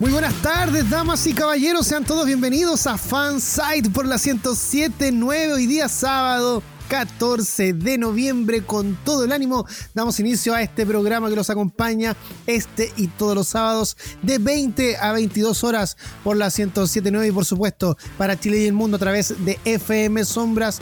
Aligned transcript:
Muy 0.00 0.12
buenas 0.12 0.32
tardes, 0.40 0.88
damas 0.88 1.26
y 1.26 1.34
caballeros. 1.34 1.86
Sean 1.86 2.06
todos 2.06 2.24
bienvenidos 2.24 2.86
a 2.86 2.96
Fansite 2.96 3.90
por 3.90 4.06
la 4.06 4.16
107.9. 4.16 5.52
Hoy 5.52 5.66
día 5.66 5.90
sábado 5.90 6.62
14 6.88 7.74
de 7.74 7.98
noviembre 7.98 8.64
con 8.64 8.96
todo 9.04 9.24
el 9.24 9.32
ánimo 9.32 9.66
damos 9.94 10.18
inicio 10.18 10.54
a 10.54 10.62
este 10.62 10.86
programa 10.86 11.28
que 11.28 11.36
los 11.36 11.50
acompaña 11.50 12.16
este 12.46 12.90
y 12.96 13.08
todos 13.08 13.34
los 13.34 13.48
sábados 13.48 13.98
de 14.22 14.38
20 14.38 14.96
a 14.96 15.12
22 15.12 15.64
horas 15.64 15.98
por 16.24 16.38
la 16.38 16.46
107.9 16.46 17.28
y 17.28 17.32
por 17.32 17.44
supuesto 17.44 17.98
para 18.16 18.40
Chile 18.40 18.62
y 18.62 18.66
el 18.68 18.72
mundo 18.72 18.96
a 18.96 19.00
través 19.00 19.34
de 19.44 19.58
fmsombras.cl. 19.78 20.80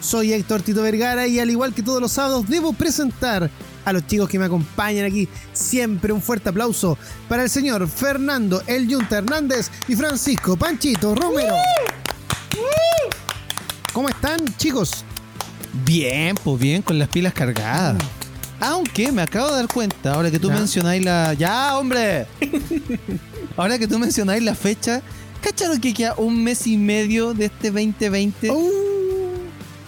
Soy 0.00 0.32
Héctor 0.32 0.62
Tito 0.62 0.82
Vergara 0.82 1.28
y 1.28 1.38
al 1.38 1.48
igual 1.48 1.72
que 1.74 1.84
todos 1.84 2.00
los 2.00 2.10
sábados 2.10 2.48
debo 2.48 2.72
presentar 2.72 3.48
a 3.84 3.92
los 3.92 4.06
chicos 4.06 4.28
que 4.28 4.38
me 4.38 4.44
acompañan 4.46 5.04
aquí. 5.06 5.28
Siempre 5.52 6.12
un 6.12 6.22
fuerte 6.22 6.48
aplauso 6.48 6.96
para 7.28 7.42
el 7.42 7.50
señor 7.50 7.88
Fernando 7.88 8.62
El 8.66 8.88
Yunta 8.88 9.18
Hernández 9.18 9.70
y 9.88 9.96
Francisco 9.96 10.56
Panchito 10.56 11.14
Romero. 11.14 11.54
¿Cómo 13.92 14.08
están, 14.08 14.38
chicos? 14.56 15.04
Bien, 15.84 16.36
pues 16.42 16.60
bien, 16.60 16.82
con 16.82 16.98
las 16.98 17.08
pilas 17.08 17.32
cargadas. 17.32 17.96
Aunque 18.60 19.10
me 19.10 19.22
acabo 19.22 19.48
de 19.48 19.56
dar 19.56 19.68
cuenta, 19.68 20.14
ahora 20.14 20.30
que 20.30 20.38
tú 20.38 20.48
¿Ya? 20.48 20.54
mencionáis 20.54 21.04
la. 21.04 21.32
¡Ya, 21.34 21.76
hombre! 21.78 22.26
ahora 23.56 23.78
que 23.78 23.88
tú 23.88 23.98
mencionáis 23.98 24.42
la 24.42 24.54
fecha, 24.54 25.00
¿cacharon 25.40 25.80
que 25.80 25.94
queda 25.94 26.14
un 26.18 26.44
mes 26.44 26.66
y 26.66 26.76
medio 26.76 27.32
de 27.32 27.46
este 27.46 27.70
2020? 27.70 28.50
Uh, 28.50 28.70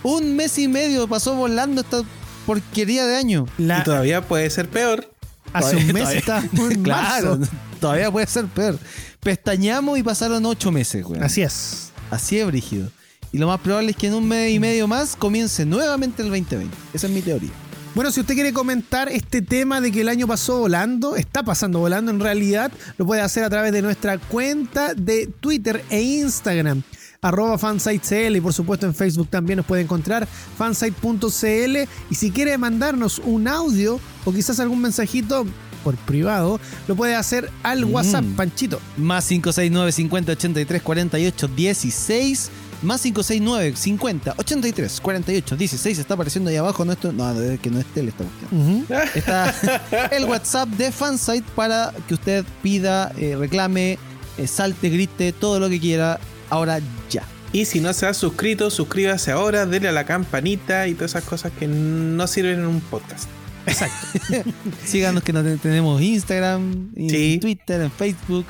Un 0.05 0.37
mes 0.37 0.59
y 0.59 0.69
medio 0.69 1.07
pasó 1.07 1.35
volando 1.35 1.83
esta 1.83 2.03
porquería 2.47 3.07
de 3.07 3.17
año. 3.17 3.47
la- 3.59 3.81
Y 3.81 3.85
todavía 3.85 4.23
puede 4.23 4.49
ser 4.51 4.69
peor. 4.69 5.09
hace 5.53 5.77
un 5.77 5.87
mes 5.93 6.09
estábamos 6.11 6.71
en 6.73 6.83
claro, 6.83 7.37
marzo. 7.39 7.53
todavía 7.81 8.11
puede 8.11 8.27
ser 8.27 8.47
peor. 8.47 8.79
Pestañamos 9.21 9.99
y 9.99 10.03
pasaron 10.03 10.45
ocho 10.47 10.73
meses, 10.73 11.05
güey. 11.05 11.21
Así 11.21 11.43
es. 11.43 11.91
Así 12.11 12.39
es, 12.39 12.47
brígido. 12.47 12.89
Y 13.33 13.39
lo 13.39 13.47
más 13.47 13.61
probable 13.61 13.91
es 13.93 13.97
que 13.97 14.09
en 14.09 14.15
un 14.15 14.29
mes 14.29 14.53
y 14.53 14.59
medio 14.59 14.87
más 14.89 15.17
comience 15.17 15.65
nuevamente 15.65 16.23
el 16.23 16.29
2020. 16.29 16.75
Esa 16.93 17.07
es 17.07 17.13
mi 17.13 17.23
teoría. 17.23 17.51
Bueno, 17.95 18.11
si 18.11 18.21
usted 18.21 18.35
quiere 18.35 18.53
comentar 18.55 19.09
este 19.11 19.43
tema 19.43 19.81
de 19.83 19.93
que 19.93 20.01
el 20.01 20.09
año 20.09 20.27
pasó 20.27 20.59
volando, 20.61 21.15
está 21.17 21.43
pasando 21.43 21.79
volando 21.79 22.11
en 22.11 22.21
realidad, 22.21 22.73
lo 22.97 23.05
puede 23.07 23.21
hacer 23.21 23.45
a 23.45 23.51
través 23.51 23.73
de 23.73 23.83
nuestra 23.83 24.17
cuenta 24.19 24.95
de 24.95 25.27
Twitter 25.41 25.85
e 25.91 26.01
Instagram, 26.01 26.83
arroba 27.25 27.57
fansitecl 27.57 28.35
y 28.37 28.41
por 28.41 28.53
supuesto 28.53 28.85
en 28.85 28.95
Facebook 28.95 29.29
también 29.29 29.59
nos 29.59 29.67
puede 29.67 29.83
encontrar 29.83 30.27
fansite.cl 30.59 31.77
y 32.11 32.15
si 32.17 32.31
quiere 32.33 32.59
mandarnos 32.59 33.21
un 33.25 33.47
audio 33.47 34.01
o 34.25 34.33
quizás 34.33 34.59
algún 34.59 34.81
mensajito 34.83 35.47
por 35.85 35.97
privado, 35.97 36.61
lo 36.87 36.95
puede 36.97 37.15
hacer 37.17 37.51
al 37.63 37.87
Mm. 37.87 37.93
WhatsApp, 37.95 38.25
Panchito. 38.37 38.81
Más 38.97 39.27
569 39.27 39.91
50 39.93 40.33
83 40.33 40.83
48 40.83 41.49
16. 41.49 42.51
Más 42.83 43.01
569 43.03 43.77
50 43.77 44.35
83 44.39 45.01
48 45.01 45.57
16. 45.57 45.99
Está 45.99 46.15
apareciendo 46.15 46.51
ahí 46.51 46.57
abajo 46.57 46.85
nuestro. 46.85 47.13
No, 47.13 47.35
que 47.61 47.71
no 47.71 47.81
es 47.81 47.87
tele 47.87 48.13
cuestión. 48.13 48.49
Ujú. 48.53 48.85
Está 49.15 49.53
el 50.13 50.25
WhatsApp 50.27 50.69
de 50.71 50.93
Fansite 50.93 51.47
para 51.57 51.93
que 52.07 52.15
usted 52.15 52.45
pida, 52.63 53.13
eh, 53.19 53.35
reclame, 53.37 53.99
eh, 54.39 54.47
salte, 54.47 54.89
grite, 54.89 55.33
todo 55.33 55.59
lo 55.59 55.69
que 55.69 55.81
quiera. 55.81 56.21
Ahora 56.53 56.81
ya. 57.09 57.25
Y 57.53 57.65
si 57.65 57.81
no 57.81 57.93
se 57.95 58.07
ha 58.07 58.13
suscrito, 58.15 58.69
suscríbase 58.71 59.31
ahora, 59.33 59.65
dele 59.65 59.89
a 59.89 59.93
la 59.93 60.05
campanita 60.05 60.87
y 60.87 60.93
todas 60.95 61.13
esas 61.13 61.25
cosas 61.25 61.51
que 61.59 61.67
no 61.67 62.27
sirven 62.27 62.61
en 62.61 62.67
un 62.67 62.81
podcast. 62.83 63.27
Síganos 64.85 65.23
que 65.23 65.33
no 65.33 65.43
te- 65.43 65.57
tenemos 65.57 66.01
Instagram, 66.03 66.91
en 66.97 67.11
Sí. 67.11 67.39
Twitter, 67.41 67.81
en 67.81 67.91
Facebook. 67.91 68.45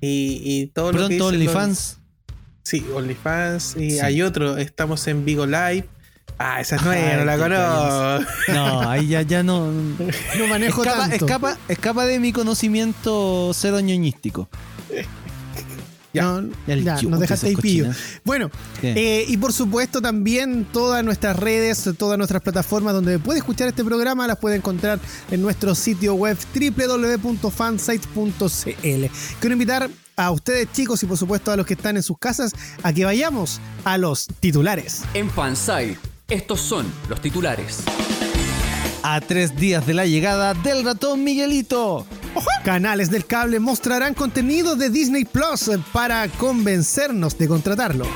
Y, 0.00 0.40
y 0.44 0.66
todo 0.68 0.92
lo 0.92 1.08
que 1.08 1.16
Pronto 1.16 1.30
dicen 1.32 1.44
los- 1.46 1.54
OnlyFans. 1.54 1.98
Sí, 2.62 2.86
OnlyFans. 2.94 3.76
Y 3.76 3.90
Sí. 3.92 3.98
hay 4.00 4.22
otro, 4.22 4.56
estamos 4.56 5.06
en 5.08 5.24
Vigo 5.24 5.46
Live. 5.46 5.88
Ah, 6.38 6.60
esa 6.60 6.76
es 6.76 6.82
nueva, 6.82 7.16
no 7.16 7.24
la 7.24 7.38
conozco. 7.38 8.30
No, 8.52 8.88
ahí 8.88 9.08
ya, 9.08 9.22
ya 9.22 9.42
no. 9.42 9.72
No 9.72 10.46
manejo 10.48 10.82
Escapa, 10.84 11.08
tanto. 11.08 11.24
escapa, 11.26 11.58
escapa 11.66 12.06
de 12.06 12.20
mi 12.20 12.32
conocimiento 12.32 13.50
cero 13.54 13.80
ñoñístico. 13.80 14.48
Ya. 16.18 16.40
No, 16.40 16.50
El 16.66 16.84
ya, 16.84 16.96
yugo, 16.96 17.12
nos 17.12 17.20
dejaste 17.20 17.48
ahí 17.48 17.56
pillo. 17.56 17.90
Bueno, 18.24 18.50
eh, 18.82 19.24
y 19.26 19.36
por 19.36 19.52
supuesto 19.52 20.00
también 20.00 20.66
todas 20.72 21.04
nuestras 21.04 21.36
redes, 21.36 21.88
todas 21.98 22.18
nuestras 22.18 22.42
plataformas 22.42 22.94
donde 22.94 23.18
puede 23.18 23.38
escuchar 23.38 23.68
este 23.68 23.84
programa 23.84 24.26
las 24.26 24.38
puede 24.38 24.56
encontrar 24.56 24.98
en 25.30 25.42
nuestro 25.42 25.74
sitio 25.74 26.14
web 26.14 26.36
www.fansites.cl. 26.54 29.06
Quiero 29.40 29.52
invitar 29.52 29.90
a 30.16 30.30
ustedes 30.32 30.72
chicos 30.72 31.02
y 31.02 31.06
por 31.06 31.16
supuesto 31.16 31.52
a 31.52 31.56
los 31.56 31.64
que 31.64 31.74
están 31.74 31.96
en 31.96 32.02
sus 32.02 32.18
casas 32.18 32.52
a 32.82 32.92
que 32.92 33.04
vayamos 33.04 33.60
a 33.84 33.98
los 33.98 34.26
titulares. 34.40 35.02
En 35.14 35.30
Fansite, 35.30 35.96
estos 36.28 36.60
son 36.60 36.86
los 37.08 37.20
titulares. 37.20 37.78
A 39.02 39.20
tres 39.20 39.56
días 39.56 39.86
de 39.86 39.94
la 39.94 40.06
llegada 40.06 40.54
del 40.54 40.84
ratón 40.84 41.22
Miguelito. 41.22 42.04
Canales 42.64 43.10
del 43.10 43.26
cable 43.26 43.60
mostrarán 43.60 44.14
contenido 44.14 44.76
de 44.76 44.90
Disney 44.90 45.24
Plus 45.24 45.70
para 45.92 46.28
convencernos 46.28 47.38
de 47.38 47.48
contratarlo. 47.48 48.06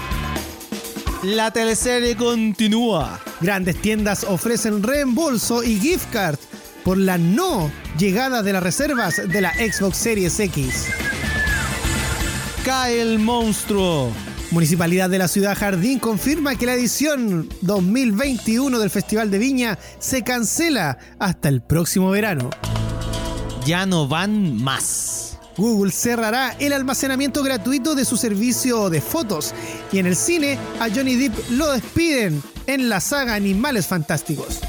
La 1.22 1.52
teleserie 1.52 2.16
continúa. 2.16 3.20
Grandes 3.40 3.80
tiendas 3.80 4.24
ofrecen 4.24 4.82
reembolso 4.82 5.62
y 5.62 5.78
gift 5.78 6.10
card 6.12 6.38
por 6.84 6.98
la 6.98 7.16
no 7.16 7.70
llegada 7.96 8.42
de 8.42 8.52
las 8.52 8.62
reservas 8.62 9.22
de 9.28 9.40
la 9.40 9.54
Xbox 9.54 9.96
Series 9.96 10.40
X. 10.40 10.86
Cae 12.64 13.00
el 13.00 13.18
monstruo. 13.18 14.12
Municipalidad 14.50 15.08
de 15.08 15.18
la 15.18 15.28
Ciudad 15.28 15.56
Jardín 15.56 15.98
confirma 15.98 16.56
que 16.56 16.66
la 16.66 16.74
edición 16.74 17.48
2021 17.62 18.78
del 18.78 18.90
Festival 18.90 19.30
de 19.30 19.38
Viña 19.38 19.78
se 19.98 20.22
cancela 20.22 20.98
hasta 21.18 21.48
el 21.48 21.62
próximo 21.62 22.10
verano. 22.10 22.50
Ya 23.64 23.86
no 23.86 24.08
van 24.08 24.56
más. 24.56 25.38
Google 25.56 25.92
cerrará 25.92 26.56
el 26.58 26.72
almacenamiento 26.72 27.44
gratuito 27.44 27.94
de 27.94 28.04
su 28.04 28.16
servicio 28.16 28.90
de 28.90 29.00
fotos 29.00 29.54
y 29.92 29.98
en 29.98 30.06
el 30.06 30.16
cine 30.16 30.58
a 30.80 30.88
Johnny 30.88 31.14
Depp 31.14 31.50
lo 31.50 31.70
despiden 31.70 32.42
en 32.66 32.88
la 32.88 33.00
saga 33.00 33.34
Animales 33.34 33.86
Fantásticos. 33.86 34.60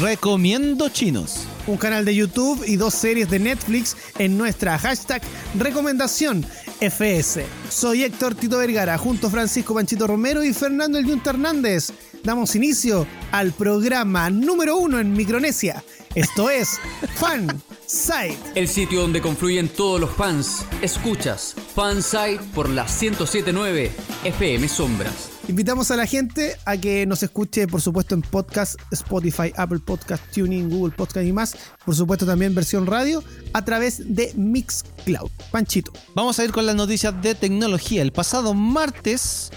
Recomiendo 0.00 0.88
chinos. 0.90 1.46
un 1.66 1.76
canal 1.76 2.04
de 2.04 2.14
YouTube 2.14 2.64
y 2.66 2.76
dos 2.76 2.92
series 2.92 3.30
de 3.30 3.38
Netflix 3.38 3.96
en 4.18 4.36
nuestra 4.36 4.78
hashtag 4.78 5.22
recomendación 5.56 6.44
FS. 6.80 7.46
Soy 7.70 8.02
Héctor 8.02 8.34
Tito 8.34 8.58
Vergara, 8.58 8.98
junto 8.98 9.28
a 9.28 9.30
Francisco 9.30 9.74
Panchito 9.74 10.08
Romero 10.08 10.42
y 10.42 10.52
Fernando 10.52 10.98
El 10.98 11.20
Hernández. 11.24 11.92
Damos 12.24 12.56
inicio 12.56 13.06
al 13.30 13.52
programa 13.52 14.28
número 14.30 14.76
uno 14.76 14.98
en 14.98 15.12
Micronesia. 15.12 15.84
Esto 16.14 16.50
es 16.50 16.78
Fan 17.14 17.62
Site. 17.86 18.36
El 18.54 18.68
sitio 18.68 19.00
donde 19.00 19.22
confluyen 19.22 19.66
todos 19.70 19.98
los 19.98 20.10
fans. 20.10 20.66
Escuchas 20.82 21.54
Fansite 21.74 22.38
por 22.54 22.68
la 22.68 22.82
1079 22.82 23.90
FM 24.24 24.68
Sombras. 24.68 25.30
Invitamos 25.48 25.90
a 25.90 25.96
la 25.96 26.04
gente 26.04 26.56
a 26.66 26.76
que 26.76 27.06
nos 27.06 27.22
escuche, 27.22 27.66
por 27.66 27.80
supuesto, 27.80 28.14
en 28.14 28.20
podcast, 28.20 28.78
Spotify, 28.90 29.54
Apple 29.56 29.78
Podcast, 29.78 30.22
Tuning, 30.34 30.68
Google 30.68 30.94
Podcast 30.94 31.26
y 31.26 31.32
más. 31.32 31.56
Por 31.84 31.96
supuesto, 31.96 32.26
también 32.26 32.54
versión 32.54 32.86
radio 32.86 33.24
a 33.54 33.64
través 33.64 34.14
de 34.14 34.34
Mixcloud. 34.36 35.30
Panchito. 35.50 35.92
Vamos 36.14 36.38
a 36.38 36.44
ir 36.44 36.52
con 36.52 36.66
las 36.66 36.76
noticias 36.76 37.20
de 37.22 37.34
tecnología. 37.34 38.02
El 38.02 38.12
pasado 38.12 38.52
martes 38.52 39.50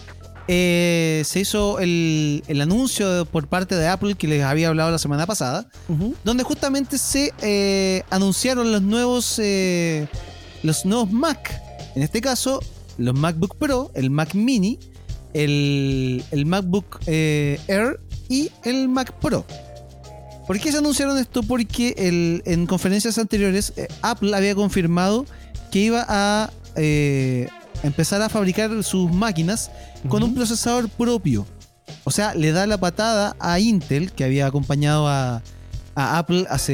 eh, 0.47 1.23
se 1.25 1.39
hizo 1.39 1.79
el, 1.79 2.43
el 2.47 2.61
anuncio 2.61 3.25
por 3.25 3.47
parte 3.47 3.75
de 3.75 3.87
Apple 3.87 4.15
que 4.15 4.27
les 4.27 4.43
había 4.43 4.67
hablado 4.69 4.91
la 4.91 4.99
semana 4.99 5.25
pasada, 5.25 5.67
donde 6.23 6.43
justamente 6.43 6.97
se 6.97 7.33
eh, 7.41 8.03
anunciaron 8.09 8.71
los 8.71 8.81
nuevos, 8.81 9.39
eh, 9.39 10.07
los 10.63 10.85
nuevos 10.85 11.11
Mac. 11.11 11.61
En 11.95 12.03
este 12.03 12.21
caso, 12.21 12.61
los 12.97 13.15
MacBook 13.15 13.55
Pro, 13.57 13.91
el 13.95 14.09
Mac 14.09 14.33
Mini, 14.35 14.77
el, 15.33 16.23
el 16.31 16.45
MacBook 16.45 16.99
Air 17.07 17.99
y 18.29 18.51
el 18.63 18.87
Mac 18.87 19.13
Pro. 19.19 19.45
¿Por 20.47 20.59
qué 20.59 20.71
se 20.71 20.77
anunciaron 20.77 21.17
esto? 21.17 21.41
Porque 21.41 21.95
el- 21.97 22.43
en 22.45 22.67
conferencias 22.67 23.17
anteriores 23.17 23.73
Apple 24.03 24.35
había 24.35 24.53
confirmado 24.53 25.25
que 25.71 25.79
iba 25.79 26.05
a, 26.07 26.51
empezar 27.85 28.21
a 28.21 28.29
fabricar 28.29 28.83
sus 28.83 29.11
máquinas 29.11 29.71
con 30.07 30.23
un 30.23 30.33
procesador 30.35 30.89
propio. 30.89 31.45
O 32.03 32.11
sea, 32.11 32.33
le 32.33 32.51
da 32.51 32.65
la 32.67 32.77
patada 32.79 33.35
a 33.39 33.59
Intel, 33.59 34.11
que 34.11 34.23
había 34.23 34.47
acompañado 34.47 35.07
a, 35.07 35.41
a 35.95 36.17
Apple 36.17 36.45
hace, 36.49 36.73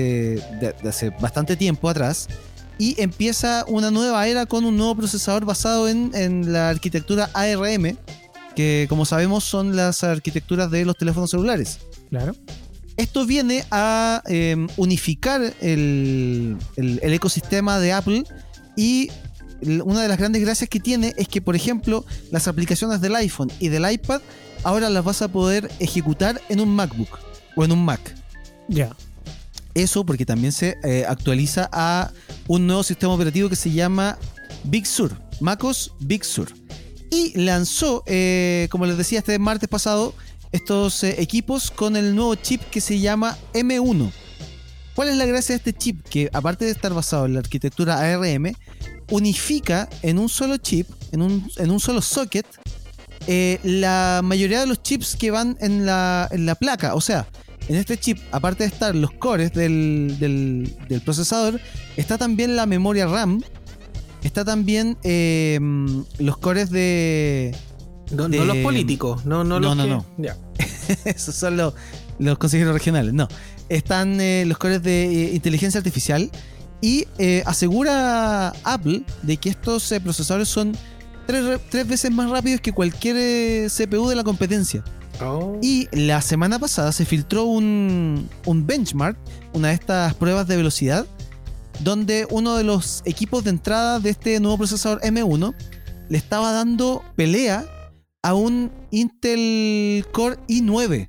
de- 0.60 0.76
de 0.82 0.90
hace 0.90 1.10
bastante 1.10 1.56
tiempo 1.56 1.90
atrás, 1.90 2.28
y 2.78 3.00
empieza 3.00 3.64
una 3.68 3.92
nueva 3.92 4.26
era 4.28 4.46
con 4.46 4.66
un 4.66 4.76
nuevo 4.78 4.96
procesador 4.96 5.46
basado 5.46 5.88
en, 5.88 6.12
en 6.16 6.52
la 6.54 6.70
arquitectura 6.70 7.30
ARM, 7.34 7.98
que 8.56 8.86
como 8.90 9.06
sabemos 9.06 9.44
son 9.44 9.76
las 9.76 10.04
arquitecturas 10.04 10.72
de 10.72 10.84
los 10.86 10.98
teléfonos 10.98 11.30
celulares. 11.30 11.80
Claro. 12.10 12.34
Esto 12.98 13.26
viene 13.26 13.64
a 13.72 14.22
eh, 14.28 14.68
unificar 14.78 15.42
el, 15.62 16.58
el- 16.76 17.00
el 17.04 17.14
ecosistema 17.14 17.80
de 17.80 17.94
Apple 17.94 18.24
y 18.76 19.10
una 19.62 20.02
de 20.02 20.08
las 20.08 20.18
grandes 20.18 20.42
gracias 20.42 20.70
que 20.70 20.80
tiene 20.80 21.14
es 21.18 21.28
que, 21.28 21.42
por 21.42 21.56
ejemplo, 21.56 22.06
las 22.32 22.48
aplicaciones 22.48 23.02
del 23.02 23.16
iPhone 23.16 23.52
y 23.60 23.70
del 23.70 23.90
iPad 23.90 24.22
ahora 24.64 24.90
las 24.90 25.04
vas 25.04 25.22
a 25.22 25.28
poder 25.28 25.72
ejecutar 25.80 26.42
en 26.50 26.60
un 26.60 26.76
MacBook 26.76 27.20
o 27.56 27.64
en 27.64 27.72
un 27.72 27.84
Mac. 27.84 28.16
Ya. 28.68 28.96
Eso 29.74 30.06
porque 30.06 30.26
también 30.26 30.52
se 30.52 30.78
eh, 30.84 31.06
actualiza 31.08 31.70
a 31.72 32.12
un 32.48 32.68
nuevo 32.68 32.84
sistema 32.84 33.14
operativo 33.14 33.50
que 33.50 33.56
se 33.56 33.72
llama 33.72 34.18
Big 34.64 34.86
Sur, 34.86 35.16
MacOS 35.40 35.94
Big 36.00 36.26
Sur. 36.26 36.52
Y 37.10 37.38
lanzó, 37.38 38.04
eh, 38.06 38.68
como 38.72 38.86
les 38.86 38.98
decía 38.98 39.20
este 39.20 39.38
martes 39.40 39.70
pasado, 39.70 40.14
estos 40.52 41.04
eh, 41.04 41.22
equipos 41.22 41.72
con 41.72 41.96
el 41.96 42.16
nuevo 42.16 42.36
chip 42.36 42.62
que 42.70 42.82
se 42.82 43.00
llama 43.00 43.38
M1. 43.54 44.12
¿Cuál 44.96 45.10
es 45.10 45.16
la 45.16 45.26
gracia 45.26 45.54
de 45.54 45.58
este 45.58 45.74
chip? 45.74 46.04
Que 46.04 46.30
aparte 46.34 46.66
de 46.66 46.72
estar 46.72 46.94
basado 46.94 47.26
en 47.26 47.34
la 47.34 47.40
arquitectura 47.40 48.00
ARM, 48.00 48.54
unifica 49.12 49.88
en 50.02 50.18
un 50.18 50.28
solo 50.30 50.58
chip, 50.58 50.88
en 51.12 51.22
un, 51.22 51.48
en 51.58 51.70
un 51.72 51.80
solo 51.80 52.02
socket, 52.02 52.46
eh, 53.28 53.60
la 53.64 54.22
mayoría 54.24 54.62
de 54.62 54.66
los 54.66 54.82
chips 54.82 55.16
que 55.16 55.30
van 55.30 55.56
en 55.62 55.86
la, 55.86 56.28
en 56.32 56.46
la 56.48 56.56
placa. 56.56 56.96
O 56.96 57.02
sea, 57.02 57.28
en 57.68 57.76
este 57.76 57.98
chip, 57.98 58.18
aparte 58.32 58.64
de 58.64 58.70
estar 58.70 58.96
los 58.96 59.12
cores 59.12 59.54
del, 59.54 60.18
del- 60.20 60.76
del 60.90 61.02
procesador, 61.02 61.60
está 61.98 62.18
también 62.18 62.56
la 62.56 62.66
memoria 62.66 63.06
RAM, 63.06 63.44
está 64.24 64.44
también 64.44 64.98
eh, 65.04 65.60
los 66.18 66.38
cores 66.38 66.70
de... 66.72 67.56
No, 68.12 68.28
de- 68.28 68.40
no 68.40 68.46
los 68.46 68.58
políticos, 68.58 69.26
no, 69.26 69.44
no, 69.44 69.60
No, 69.60 69.76
los 69.76 69.78
no, 69.78 69.84
que- 69.84 69.90
no. 69.90 70.06
Ya. 70.18 70.38
Esos 71.06 71.36
son 71.36 71.58
los, 71.58 71.74
los 72.20 72.38
consejeros 72.38 72.74
regionales. 72.74 73.14
No. 73.14 73.28
Están 73.70 74.20
eh, 74.20 74.44
los 74.48 74.58
cores 74.58 74.82
de 74.84 75.04
eh, 75.06 75.36
inteligencia 75.36 75.78
artificial. 75.78 76.30
Y 76.82 77.08
eh, 77.18 77.44
asegura 77.46 78.50
Apple 78.64 79.04
de 79.22 79.38
que 79.38 79.50
estos 79.50 79.92
eh, 79.92 80.00
procesadores 80.02 80.48
son 80.50 80.76
tres, 81.28 81.46
re- 81.46 81.60
tres 81.70 81.88
veces 81.88 82.12
más 82.12 82.30
rápidos 82.30 82.60
que 82.62 82.72
cualquier 82.74 83.16
eh, 83.18 83.68
CPU 83.70 84.08
de 84.08 84.16
la 84.16 84.24
competencia. 84.24 84.84
Oh. 85.24 85.60
Y 85.62 85.88
la 85.92 86.22
semana 86.22 86.58
pasada 86.58 86.92
se 86.92 87.06
filtró 87.06 87.46
un, 87.46 88.28
un 88.46 88.66
benchmark, 88.66 89.18
una 89.54 89.68
de 89.68 89.76
estas 89.76 90.16
pruebas 90.16 90.48
de 90.48 90.58
velocidad, 90.58 91.06
donde 91.82 92.26
uno 92.32 92.56
de 92.56 92.64
los 92.64 93.04
equipos 93.06 93.44
de 93.44 93.52
entrada 93.52 94.00
de 94.00 94.10
este 94.10 94.40
nuevo 94.40 94.58
procesador 94.58 95.00
M1 95.02 95.54
le 96.10 96.18
estaba 96.18 96.52
dando 96.52 97.04
pelea 97.16 97.66
a 98.24 98.34
un 98.34 98.72
Intel 98.90 100.06
Core 100.12 100.38
i9. 100.48 101.08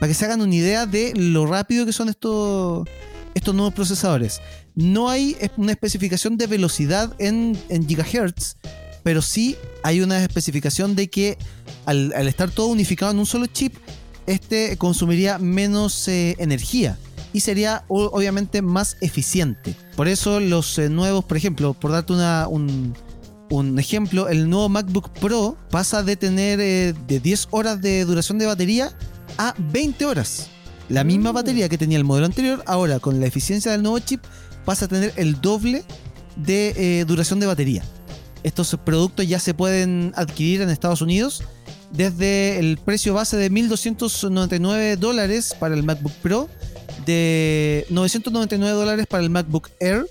Para 0.00 0.08
que 0.08 0.14
se 0.14 0.24
hagan 0.24 0.40
una 0.40 0.54
idea 0.54 0.86
de 0.86 1.12
lo 1.14 1.46
rápido 1.46 1.86
que 1.86 1.92
son 1.92 2.08
estos, 2.08 2.88
estos 3.34 3.54
nuevos 3.54 3.72
procesadores. 3.74 4.40
No 4.74 5.08
hay 5.10 5.36
una 5.56 5.72
especificación 5.72 6.36
de 6.36 6.46
velocidad 6.46 7.14
en, 7.18 7.58
en 7.68 7.86
gigahertz, 7.86 8.56
pero 9.02 9.20
sí 9.22 9.56
hay 9.82 10.00
una 10.00 10.22
especificación 10.22 10.94
de 10.96 11.08
que 11.10 11.36
al, 11.86 12.12
al 12.16 12.28
estar 12.28 12.50
todo 12.50 12.68
unificado 12.68 13.12
en 13.12 13.18
un 13.18 13.26
solo 13.26 13.46
chip, 13.46 13.74
este 14.26 14.76
consumiría 14.76 15.38
menos 15.38 16.06
eh, 16.08 16.36
energía 16.38 16.96
y 17.32 17.40
sería 17.40 17.84
o- 17.88 18.04
obviamente 18.12 18.62
más 18.62 18.96
eficiente. 19.00 19.74
Por 19.96 20.06
eso 20.08 20.38
los 20.40 20.78
eh, 20.78 20.88
nuevos, 20.88 21.24
por 21.24 21.36
ejemplo, 21.36 21.74
por 21.74 21.90
darte 21.90 22.12
una, 22.12 22.46
un, 22.48 22.94
un 23.50 23.78
ejemplo, 23.78 24.28
el 24.28 24.48
nuevo 24.48 24.68
MacBook 24.68 25.10
Pro 25.18 25.58
pasa 25.70 26.02
de 26.02 26.16
tener 26.16 26.60
eh, 26.60 26.94
de 27.08 27.20
10 27.20 27.48
horas 27.50 27.80
de 27.82 28.04
duración 28.04 28.38
de 28.38 28.46
batería 28.46 28.92
a 29.38 29.54
20 29.58 30.04
horas. 30.06 30.48
La 30.88 31.04
misma 31.04 31.32
Mm. 31.32 31.34
batería 31.34 31.68
que 31.68 31.78
tenía 31.78 31.98
el 31.98 32.04
modelo 32.04 32.26
anterior, 32.26 32.62
ahora 32.66 33.00
con 33.00 33.18
la 33.18 33.26
eficiencia 33.26 33.72
del 33.72 33.82
nuevo 33.82 33.98
chip, 33.98 34.22
pasa 34.64 34.84
a 34.86 34.88
tener 34.88 35.12
el 35.16 35.40
doble 35.40 35.84
de 36.36 37.00
eh, 37.00 37.04
duración 37.04 37.40
de 37.40 37.46
batería. 37.46 37.82
Estos 38.42 38.76
productos 38.84 39.26
ya 39.28 39.38
se 39.38 39.54
pueden 39.54 40.12
adquirir 40.16 40.62
en 40.62 40.70
Estados 40.70 41.00
Unidos 41.00 41.44
desde 41.92 42.58
el 42.58 42.78
precio 42.78 43.14
base 43.14 43.36
de 43.36 43.50
1.299 43.50 44.96
dólares 44.96 45.54
para 45.58 45.74
el 45.74 45.82
MacBook 45.82 46.12
Pro, 46.22 46.48
de 47.06 47.86
999 47.90 48.74
dólares 48.76 49.06
para 49.06 49.22
el 49.22 49.30
MacBook 49.30 49.68
Air, 49.80 50.06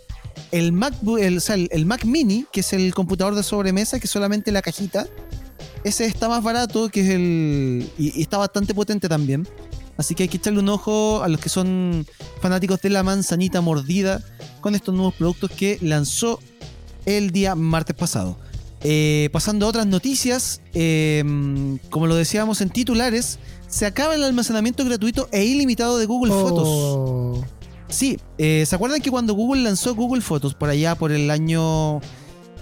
el 0.51 0.71
MacBook, 0.71 1.19
el, 1.19 1.37
o 1.37 1.41
sea, 1.41 1.55
el- 1.55 1.85
Mac 1.85 2.05
Mini, 2.05 2.45
que 2.51 2.59
es 2.61 2.73
el 2.73 2.93
computador 2.93 3.35
de 3.35 3.43
sobremesa, 3.43 3.99
que 3.99 4.05
es 4.05 4.11
solamente 4.11 4.51
la 4.51 4.61
cajita, 4.61 5.07
ese 5.83 6.05
está 6.05 6.29
más 6.29 6.43
barato 6.43 6.89
que 6.89 7.01
es 7.01 7.09
el. 7.09 7.89
Y 7.97 8.21
está 8.21 8.37
bastante 8.37 8.73
potente 8.73 9.09
también. 9.09 9.47
Así 10.01 10.15
que 10.15 10.23
hay 10.23 10.29
que 10.29 10.37
echarle 10.37 10.59
un 10.59 10.69
ojo 10.69 11.21
a 11.21 11.27
los 11.27 11.39
que 11.39 11.47
son 11.47 12.07
fanáticos 12.41 12.81
de 12.81 12.89
la 12.89 13.03
manzanita 13.03 13.61
mordida 13.61 14.23
con 14.59 14.73
estos 14.73 14.95
nuevos 14.95 15.13
productos 15.13 15.51
que 15.51 15.77
lanzó 15.79 16.39
el 17.05 17.29
día 17.29 17.53
martes 17.53 17.95
pasado. 17.95 18.35
Eh, 18.83 19.29
pasando 19.31 19.67
a 19.67 19.69
otras 19.69 19.85
noticias, 19.85 20.59
eh, 20.73 21.23
como 21.91 22.07
lo 22.07 22.15
decíamos 22.15 22.61
en 22.61 22.71
titulares, 22.71 23.37
se 23.67 23.85
acaba 23.85 24.15
el 24.15 24.23
almacenamiento 24.23 24.83
gratuito 24.83 25.29
e 25.31 25.45
ilimitado 25.45 25.99
de 25.99 26.07
Google 26.07 26.33
Fotos. 26.33 26.67
Oh. 26.67 27.45
Sí, 27.87 28.17
eh, 28.39 28.65
¿se 28.65 28.75
acuerdan 28.75 29.01
que 29.01 29.11
cuando 29.11 29.35
Google 29.35 29.61
lanzó 29.61 29.93
Google 29.93 30.21
Fotos 30.21 30.55
por 30.55 30.69
allá 30.69 30.95
por 30.95 31.11
el 31.11 31.29
año 31.29 32.01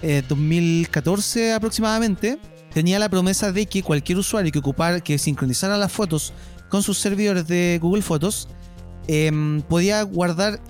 eh, 0.02 0.22
2014 0.28 1.54
aproximadamente, 1.54 2.38
tenía 2.72 2.98
la 2.98 3.08
promesa 3.08 3.52
de 3.52 3.66
que 3.66 3.82
cualquier 3.82 4.18
usuario 4.18 4.52
que 4.52 4.58
ocupara, 4.58 5.00
que 5.00 5.18
sincronizara 5.18 5.76
las 5.76 5.92
fotos 5.92 6.32
con 6.68 6.82
sus 6.82 6.98
servidores 6.98 7.46
de 7.48 7.78
Google 7.82 8.02
Fotos, 8.02 8.48
em, 9.08 9.60
podía 9.62 10.02
guardar 10.02 10.60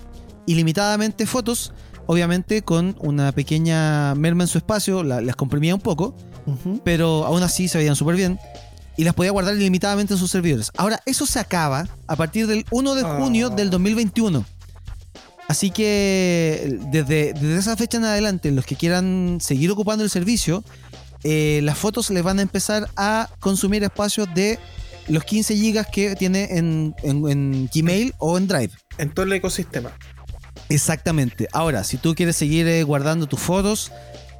ilimitadamente 0.47 1.25
fotos, 1.27 1.73
obviamente 2.07 2.63
con 2.63 2.95
una 2.99 3.31
pequeña 3.31 4.15
merma 4.15 4.43
en 4.43 4.47
su 4.47 4.57
espacio, 4.57 5.03
la- 5.03 5.21
las 5.21 5.35
comprimía 5.35 5.75
un 5.75 5.81
poco, 5.81 6.15
pero 6.83 7.25
aún 7.25 7.43
así 7.43 7.67
se 7.67 7.77
veían 7.77 7.95
súper 7.95 8.15
bien. 8.15 8.39
Y 8.97 9.03
las 9.03 9.13
podía 9.13 9.31
guardar 9.31 9.55
ilimitadamente 9.55 10.13
en 10.15 10.19
sus 10.19 10.29
servidores. 10.31 10.71
Ahora, 10.75 10.99
eso 11.05 11.25
se 11.25 11.39
acaba 11.39 11.87
a 12.07 12.15
partir 12.15 12.47
del 12.47 12.65
1 12.71 12.93
de 12.95 13.03
junio 13.03 13.49
Ah. 13.51 13.55
del 13.55 13.69
2021. 13.69 14.43
Así 15.47 15.69
que 15.69 16.79
desde, 16.91 17.33
desde 17.33 17.57
esa 17.57 17.75
fecha 17.77 17.97
en 17.97 18.05
adelante, 18.05 18.51
los 18.51 18.65
que 18.65 18.75
quieran 18.75 19.39
seguir 19.41 19.69
ocupando 19.71 20.03
el 20.03 20.09
servicio, 20.09 20.63
eh, 21.23 21.59
las 21.63 21.77
fotos 21.77 22.09
les 22.09 22.23
van 22.23 22.39
a 22.39 22.41
empezar 22.41 22.89
a 22.97 23.29
consumir 23.39 23.83
espacios 23.83 24.27
de 24.33 24.59
los 25.07 25.23
15 25.23 25.55
gigas 25.55 25.87
que 25.91 26.15
tiene 26.15 26.57
en, 26.57 26.95
en- 27.03 27.27
en 27.27 27.69
Gmail 27.73 28.13
o 28.19 28.37
en 28.37 28.47
Drive. 28.47 28.71
En 28.97 29.11
todo 29.13 29.25
el 29.25 29.33
ecosistema. 29.33 29.91
Exactamente. 30.69 31.47
Ahora, 31.51 31.83
si 31.83 31.97
tú 31.97 32.15
quieres 32.15 32.35
seguir 32.35 32.67
eh, 32.67 32.83
guardando 32.83 33.27
tus 33.27 33.39
fotos, 33.39 33.91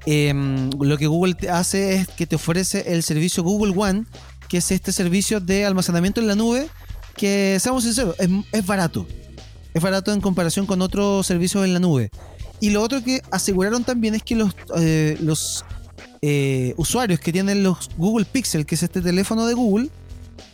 em, 0.05 0.69
lo 0.79 0.97
que 0.97 1.07
Google 1.07 1.33
te 1.35 1.49
hace 1.49 1.95
es 1.95 2.07
que 2.07 2.25
te 2.25 2.35
ofrece 2.35 2.93
el 2.93 3.03
servicio 3.03 3.43
Google 3.43 3.73
One, 3.75 4.05
que 4.47 4.57
es 4.57 4.71
este 4.71 4.91
servicio 4.91 5.39
de 5.39 5.65
almacenamiento 5.65 6.21
en 6.21 6.27
la 6.27 6.35
nube, 6.35 6.67
que 7.17 7.57
seamos 7.59 7.83
sinceros, 7.83 8.15
es, 8.19 8.29
es 8.51 8.65
barato. 8.65 9.05
Es 9.73 9.81
barato 9.81 10.11
en 10.13 10.21
comparación 10.21 10.65
con 10.65 10.81
otros 10.81 11.25
servicios 11.27 11.63
en 11.65 11.73
la 11.73 11.79
nube. 11.79 12.09
Y 12.59 12.69
lo 12.69 12.81
otro 12.81 13.03
que 13.03 13.21
aseguraron 13.31 13.83
también 13.83 14.15
es 14.15 14.23
que 14.23 14.35
los, 14.35 14.53
eh, 14.77 15.17
los 15.21 15.65
eh, 16.21 16.73
usuarios 16.77 17.19
que 17.19 17.31
tienen 17.31 17.63
los 17.63 17.89
Google 17.97 18.25
Pixel, 18.25 18.65
que 18.65 18.75
es 18.75 18.83
este 18.83 19.01
teléfono 19.01 19.45
de 19.45 19.53
Google, 19.53 19.89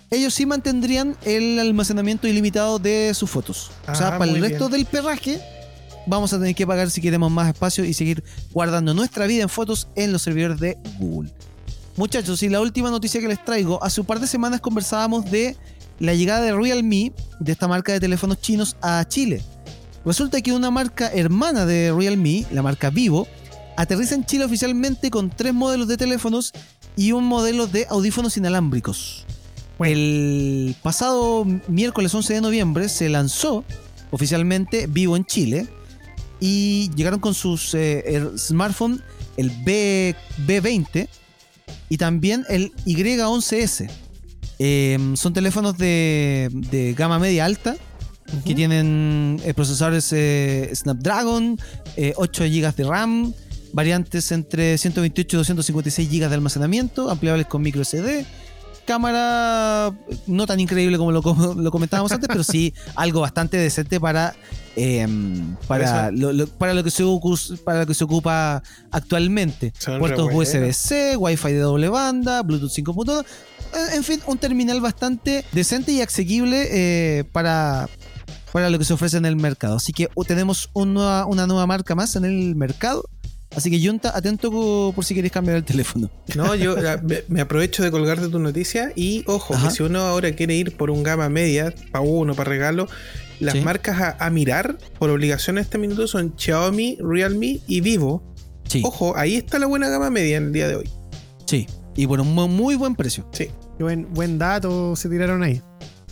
ellos 0.09 0.33
sí 0.33 0.45
mantendrían 0.45 1.17
el 1.25 1.59
almacenamiento 1.59 2.27
ilimitado 2.27 2.79
de 2.79 3.13
sus 3.13 3.29
fotos. 3.29 3.71
o 3.87 3.95
sea, 3.95 4.15
Ah, 4.15 4.17
para 4.17 4.31
el 4.31 4.39
resto 4.39 4.69
bien. 4.69 4.83
del 4.83 4.85
perraje, 4.85 5.41
vamos 6.05 6.31
a 6.31 6.39
tener 6.39 6.55
que 6.55 6.65
pagar 6.65 6.89
si 6.89 7.01
queremos 7.01 7.29
más 7.29 7.49
espacio 7.49 7.83
y 7.83 7.93
seguir 7.93 8.23
guardando 8.53 8.93
nuestra 8.93 9.27
vida 9.27 9.43
en 9.43 9.49
fotos 9.49 9.89
en 9.95 10.13
los 10.13 10.21
servidores 10.21 10.59
de 10.59 10.77
Google. 10.99 11.29
Muchachos, 11.97 12.41
y 12.43 12.49
la 12.49 12.61
última 12.61 12.89
noticia 12.89 13.19
que 13.19 13.27
les 13.27 13.43
traigo, 13.43 13.83
hace 13.83 13.99
un 13.99 14.07
par 14.07 14.19
de 14.21 14.27
semanas 14.27 14.61
conversábamos 14.61 15.29
de 15.29 15.57
la 15.99 16.13
llegada 16.13 16.41
de 16.45 16.53
Realme, 16.53 17.11
de 17.39 17.51
esta 17.51 17.67
marca 17.67 17.91
de 17.91 17.99
teléfonos 17.99 18.39
chinos, 18.39 18.77
a 18.81 19.03
Chile. 19.09 19.41
Resulta 20.05 20.39
que 20.41 20.53
una 20.53 20.71
marca 20.71 21.11
hermana 21.11 21.65
de 21.65 21.91
Realme, 21.91 22.45
la 22.51 22.61
marca 22.61 22.89
Vivo, 22.91 23.27
aterriza 23.77 24.15
en 24.15 24.25
Chile 24.25 24.43
oficialmente 24.43 25.09
con 25.09 25.29
tres 25.29 25.53
modelos 25.53 25.87
de 25.87 25.95
teléfonos 25.95 26.51
y 26.97 27.13
un 27.13 27.23
modelo 27.25 27.67
de 27.67 27.85
audífonos 27.89 28.35
inalámbricos. 28.35 29.25
El 29.79 30.75
pasado 30.81 31.45
miércoles 31.67 32.13
11 32.13 32.33
de 32.33 32.41
noviembre 32.41 32.89
se 32.89 33.07
lanzó 33.07 33.63
oficialmente 34.09 34.87
Vivo 34.87 35.15
en 35.15 35.25
Chile 35.25 35.67
y 36.39 36.89
llegaron 36.95 37.19
con 37.19 37.33
sus 37.33 37.73
eh, 37.75 38.29
smartphones 38.37 39.01
el 39.37 39.51
B, 39.63 40.15
B20 40.45 41.07
y 41.89 41.97
también 41.97 42.45
el 42.49 42.73
Y11S. 42.85 43.89
Eh, 44.59 45.13
son 45.15 45.33
teléfonos 45.33 45.77
de, 45.77 46.49
de 46.51 46.93
gama 46.95 47.19
media 47.19 47.45
alta 47.45 47.75
que 48.45 48.53
tienen 48.53 49.39
eh, 49.43 49.53
procesadores 49.53 50.11
eh, 50.11 50.69
Snapdragon, 50.73 51.59
eh, 51.95 52.13
8 52.17 52.43
GB 52.43 52.75
de 52.75 52.83
RAM, 52.83 53.33
variantes 53.73 54.31
entre 54.31 54.77
128 54.77 55.35
y 55.35 55.37
256 55.37 56.09
GB 56.09 56.29
de 56.29 56.35
almacenamiento, 56.35 57.09
ampliables 57.09 57.47
con 57.47 57.61
micro 57.61 57.83
SD. 57.83 58.25
Cámara 58.85 59.93
no 60.27 60.47
tan 60.47 60.61
increíble 60.61 60.97
como 60.97 61.11
lo, 61.11 61.21
como 61.21 61.53
lo 61.55 61.71
comentábamos 61.71 62.09
antes, 62.13 62.29
pero 62.29 62.43
sí 62.43 62.73
algo 62.95 63.19
bastante 63.19 63.57
decente 63.57 63.99
para, 63.99 64.33
para, 65.67 66.09
lo, 66.11 66.31
lo- 66.31 66.47
para, 66.47 66.73
lo 66.73 66.83
que 66.85 66.91
se, 66.91 67.03
ocu- 67.03 67.57
para 67.65 67.79
lo 67.81 67.85
que 67.85 67.93
se 67.93 68.05
ocupa 68.05 68.63
actualmente. 68.91 69.73
Son 69.77 69.99
Puertos. 69.99 70.29
USB-C, 70.33 71.17
Wi-Fi 71.17 71.51
de 71.51 71.59
doble 71.59 71.89
banda, 71.89 72.41
Bluetooth 72.43 72.71
5.2. 72.71 73.23
Eh, 73.23 73.95
En 73.95 74.03
fin, 74.05 74.21
un 74.25 74.37
terminal 74.37 74.79
bastante 74.79 75.43
decente 75.51 75.91
y 75.91 76.01
asequible 76.01 76.67
eh, 76.71 77.23
para, 77.33 77.89
para 78.53 78.69
lo 78.69 78.79
que 78.79 78.85
se 78.85 78.93
ofrece 78.93 79.17
en 79.17 79.25
el 79.25 79.35
mercado. 79.35 79.75
Así 79.75 79.91
que 79.91 80.07
uh, 80.15 80.23
tenemos 80.23 80.69
un 80.71 80.93
nueva- 80.93 81.25
una 81.25 81.45
nueva 81.45 81.67
marca 81.67 81.93
más 81.93 82.15
en 82.15 82.23
el 82.23 82.55
mercado. 82.55 83.03
Así 83.57 83.71
que 83.71 83.85
Junta, 83.85 84.15
atento 84.15 84.51
por 84.95 85.03
si 85.03 85.15
queréis 85.15 85.33
cambiar 85.33 85.57
el 85.57 85.63
teléfono. 85.63 86.09
No, 86.35 86.53
yo 86.55 86.77
eh, 86.77 87.23
me- 87.27 87.41
aprovecho 87.41 87.81
de 87.83 87.89
colgarte 87.91 88.27
tu 88.29 88.37
noticia 88.39 88.91
y 88.95 89.23
ojo, 89.25 89.55
Ajá. 89.55 89.67
que 89.69 89.73
si 89.75 89.81
uno 89.83 89.99
ahora 90.01 90.31
quiere 90.33 90.55
ir 90.55 90.77
por 90.77 90.91
un 90.91 91.01
gama 91.01 91.27
media, 91.27 91.73
para 91.91 92.03
uno, 92.03 92.35
para 92.35 92.49
regalo, 92.49 92.87
las 93.39 93.55
Sí. 93.55 93.61
marcas 93.61 93.99
a, 93.99 94.15
a 94.25 94.29
mirar 94.29 94.77
por 94.99 95.09
obligación 95.09 95.57
en 95.57 95.63
este 95.63 95.77
minuto 95.79 96.07
son 96.07 96.33
Xiaomi, 96.37 96.97
Realme 97.01 97.59
y 97.67 97.81
Vivo. 97.81 98.21
Sí, 98.67 98.81
Ojo, 98.85 99.17
ahí 99.17 99.35
está 99.35 99.57
la 99.59 99.65
buena 99.65 99.89
gama 99.89 100.09
media 100.11 100.37
en 100.37 100.43
el 100.45 100.53
día 100.53 100.67
de 100.67 100.75
hoy. 100.75 100.89
sí. 101.45 101.65
Y 101.95 102.05
por 102.05 102.21
un 102.21 102.35
mu- 102.35 102.47
muy 102.47 102.75
buen 102.75 102.95
precio. 102.95 103.27
Sí. 103.31 103.47
Buen, 103.79 104.13
buen 104.13 104.37
dato 104.37 104.95
se 104.95 105.09
tiraron 105.09 105.41
ahí. 105.41 105.63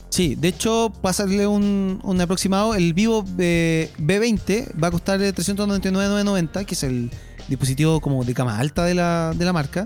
Sí, 0.10 0.34
de 0.34 0.48
hecho, 0.48 0.92
pasarle 1.02 1.46
un, 1.46 2.00
un 2.04 2.22
aproximado, 2.22 2.74
el 2.74 2.94
Vivo 2.96 3.24
B, 3.24 3.92
20 4.00 4.70
va 4.82 4.88
a 4.88 4.92
costar 4.92 5.22
eh, 5.22 5.32
399,990, 5.32 6.64
que 6.66 6.74
es 6.74 6.84
el 6.84 7.12
dispositivo 7.48 8.00
como 8.02 8.24
de 8.24 8.34
cama 8.34 8.60
alta 8.60 8.84
de 8.86 8.96
la, 8.96 9.34
de 9.36 9.46
la 9.46 9.54
marca. 9.54 9.86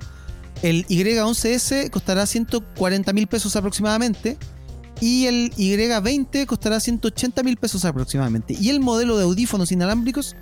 El 0.62 0.86
Y11S 0.88 1.90
costará 1.90 2.26
140 2.26 3.14
mil 3.14 3.28
pesos 3.28 3.56
aproximadamente. 3.56 4.38
Y 5.02 5.28
el 5.28 5.54
Y20 5.56 6.46
costará 6.46 6.80
180 6.80 7.44
mil 7.44 7.56
pesos 7.58 7.86
aproximadamente. 7.86 8.56
Y 8.60 8.70
el 8.70 8.82
modelo 8.82 9.18
de 9.18 9.24
audífonos 9.24 9.72
inalámbricos 9.72 10.36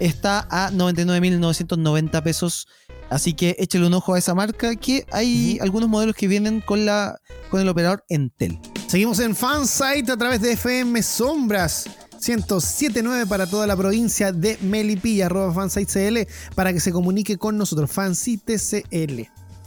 está 0.00 0.46
a 0.50 0.70
99.990 0.72 2.22
pesos. 2.22 2.66
Así 3.08 3.34
que 3.34 3.56
échale 3.58 3.86
un 3.86 3.94
ojo 3.94 4.14
a 4.14 4.18
esa 4.18 4.34
marca, 4.34 4.74
que 4.76 5.06
hay 5.12 5.58
algunos 5.60 5.88
modelos 5.88 6.14
que 6.16 6.28
vienen 6.28 6.60
con, 6.60 6.86
la, 6.86 7.20
con 7.50 7.60
el 7.60 7.68
operador 7.68 8.04
Entel. 8.08 8.58
Seguimos 8.86 9.20
en 9.20 9.36
Fansite 9.36 10.10
a 10.10 10.16
través 10.16 10.40
de 10.40 10.52
FM 10.52 11.02
Sombras. 11.02 11.88
1079 12.26 13.26
para 13.26 13.46
toda 13.46 13.66
la 13.66 13.76
provincia 13.76 14.32
de 14.32 14.58
Melipilla, 14.62 15.26
arroba 15.26 15.52
fansitecl, 15.54 16.28
para 16.54 16.72
que 16.72 16.80
se 16.80 16.92
comunique 16.92 17.36
con 17.38 17.56
nosotros, 17.56 17.90
fansitecl. 17.90 19.22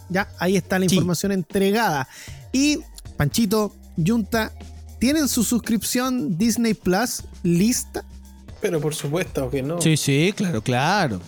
Ya, 0.10 0.28
ahí 0.40 0.58
está 0.58 0.78
la 0.80 0.88
Sí. 0.88 0.96
información 0.96 1.32
entregada. 1.32 2.08
Y 2.52 2.80
Panchito, 3.18 3.76
Junta, 4.06 4.52
¿tienen 5.00 5.28
su 5.28 5.44
suscripción 5.44 6.38
Disney 6.38 6.74
Plus 6.74 7.24
lista? 7.42 8.04
Pero 8.62 8.80
por 8.80 8.94
supuesto 8.96 9.50
que 9.50 9.62
no. 9.64 9.82
Sí, 9.82 9.98
sí, 9.98 10.34
claro, 10.36 10.62
claro. 10.62 11.20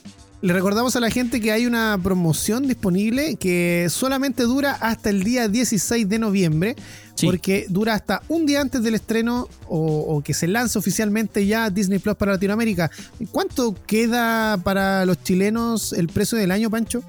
Le 0.46 0.54
recordamos 0.54 0.96
a 0.96 1.00
la 1.00 1.10
gente 1.10 1.42
que 1.42 1.52
hay 1.52 1.66
una 1.66 2.00
promoción 2.04 2.68
disponible 2.68 3.36
que 3.36 3.88
solamente 3.90 4.44
dura 4.44 4.74
hasta 4.74 5.10
el 5.10 5.24
día 5.24 5.48
16 5.48 6.08
de 6.08 6.20
noviembre, 6.20 6.76
Sí. 7.16 7.26
porque 7.26 7.66
dura 7.68 7.96
hasta 7.96 8.22
un 8.28 8.46
día 8.46 8.62
antes 8.62 8.84
del 8.84 8.94
estreno 8.94 9.48
o, 9.68 9.80
o 10.02 10.22
que 10.22 10.36
se 10.36 10.48
lance 10.48 10.78
oficialmente 10.78 11.48
ya 11.48 11.72
Disney 11.72 11.98
Plus 11.98 12.16
para 12.16 12.34
Latinoamérica. 12.34 12.92
¿Cuánto 13.32 13.74
queda 13.88 14.58
para 14.58 15.04
los 15.08 15.24
chilenos 15.24 15.94
el 15.94 16.10
precio 16.10 16.38
del 16.38 16.52
año, 16.52 16.70
Pancho? 16.70 17.02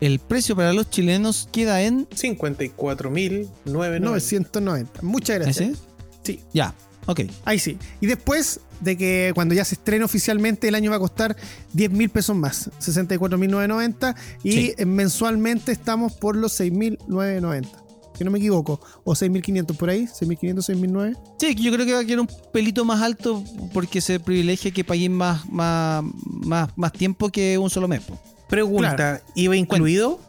El 0.00 0.18
precio 0.18 0.56
para 0.56 0.72
los 0.72 0.90
chilenos 0.90 1.48
queda 1.52 1.82
en 1.82 2.08
54.990. 2.08 4.00
990. 4.00 5.02
Muchas 5.02 5.36
gracias. 5.38 5.68
ese. 5.70 5.78
Sí. 6.24 6.40
Ya, 6.52 6.74
ok. 7.06 7.20
Ahí 7.44 7.60
sí. 7.60 7.78
Y 8.00 8.06
después 8.06 8.58
de 8.84 8.96
que 8.96 9.32
cuando 9.34 9.54
ya 9.54 9.64
se 9.64 9.74
estrene 9.74 10.04
oficialmente, 10.04 10.68
el 10.68 10.74
año 10.74 10.90
va 10.90 10.96
a 10.96 11.00
costar 11.00 11.36
10 11.72 11.90
mil 11.90 12.08
pesos 12.10 12.36
más, 12.36 12.70
64.990. 12.80 14.14
Y 14.42 14.52
Sí. 14.52 14.74
eh, 14.76 14.84
mensualmente 14.86 15.72
estamos 15.72 16.12
por 16.12 16.36
los 16.36 16.52
6.990. 16.60 17.68
Que 18.16 18.22
no 18.24 18.30
me 18.30 18.38
equivoco. 18.38 18.80
O 19.02 19.14
6.500 19.16 19.76
por 19.76 19.90
ahí. 19.90 20.06
6.500, 20.06 20.64
6.900. 20.66 21.18
Sí, 21.40 21.54
yo 21.56 21.72
creo 21.72 21.84
que 21.84 21.94
va 21.94 21.98
a 22.00 22.04
quedar 22.04 22.20
un 22.20 22.28
pelito 22.52 22.84
más 22.84 23.02
alto 23.02 23.42
porque 23.72 24.00
se 24.00 24.20
privilegia 24.20 24.70
que 24.70 24.84
paguen 24.84 25.12
más, 25.14 25.44
más, 25.50 26.04
más, 26.24 26.68
más 26.76 26.92
tiempo 26.92 27.28
que 27.30 27.58
un 27.58 27.70
solo 27.70 27.88
mes. 27.88 28.02
Pregunta, 28.48 28.94
Claro. 28.94 29.20
¿iba 29.34 29.56
incluido? 29.56 30.20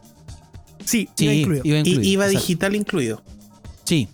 Sí, 0.84 1.08
Sí, 1.14 1.24
iba 1.26 1.34
incluido. 1.34 1.64
iba 1.64 1.76
Y 1.76 1.80
incluido. 1.80 2.02
IVA 2.02 2.24
exacto. 2.26 2.40
digital 2.40 2.74
incluido. 2.76 3.22
Sí. 3.84 4.08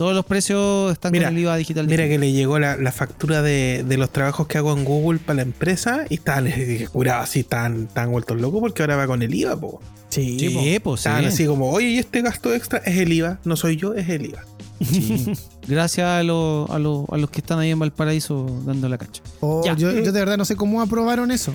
Todos 0.00 0.14
los 0.14 0.24
precios 0.24 0.92
están 0.92 1.12
Mira, 1.12 1.26
con 1.28 1.36
el 1.36 1.42
IVA 1.42 1.56
digital. 1.58 1.86
Mira 1.86 2.04
digital. 2.04 2.20
que 2.22 2.26
le 2.26 2.32
llegó 2.32 2.58
la, 2.58 2.78
la 2.78 2.90
factura 2.90 3.42
de, 3.42 3.84
de 3.86 3.98
los 3.98 4.10
trabajos 4.10 4.46
que 4.46 4.56
hago 4.56 4.72
en 4.72 4.82
Google 4.86 5.18
para 5.18 5.36
la 5.36 5.42
empresa 5.42 6.06
y 6.08 6.14
estaban 6.14 6.46
eh, 6.48 6.88
curados 6.90 7.24
así, 7.24 7.44
tan, 7.44 7.86
tan 7.86 8.10
vueltos 8.10 8.40
locos 8.40 8.60
porque 8.60 8.82
ahora 8.82 8.96
va 8.96 9.06
con 9.06 9.20
el 9.20 9.34
IVA, 9.34 9.60
po. 9.60 9.82
Sí, 10.08 10.38
Sí, 10.40 10.48
po. 10.80 10.90
pues 10.92 11.02
sí. 11.02 11.08
Estaban 11.10 11.26
así 11.26 11.44
como, 11.44 11.68
oye, 11.70 11.88
y 11.90 11.98
este 11.98 12.22
gasto 12.22 12.54
extra 12.54 12.78
es 12.78 12.96
el 12.96 13.12
IVA, 13.12 13.40
no 13.44 13.56
soy 13.56 13.76
yo, 13.76 13.92
es 13.92 14.08
el 14.08 14.24
IVA. 14.24 14.42
Sí. 14.82 15.26
Gracias 15.68 16.06
a, 16.06 16.22
los- 16.22 16.70
a, 16.70 16.78
los- 16.78 17.04
a 17.10 17.18
los 17.18 17.28
que 17.28 17.40
están 17.40 17.58
ahí 17.58 17.68
en 17.68 17.78
Valparaíso 17.78 18.46
dando 18.64 18.88
la 18.88 18.96
cacha. 18.96 19.20
Oh, 19.40 19.62
yo, 19.66 19.74
yo 19.92 20.12
de 20.12 20.18
verdad 20.18 20.38
no 20.38 20.46
sé 20.46 20.56
cómo 20.56 20.80
aprobaron 20.80 21.30
eso. 21.30 21.54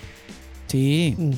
Sí. 0.67 1.15
Mm. 1.17 1.31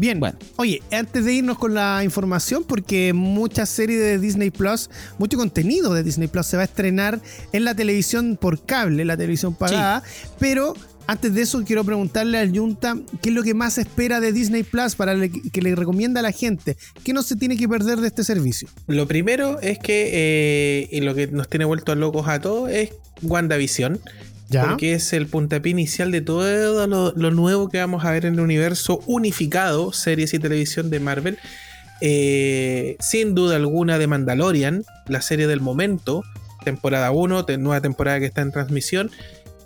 Bien, 0.00 0.18
Bueno. 0.18 0.38
oye, 0.56 0.80
antes 0.90 1.26
de 1.26 1.34
irnos 1.34 1.58
con 1.58 1.74
la 1.74 2.02
información, 2.02 2.64
porque 2.66 3.12
mucha 3.12 3.66
serie 3.66 3.98
de 3.98 4.18
Disney 4.18 4.50
Plus, 4.50 4.88
mucho 5.18 5.36
contenido 5.36 5.92
de 5.92 6.02
Disney 6.02 6.26
Plus 6.26 6.46
se 6.46 6.56
va 6.56 6.62
a 6.62 6.64
estrenar 6.64 7.20
en 7.52 7.66
la 7.66 7.74
televisión 7.74 8.38
por 8.40 8.64
cable, 8.64 9.04
la 9.04 9.18
televisión 9.18 9.54
pagada, 9.54 10.02
pero 10.38 10.72
antes 11.06 11.34
de 11.34 11.42
eso 11.42 11.62
quiero 11.66 11.84
preguntarle 11.84 12.38
al 12.38 12.56
Junta 12.56 12.96
qué 13.20 13.28
es 13.28 13.34
lo 13.34 13.42
que 13.42 13.52
más 13.52 13.76
espera 13.76 14.20
de 14.20 14.32
Disney 14.32 14.62
Plus 14.62 14.94
para 14.94 15.12
le- 15.14 15.30
que 15.30 15.60
le 15.60 15.74
recomienda 15.74 16.20
a 16.20 16.22
la 16.22 16.32
gente, 16.32 16.78
qué 17.04 17.12
no 17.12 17.22
se 17.22 17.36
tiene 17.36 17.58
que 17.58 17.68
perder 17.68 17.98
de 18.00 18.06
este 18.06 18.24
servicio. 18.24 18.68
Lo 18.86 19.06
primero 19.06 19.60
es 19.60 19.78
que, 19.78 20.08
eh, 20.14 20.88
y 20.92 21.00
lo 21.02 21.14
que 21.14 21.26
nos 21.26 21.46
tiene 21.50 21.66
vueltos 21.66 21.94
locos 21.98 22.26
a 22.26 22.40
todos, 22.40 22.70
es 22.70 22.90
WandaVision. 23.22 24.00
Porque 24.68 24.94
es 24.94 25.12
el 25.12 25.26
puntapié 25.26 25.70
inicial 25.70 26.10
de 26.10 26.20
todo 26.20 26.86
lo, 26.86 27.30
nuevo 27.30 27.68
que 27.68 27.78
vamos 27.78 28.04
a 28.04 28.10
ver 28.10 28.26
en 28.26 28.34
el 28.34 28.40
universo 28.40 29.00
unificado, 29.06 29.92
series 29.92 30.34
y 30.34 30.38
televisión 30.38 30.90
de 30.90 30.98
Marvel. 31.00 31.38
Eh, 32.00 32.96
sin 32.98 33.34
duda 33.34 33.56
alguna 33.56 33.98
de 33.98 34.06
Mandalorian, 34.06 34.84
la 35.06 35.20
serie 35.20 35.46
del 35.46 35.60
momento, 35.60 36.22
temporada 36.64 37.10
1, 37.10 37.44
te- 37.44 37.58
nueva 37.58 37.80
temporada 37.80 38.18
que 38.18 38.26
está 38.26 38.42
en 38.42 38.52
transmisión. 38.52 39.10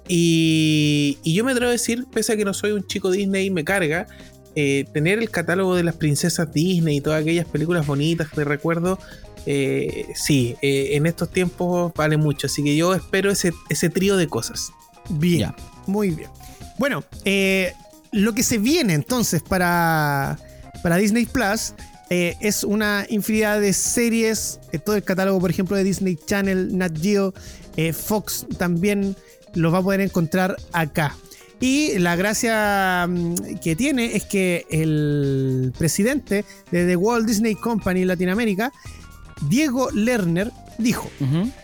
Y, 0.08 1.18
y 1.22 1.34
yo 1.34 1.44
me 1.44 1.52
atrevo 1.52 1.68
a 1.70 1.72
decir, 1.72 2.04
pese 2.12 2.32
a 2.32 2.36
que 2.36 2.44
no 2.44 2.52
soy 2.54 2.72
un 2.72 2.86
chico 2.86 3.10
Disney 3.10 3.46
y 3.46 3.50
me 3.50 3.64
carga, 3.64 4.06
eh, 4.54 4.84
tener 4.92 5.18
el 5.18 5.30
catálogo 5.30 5.74
de 5.76 5.82
las 5.82 5.96
princesas 5.96 6.52
Disney 6.52 6.98
y 6.98 7.00
todas 7.00 7.22
aquellas 7.22 7.46
películas 7.46 7.86
bonitas 7.86 8.30
de 8.36 8.44
recuerdo, 8.44 8.98
eh, 9.46 10.06
sí, 10.14 10.56
eh, 10.62 10.90
en 10.92 11.06
estos 11.06 11.30
tiempos 11.30 11.92
vale 11.94 12.16
mucho. 12.16 12.46
Así 12.46 12.62
que 12.62 12.76
yo 12.76 12.94
espero 12.94 13.30
ese, 13.30 13.52
ese 13.68 13.88
trío 13.90 14.16
de 14.16 14.28
cosas. 14.28 14.72
Bien, 15.08 15.54
muy 15.86 16.10
bien. 16.10 16.30
Bueno, 16.78 17.04
eh, 17.24 17.72
lo 18.12 18.34
que 18.34 18.42
se 18.42 18.58
viene 18.58 18.94
entonces 18.94 19.42
para, 19.42 20.38
para 20.82 20.96
Disney 20.96 21.26
Plus 21.26 21.74
es 22.10 22.62
una 22.62 23.06
infinidad 23.08 23.60
de 23.60 23.72
series, 23.72 24.60
todo 24.84 24.94
el 24.94 25.02
catálogo, 25.02 25.40
por 25.40 25.50
ejemplo, 25.50 25.76
de 25.76 25.82
Disney 25.82 26.14
Channel, 26.14 26.76
Nat 26.78 26.96
Geo, 26.96 27.34
Fox 27.92 28.46
también 28.56 29.16
lo 29.54 29.72
va 29.72 29.78
a 29.78 29.82
poder 29.82 30.00
encontrar 30.00 30.56
acá. 30.72 31.16
Y 31.60 31.98
la 31.98 32.14
gracia 32.16 33.06
mm, 33.08 33.58
que 33.62 33.76
tiene 33.76 34.16
es 34.16 34.24
que 34.24 34.66
el 34.70 35.72
presidente 35.78 36.44
de 36.70 36.86
The 36.86 36.96
Walt 36.96 37.26
Disney 37.26 37.54
Company 37.54 38.04
Latinoamérica, 38.04 38.72
Diego 39.42 39.90
Lerner, 39.90 40.52
dijo, 40.78 41.10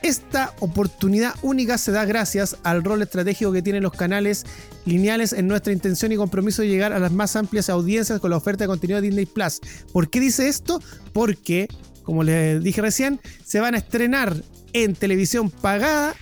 esta 0.03 0.55
oportunidad 0.61 1.35
única 1.43 1.79
se 1.79 1.93
da 1.93 2.05
gracias 2.05 2.57
al 2.63 2.85
rol 2.85 3.03
estratégico 3.03 3.53
que 3.53 3.63
tienen 3.63 3.83
los 3.83 3.93
canales 3.93 4.47
lineales 4.85 5.33
en 5.33 5.49
nuestra 5.49 5.73
intención 5.73 6.13
y 6.13 6.17
compromiso 6.17 6.63
de 6.63 6.69
llegar 6.69 6.93
a 6.93 6.99
las 6.99 7.13
más 7.13 7.37
amplias 7.37 7.69
audiencias 7.71 8.21
con 8.21 8.31
la 8.31 8.37
oferta 8.37 8.65
de 8.65 8.69
contenido 8.69 9.01
de 9.01 9.09
Disney 9.09 9.27
Plus. 9.27 9.61
¿Por 9.93 10.11
qué 10.11 10.21
dice 10.21 10.49
esto? 10.49 10.81
Porque, 11.13 11.69
como 12.03 12.23
les 12.23 12.63
dije 12.63 12.81
recién, 12.81 13.21
se 13.45 13.61
van 13.61 13.75
a 13.75 13.79
estrenar 13.79 14.37
en 14.73 14.95
televisión 14.95 15.51
pagada 15.51 16.15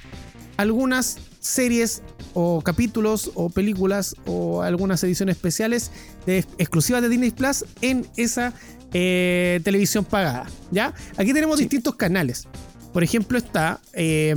algunas 0.56 1.18
series 1.40 2.02
o 2.34 2.60
capítulos 2.62 3.30
o 3.34 3.48
películas 3.48 4.14
o 4.26 4.62
algunas 4.62 5.02
ediciones 5.02 5.36
especiales 5.36 5.90
de, 6.26 6.44
exclusivas 6.58 7.02
de 7.02 7.08
Disney 7.08 7.30
Plus 7.30 7.64
en 7.80 8.06
esa 8.16 8.52
eh, 8.92 9.60
televisión 9.64 10.04
pagada. 10.04 10.46
¿ya? 10.70 10.94
Aquí 11.16 11.32
tenemos 11.32 11.58
distintos 11.58 11.94
canales. 11.96 12.46
Por 12.92 13.04
ejemplo, 13.04 13.38
está, 13.38 13.80
eh, 13.92 14.34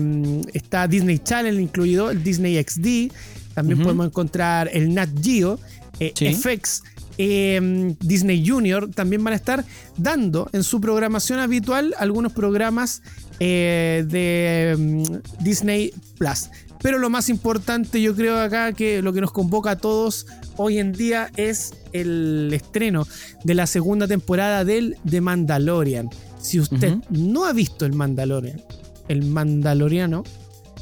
está 0.53 0.87
Disney 0.87 1.19
Channel 1.19 1.59
incluido, 1.59 2.11
el 2.11 2.23
Disney 2.23 2.61
XD. 2.61 3.11
También 3.53 3.81
podemos 3.81 4.05
encontrar 4.05 4.69
el 4.73 4.93
Nat 4.93 5.09
Geo, 5.21 5.59
eh, 5.99 6.13
Sí. 6.15 6.33
FX, 6.33 6.83
eh, 7.17 7.95
Disney 7.99 8.47
Junior. 8.47 8.89
También 8.91 9.23
van 9.23 9.33
a 9.33 9.35
estar 9.35 9.65
dando 9.97 10.49
en 10.53 10.63
su 10.63 10.79
programación 10.81 11.39
habitual 11.39 11.93
algunos 11.97 12.33
programas 12.33 13.01
eh, 13.39 14.05
de 14.07 14.75
mm, 14.77 15.43
Disney 15.43 15.93
Plus. 16.17 16.49
Pero 16.81 16.97
lo 16.97 17.09
más 17.09 17.29
importante, 17.29 18.01
yo 18.01 18.15
creo 18.15 18.39
acá 18.39 18.73
que 18.73 19.01
lo 19.01 19.13
que 19.13 19.21
nos 19.21 19.31
convoca 19.31 19.71
a 19.71 19.77
todos 19.77 20.25
hoy 20.57 20.79
en 20.79 20.93
día 20.93 21.29
es 21.35 21.73
el 21.93 22.49
estreno 22.53 23.05
de 23.43 23.53
la 23.53 23.67
segunda 23.67 24.07
temporada 24.07 24.65
del 24.65 24.97
The 25.07 25.21
Mandalorian. 25.21 26.09
Si 26.39 26.59
usted 26.59 26.95
no 27.09 27.45
ha 27.45 27.53
visto 27.53 27.85
el 27.85 27.93
Mandalorian, 27.93 28.61
el 29.07 29.23
Mandaloriano, 29.23 30.23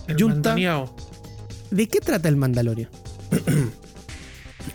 El 0.08 0.22
Junta. 0.22 0.56
¿de 1.72 1.88
qué 1.88 2.00
trata 2.00 2.30
el 2.30 2.38
Mandalorian? 2.38 2.90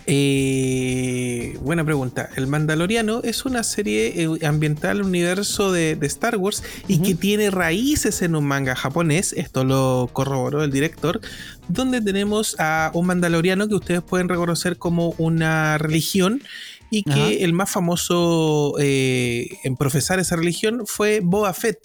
Eh, 0.07 1.59
buena 1.61 1.85
pregunta. 1.85 2.31
El 2.37 2.47
Mandaloriano 2.47 3.21
es 3.23 3.45
una 3.45 3.63
serie 3.63 4.23
eh, 4.23 4.47
ambiental 4.47 4.99
al 4.99 5.03
universo 5.03 5.73
de, 5.73 5.97
de 5.97 6.07
Star 6.07 6.37
Wars 6.37 6.63
y 6.89 7.01
que 7.01 7.15
tiene 7.15 7.51
raíces 7.51 8.23
en 8.23 8.37
un 8.37 8.47
manga 8.47 8.75
japonés. 8.77 9.33
Esto 9.33 9.65
lo 9.65 10.11
corroboró 10.13 10.63
el 10.63 10.71
director. 10.71 11.21
Donde 11.69 12.01
tenemos 12.01 12.57
a 12.59 12.91
un 12.95 13.07
Mandaloriano 13.07 13.69
que 13.69 13.75
ustedes 13.75 14.03
pueden 14.03 14.29
reconocer 14.29 14.77
como 14.77 15.15
una 15.19 15.79
religión 15.79 16.43
y 16.91 17.03
que 17.03 17.11
Ajá. 17.11 17.31
el 17.31 17.53
más 17.53 17.71
famoso 17.71 18.75
eh, 18.79 19.59
en 19.65 19.77
profesar 19.77 20.21
esa 20.21 20.37
religión 20.37 20.83
fue 20.87 21.21
Boba 21.21 21.53
Fett 21.53 21.79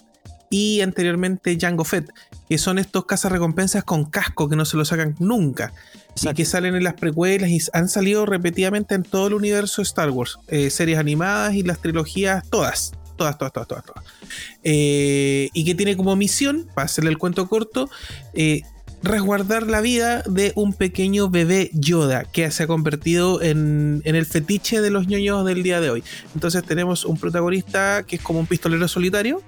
y 0.50 0.80
anteriormente 0.80 1.56
Jango 1.58 1.84
Fett, 1.84 2.12
que 2.48 2.58
son 2.58 2.78
estos 2.78 3.06
cazarrecompensas 3.06 3.84
con 3.84 4.04
casco 4.04 4.48
que 4.48 4.56
no 4.56 4.64
se 4.64 4.76
lo 4.76 4.84
sacan 4.84 5.14
nunca 5.20 5.72
y 6.20 6.34
que 6.34 6.44
salen 6.44 6.74
en 6.74 6.82
las 6.82 6.94
precuelas 6.94 7.50
y 7.50 7.60
han 7.72 7.88
salido 7.88 8.26
repetidamente 8.26 8.96
en 8.96 9.04
todo 9.04 9.28
el 9.28 9.34
universo 9.34 9.80
de 9.80 9.84
Star 9.84 10.10
Wars, 10.10 10.38
eh, 10.48 10.68
series 10.70 10.98
animadas 10.98 11.54
y 11.54 11.62
las 11.62 11.80
trilogías, 11.80 12.48
todas, 12.50 12.92
todas, 13.16 13.38
todas, 13.38 13.52
todas, 13.52 13.68
todas. 13.68 13.84
todas. 13.84 14.04
Eh, 14.64 15.50
y 15.54 15.64
que 15.64 15.76
tiene 15.76 15.96
como 15.96 16.16
misión, 16.16 16.68
para 16.74 16.86
hacerle 16.86 17.10
el 17.10 17.18
cuento 17.18 17.48
corto, 17.48 17.88
eh, 18.34 18.62
resguardar 19.02 19.66
la 19.66 19.80
vida 19.80 20.22
de 20.26 20.52
un 20.56 20.72
pequeño 20.72 21.30
bebé 21.30 21.70
Yoda 21.72 22.24
que 22.24 22.50
se 22.50 22.64
ha 22.64 22.66
convertido 22.66 23.40
en, 23.42 24.02
en 24.04 24.14
el 24.14 24.26
fetiche 24.26 24.80
de 24.80 24.90
los 24.90 25.06
ñoños 25.06 25.44
del 25.46 25.62
día 25.62 25.80
de 25.80 25.90
hoy. 25.90 26.04
Entonces 26.34 26.62
tenemos 26.64 27.04
un 27.04 27.16
protagonista 27.16 28.04
que 28.06 28.16
es 28.16 28.22
como 28.22 28.40
un 28.40 28.46
pistolero 28.46 28.86
solitario, 28.88 29.42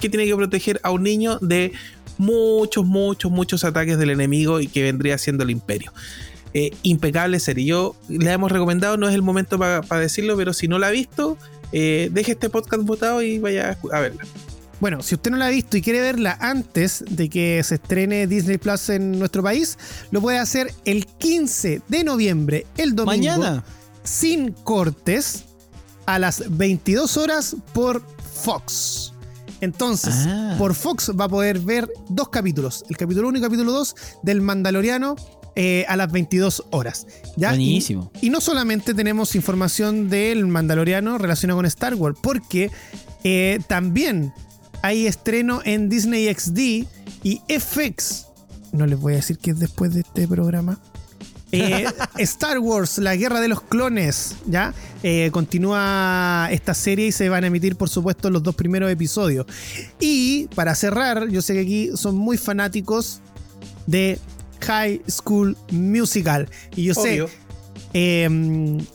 que 0.00 0.08
tiene 0.08 0.26
que 0.26 0.34
proteger 0.34 0.80
a 0.82 0.90
un 0.90 1.02
niño 1.02 1.38
de 1.40 1.72
muchos, 2.18 2.84
muchos, 2.84 3.30
muchos 3.30 3.64
ataques 3.64 3.98
del 3.98 4.10
enemigo 4.10 4.60
y 4.60 4.66
que 4.66 4.82
vendría 4.82 5.18
siendo 5.18 5.44
el 5.44 5.50
imperio. 5.50 5.92
Eh, 6.54 6.70
impecable 6.82 7.40
serie. 7.40 7.64
Yo 7.64 7.96
le 8.08 8.30
hemos 8.30 8.50
recomendado, 8.50 8.96
no 8.96 9.08
es 9.08 9.14
el 9.14 9.22
momento 9.22 9.58
para 9.58 9.82
decirlo, 9.98 10.36
pero 10.36 10.52
si 10.52 10.68
no 10.68 10.78
la 10.78 10.88
ha 10.88 10.90
visto, 10.90 11.36
eh, 11.72 12.08
deje 12.12 12.32
este 12.32 12.48
podcast 12.48 12.84
votado 12.84 13.22
y 13.22 13.38
vaya 13.38 13.76
a 13.92 14.00
verla. 14.00 14.24
Bueno, 14.84 15.02
si 15.02 15.14
usted 15.14 15.30
no 15.30 15.38
la 15.38 15.46
ha 15.46 15.48
visto 15.48 15.78
y 15.78 15.80
quiere 15.80 16.02
verla 16.02 16.36
antes 16.42 17.02
de 17.08 17.30
que 17.30 17.62
se 17.64 17.76
estrene 17.76 18.26
Disney 18.26 18.58
Plus 18.58 18.90
en 18.90 19.18
nuestro 19.18 19.42
país, 19.42 19.78
lo 20.10 20.20
puede 20.20 20.36
hacer 20.38 20.74
el 20.84 21.06
15 21.06 21.80
de 21.88 22.04
noviembre, 22.04 22.66
el 22.76 22.94
domingo, 22.94 23.30
Mañana. 23.38 23.64
sin 24.02 24.52
cortes, 24.52 25.44
a 26.04 26.18
las 26.18 26.44
22 26.58 27.16
horas 27.16 27.56
por 27.72 28.02
Fox. 28.34 29.14
Entonces, 29.62 30.14
Ah. 30.28 30.56
por 30.58 30.74
Fox 30.74 31.10
va 31.18 31.24
a 31.24 31.28
poder 31.30 31.60
ver 31.60 31.88
dos 32.10 32.28
capítulos, 32.28 32.84
el 32.90 32.98
capítulo 32.98 33.28
1 33.28 33.38
y 33.38 33.40
capítulo 33.40 33.72
2 33.72 33.96
del 34.22 34.42
Mandaloriano 34.42 35.16
eh, 35.56 35.86
a 35.88 35.96
las 35.96 36.12
22 36.12 36.62
horas. 36.72 37.06
¿ya? 37.38 37.54
Y- 37.54 37.56
Buenísimo. 37.56 38.10
y 38.20 38.28
no 38.28 38.42
solamente 38.42 38.92
tenemos 38.92 39.34
información 39.34 40.10
del 40.10 40.46
Mandaloriano 40.46 41.16
relacionado 41.16 41.56
con 41.56 41.64
Star 41.64 41.94
Wars, 41.94 42.18
porque 42.20 42.70
eh, 43.22 43.60
también 43.66 44.34
hay 44.84 45.06
estreno 45.06 45.62
en 45.64 45.88
Disney 45.88 46.30
XD 46.32 46.86
y 47.22 47.40
FX. 47.48 48.26
No 48.72 48.84
les 48.84 49.00
voy 49.00 49.14
a 49.14 49.16
decir 49.16 49.38
que 49.38 49.52
es 49.52 49.58
después 49.58 49.94
de 49.94 50.00
este 50.00 50.28
programa. 50.28 50.78
Eh, 51.52 51.86
Star 52.18 52.58
Wars, 52.58 52.98
la 52.98 53.16
guerra 53.16 53.40
de 53.40 53.48
los 53.48 53.62
clones, 53.62 54.36
¿ya? 54.46 54.74
Eh, 55.02 55.30
continúa 55.32 56.48
esta 56.50 56.74
serie 56.74 57.06
y 57.06 57.12
se 57.12 57.30
van 57.30 57.44
a 57.44 57.46
emitir, 57.46 57.76
por 57.76 57.88
supuesto, 57.88 58.28
los 58.28 58.42
dos 58.42 58.54
primeros 58.56 58.90
episodios. 58.90 59.46
Y 60.00 60.48
para 60.54 60.74
cerrar, 60.74 61.28
yo 61.28 61.40
sé 61.40 61.54
que 61.54 61.60
aquí 61.60 61.90
son 61.94 62.16
muy 62.16 62.36
fanáticos 62.36 63.22
de 63.86 64.18
High 64.60 65.00
School 65.08 65.56
Musical. 65.70 66.46
Y 66.76 66.84
yo 66.84 66.94
sé, 66.94 67.24
eh, 67.94 68.28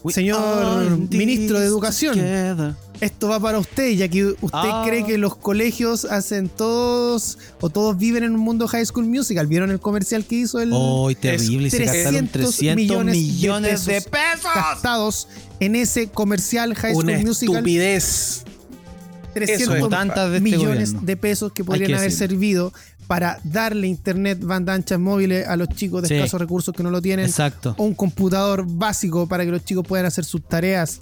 We 0.03 0.13
señor 0.13 0.99
ministro 1.09 1.59
de 1.59 1.65
Educación, 1.65 2.13
together. 2.13 2.75
Esto 3.01 3.27
va 3.29 3.39
para 3.39 3.59
usted, 3.59 3.91
ya 3.91 4.07
que 4.07 4.25
usted 4.25 4.49
Ah. 4.51 4.83
cree 4.85 5.05
que 5.05 5.17
los 5.17 5.35
colegios 5.35 6.05
hacen 6.05 6.49
todos 6.49 7.37
o 7.61 7.69
todos 7.69 7.97
viven 7.97 8.23
en 8.23 8.33
un 8.35 8.41
mundo 8.41 8.67
High 8.67 8.85
School 8.85 9.05
Musical. 9.05 9.47
¿Vieron 9.47 9.71
el 9.71 9.79
comercial 9.79 10.25
que 10.25 10.35
hizo 10.35 10.59
el 10.59 10.71
¡Ay, 10.73 11.15
terrible! 11.15 11.67
Y 11.67 11.71
se 11.71 11.85
gastaron 11.85 12.27
300 12.27 13.05
millones, 13.05 13.85
de, 13.85 14.01
pesos. 14.01 14.51
gastados 14.53 15.27
en 15.59 15.75
ese 15.75 16.07
comercial 16.09 16.75
High 16.75 16.93
School 16.93 17.05
Una 17.05 17.19
Musical? 17.19 17.55
estupidez. 17.57 18.43
300 19.33 19.61
Eso 19.61 19.73
es. 19.75 19.79
Como 19.79 19.89
tantas 19.89 20.29
de 20.31 20.37
este 20.37 20.43
millones 20.43 20.89
gobierno. 20.89 21.01
de 21.05 21.17
pesos 21.17 21.51
que 21.53 21.63
podrían 21.63 21.91
que 21.91 21.95
haber 21.97 22.11
servido 22.11 22.73
para 23.07 23.39
darle 23.43 23.87
internet 23.87 24.39
banda 24.41 24.73
ancha 24.73 24.97
móviles 24.97 25.47
a 25.47 25.55
los 25.55 25.69
chicos 25.69 26.01
de 26.03 26.07
Sí. 26.09 26.13
escasos 26.15 26.39
recursos 26.41 26.75
que 26.75 26.83
no 26.83 26.91
lo 26.91 27.01
tienen 27.01 27.25
Exacto. 27.25 27.73
o 27.77 27.83
un 27.85 27.93
computador 27.95 28.65
básico 28.67 29.27
para 29.27 29.45
que 29.45 29.51
los 29.51 29.63
chicos 29.65 29.85
puedan 29.87 30.05
hacer 30.05 30.25
sus 30.25 30.47
tareas. 30.47 30.99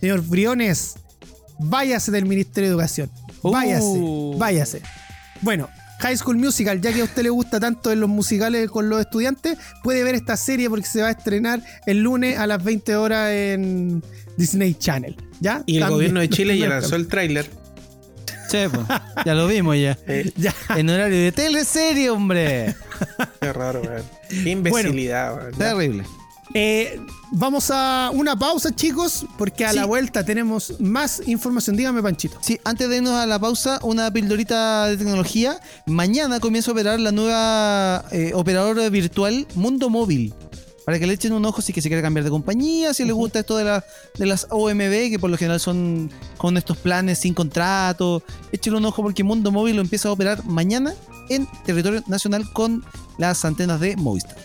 Señor 0.00 0.22
Briones, 0.22 0.94
váyase 1.58 2.10
del 2.10 2.26
Ministerio 2.26 2.68
de 2.68 2.72
Educación. 2.74 3.10
Váyase, 3.42 3.84
Uh. 3.86 4.36
váyase. 4.38 4.82
Bueno, 5.42 5.68
High 6.00 6.16
School 6.16 6.36
Musical, 6.36 6.80
ya 6.80 6.92
que 6.92 7.00
a 7.00 7.04
usted 7.04 7.22
le 7.22 7.30
gusta 7.30 7.58
tanto 7.60 7.90
en 7.92 8.00
los 8.00 8.08
musicales 8.08 8.68
con 8.70 8.88
los 8.88 9.00
estudiantes, 9.00 9.56
puede 9.82 10.02
ver 10.04 10.14
esta 10.14 10.36
serie 10.36 10.68
porque 10.68 10.86
se 10.86 11.00
va 11.02 11.08
a 11.08 11.10
estrenar 11.12 11.62
el 11.86 12.02
lunes 12.02 12.38
a 12.38 12.46
las 12.46 12.62
20 12.62 12.96
horas 12.96 13.30
en 13.30 14.02
Disney 14.36 14.74
Channel. 14.74 15.16
¿Ya? 15.40 15.62
Y 15.66 15.76
el 15.76 15.80
También 15.80 15.96
gobierno 15.96 16.20
de 16.20 16.28
Chile 16.28 16.58
ya 16.58 16.68
lanzó 16.68 16.96
el 16.96 17.06
tráiler. 17.08 17.48
Sí, 18.48 18.58
pues, 18.72 18.86
ya 19.24 19.34
lo 19.34 19.46
vimos 19.48 19.76
ya. 19.76 19.98
Eh, 20.06 20.30
Ya. 20.36 20.54
En 20.76 20.88
horario 20.88 21.18
de 21.18 21.32
teleserie, 21.32 22.10
hombre. 22.10 22.74
qué 23.40 23.52
raro, 23.52 23.82
weón. 23.82 24.02
Qué 24.28 24.50
imbecilidad, 24.50 25.34
weón. 25.36 25.52
Ya. 25.52 25.58
Terrible. 25.58 26.04
Eh, 26.54 27.00
vamos 27.32 27.70
a 27.70 28.10
una 28.14 28.38
pausa, 28.38 28.74
chicos, 28.74 29.26
porque 29.36 29.64
a 29.64 29.70
Sí. 29.70 29.76
la 29.76 29.84
vuelta 29.84 30.24
tenemos 30.24 30.74
más 30.80 31.22
información. 31.26 31.76
Dígame, 31.76 32.02
Panchito. 32.02 32.38
Sí, 32.40 32.58
antes 32.64 32.88
de 32.88 32.96
irnos 32.98 33.12
a 33.14 33.26
la 33.26 33.38
pausa, 33.38 33.78
una 33.82 34.10
pildorita 34.10 34.86
de 34.86 34.96
tecnología. 34.96 35.60
Mañana 35.86 36.40
comienza 36.40 36.70
a 36.70 36.72
operar 36.72 37.00
la 37.00 37.12
nueva 37.12 38.04
eh, 38.12 38.32
operadora 38.34 38.88
virtual 38.88 39.46
Mundo 39.54 39.90
Móvil. 39.90 40.32
Para 40.84 41.00
que 41.00 41.06
le 41.08 41.14
echen 41.14 41.32
un 41.32 41.44
ojo 41.44 41.60
si 41.62 41.72
que 41.72 41.82
se 41.82 41.88
quiere 41.88 42.00
cambiar 42.00 42.22
de 42.22 42.30
compañía, 42.30 42.94
si 42.94 43.04
le 43.04 43.12
gusta 43.12 43.40
esto 43.40 43.56
de, 43.56 43.64
la- 43.64 43.84
de 44.16 44.24
las 44.24 44.46
OMB, 44.50 45.10
que 45.10 45.18
por 45.20 45.30
lo 45.30 45.36
general 45.36 45.58
son 45.58 46.12
con 46.38 46.56
estos 46.56 46.76
planes 46.76 47.18
sin 47.18 47.34
contrato. 47.34 48.22
Échenle 48.52 48.78
un 48.78 48.84
ojo 48.84 49.02
porque 49.02 49.24
Mundo 49.24 49.50
Móvil 49.50 49.74
lo 49.74 49.82
empieza 49.82 50.08
a 50.08 50.12
operar 50.12 50.44
mañana 50.44 50.94
en 51.28 51.48
territorio 51.64 52.04
nacional 52.06 52.48
con 52.52 52.84
las 53.18 53.44
antenas 53.44 53.80
de 53.80 53.96
Movistar. 53.96 54.36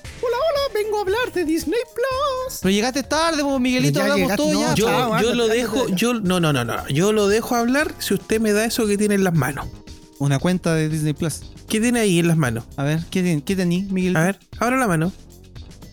Vengo 0.83 0.97
a 0.97 1.01
hablar 1.01 1.31
de 1.33 1.45
Disney 1.45 1.79
Plus. 1.93 2.59
Pero 2.61 2.71
llegaste 2.71 3.03
tarde, 3.03 3.43
pues, 3.43 3.59
Miguelito, 3.59 3.99
Ya 3.99 4.03
hablamos 4.03 4.21
llegaste, 4.21 4.43
todo 4.43 4.53
no, 4.53 4.61
ya. 4.61 4.75
Yo, 4.75 4.85
Chao, 4.87 4.97
yo 5.09 5.13
ándate, 5.15 5.35
lo 5.35 5.47
dejo, 5.47 5.87
yo 5.89 6.13
no, 6.15 6.39
no, 6.39 6.53
no, 6.53 6.63
no. 6.65 6.87
Yo 6.89 7.11
lo 7.13 7.27
dejo 7.27 7.55
hablar 7.55 7.93
si 7.99 8.13
usted 8.13 8.39
me 8.41 8.53
da 8.53 8.65
eso 8.65 8.85
que 8.87 8.97
tiene 8.97 9.15
en 9.15 9.23
las 9.23 9.33
manos. 9.33 9.67
Una 10.19 10.39
cuenta 10.39 10.75
de 10.75 10.89
Disney 10.89 11.13
Plus. 11.13 11.41
¿Qué 11.67 11.79
tiene 11.79 11.99
ahí 12.01 12.19
en 12.19 12.27
las 12.27 12.37
manos? 12.37 12.65
A 12.77 12.83
ver, 12.83 12.99
¿qué, 13.09 13.23
tiene- 13.23 13.43
qué 13.43 13.55
tení, 13.55 13.83
Miguel? 13.83 14.15
A 14.17 14.23
ver, 14.23 14.39
abra 14.59 14.77
la 14.77 14.87
mano. 14.87 15.11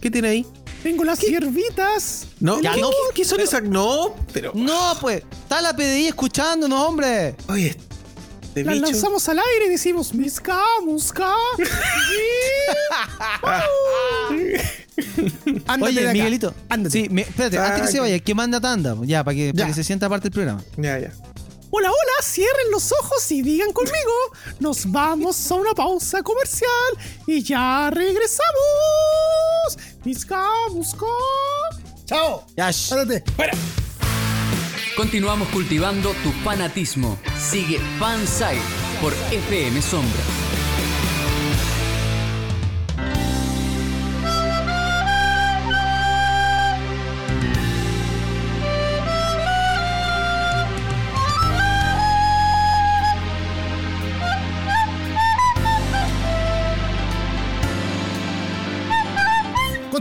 ¿Qué 0.01 0.11
tiene 0.11 0.29
ahí? 0.29 0.47
Tengo 0.83 1.03
las 1.05 1.21
hierbitas. 1.21 2.27
No, 2.41 2.61
Ya 2.61 2.75
¿qué, 2.75 2.81
no, 2.81 2.91
qué- 2.91 2.97
qué 3.17 3.25
son 3.25 3.37
pero- 3.39 3.49
esas? 3.49 3.63
No, 3.63 4.15
pero. 4.33 4.53
No, 4.55 4.97
pues, 5.01 5.23
está 5.43 5.61
la 5.61 5.75
PDI 5.75 6.09
escuchándonos, 6.09 6.81
hombre. 6.81 7.35
Oye, 7.49 7.77
de 8.55 8.65
Las 8.65 8.75
bicho. 8.75 8.87
lanzamos 8.87 9.29
al 9.29 9.39
aire 9.39 9.67
y 9.67 9.71
decimos 9.71 10.13
Miska, 10.15 10.61
Muska. 10.85 11.33
Ándate 15.67 15.93
de 15.93 15.99
Oye, 15.99 16.01
acá. 16.03 16.13
Miguelito. 16.13 16.55
Ándate. 16.69 16.93
Sí, 16.93 17.09
me- 17.11 17.23
espérate, 17.23 17.59
antes 17.59 17.83
que 17.83 17.89
se 17.93 18.01
vaya, 18.01 18.19
que 18.19 18.35
manda 18.35 18.61
tanda, 18.61 18.97
ya, 19.03 19.23
para 19.25 19.35
que, 19.37 19.53
para 19.53 19.65
Ya. 19.65 19.67
que 19.69 19.75
se 19.75 19.85
sienta 19.85 20.09
parte 20.09 20.25
del 20.25 20.33
programa. 20.33 20.63
Ya, 20.77 20.99
ya. 20.99 21.13
Hola, 21.71 21.91
hola, 21.91 22.23
cierren 22.23 22.71
los 22.71 22.91
ojos 22.93 23.31
y 23.31 23.43
digan 23.43 23.73
conmigo. 23.73 24.13
Nos 24.59 24.91
vamos 24.91 25.51
a 25.51 25.55
una 25.55 25.75
pausa 25.75 26.23
comercial 26.23 26.71
y 27.27 27.43
ya 27.43 27.91
regresamos. 27.91 28.49
Misca, 30.05 30.43
busca. 30.73 31.05
Chao. 32.07 32.47
Yash. 32.57 32.93
Ándate. 32.93 33.23
Continuamos 34.97 35.49
cultivando 35.51 36.13
tu 36.25 36.33
fanatismo. 36.43 37.19
Sigue 37.51 37.79
Fansite 37.99 38.61
por 39.03 39.13
FM 39.31 39.81
Sombra. 39.83 40.21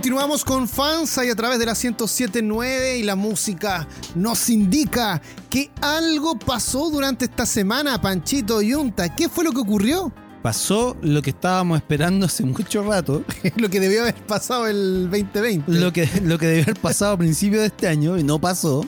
Continuamos 0.08 0.46
con 0.46 0.70
Fansa 0.70 1.26
y 1.26 1.30
a 1.30 1.36
través 1.36 1.60
de 1.60 1.65
la 1.65 1.74
1079 1.74 3.00
y 3.00 3.04
la 3.04 3.17
música 3.17 3.86
nos 4.15 4.50
indica 4.50 5.22
que 5.50 5.70
algo 5.82 6.39
pasó 6.39 6.89
durante 6.89 7.26
esta 7.26 7.46
semana, 7.46 8.00
Panchito 8.00 8.62
Yunta. 8.62 9.13
¿Qué 9.13 9.28
fue 9.28 9.43
lo 9.43 9.52
que 9.52 9.60
ocurrió? 9.60 10.13
Pasó 10.41 10.96
lo 11.02 11.22
que 11.22 11.32
estábamos 11.32 11.80
esperando 11.80 12.26
hace 12.26 12.46
mucho 12.46 12.84
rato. 12.84 13.26
lo 13.58 13.70
que 13.70 13.82
debió 13.82 14.04
haber 14.04 14.15
pasado 14.15 14.67
el 14.67 15.10
2020. 15.12 15.74
Lo 15.74 15.91
que, 15.91 16.10
lo 16.24 16.38
que 16.38 16.48
debió 16.48 16.63
haber 16.63 16.80
pasado 16.80 17.12
a 17.12 17.17
principios 17.17 17.60
de 17.60 17.67
este 17.67 17.89
año 17.89 18.17
y 18.17 18.24
no 18.24 18.39
pasó. 18.39 18.86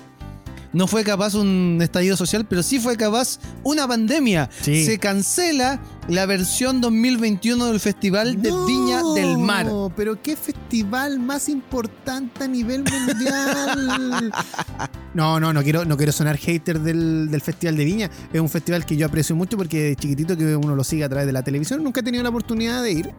No 0.71 0.86
fue 0.86 1.03
capaz 1.03 1.34
un 1.34 1.79
estallido 1.82 2.15
social, 2.15 2.45
pero 2.47 2.62
sí 2.62 2.79
fue 2.79 2.95
capaz 2.95 3.39
una 3.63 3.88
pandemia. 3.88 4.49
Sí. 4.62 4.86
Se 4.86 4.99
cancela 4.99 5.79
la 6.08 6.25
versión 6.27 6.79
2021 6.79 7.65
del 7.65 7.79
Festival 7.79 8.41
de 8.41 8.49
No, 8.49 8.65
Viña 8.65 9.01
del 9.15 9.38
Mar. 9.38 9.67
pero 9.95 10.21
qué 10.21 10.36
festival 10.36 11.19
más 11.19 11.49
importante 11.49 12.43
a 12.43 12.47
nivel 12.47 12.84
mundial. 12.84 14.32
no, 15.13 15.39
no, 15.39 15.53
no 15.53 15.63
quiero, 15.63 15.86
no 15.86 15.97
quiero 15.97 16.12
sonar 16.12 16.38
hater 16.38 16.79
del, 16.79 17.32
del 17.32 17.41
Festival 17.41 17.75
de 17.75 17.86
Viña. 17.86 18.10
Es 18.32 18.39
un 18.39 18.49
festival 18.49 18.86
que 18.86 18.95
yo 18.95 19.08
aprecio 19.08 19.36
mucho 19.36 19.58
porque 19.58 19.82
de 19.82 19.95
chiquitito 19.95 20.38
que 20.38 20.55
uno 20.55 20.75
lo 20.75 20.84
sigue 20.84 21.03
a 21.03 21.10
través 21.10 21.25
de 21.25 21.34
la 21.34 21.43
televisión. 21.43 21.84
Nunca 21.84 22.01
he 22.01 22.03
tenido 22.03 22.23
la 22.23 22.29
oportunidad 22.29 22.84
de 22.84 22.91
ir, 22.91 23.12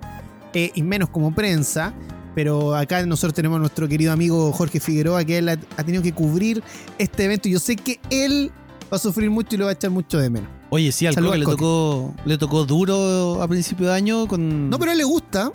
eh, 0.55 0.71
y 0.75 0.83
menos 0.83 1.11
como 1.11 1.35
prensa. 1.35 1.93
Pero 2.35 2.75
acá 2.75 3.05
nosotros 3.07 3.35
tenemos 3.35 3.57
a 3.57 3.61
nuestro 3.61 3.89
querido 3.89 4.13
amigo 4.13 4.53
Jorge 4.53 4.81
Figueroa, 4.81 5.25
que 5.25 5.39
él 5.39 5.49
ha, 5.49 5.53
ha 5.77 5.85
tenido 5.85 6.03
que 6.03 6.13
cubrir 6.13 6.63
este 6.99 7.25
evento. 7.25 7.49
Y 7.49 7.53
yo 7.53 7.59
sé 7.59 7.77
que 7.77 8.01
él 8.11 8.53
va 8.93 8.97
a 8.97 9.01
sufrir 9.01 9.31
mucho 9.31 9.55
y 9.55 9.59
lo 9.59 9.65
va 9.65 9.71
a 9.71 9.75
echar 9.75 9.91
mucho 9.91 10.19
de 10.19 10.31
menos. 10.31 10.49
Oye, 10.71 10.93
sí, 10.93 11.07
al 11.07 11.15
Coque 11.17 11.39
le 11.39 11.45
tocó, 11.45 12.15
le 12.25 12.39
tocó 12.39 12.65
duro 12.65 13.43
a 13.43 13.49
principio 13.49 13.89
de 13.89 13.95
año 13.95 14.29
con. 14.29 14.71
No, 14.71 14.79
pero 14.79 14.91
a 14.91 14.93
él 14.93 14.99
le 14.99 15.05
gusta 15.05 15.51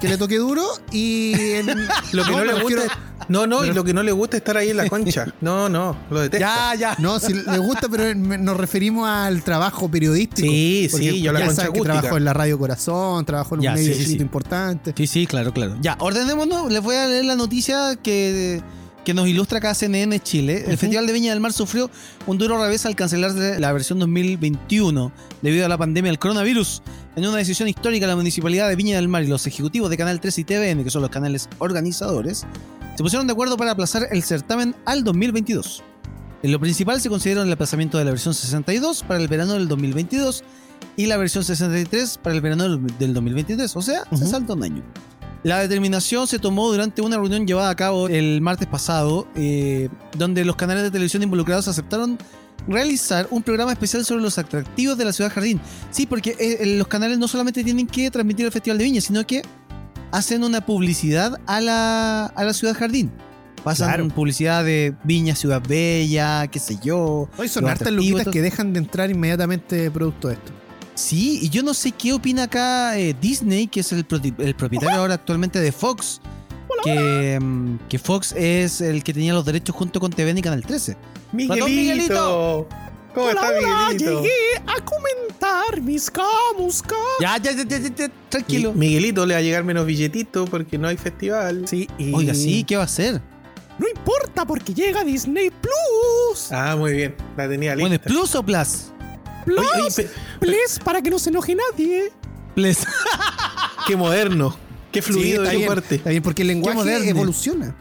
que 0.00 0.08
le 0.08 0.16
toque 0.18 0.36
duro 0.38 0.64
y 0.92 1.32
él- 1.34 1.66
Lo 2.12 2.24
que 2.24 2.30
no, 2.32 2.44
le 2.44 2.52
refiero- 2.54 2.82
gusta. 2.82 2.98
No, 3.28 3.46
no, 3.46 3.64
y 3.64 3.72
lo 3.72 3.84
que 3.84 3.94
no 3.94 4.02
le 4.02 4.10
gusta 4.10 4.36
es 4.36 4.40
estar 4.40 4.56
ahí 4.56 4.70
en 4.70 4.76
la 4.78 4.88
concha. 4.88 5.26
No, 5.40 5.68
no, 5.68 5.96
lo 6.10 6.20
detesta. 6.20 6.74
Ya, 6.74 6.74
ya. 6.74 6.96
No, 6.98 7.20
si 7.20 7.32
le 7.34 7.58
gusta, 7.58 7.88
pero 7.88 8.12
nos 8.14 8.56
referimos 8.56 9.08
al 9.08 9.44
trabajo 9.44 9.88
periodístico. 9.88 10.48
Sí, 10.48 10.88
sí, 10.90 11.20
yo 11.22 11.32
la 11.32 11.46
concha 11.46 11.68
que 11.70 11.80
trabajó 11.80 12.16
en 12.16 12.24
la 12.24 12.32
Radio 12.32 12.58
Corazón, 12.58 13.24
trabajó 13.24 13.54
en 13.54 13.60
Ya, 13.60 13.70
un 13.70 13.76
medio 13.76 13.94
sí, 13.94 14.04
sí, 14.04 14.16
importante. 14.16 14.92
Sí, 14.96 15.06
sí, 15.06 15.26
claro, 15.26 15.52
claro. 15.52 15.76
Ya, 15.80 15.96
ordenémonos. 16.00 16.72
Les 16.72 16.82
voy 16.82 16.96
a 16.96 17.06
leer 17.06 17.24
la 17.26 17.36
noticia 17.36 17.94
que, 18.02 18.62
que 19.04 19.14
nos 19.14 19.28
ilustra 19.28 19.58
acá 19.58 19.74
CNN 19.74 20.18
Chile. 20.20 20.64
El. 20.66 20.76
Festival 20.76 21.06
de 21.06 21.12
Viña 21.12 21.30
del 21.32 21.40
Mar 21.40 21.52
sufrió 21.52 21.88
un 22.26 22.36
duro 22.36 22.60
revés 22.60 22.84
al 22.84 22.96
cancelarse 22.96 23.60
la 23.60 23.72
versión 23.72 24.00
2021 24.00 25.12
debido 25.42 25.66
a 25.66 25.68
la 25.68 25.78
pandemia 25.78 26.10
del 26.10 26.18
coronavirus. 26.18 26.82
En 27.16 27.26
una 27.26 27.36
decisión 27.38 27.68
histórica, 27.68 28.06
la 28.06 28.16
Municipalidad 28.16 28.68
de 28.68 28.76
Viña 28.76 28.96
del 28.96 29.08
Mar 29.08 29.22
y 29.22 29.26
los 29.26 29.46
ejecutivos 29.46 29.90
de 29.90 29.96
Canal 29.96 30.20
3 30.20 30.38
y 30.38 30.44
TVN, 30.44 30.84
que 30.84 30.90
son 30.90 31.02
los 31.02 31.10
canales 31.10 31.48
organizadores, 31.58 32.46
se 32.96 33.02
pusieron 33.02 33.26
de 33.26 33.32
acuerdo 33.32 33.56
para 33.56 33.72
aplazar 33.72 34.06
el 34.10 34.22
certamen 34.22 34.74
al 34.84 35.02
2022. 35.04 35.82
En 36.42 36.52
lo 36.52 36.60
principal 36.60 37.00
se 37.00 37.08
consideró 37.08 37.42
el 37.42 37.52
aplazamiento 37.52 37.98
de 37.98 38.04
la 38.04 38.12
versión 38.12 38.32
62 38.32 39.02
para 39.02 39.20
el 39.20 39.28
verano 39.28 39.54
del 39.54 39.68
2022 39.68 40.44
y 40.96 41.06
la 41.06 41.16
versión 41.16 41.44
63 41.44 42.18
para 42.22 42.34
el 42.34 42.40
verano 42.40 42.62
del- 42.64 42.98
del 42.98 43.12
2023. 43.12 43.74
O 43.76 43.82
sea, 43.82 44.04
se 44.16 44.26
salta 44.26 44.54
un 44.54 44.62
año. 44.62 44.82
La 45.42 45.58
determinación 45.58 46.26
se 46.26 46.38
tomó 46.38 46.70
durante 46.70 47.02
una 47.02 47.16
reunión 47.16 47.46
llevada 47.46 47.70
a 47.70 47.74
cabo 47.74 48.08
el 48.08 48.40
martes 48.40 48.68
pasado, 48.68 49.26
eh, 49.34 49.88
donde 50.16 50.44
los 50.44 50.54
canales 50.56 50.82
de 50.84 50.90
televisión 50.90 51.22
involucrados 51.22 51.66
aceptaron 51.66 52.18
realizar 52.68 53.26
un 53.30 53.42
programa 53.42 53.72
especial 53.72 54.04
sobre 54.04 54.22
los 54.22 54.38
atractivos 54.38 54.96
de 54.98 55.04
la 55.04 55.12
ciudad 55.12 55.32
jardín. 55.32 55.60
Sí, 55.90 56.06
porque 56.06 56.30
eh, 56.38 56.58
eh, 56.60 56.76
los 56.76 56.88
canales 56.88 57.18
no 57.18 57.28
solamente 57.28 57.64
tienen 57.64 57.86
que 57.86 58.10
transmitir 58.10 58.46
el 58.46 58.52
Festival 58.52 58.78
de 58.78 58.84
Viña, 58.84 59.00
sino 59.00 59.26
que 59.26 59.42
hacen 60.12 60.44
una 60.44 60.64
publicidad 60.64 61.38
a 61.46 61.60
la, 61.60 62.26
a 62.26 62.44
la 62.44 62.52
ciudad 62.52 62.74
jardín. 62.76 63.10
Pasan 63.62 63.88
Claro. 63.88 64.08
publicidad 64.08 64.64
de 64.64 64.94
Viña, 65.04 65.34
Ciudad 65.34 65.62
Bella, 65.66 66.46
qué 66.46 66.58
sé 66.58 66.78
yo. 66.82 67.28
Hoy 67.36 67.48
son 67.48 67.68
hartas 67.68 67.92
luquitas 67.92 68.28
que 68.28 68.40
dejan 68.40 68.72
de 68.72 68.78
entrar 68.78 69.10
inmediatamente 69.10 69.90
producto 69.90 70.28
de 70.28 70.34
esto. 70.34 70.52
Sí, 70.94 71.40
y 71.42 71.50
yo 71.50 71.62
no 71.62 71.74
sé 71.74 71.92
qué 71.92 72.12
opina 72.12 72.44
acá 72.44 72.98
eh, 72.98 73.14
Disney, 73.20 73.66
que 73.66 73.80
es 73.80 73.92
el, 73.92 74.06
el 74.38 74.54
propietario 74.54 74.98
ahora 74.98 75.14
actualmente 75.14 75.58
de 75.60 75.72
Fox. 75.72 76.20
Que, 76.84 77.38
que 77.88 77.98
Fox 77.98 78.32
es 78.36 78.80
el 78.80 79.02
que 79.04 79.12
tenía 79.12 79.32
los 79.32 79.44
derechos 79.44 79.74
junto 79.74 80.00
con 80.00 80.10
TVN 80.12 80.38
y 80.38 80.42
Canal 80.42 80.62
13. 80.62 80.96
Miguelito. 81.32 81.66
Miguelito. 81.66 82.68
¿Cómo 83.14 83.28
está 83.30 83.50
Miguelito? 83.52 84.22
a 84.66 84.84
comentar 84.84 85.80
mis 85.80 86.10
camuscas. 86.10 86.98
Ya, 87.20 87.36
ya, 87.38 87.52
ya, 87.52 87.64
ya, 87.64 87.78
ya, 87.78 88.06
Mi- 88.06 88.12
tranquilo. 88.28 88.72
Miguelito 88.72 89.26
le 89.26 89.34
va 89.34 89.38
a 89.40 89.42
llegar 89.42 89.64
menos 89.64 89.84
billetito 89.86 90.44
porque 90.44 90.78
no 90.78 90.88
hay 90.88 90.96
festival. 90.96 91.66
Sí, 91.66 91.88
y 91.98 92.12
Oiga, 92.14 92.34
sí, 92.34 92.64
¿qué 92.64 92.76
va 92.76 92.82
a 92.82 92.86
hacer? 92.86 93.20
No 93.78 93.88
importa 93.88 94.44
porque 94.44 94.74
llega 94.74 95.02
Disney 95.04 95.50
Plus. 95.50 96.52
Ah, 96.52 96.76
muy 96.76 96.92
bien. 96.92 97.16
La 97.36 97.48
tenía 97.48 97.74
lista. 97.74 97.88
Bueno, 97.88 97.94
¿es 97.96 98.00
Plus 98.02 98.34
o 98.34 98.42
Plus? 98.42 98.92
Plus, 99.44 99.58
Oye, 99.98 100.08
Plus, 100.38 100.78
para 100.84 101.00
que 101.02 101.10
no 101.10 101.18
se 101.18 101.30
enoje 101.30 101.56
nadie. 101.56 102.12
Plus. 102.54 102.78
qué 103.86 103.96
moderno. 103.96 104.54
Qué 104.92 105.02
fluido 105.02 105.44
está 105.44 105.56
de 105.58 105.66
parte. 105.66 105.94
Está 105.96 106.10
bien, 106.10 106.22
porque 106.22 106.42
el 106.42 106.48
lenguaje 106.48 107.08
evoluciona. 107.08 107.76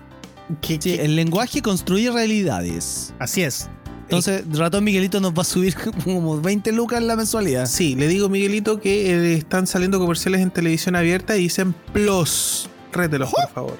Qué- 0.62 0.74
Sí, 0.82 0.95
qué- 0.98 1.06
el 1.06 1.15
lenguaje 1.15 1.62
construye 1.62 2.12
realidades. 2.12 3.13
Así 3.19 3.43
es. 3.43 3.69
Entonces, 4.04 4.43
Ratón 4.58 4.84
Miguelito 4.84 5.19
nos 5.19 5.34
va 5.34 5.41
a 5.43 5.45
subir 5.45 5.76
como 6.04 6.41
20 6.41 6.72
lucas 6.72 7.00
en 7.00 7.08
la 7.08 7.15
mensualidad. 7.15 7.67
Sí, 7.67 7.95
le 7.95 8.08
digo 8.08 8.28
Miguelito 8.30 8.80
que 8.82 9.12
eh, 9.12 9.34
están 9.36 9.67
saliendo 9.67 10.00
comerciales 10.00 10.41
en 10.41 10.50
televisión 10.50 10.95
abierta 10.95 11.38
y 11.38 11.41
dicen 11.41 11.76
plus. 11.93 12.67
Rételos, 12.91 13.30
por 13.32 13.50
favor. 13.54 13.78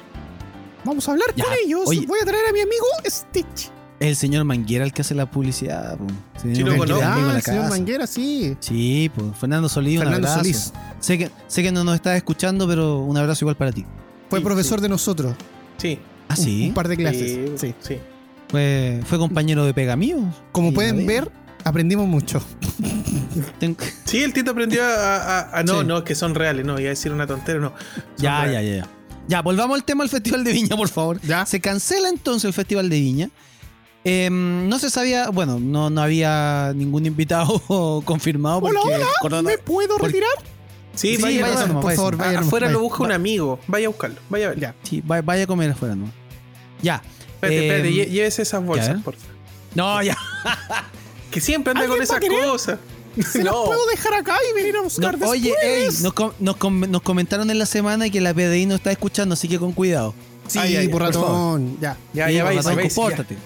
Vamos 0.86 1.08
a 1.10 1.14
hablar 1.14 1.28
Ya, 1.36 1.44
con 1.46 1.54
ellos. 1.66 1.82
oye. 1.88 2.06
Voy 2.06 2.20
a 2.22 2.26
traer 2.26 2.46
a 2.48 2.54
mi 2.54 2.60
amigo 2.62 2.86
Stitch. 3.08 3.72
El 4.00 4.16
señor 4.16 4.46
Manguera 4.46 4.86
el 4.86 4.94
que 4.94 5.02
hace 5.02 5.14
la 5.14 5.30
publicidad. 5.30 5.98
po. 5.98 6.06
Señor 6.40 6.56
Sí, 6.56 6.64
lo 6.64 6.72
Manguera, 6.78 6.96
conozco. 6.96 7.30
Ah, 7.30 7.34
el 7.36 7.42
señor. 7.42 7.70
Manguera, 7.70 8.08
sí. 8.08 8.56
Sí, 8.62 9.12
pues 9.14 9.28
Fernando 9.38 9.68
Solís, 9.68 10.00
un 10.00 10.08
abrazo. 10.08 10.38
Solís. 10.40 10.74
Sé 11.00 11.18
que, 11.18 11.30
sé 11.48 11.64
que 11.64 11.72
no 11.72 11.84
nos 11.84 11.96
estás 11.96 12.16
escuchando, 12.16 12.68
pero 12.68 13.00
un 13.00 13.18
abrazo 13.18 13.44
igual 13.44 13.58
para 13.58 13.72
ti. 13.74 13.86
Fue 14.30 14.40
Sí, 14.40 14.46
profesor 14.46 14.80
de 14.80 14.88
nosotros. 14.90 15.36
Sí. 15.78 16.00
Ah, 16.30 16.36
Un- 16.38 16.44
sí. 16.46 16.68
Un, 16.70 16.74
par 16.74 16.88
de 16.88 16.96
clases. 16.98 17.32
Sí, 17.32 17.68
Sí. 17.68 17.76
sí. 17.82 17.98
Fue, 18.50 19.02
fue 19.06 19.18
compañero 19.18 19.66
de 19.66 19.74
pega 19.74 19.96
mío. 19.96 20.18
Como 20.52 20.70
Sí, 20.70 20.76
pueden 20.76 21.06
ver, 21.06 21.30
aprendimos 21.66 22.08
mucho. 22.08 22.42
Sí, 24.06 24.24
el 24.24 24.34
Tito 24.34 24.52
aprendió 24.52 24.84
a. 24.84 25.18
a- 25.18 25.60
a- 25.60 25.64
no, 25.64 25.82
Sí. 25.82 25.86
no, 25.88 26.04
que 26.04 26.16
son 26.16 26.36
reales, 26.36 26.66
no, 26.66 26.80
iba 26.80 26.88
a 26.88 26.90
decir 26.90 27.12
una 27.12 27.28
tontera, 27.28 27.60
no. 27.60 27.74
Ya, 28.18 28.46
ya, 28.48 28.62
ya, 28.62 28.78
ya. 28.78 28.88
Ya, 29.28 29.42
volvamos 29.44 29.76
al 29.76 29.84
tema 29.84 30.04
del 30.04 30.10
Festival 30.10 30.44
de 30.44 30.54
Viña, 30.54 30.76
por 30.76 30.90
favor. 30.90 31.22
Ya. 31.22 31.46
Se 31.46 31.60
cancela 31.60 32.10
entonces 32.10 32.46
el 32.46 32.54
Festival 32.54 32.90
de 32.90 33.00
Viña. 33.00 33.30
Em, 34.10 34.68
no 34.70 34.80
se 34.80 34.90
sabía, 34.90 35.30
bueno, 35.30 35.60
no, 35.60 35.90
no 35.90 36.02
había 36.02 36.74
ningún 36.76 37.06
invitado 37.06 37.62
confirmado 38.06 38.62
porque 38.62 38.78
Hola, 38.78 38.96
el 38.96 39.02
hola, 39.02 39.12
corona- 39.22 39.50
¿Me 39.50 39.58
puedo 39.58 39.98
por- 39.98 40.08
retirar? 40.08 40.30
Sí, 40.96 41.16
Sí, 41.16 41.22
vaya, 41.22 41.42
vaya 41.44 41.68
nomás, 41.68 41.84
por 41.84 41.94
favor, 41.96 42.18
vaya 42.18 42.32
nomás, 42.34 42.48
afuera 42.48 42.66
vaya. 42.68 42.74
lo 42.78 42.84
busca 42.84 43.04
un 43.04 43.12
amigo. 43.12 43.60
Vaya 43.68 43.86
a 43.86 43.90
buscarlo, 43.90 44.18
vaya 44.30 44.48
a 44.48 44.50
ver. 44.50 44.60
Ya. 44.60 44.76
Sí, 44.84 45.02
vaya, 45.06 45.22
vaya 45.22 45.44
a 45.44 45.48
comer 45.48 45.72
afuera, 45.72 45.96
¿no? 45.96 46.12
Ya. 46.82 47.02
Espérate, 47.36 47.68
espérate, 47.68 47.88
Em, 47.90 47.94
lle- 47.96 48.10
llévese 48.10 48.42
esas 48.42 48.60
ya, 48.62 48.66
bolsas, 48.68 48.90
¿eh? 48.98 49.02
por 49.04 49.16
favor. 49.16 49.36
No, 49.76 50.02
ya. 50.04 50.18
Que 51.32 51.40
siempre 51.42 51.72
anda 51.72 51.86
con 51.86 51.92
¿Alguien 52.02 52.10
va 52.12 52.18
esas 52.18 52.50
cosas. 52.52 52.80
Se 53.32 53.44
las 53.44 53.54
puedo 53.54 53.86
dejar 53.88 54.14
acá 54.16 54.36
y 54.50 54.56
venir 54.56 54.76
a 54.76 54.80
No, 54.80 54.84
buscar 54.86 55.12
después. 55.18 55.30
oye, 55.40 55.54
ey, 55.64 55.88
nos, 56.02 56.14
com- 56.14 56.32
nos 56.40 56.58
com- 56.58 56.80
nos 56.90 57.02
comentaron 57.04 57.50
en 57.52 57.60
la 57.60 57.66
semana 57.68 58.10
que 58.10 58.20
la 58.20 58.34
PDI 58.34 58.66
no 58.66 58.74
está 58.76 58.92
escuchando, 58.92 59.34
así 59.34 59.48
que 59.48 59.60
con 59.60 59.72
cuidado. 59.74 60.16
Sí, 60.48 60.58
Ay, 60.58 60.76
ay, 60.78 60.88
por 60.88 61.04
ratón. 61.04 61.78
Ya. 61.80 61.96
Ya, 62.14 62.28
Sí, 62.28 62.34
ya, 62.34 62.44
vaya. 62.44 62.64
compórtate. 62.64 63.38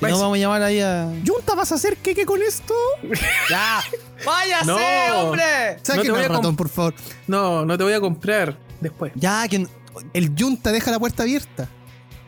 Si 0.00 0.06
no, 0.06 0.18
vamos 0.20 0.36
a 0.36 0.40
llamar 0.40 0.62
ahí 0.62 0.80
a. 0.80 1.08
Junta, 1.26 1.54
¿vas 1.54 1.72
a 1.72 1.76
hacer 1.76 1.96
queque 1.98 2.26
con 2.26 2.42
esto? 2.42 2.74
¡Ya! 3.50 3.80
¡Váyase, 4.24 4.66
No. 4.66 4.76
hombre! 5.20 5.42
Sáquenlo, 5.82 6.14
voy 6.14 6.24
a 6.24 6.28
ratón, 6.28 6.54
comp- 6.54 6.56
por 6.56 6.68
favor. 6.68 6.94
No, 7.26 7.64
no 7.64 7.78
te 7.78 7.84
voy 7.84 7.92
a 7.94 8.00
comprar 8.00 8.58
después. 8.80 9.12
Ya, 9.14 9.46
que 9.48 9.66
El 10.12 10.32
Junta 10.38 10.72
deja 10.72 10.90
la 10.90 10.98
puerta 10.98 11.22
abierta. 11.22 11.68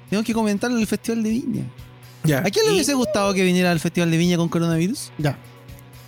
tengo 0.09 0.23
que 0.23 0.33
comentar 0.33 0.71
el 0.71 0.87
Festival 0.87 1.23
de 1.23 1.31
Viña. 1.31 1.65
Ya. 2.25 2.39
¿A 2.39 2.45
quién 2.45 2.65
le 2.67 2.71
Y- 2.73 2.75
hubiese 2.75 2.95
gustado 2.95 3.35
que 3.35 3.43
viniera 3.43 3.71
al 3.71 3.81
Festival 3.81 4.11
de 4.11 4.17
Viña 4.17 4.37
con 4.37 4.49
coronavirus? 4.49 5.13
Ya. 5.19 5.39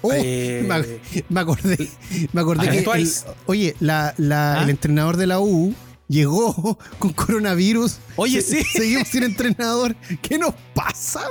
Oh, 0.00 0.10
Eh, 0.14 0.64
me, 0.66 1.24
me 1.28 1.40
acordé, 1.40 1.88
me 2.32 2.40
acordé 2.40 2.70
que 2.70 2.78
el- 2.78 3.10
oye, 3.46 3.74
la, 3.80 4.14
la- 4.16 4.60
¿Ah? 4.60 4.62
el 4.62 4.70
entrenador 4.70 5.16
de 5.16 5.26
la 5.26 5.40
U 5.40 5.74
llegó 6.08 6.78
con 6.98 7.12
coronavirus. 7.12 7.98
Oye, 8.16 8.40
Se- 8.42 8.62
sí. 8.62 8.64
Seguimos 8.78 9.08
sin 9.08 9.22
entrenador. 9.24 9.94
¿Qué 10.22 10.38
nos 10.38 10.54
pasa? 10.74 11.22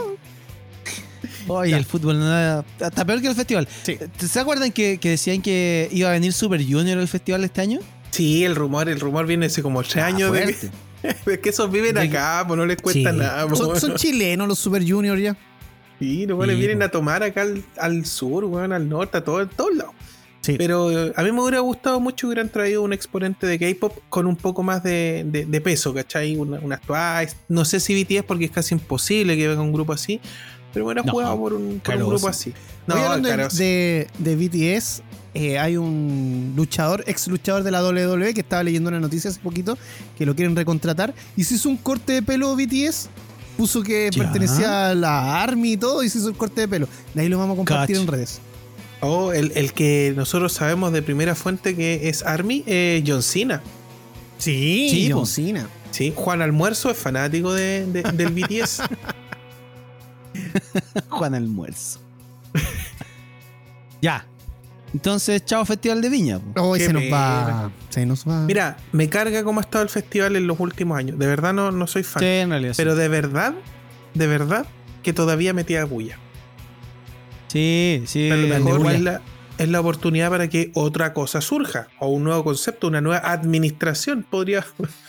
Oye, 1.48 1.76
el 1.76 1.86
fútbol 1.86 2.20
no 2.20 2.60
está 2.80 3.06
peor 3.06 3.22
que 3.22 3.28
el 3.28 3.36
festival. 3.36 3.68
Sí. 3.84 3.98
¿Se 4.18 4.40
acuerdan 4.40 4.72
que, 4.72 4.98
que 5.00 5.12
decían 5.12 5.42
que 5.42 5.88
iba 5.92 6.10
a 6.10 6.12
venir 6.12 6.34
Super 6.34 6.62
Junior 6.62 6.98
al 7.00 7.08
festival 7.08 7.44
este 7.44 7.62
año? 7.62 7.80
Sí, 8.12 8.44
el 8.44 8.56
rumor, 8.56 8.90
el 8.90 9.00
rumor 9.00 9.26
viene 9.26 9.46
hace 9.46 9.62
como 9.62 9.82
tres 9.84 10.04
años 10.04 10.32
de 10.34 10.56
que, 11.02 11.16
de 11.32 11.40
que 11.40 11.50
esos 11.50 11.72
viven 11.72 11.96
De- 11.96 12.02
acá, 12.02 12.44
pues 12.48 12.58
no 12.58 12.66
les 12.66 12.82
cuesta 12.82 13.12
Sí. 13.12 13.18
nada. 13.18 13.48
pues, 13.48 13.58
Son, 13.60 13.68
weón. 13.70 13.80
son 13.80 13.96
chilenos 13.96 14.48
los 14.48 14.60
Super 14.60 14.90
Junior 14.90 15.18
ya. 15.18 15.38
Sí, 16.00 16.26
los 16.28 16.46
Sí, 16.46 16.56
vienen 16.56 16.80
po. 16.80 16.86
a 16.86 16.90
tomar 16.92 17.24
acá 17.24 17.42
al, 17.44 17.64
al 17.80 18.06
sur, 18.06 18.44
weón, 18.46 18.72
al 18.74 18.88
norte, 18.88 19.18
a 19.18 19.24
todo, 19.24 19.38
a 19.40 19.48
todos 19.50 19.76
lados. 19.76 19.94
Sí. 20.48 20.56
Pero 20.58 20.88
a 21.16 21.24
mí 21.24 21.32
me 21.32 21.42
hubiera 21.42 21.60
gustado 21.60 22.00
mucho 22.00 22.22
que 22.22 22.26
hubieran 22.28 22.50
traído 22.50 22.82
un 22.82 22.94
exponente 22.94 23.46
de 23.46 23.60
K-pop 23.60 23.94
con 24.10 24.26
un 24.28 24.36
poco 24.38 24.64
más 24.64 24.82
de, 24.82 25.26
de- 25.28 25.46
de 25.46 25.62
peso, 25.62 25.94
¿cachai? 25.94 26.36
Una- 26.38 26.60
Unas 26.60 26.80
Twice. 26.82 27.36
No 27.50 27.66
sé 27.66 27.80
si 27.80 28.02
BTS 28.02 28.24
porque 28.24 28.46
es 28.46 28.52
casi 28.52 28.74
imposible 28.76 29.36
que 29.36 29.48
venga 29.48 29.62
un 29.62 29.74
grupo 29.74 29.92
así. 29.94 30.22
Pero 30.74 30.86
bueno, 30.86 31.02
No, 31.06 31.12
jugado 31.12 31.38
por 31.38 31.54
un, 31.54 31.82
por 31.84 31.96
un 31.96 32.08
grupo 32.10 32.28
así. 32.30 32.54
No, 32.88 32.96
hablando 32.96 33.28
de, 33.30 33.36
Caroso. 33.36 33.58
de, 33.58 34.08
de 34.20 34.36
BTS, 34.36 35.02
eh, 35.34 35.60
hay 35.60 35.76
un 35.78 36.54
luchador, 36.56 37.04
ex 37.08 37.28
luchador 37.28 37.64
de 37.64 37.72
la 37.72 37.84
WWE 37.84 38.34
que 38.34 38.42
estaba 38.42 38.64
leyendo 38.64 38.88
una 38.90 39.00
noticia 39.00 39.30
hace 39.30 39.40
poquito 39.40 39.78
que 40.18 40.26
lo 40.26 40.36
quieren 40.36 40.56
recontratar 40.56 41.14
y 41.36 41.44
se 41.44 41.56
hizo 41.56 41.68
un 41.70 41.78
corte 41.78 42.14
de 42.14 42.22
pelo 42.22 42.56
BTS. 42.56 43.10
Puso 43.58 43.82
que 43.82 44.10
Ya. 44.14 44.24
pertenecía 44.24 44.90
a 44.92 44.96
la 44.96 45.42
Army 45.42 45.74
y 45.74 45.78
todo 45.78 46.04
y 46.04 46.10
se 46.10 46.20
hizo 46.20 46.30
el 46.30 46.36
corte 46.36 46.62
de 46.62 46.68
pelo. 46.68 46.88
De 47.16 47.22
ahí 47.24 47.28
lo 47.28 47.40
vamos 47.40 47.56
a 47.56 47.58
compartir 47.58 47.98
en 47.98 48.06
redes. 48.08 48.40
Oh, 49.02 49.32
el, 49.32 49.52
el 49.56 49.74
que 49.74 50.14
nosotros 50.16 50.54
sabemos 50.54 50.92
de 50.92 51.02
primera 51.04 51.36
fuente 51.36 51.76
que 51.76 52.10
es 52.10 52.24
Army, 52.24 52.64
eh, 52.66 53.04
John 53.06 53.22
Cena. 53.24 53.62
Sí, 54.40 54.88
Sí, 54.92 55.10
John 55.12 55.22
po. 55.22 55.26
Cena. 55.26 55.68
Sí, 55.92 56.14
Juan 56.16 56.42
Almuerzo 56.42 56.90
es 56.92 56.98
fanático 56.98 57.54
de, 57.54 57.86
de- 57.86 58.04
del 58.04 58.30
BTS. 58.34 58.82
Juan 61.10 61.36
Almuerzo. 61.36 62.00
ya. 64.02 64.26
Entonces, 64.94 65.44
chao 65.46 65.66
Festival 65.66 66.02
de 66.02 66.10
Viña. 66.10 66.40
Qué 66.76 66.86
se 66.86 66.94
nos 66.94 67.04
va. 67.04 67.72
Se 67.90 68.06
nos 68.06 68.28
va. 68.28 68.42
Mira, 68.46 68.78
me 68.94 69.10
carga 69.10 69.44
cómo 69.44 69.60
ha 69.60 69.64
estado 69.64 69.84
el 69.84 69.90
festival 69.90 70.36
en 70.36 70.48
los 70.48 70.60
últimos 70.60 70.98
años. 70.98 71.20
De 71.20 71.28
verdad 71.28 71.54
no, 71.54 71.72
no 71.72 71.88
soy 71.88 72.04
fan. 72.04 72.22
Sí, 72.22 72.26
en 72.28 72.50
realidad. 72.50 72.74
sí. 72.74 72.78
Pero 72.78 72.96
de 72.96 73.08
verdad, 73.08 73.54
de 74.14 74.28
verdad, 74.28 74.66
que 75.04 75.14
todavía 75.14 75.54
metía 75.54 75.84
bulla. 75.86 76.18
Sí, 77.48 78.04
sí. 78.06 78.30
a 78.30 78.36
lo 78.36 78.48
mejor 78.48 78.92
es 78.92 79.02
la, 79.02 79.22
es 79.58 79.70
la 79.70 79.80
oportunidad 79.80 80.30
para 80.30 80.50
que 80.50 80.72
otra 80.74 81.14
cosa 81.14 81.42
surja. 81.42 81.88
O 82.00 82.08
un 82.10 82.24
nuevo 82.24 82.44
concepto, 82.44 82.88
una 82.88 83.02
nueva 83.02 83.20
administración 83.32 84.26
podría. 84.30 84.66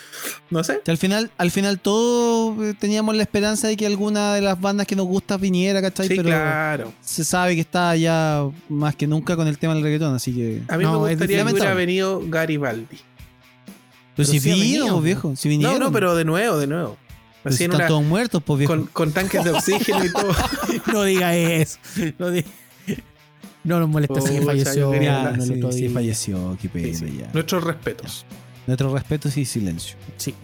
No 0.51 0.65
sé. 0.65 0.81
Al 0.89 0.99
final, 0.99 1.31
al 1.39 1.53
final 1.53 1.79
todos 1.79 2.59
eh, 2.65 2.75
teníamos 2.77 3.15
la 3.15 3.23
esperanza 3.23 3.69
de 3.69 3.77
que 3.77 3.87
alguna 3.87 4.35
de 4.35 4.41
las 4.41 4.61
bandas 4.61 4.85
que 4.87 4.97
nos 4.97 5.07
gusta 5.07 5.37
viniera, 5.37 5.81
¿cachai? 5.81 6.09
Sí, 6.09 6.15
Pero 6.17 6.29
claro. 6.29 6.93
se 7.01 7.23
sabe 7.23 7.55
que 7.55 7.61
está 7.61 7.95
ya 7.95 8.45
más 8.69 8.97
que 8.97 9.07
nunca 9.07 9.37
con 9.37 9.47
el 9.47 9.59
tema 9.59 9.75
del 9.75 9.85
reggaetón, 9.85 10.17
así 10.17 10.35
que. 10.35 10.63
A 10.67 10.77
mí 10.77 10.83
No, 10.83 11.01
me 11.01 11.11
gustaría 11.11 11.45
que 11.45 11.53
hubiera 11.53 11.75
venido 11.75 12.21
Garibaldi. 12.27 12.87
Pero, 12.97 13.03
Pero 14.17 14.29
si 14.29 14.41
sí 14.41 14.53
vino, 14.53 15.01
viejo. 15.01 15.37
Si 15.37 15.57
No, 15.57 15.79
no, 15.79 15.93
pero 15.93 16.17
de 16.17 16.25
nuevo, 16.25 16.57
de 16.59 16.67
nuevo. 16.67 16.97
Así 17.45 17.57
si 17.59 17.65
están 17.65 17.77
una- 17.81 17.87
todos 17.89 18.03
muertos, 18.05 18.43
pues 18.45 18.59
viejo. 18.61 18.75
con, 18.75 18.87
con 18.87 19.13
tanques 19.13 19.45
de 19.45 19.51
oxígeno 19.51 20.05
y 20.05 20.13
todo. 20.13 20.33
no 20.93 21.03
diga 21.05 21.35
eso. 21.37 21.79
No, 22.19 22.31
di- 22.31 22.45
no 23.65 23.81
nos 23.81 23.89
molesta 23.89 24.21
si 24.21 24.29
Pucha, 24.35 24.45
falleció. 24.45 25.01
Ya, 25.03 25.31
no 25.33 25.45
sí, 25.45 25.61
sí, 25.73 25.89
falleció, 25.89 26.57
qué 26.61 26.69
pena 26.69 26.87
Sí, 26.89 27.07
sí. 27.07 27.19
ya. 27.21 27.31
Nuestros 27.33 27.65
respetos. 27.65 28.25
Nuestro 28.67 28.93
respeto 28.95 29.29
y 29.35 29.45
silencio. 29.45 29.97
Sí. 30.17 30.35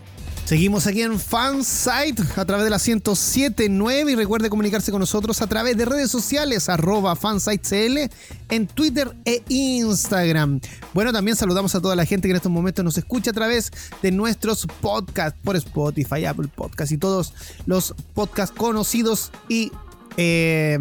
Seguimos 0.44 0.87
aquí 0.87 1.00
en 1.00 1.18
Fansite 1.18 2.22
a 2.37 2.44
través 2.44 2.64
de 2.64 2.70
la 2.70 2.76
1079 2.76 4.12
y 4.12 4.14
recuerde 4.14 4.50
comunicarse 4.50 4.90
con 4.90 5.00
nosotros 5.00 5.40
a 5.40 5.46
través 5.46 5.74
de 5.74 5.87
redes 5.87 6.11
sociales 6.11 6.68
arroba 6.68 7.16
fansitecl 7.16 8.11
en 8.50 8.66
Twitter 8.66 9.16
e 9.24 9.42
Instagram. 9.48 10.61
Bueno, 10.92 11.14
también 11.14 11.35
saludamos 11.38 11.74
a 11.74 11.80
toda 11.80 11.96
la 11.96 12.04
gente 12.04 12.28
que 12.28 12.33
en 12.33 12.37
estos 12.37 12.52
momentos 12.52 12.85
nos 12.85 12.98
escucha 12.98 13.30
a 13.30 13.35
través 13.35 13.72
de 14.02 14.11
nuestros 14.11 14.66
podcasts 14.83 15.40
por 15.42 15.57
Spotify, 15.57 16.26
Apple 16.26 16.48
Podcasts 16.54 16.92
y 16.92 16.98
todos 16.98 17.33
los 17.64 17.94
podcasts 18.12 18.54
conocidos 18.54 19.33
y 19.48 19.72
eh, 20.18 20.78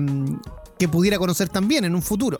que 0.77 0.89
pudiera 0.89 1.17
conocer 1.17 1.47
también 1.47 1.85
en 1.85 1.95
un 1.95 2.01
futuro. 2.01 2.37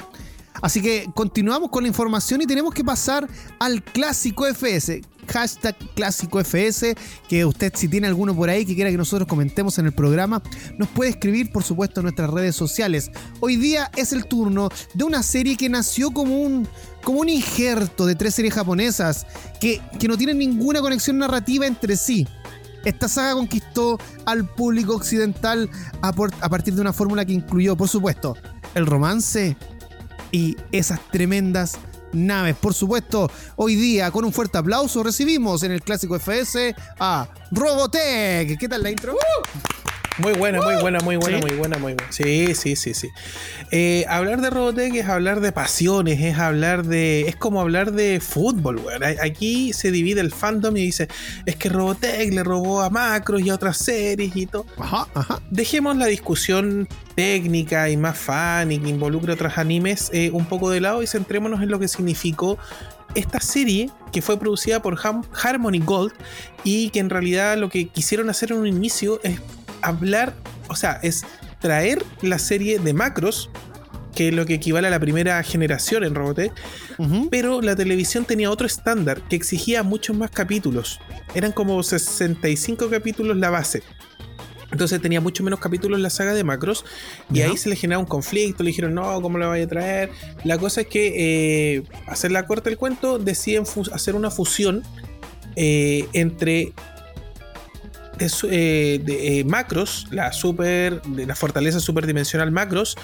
Así 0.62 0.82
que 0.82 1.10
continuamos 1.14 1.70
con 1.70 1.84
la 1.84 1.90
información 1.90 2.42
y 2.42 2.46
tenemos 2.46 2.74
que 2.74 2.84
pasar 2.84 3.28
al 3.60 3.84
clásico 3.84 4.46
FS. 4.46 5.02
Hashtag 5.28 5.76
clásico 5.96 6.40
FS. 6.40 6.96
Que 7.28 7.46
usted, 7.46 7.74
si 7.76 7.88
tiene 7.88 8.08
alguno 8.08 8.36
por 8.36 8.50
ahí 8.50 8.66
que 8.66 8.76
quiera 8.76 8.92
que 8.92 8.98
nosotros 8.98 9.28
comentemos 9.28 9.78
en 9.80 9.86
el 9.86 9.94
programa, 9.94 10.42
nos 10.78 10.90
puede 10.90 11.12
escribir, 11.12 11.52
por 11.52 11.64
supuesto, 11.64 12.00
en 12.00 12.06
nuestras 12.06 12.30
redes 12.30 12.56
sociales. 12.56 13.12
Hoy 13.40 13.56
día 13.56 13.90
es 13.96 14.14
el 14.14 14.26
turno 14.26 14.70
de 14.94 15.04
una 15.04 15.24
serie 15.24 15.58
que 15.58 15.70
nació 15.70 16.12
como 16.12 16.42
un, 16.42 16.68
como 17.04 17.20
un 17.20 17.30
injerto 17.30 18.06
de 18.06 18.16
tres 18.16 18.36
series 18.36 18.54
japonesas 18.54 19.26
que, 19.60 19.82
que 20.00 20.08
no 20.08 20.18
tienen 20.18 20.38
ninguna 20.38 20.82
conexión 20.82 21.18
narrativa 21.18 21.66
entre 21.66 21.98
sí. 21.98 22.28
Esta 22.86 23.08
saga 23.08 23.34
conquistó 23.36 23.98
al 24.26 24.46
público 24.46 24.96
occidental 24.96 25.70
a, 26.02 26.12
partir 26.12 26.74
de 26.74 26.82
una 26.82 26.92
fórmula 26.92 27.24
que 27.24 27.34
incluyó, 27.34 27.78
por 27.78 27.88
supuesto, 27.88 28.36
el 28.76 28.86
romance 28.86 29.56
y 30.34 30.58
esas 30.74 31.00
tremendas 31.12 31.78
naves. 32.12 32.58
Por 32.58 32.74
supuesto, 32.74 33.32
hoy 33.56 33.76
día, 33.76 34.12
con 34.12 34.26
un 34.26 34.34
fuerte 34.34 34.58
aplauso, 34.58 35.02
recibimos 35.04 35.64
en 35.64 35.72
el 35.72 35.82
Clásico 35.82 36.20
FS 36.20 36.76
a 37.00 37.30
Robotech. 37.52 38.60
¿Qué 38.60 38.68
tal 38.68 38.84
la 38.84 38.90
intro? 38.90 39.16
Muy 40.20 40.34
buena, 40.34 40.62
muy 40.62 40.76
buena, 40.76 41.00
muy 41.00 41.16
buena, 41.16 41.38
¿Sí? 41.40 41.44
muy 41.44 41.52
buena, 41.54 41.78
muy 41.80 41.94
buena. 41.94 42.12
Sí, 42.12 42.54
sí, 42.54 42.76
sí, 42.76 42.94
sí. 42.94 43.10
Eh, 43.72 44.06
hablar 44.08 44.42
de 44.42 44.50
Robotech 44.52 44.94
es 44.94 45.08
hablar 45.08 45.40
de 45.40 45.52
pasiones, 45.52 46.20
es 46.22 46.38
hablar 46.38 46.86
de. 46.86 47.22
Es 47.22 47.36
como 47.36 47.60
hablar 47.62 47.92
de 47.94 48.20
fútbol, 48.20 48.78
weón. 48.80 49.02
Aquí 49.04 49.74
se 49.74 49.90
divide 49.92 50.22
el 50.22 50.32
fandom 50.32 50.78
y 50.78 50.82
dice: 50.82 51.08
es 51.46 51.56
que 51.56 51.70
Robotech 51.70 52.32
le 52.32 52.44
robó 52.44 52.82
a 52.82 52.90
Macros 52.92 53.42
y 53.42 53.50
a 53.50 53.56
otras 53.56 53.78
series 53.78 54.36
y 54.36 54.46
todo. 54.46 54.66
Ajá, 54.78 55.08
ajá. 55.16 55.42
Dejemos 55.50 55.98
la 55.98 56.06
discusión 56.06 56.88
técnica 57.16 57.90
y 57.90 57.98
más 57.98 58.18
fan 58.18 58.72
y 58.72 58.80
que 58.80 58.90
involucre 58.90 59.34
otros 59.34 59.58
animes 59.58 60.10
eh, 60.14 60.30
un 60.32 60.46
poco 60.46 60.70
de 60.70 60.80
lado 60.82 61.02
y 61.02 61.08
centrémonos 61.08 61.62
en 61.62 61.70
lo 61.70 61.80
que 61.80 61.88
significó 61.88 62.58
esta 63.16 63.40
serie 63.40 63.90
que 64.12 64.22
fue 64.24 64.40
producida 64.40 64.82
por 64.82 64.98
Ham- 64.98 65.26
Harmony 65.44 65.80
Gold 65.80 66.14
y 66.64 66.90
que 66.90 67.00
en 67.00 67.10
realidad 67.12 67.58
lo 67.58 67.70
que 67.70 67.88
quisieron 67.88 68.30
hacer 68.30 68.52
en 68.52 68.58
un 68.58 68.68
inicio 68.68 69.20
es 69.24 69.40
hablar, 69.84 70.34
o 70.70 70.76
sea, 70.76 71.00
es 71.04 71.26
traer 71.60 72.04
la 72.22 72.40
serie 72.40 72.80
de 72.80 72.94
Macros, 72.94 73.50
que 74.16 74.30
es 74.30 74.34
lo 74.34 74.46
que 74.46 74.56
equivale 74.56 74.88
a 74.88 74.92
la 74.92 75.00
primera 75.00 75.42
generación 75.44 76.04
en 76.04 76.14
Robotech, 76.16 76.54
pero 77.32 77.62
la 77.62 77.76
televisión 77.76 78.26
tenía 78.26 78.52
otro 78.52 78.68
estándar 78.68 79.22
que 79.28 79.36
exigía 79.36 79.84
muchos 79.84 80.16
más 80.16 80.30
capítulos. 80.32 81.00
Eran 81.34 81.52
como 81.52 81.82
65 81.82 82.90
capítulos 82.90 83.38
la 83.38 83.50
base. 83.50 83.82
Entonces 84.74 85.00
tenía 85.02 85.22
mucho 85.22 85.44
menos 85.44 85.60
capítulos 85.60 86.00
la 86.00 86.10
saga 86.10 86.34
de 86.34 86.44
Macros. 86.44 86.84
Y 87.32 87.42
ahí 87.42 87.58
se 87.58 87.70
le 87.70 87.76
generaba 87.76 88.02
un 88.02 88.10
conflicto. 88.10 88.64
Le 88.64 88.70
dijeron, 88.70 88.96
no, 88.96 89.22
¿cómo 89.22 89.38
la 89.38 89.48
vaya 89.48 89.66
a 89.66 89.68
traer? 89.68 90.10
La 90.44 90.58
cosa 90.58 90.82
es 90.82 90.88
que, 90.88 91.76
eh, 91.76 91.84
hacer 92.08 92.32
la 92.32 92.48
corta 92.48 92.72
el 92.72 92.78
cuento, 92.78 93.20
deciden 93.20 93.66
hacer 93.92 94.16
una 94.16 94.32
fusión 94.32 94.82
eh, 95.56 96.08
entre 96.14 96.74
eh, 98.20 99.00
de, 99.04 99.40
eh, 99.40 99.44
Macros, 99.44 100.08
la 100.12 100.32
super, 100.32 101.02
de 101.02 101.26
la 101.26 101.36
fortaleza 101.36 101.80
superdimensional 101.80 102.52
Macros. 102.52 102.96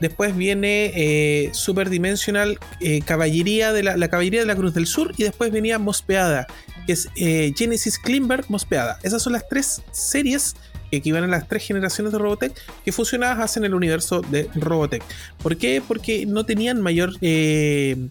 Después 0.00 0.36
viene 0.36 0.92
eh, 0.94 1.50
Superdimensional 1.52 2.58
eh, 2.80 3.00
Caballería 3.02 3.72
de 3.72 3.82
la, 3.82 4.08
Caballería 4.08 4.40
de 4.40 4.46
la 4.46 4.56
Cruz 4.56 4.74
del 4.74 4.86
Sur. 4.86 5.12
Y 5.16 5.24
después 5.24 5.50
venía 5.50 5.78
Mospeada, 5.78 6.46
que 6.86 6.92
es 6.92 7.08
Genesis 7.14 7.98
Klimberg 7.98 8.44
Mospeada. 8.48 8.98
Esas 9.02 9.22
son 9.22 9.32
las 9.34 9.48
tres 9.48 9.82
series 9.92 10.54
que 10.90 10.96
equivalen 10.98 11.30
a 11.30 11.38
las 11.38 11.48
tres 11.48 11.66
generaciones 11.66 12.12
de 12.12 12.18
Robotech 12.18 12.52
que 12.84 12.92
fusionadas 12.92 13.38
hacen 13.38 13.64
el 13.64 13.74
universo 13.74 14.22
de 14.22 14.48
Robotech. 14.54 15.02
¿Por 15.42 15.56
qué? 15.56 15.82
Porque 15.86 16.26
no 16.26 16.44
tenían 16.44 16.80
mayor 16.80 17.12
eh, 17.20 18.08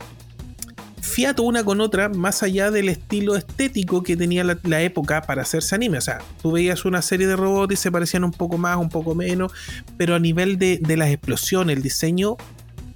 fiato 1.17 1.41
una 1.41 1.63
con 1.63 1.82
otra 1.82 2.10
más 2.10 2.43
allá 2.43 2.69
del 2.69 2.89
estilo 2.89 3.36
estético 3.36 4.03
que 4.03 4.15
tenía 4.15 4.43
la, 4.43 4.60
la 4.62 4.84
época 4.84 5.23
para 5.23 5.41
hacerse 5.41 5.73
anime. 5.73 5.97
O 5.97 6.01
sea, 6.01 6.19
tú 6.43 6.51
veías 6.51 6.86
una 6.86 7.01
serie 7.01 7.25
de 7.25 7.36
robots 7.36 7.73
y 7.73 7.75
se 7.75 7.91
parecían 7.91 8.23
un 8.23 8.30
poco 8.32 8.60
más, 8.60 8.77
un 8.77 8.89
poco 8.89 9.15
menos, 9.15 9.51
pero 9.97 10.13
a 10.13 10.19
nivel 10.19 10.60
de, 10.60 10.77
de 10.77 10.95
las 10.95 11.10
explosiones, 11.10 11.75
el 11.75 11.82
diseño, 11.82 12.38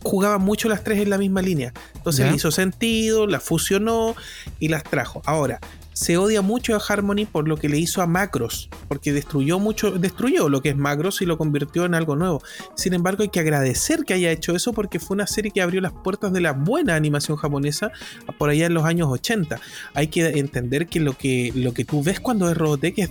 jugaban 0.04 0.40
mucho 0.44 0.70
las 0.70 0.84
tres 0.84 1.00
en 1.00 1.10
la 1.10 1.18
misma 1.18 1.42
línea. 1.42 1.74
Entonces 1.96 2.24
Ya. 2.24 2.30
le 2.30 2.36
hizo 2.38 2.52
sentido, 2.52 3.26
las 3.26 3.42
fusionó 3.42 4.16
y 4.60 4.68
las 4.68 4.84
trajo. 4.84 5.24
Ahora, 5.26 5.60
se 5.94 6.18
odia 6.18 6.42
mucho 6.42 6.76
a 6.76 6.80
Harmony 6.80 7.26
por 7.26 7.48
lo 7.48 7.58
que 7.58 7.70
le 7.70 7.78
hizo 7.78 8.02
a 8.02 8.08
Macros, 8.08 8.70
porque 8.88 9.14
destruyó 9.14 9.60
mucho, 9.60 9.92
destruyó 9.92 10.50
lo 10.50 10.62
que 10.62 10.70
es 10.70 10.78
Macros 10.78 11.22
y 11.22 11.26
lo 11.26 11.38
convirtió 11.38 11.86
en 11.86 11.96
algo 11.96 12.16
nuevo. 12.16 12.42
Sin 12.76 12.94
embargo, 12.94 13.24
hay 13.24 13.30
que 13.30 13.40
agradecer 13.40 14.04
que 14.06 14.14
haya 14.14 14.32
hecho 14.32 14.56
eso 14.56 14.74
porque 14.74 15.00
fue 15.00 15.16
una 15.16 15.28
serie 15.28 15.52
que 15.52 15.62
abrió 15.62 15.82
las 15.82 15.94
puertas 15.94 16.34
de 16.34 16.42
la 16.42 16.54
buena 16.54 16.96
animación 16.96 17.38
japonesa 17.38 17.92
por 18.38 18.50
allá 18.50 18.66
en 18.66 18.74
los 18.74 18.86
años 18.86 19.10
80. 19.10 19.60
Hay 19.94 20.08
que 20.08 20.28
entender 20.40 20.88
que 20.88 21.00
lo 21.00 21.18
que, 21.18 21.52
lo 21.56 21.74
que 21.74 21.86
tú 21.86 22.04
ves 22.04 22.20
cuando 22.20 22.50
es 22.50 22.58
Robotech 22.58 23.00
es. 23.00 23.10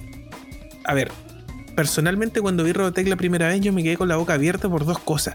A 0.84 0.94
ver, 0.94 1.10
personalmente 1.80 2.42
cuando 2.42 2.62
vi 2.62 2.72
Robotech 2.72 3.08
la 3.08 3.16
primera 3.16 3.48
vez 3.48 3.62
yo 3.62 3.72
me 3.72 3.82
quedé 3.82 3.96
con 3.96 4.06
la 4.06 4.16
boca 4.16 4.34
abierta 4.34 4.68
por 4.68 4.84
dos 4.84 4.98
cosas. 4.98 5.32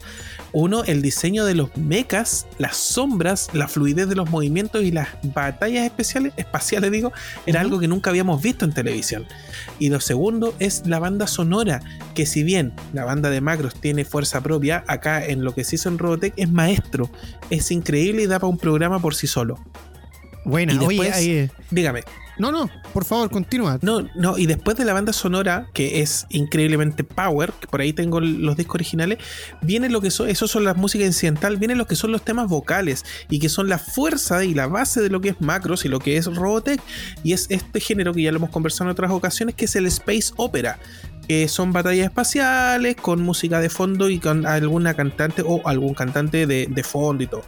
Uno, 0.52 0.84
el 0.84 1.02
diseño 1.02 1.44
de 1.44 1.56
los 1.56 1.76
mechas, 1.76 2.46
las 2.60 2.78
sombras, 2.78 3.48
la 3.54 3.68
fluidez 3.68 4.08
de 4.08 4.14
los 4.14 4.30
movimientos 4.30 4.84
y 4.84 4.92
las 4.92 5.08
batallas 5.24 5.86
especiales, 5.86 6.34
espaciales 6.38 6.92
digo, 6.92 7.12
era 7.48 7.62
algo 7.62 7.80
que 7.80 7.88
nunca 7.88 8.12
habíamos 8.12 8.44
visto 8.44 8.64
en 8.64 8.74
televisión. 8.76 9.26
Y 9.80 9.90
lo 9.90 10.00
segundo 10.00 10.54
es 10.60 10.84
la 10.86 11.00
banda 11.00 11.26
sonora, 11.26 11.82
que 12.14 12.28
si 12.28 12.44
bien 12.44 12.74
la 12.94 13.06
banda 13.06 13.32
de 13.32 13.42
Macros 13.42 13.74
tiene 13.82 14.06
fuerza 14.06 14.42
propia, 14.42 14.84
acá 14.86 15.26
en 15.26 15.44
lo 15.44 15.56
que 15.56 15.64
se 15.64 15.78
hizo 15.78 15.90
en 15.90 15.98
Robotech 15.98 16.36
es 16.38 16.52
maestro, 16.52 17.10
es 17.50 17.72
increíble 17.72 18.22
y 18.22 18.28
da 18.28 18.38
para 18.38 18.50
un 18.52 18.60
programa 18.60 19.00
por 19.00 19.16
sí 19.16 19.26
solo. 19.26 19.58
Buena, 20.46 20.74
Y 20.74 20.78
oye, 20.78 20.88
después- 20.90 21.12
ahí, 21.16 21.30
eh, 21.32 21.50
Dígame. 21.72 22.04
No, 22.38 22.52
no, 22.52 22.70
por 22.94 23.06
favor, 23.06 23.30
continúa. 23.30 23.80
No, 23.82 24.08
no, 24.16 24.38
y 24.38 24.46
después 24.46 24.76
de 24.78 24.84
la 24.84 24.94
banda 24.94 25.14
sonora, 25.14 25.68
que 25.74 26.02
es 26.02 26.26
increíblemente 26.30 27.04
power, 27.04 27.54
que 27.54 27.68
por 27.68 27.82
ahí 27.82 27.94
tengo 27.94 28.20
los 28.20 28.58
discos 28.58 28.76
originales, 28.76 29.20
viene 29.62 29.90
lo 29.90 30.02
que 30.02 30.12
son, 30.12 30.30
eso 30.30 30.48
son 30.48 30.66
las 30.66 30.76
músicas 30.76 31.08
incidental, 31.08 31.58
vienen 31.58 31.78
los 31.78 31.88
que 31.88 31.96
son 31.96 32.12
los 32.12 32.24
temas 32.24 32.50
vocales, 32.50 33.06
y 33.30 33.40
que 33.40 33.48
son 33.48 33.70
la 33.70 33.80
fuerza 33.80 34.44
y 34.44 34.54
la 34.54 34.68
base 34.68 35.02
de 35.02 35.10
lo 35.10 35.22
que 35.22 35.30
es 35.30 35.42
Macros 35.42 35.86
y 35.86 35.88
lo 35.88 36.00
que 36.00 36.18
es 36.18 36.26
Robotech, 36.26 36.82
y 37.24 37.34
es 37.34 37.48
este 37.50 37.80
género 37.80 38.14
que 38.14 38.24
ya 38.24 38.32
lo 38.32 38.38
hemos 38.38 38.50
conversado 38.50 38.90
en 38.90 38.92
otras 38.92 39.12
ocasiones, 39.12 39.56
que 39.56 39.66
es 39.66 39.76
el 39.76 39.86
Space 39.86 40.34
Opera. 40.36 40.78
que 41.28 41.48
son 41.48 41.74
batallas 41.74 42.06
espaciales 42.06 42.96
con 42.96 43.22
música 43.22 43.60
de 43.60 43.70
fondo 43.70 44.10
y 44.10 44.20
con 44.20 44.46
alguna 44.46 44.94
cantante 44.94 45.44
o 45.46 45.62
algún 45.68 45.94
cantante 45.94 46.46
de, 46.46 46.68
de 46.70 46.84
fondo 46.84 47.24
y 47.24 47.28
todo. 47.28 47.44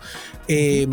Eh, 0.47 0.87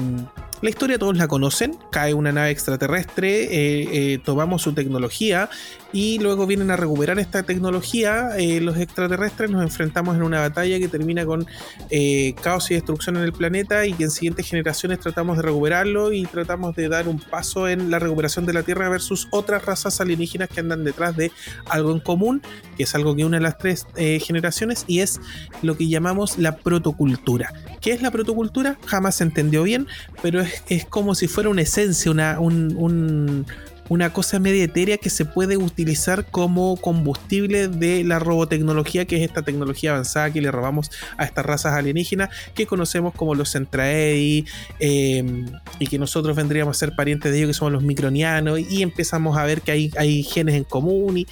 la 0.64 0.70
historia 0.70 0.98
todos 0.98 1.18
la 1.18 1.28
conocen, 1.28 1.76
cae 1.90 2.14
una 2.14 2.32
nave 2.32 2.48
extraterrestre, 2.48 3.42
eh, 3.42 4.14
eh, 4.14 4.18
tomamos 4.24 4.62
su 4.62 4.72
tecnología 4.72 5.50
y 5.94 6.18
luego 6.18 6.44
vienen 6.46 6.72
a 6.72 6.76
recuperar 6.76 7.18
esta 7.20 7.44
tecnología. 7.44 8.30
eh, 8.36 8.60
los 8.60 8.76
extraterrestres 8.76 9.48
nos 9.50 9.62
enfrentamos 9.62 10.16
en 10.16 10.24
una 10.24 10.40
batalla 10.40 10.78
que 10.80 10.88
termina 10.88 11.24
con 11.24 11.46
eh, 11.88 12.34
caos 12.42 12.68
y 12.70 12.74
destrucción 12.74 13.16
en 13.16 13.22
el 13.22 13.32
planeta 13.32 13.86
y 13.86 13.92
que 13.92 14.04
en 14.04 14.10
siguientes 14.10 14.46
generaciones 14.48 14.98
tratamos 14.98 15.36
de 15.36 15.44
recuperarlo 15.44 16.12
y 16.12 16.24
tratamos 16.26 16.74
de 16.74 16.88
dar 16.88 17.06
un 17.06 17.20
paso 17.20 17.68
en 17.68 17.90
la 17.92 18.00
recuperación 18.00 18.44
de 18.44 18.52
la 18.52 18.64
Tierra 18.64 18.88
versus 18.88 19.28
otras 19.30 19.64
razas 19.64 20.00
alienígenas 20.00 20.48
que 20.48 20.58
andan 20.60 20.82
detrás 20.82 21.16
de 21.16 21.30
algo 21.70 21.92
en 21.92 22.00
común, 22.00 22.42
que 22.76 22.82
es 22.82 22.94
algo 22.96 23.14
que 23.14 23.24
une 23.24 23.36
a 23.36 23.40
las 23.40 23.56
tres 23.56 23.86
eh, 23.96 24.18
generaciones 24.18 24.84
y 24.88 24.98
es 24.98 25.20
lo 25.62 25.76
que 25.76 25.86
llamamos 25.88 26.38
la 26.38 26.56
protocultura. 26.56 27.52
¿Qué 27.80 27.92
es 27.92 28.02
la 28.02 28.10
protocultura? 28.10 28.78
Jamás 28.86 29.14
se 29.16 29.22
entendió 29.24 29.62
bien, 29.62 29.86
pero 30.22 30.40
es, 30.40 30.64
es 30.68 30.84
como 30.86 31.14
si 31.14 31.28
fuera 31.28 31.50
una 31.50 31.62
esencia, 31.62 32.10
una, 32.10 32.40
un- 32.40 32.74
un- 32.76 33.46
una 33.88 34.12
cosa 34.12 34.38
media 34.38 34.64
etérea 34.64 34.98
que 34.98 35.10
se 35.10 35.24
puede 35.24 35.56
utilizar 35.56 36.26
como 36.26 36.76
combustible 36.76 37.68
de 37.68 38.04
la 38.04 38.18
robotecnología, 38.18 39.04
que 39.04 39.16
es 39.16 39.22
esta 39.22 39.42
tecnología 39.42 39.90
avanzada 39.90 40.32
que 40.32 40.40
le 40.40 40.50
robamos 40.50 40.90
a 41.16 41.24
estas 41.24 41.44
razas 41.44 41.74
alienígenas 41.74 42.30
que 42.54 42.66
conocemos 42.66 43.14
como 43.14 43.34
los 43.34 43.52
Centraedi 43.52 44.46
eh, 44.80 45.44
y 45.78 45.86
que 45.86 45.98
nosotros 45.98 46.36
vendríamos 46.36 46.76
a 46.76 46.78
ser 46.78 46.96
parientes 46.96 47.30
de 47.32 47.38
ellos, 47.38 47.48
que 47.48 47.54
somos 47.54 47.72
los 47.72 47.82
micronianos, 47.82 48.58
y 48.58 48.82
empezamos 48.82 49.36
a 49.36 49.44
ver 49.44 49.60
que 49.62 49.72
hay, 49.72 49.90
hay 49.96 50.22
genes 50.22 50.54
en 50.54 50.64
común 50.64 51.18
y 51.18 51.26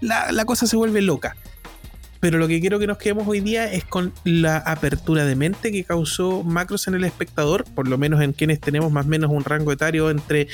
la, 0.00 0.32
la 0.32 0.44
cosa 0.44 0.66
se 0.66 0.76
vuelve 0.76 1.02
loca. 1.02 1.36
Pero 2.20 2.38
lo 2.38 2.48
que 2.48 2.60
quiero 2.60 2.78
que 2.78 2.86
nos 2.86 2.98
quedemos 2.98 3.28
hoy 3.28 3.40
día 3.40 3.72
es 3.72 3.84
con 3.84 4.12
la 4.24 4.58
apertura 4.58 5.24
de 5.24 5.36
mente 5.36 5.70
que 5.70 5.84
causó 5.84 6.42
Macros 6.42 6.88
en 6.88 6.94
el 6.94 7.04
espectador, 7.04 7.64
por 7.74 7.88
lo 7.88 7.98
menos 7.98 8.20
en 8.22 8.32
quienes 8.32 8.60
tenemos 8.60 8.90
más 8.90 9.06
o 9.06 9.08
menos 9.08 9.30
un 9.30 9.44
rango 9.44 9.72
etario 9.72 10.10
entre 10.10 10.48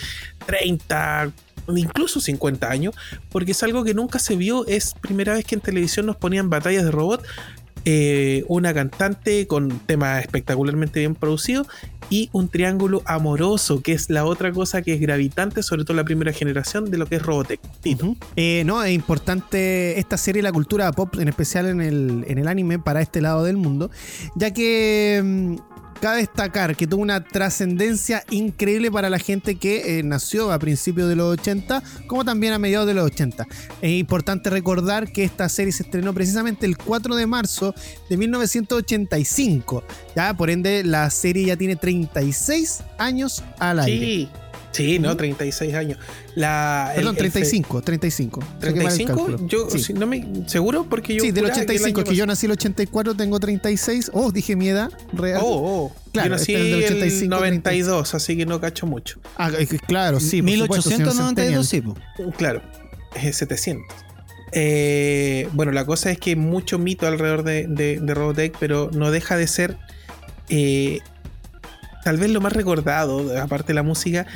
30, 0.47 1.33
incluso 1.75 2.21
50 2.21 2.71
años, 2.71 2.95
porque 3.31 3.53
es 3.53 3.63
algo 3.63 3.85
que 3.85 3.95
nunca 3.95 4.19
se 4.19 4.37
vio, 4.37 4.67
es 4.67 4.95
primera 5.01 5.35
vez 5.35 5.45
que 5.45 5.55
en 5.55 5.61
televisión 5.61 6.07
nos 6.07 6.17
ponían 6.17 6.51
batallas 6.51 6.85
de 6.85 6.91
robot, 6.91 7.25
eh, 7.85 8.45
una 8.49 8.73
cantante 8.73 9.47
con 9.47 9.69
temas 9.81 10.23
espectacularmente 10.23 11.01
bien 11.01 11.15
producidos 11.15 11.67
y 12.11 12.29
un 12.33 12.49
triángulo 12.49 13.03
amoroso, 13.07 13.83
que 13.83 13.93
es 13.93 14.11
la 14.11 14.25
otra 14.25 14.53
cosa 14.53 14.83
que 14.83 14.95
es 14.95 15.01
gravitante, 15.01 15.63
sobre 15.63 15.85
todo 15.85 15.97
la 15.97 16.05
primera 16.05 16.33
generación 16.33 16.91
de 16.91 16.99
lo 16.99 17.07
que 17.07 17.17
es 17.17 17.23
Robotech. 17.23 17.61
Eh, 18.37 18.63
no, 18.67 18.83
es 18.83 18.93
importante 18.93 19.99
esta 19.99 20.17
serie, 20.17 20.43
la 20.43 20.53
cultura 20.53 20.91
pop, 20.93 21.15
en 21.19 21.29
especial 21.29 21.67
en 21.67 21.81
el, 21.81 22.25
en 22.29 22.39
el 22.39 22.49
anime, 22.49 22.79
para 22.79 23.01
este 23.01 23.21
lado 23.21 23.45
del 23.45 23.57
mundo, 23.57 23.91
ya 24.35 24.53
que 24.53 25.21
mm, 25.25 25.57
cabe 26.01 26.19
destacar 26.19 26.77
que 26.77 26.87
tuvo 26.87 27.03
una 27.03 27.25
trascendencia 27.25 28.25
increíble 28.31 28.91
para 28.91 29.11
la 29.11 29.19
gente 29.19 29.57
que 29.57 29.99
eh, 29.99 30.03
nació 30.03 30.53
a 30.53 30.59
principios 30.59 31.09
de 31.09 31.17
los 31.17 31.33
80, 31.39 31.83
como 32.07 32.25
también 32.25 32.53
a 32.53 32.59
mediados 32.59 32.87
de 32.87 32.95
los 32.95 33.07
80. 33.07 33.47
Es 33.81 33.91
importante 33.93 34.51
recordar 34.51 35.11
que 35.13 35.25
esta 35.25 35.49
serie 35.49 35.73
se 35.73 35.85
estrenó 35.85 36.13
precisamente 36.13 36.67
el 36.67 36.77
4 36.77 37.17
de 37.17 37.27
marzo 37.27 37.75
de 38.09 38.17
1985, 38.17 39.85
ya 40.15 40.35
por 40.35 40.51
ende 40.51 40.85
la 40.85 41.09
serie 41.11 41.47
ya 41.47 41.57
tiene 41.57 41.77
36 41.77 42.83
años 42.99 43.43
al 43.59 43.81
aire. 43.81 44.07
Sí, 44.07 44.29
sí, 44.75 44.99
no, 44.99 45.09
Ujú. 45.09 45.17
36 45.17 45.75
años. 45.75 45.99
La, 46.35 46.91
el- 46.91 46.97
Perdón, 46.97 47.17
el 47.17 47.25
fe- 47.25 47.31
35, 47.31 47.83
35. 47.83 48.41
Saqué 48.41 48.67
mal 48.67 48.67
el 48.67 48.75
35, 48.75 49.15
cálculo. 49.27 49.49
yo 49.49 49.71
Sí. 49.71 49.79
si 49.79 49.93
no 49.95 50.07
me 50.07 50.25
seguro 50.47 50.87
porque 50.91 51.15
yo 51.15 51.23
Sí, 51.23 51.31
del 51.31 51.45
juraba 51.45 51.55
que 51.55 51.61
el 51.61 51.65
85, 51.67 52.01
año 52.01 52.09
que 52.11 52.17
yo 52.17 52.27
nací 52.27 52.47
el 52.47 52.53
84, 52.53 53.15
tengo 53.15 53.41
36. 53.41 54.11
Oh, 54.13 54.31
dije 54.33 54.57
mi 54.57 54.69
edad 54.69 54.91
real. 55.13 55.41
Oh, 55.43 55.93
oh. 55.93 55.97
Claro, 56.13 56.29
yo 56.29 56.35
nací 56.37 56.53
este 56.55 56.65
es 56.65 56.71
del 56.71 56.79
el 56.81 56.85
85, 56.85 57.35
92, 57.37 58.15
así 58.15 58.37
que 58.37 58.47
no 58.47 58.61
cacho 58.61 58.87
mucho. 58.87 59.19
Ah, 59.39 59.51
que 59.51 59.67
claro, 59.79 60.21
sí. 60.21 60.43
por 60.43 60.51
supuesto, 60.53 60.91
señor 60.91 61.01
1892, 61.15 61.69
Centennial. 61.69 61.97
sí. 62.17 62.33
Claro, 62.37 62.63
es 63.15 63.37
700. 63.37 63.87
Eh, 64.57 65.49
bueno, 65.53 65.73
la 65.73 65.85
cosa 65.85 66.11
es 66.11 66.19
que 66.19 66.31
hay 66.31 66.37
mucho 66.37 66.79
mito 66.79 67.07
alrededor 67.07 67.43
de, 67.43 67.67
de, 67.67 67.99
de 68.01 68.15
Robotech, 68.15 68.57
pero 68.61 68.89
no 68.93 69.11
deja 69.11 69.37
de 69.37 69.49
ser 69.49 69.77
eh, 70.49 71.01
tal 72.05 72.19
vez 72.19 72.31
lo 72.31 72.41
más 72.41 72.53
recordado, 72.53 73.37
aparte 73.41 73.69
de 73.69 73.75
la 73.75 73.83
música, 73.83 74.27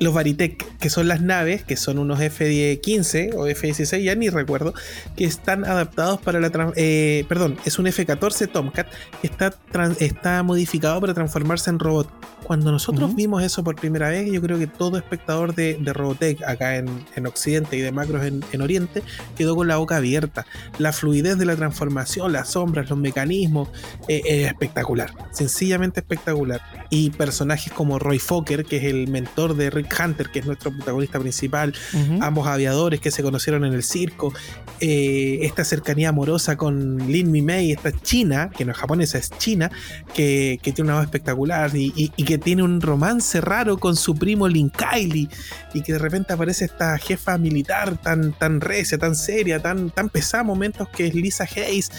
los 0.00 0.14
Varitech, 0.14 0.78
que 0.78 0.90
son 0.90 1.08
las 1.08 1.20
naves, 1.20 1.64
que 1.64 1.76
son 1.76 1.98
unos 1.98 2.20
F-15 2.20 3.34
o 3.36 3.46
F-16, 3.46 4.02
ya 4.02 4.14
ni 4.14 4.28
recuerdo, 4.28 4.74
que 5.16 5.24
están 5.24 5.64
adaptados 5.64 6.20
para 6.20 6.40
la... 6.40 6.50
eh, 6.76 7.24
perdón, 7.28 7.56
es 7.64 7.78
un 7.78 7.86
F-14 7.86 8.50
Tomcat 8.50 8.88
que 9.20 9.26
está, 9.26 9.54
está 10.00 10.42
modificado 10.42 11.00
para 11.00 11.14
transformarse 11.14 11.70
en 11.70 11.78
robot. 11.78 12.10
Cuando 12.44 12.70
nosotros 12.70 13.14
vimos 13.14 13.42
eso 13.42 13.64
por 13.64 13.74
primera 13.74 14.10
vez, 14.10 14.30
yo 14.30 14.42
creo 14.42 14.58
que 14.58 14.66
todo 14.66 14.98
espectador 14.98 15.54
de, 15.54 15.78
de 15.80 15.92
Robotech 15.94 16.42
acá 16.42 16.76
en, 16.76 16.88
en 17.16 17.26
Occidente 17.26 17.74
y 17.78 17.80
de 17.80 17.90
Macros 17.90 18.22
en, 18.22 18.44
en 18.52 18.60
Oriente 18.60 19.02
quedó 19.34 19.56
con 19.56 19.66
la 19.66 19.78
boca 19.78 19.96
abierta. 19.96 20.44
La 20.78 20.92
fluidez 20.92 21.38
de 21.38 21.46
la 21.46 21.56
transformación, 21.56 22.34
las 22.34 22.50
sombras, 22.50 22.90
los 22.90 22.98
mecanismos, 22.98 23.70
eh, 24.08 24.20
es 24.26 24.46
espectacular. 24.48 25.10
Sencillamente 25.30 26.00
espectacular. 26.00 26.60
Y 26.90 27.08
personajes 27.10 27.72
como 27.72 27.98
Roy 27.98 28.18
Fokker, 28.18 28.66
que 28.66 28.76
es 28.76 28.84
el 28.84 29.08
mentor 29.08 29.56
de 29.56 29.70
Rick 29.70 29.83
Hunter, 29.84 30.28
que 30.30 30.40
es 30.40 30.46
nuestro 30.46 30.70
protagonista 30.72 31.18
principal, 31.20 31.74
ambos 32.20 32.46
aviadores 32.46 33.00
que 33.00 33.10
se 33.10 33.22
conocieron 33.22 33.64
en 33.64 33.72
el 33.74 33.82
circo, 33.82 34.32
eh, 34.80 35.38
esta 35.42 35.64
cercanía 35.64 36.10
amorosa 36.10 36.56
con 36.56 36.98
Lin 37.10 37.30
Mi 37.30 37.42
Mei, 37.42 37.72
esta 37.72 37.92
china, 37.92 38.50
que 38.56 38.64
no 38.64 38.72
es 38.72 38.78
japonesa, 38.78 39.18
es 39.18 39.30
china, 39.38 39.70
que, 40.14 40.58
que 40.62 40.72
tiene 40.72 40.90
una 40.90 40.98
voz 40.98 41.04
espectacular 41.04 41.74
y, 41.76 41.92
y- 41.96 42.12
y 42.16 42.24
que 42.24 42.38
tiene 42.38 42.62
un 42.62 42.80
romance 42.80 43.40
raro 43.40 43.78
con 43.78 43.96
su 43.96 44.14
primo 44.14 44.48
Lin 44.48 44.70
Kylie, 44.70 45.28
y 45.72 45.82
que 45.82 45.92
de 45.92 45.98
repente 45.98 46.32
aparece 46.32 46.64
esta 46.66 46.96
jefa 46.98 47.38
militar 47.38 47.96
tan, 48.00 48.32
tan 48.32 48.60
recia, 48.60 48.98
tan 48.98 49.14
seria, 49.16 49.60
tan, 49.60 49.90
tan 49.90 50.08
pesada, 50.08 50.42
momentos 50.44 50.88
que 50.88 51.06
es 51.06 51.14
Lisa 51.14 51.44
Hayes. 51.44 51.90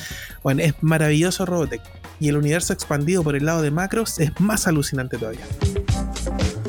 Bueno, 0.44 0.62
es 0.62 0.74
maravilloso 0.82 1.46
Robotech. 1.46 1.82
Y 2.20 2.30
el 2.30 2.38
universo 2.38 2.72
expandido 2.72 3.24
por 3.24 3.36
el 3.36 3.46
lado 3.46 3.62
de 3.62 3.72
Macros 3.72 4.20
es 4.20 4.32
más 4.40 4.68
alucinante 4.68 5.18
todavía. 5.18 5.46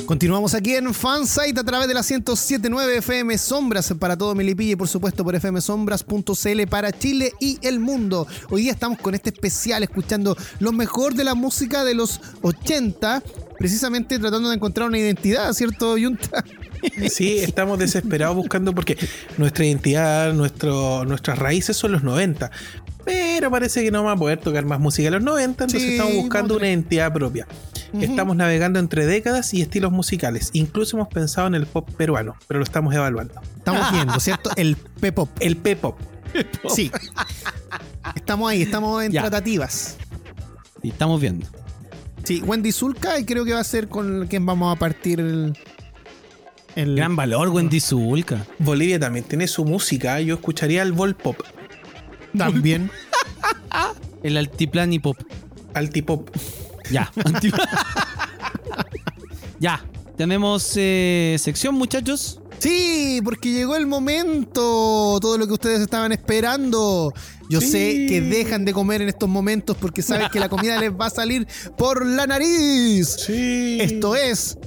Continuamos 0.07 0.53
aquí 0.53 0.73
en 0.73 0.93
Fansite 0.93 1.59
a 1.59 1.65
través 1.65 1.85
de 1.89 1.93
la 1.93 1.99
1079 1.99 2.99
FM 2.99 3.37
Sombras 3.37 3.93
para 3.99 4.17
todo 4.17 4.33
Melipilla 4.35 4.71
y 4.71 4.75
por 4.77 4.87
supuesto 4.87 5.25
por 5.25 5.37
fmsombras.cl 5.37 6.67
para 6.69 6.93
Chile 6.93 7.33
y 7.41 7.59
el 7.61 7.81
mundo. 7.81 8.25
Hoy 8.49 8.61
día 8.61 8.71
estamos 8.71 8.99
con 8.99 9.15
este 9.15 9.31
especial 9.31 9.83
escuchando 9.83 10.37
lo 10.59 10.71
mejor 10.71 11.13
de 11.13 11.25
la 11.25 11.35
música 11.35 11.83
de 11.83 11.93
los 11.93 12.21
80, 12.41 13.21
precisamente 13.59 14.17
tratando 14.17 14.47
de 14.47 14.55
encontrar 14.55 14.87
una 14.87 14.97
identidad, 14.97 15.51
¿cierto, 15.51 15.97
Yunta? 15.97 16.43
Sí, 17.09 17.39
estamos 17.39 17.79
desesperados 17.79 18.35
buscando 18.35 18.73
porque 18.73 18.95
nuestra 19.37 19.65
identidad, 19.65 20.31
nuestro, 20.31 21.03
nuestras 21.05 21.37
raíces 21.37 21.75
son 21.75 21.91
los 21.91 22.03
90. 22.03 22.49
Pero 23.03 23.49
parece 23.49 23.83
que 23.83 23.89
no 23.89 24.03
vamos 24.03 24.15
a 24.15 24.19
poder 24.19 24.39
tocar 24.39 24.63
más 24.63 24.79
música 24.79 25.07
de 25.07 25.11
los 25.11 25.23
90, 25.23 25.63
entonces 25.65 25.81
Sí, 25.81 25.95
estamos 25.95 26.13
buscando 26.13 26.55
una 26.55 26.67
identidad 26.67 27.11
propia. 27.11 27.47
Estamos 27.93 28.35
navegando 28.35 28.79
entre 28.79 29.05
décadas 29.05 29.53
y 29.53 29.61
estilos 29.61 29.91
musicales. 29.91 30.49
Incluso 30.53 30.97
hemos 30.97 31.07
pensado 31.07 31.47
en 31.47 31.55
el 31.55 31.65
pop 31.65 31.89
peruano, 31.97 32.35
pero 32.47 32.59
lo 32.59 32.63
estamos 32.63 32.93
evaluando. 32.93 33.33
Estamos 33.57 33.91
viendo, 33.91 34.19
¿cierto? 34.19 34.49
El 34.55 34.75
P-pop. 34.75 35.29
El 35.39 35.57
P-pop. 35.57 35.97
Sí. 36.69 36.91
Estamos 38.15 38.49
ahí, 38.51 38.61
estamos 38.61 39.03
en 39.03 39.11
Ya. 39.11 39.21
tratativas. 39.21 39.97
Y 40.83 40.89
estamos 40.89 41.19
viendo. 41.21 41.47
Sí, 42.23 42.41
Wendy 42.45 42.71
Zulka 42.71 43.19
y 43.19 43.25
creo 43.25 43.45
que 43.45 43.53
va 43.53 43.61
a 43.61 43.63
ser 43.63 43.87
con 43.87 44.27
quien 44.27 44.45
vamos 44.45 44.75
a 44.75 44.77
partir 44.79 45.19
el. 45.21 45.57
el- 46.75 46.95
Gran 46.97 47.15
valor, 47.15 47.47
Wendy 47.49 47.79
Zulka. 47.79 48.45
Bolivia 48.59 48.99
también 48.99 49.25
tiene 49.25 49.47
su 49.47 49.63
música. 49.65 50.19
Yo 50.19 50.35
escucharía 50.35 50.81
el 50.83 50.91
vol 50.91 51.15
pop, 51.15 51.37
También. 52.37 52.91
El 54.23 54.35
altiplan 54.37 54.91
y 54.93 54.99
pop. 54.99 55.17
altipop. 55.73 56.29
Ya. 56.91 57.11
Ya. 59.59 59.83
Tenemos 60.17 60.73
eh, 60.75 61.35
sección, 61.39 61.75
muchachos. 61.75 62.39
Sí, 62.59 63.21
porque 63.23 63.51
llegó 63.51 63.75
el 63.75 63.85
momento. 63.85 65.19
Todo 65.21 65.37
lo 65.37 65.45
que 65.47 65.53
ustedes 65.53 65.79
estaban 65.81 66.11
esperando. 66.11 67.13
Yo 67.49 67.61
Sí. 67.61 67.67
sé 67.67 68.05
que 68.09 68.21
dejan 68.21 68.65
de 68.65 68.73
comer 68.73 69.01
en 69.03 69.09
estos 69.09 69.29
momentos 69.29 69.77
porque 69.79 70.01
saben 70.01 70.27
que 70.31 70.39
la 70.39 70.49
comida 70.49 70.79
les 70.79 70.91
va 70.91 71.05
a 71.07 71.09
salir 71.11 71.47
por 71.77 72.05
la 72.05 72.25
nariz. 72.27 73.15
Sí. 73.27 73.77
Esto 73.79 74.15
es 74.15 74.57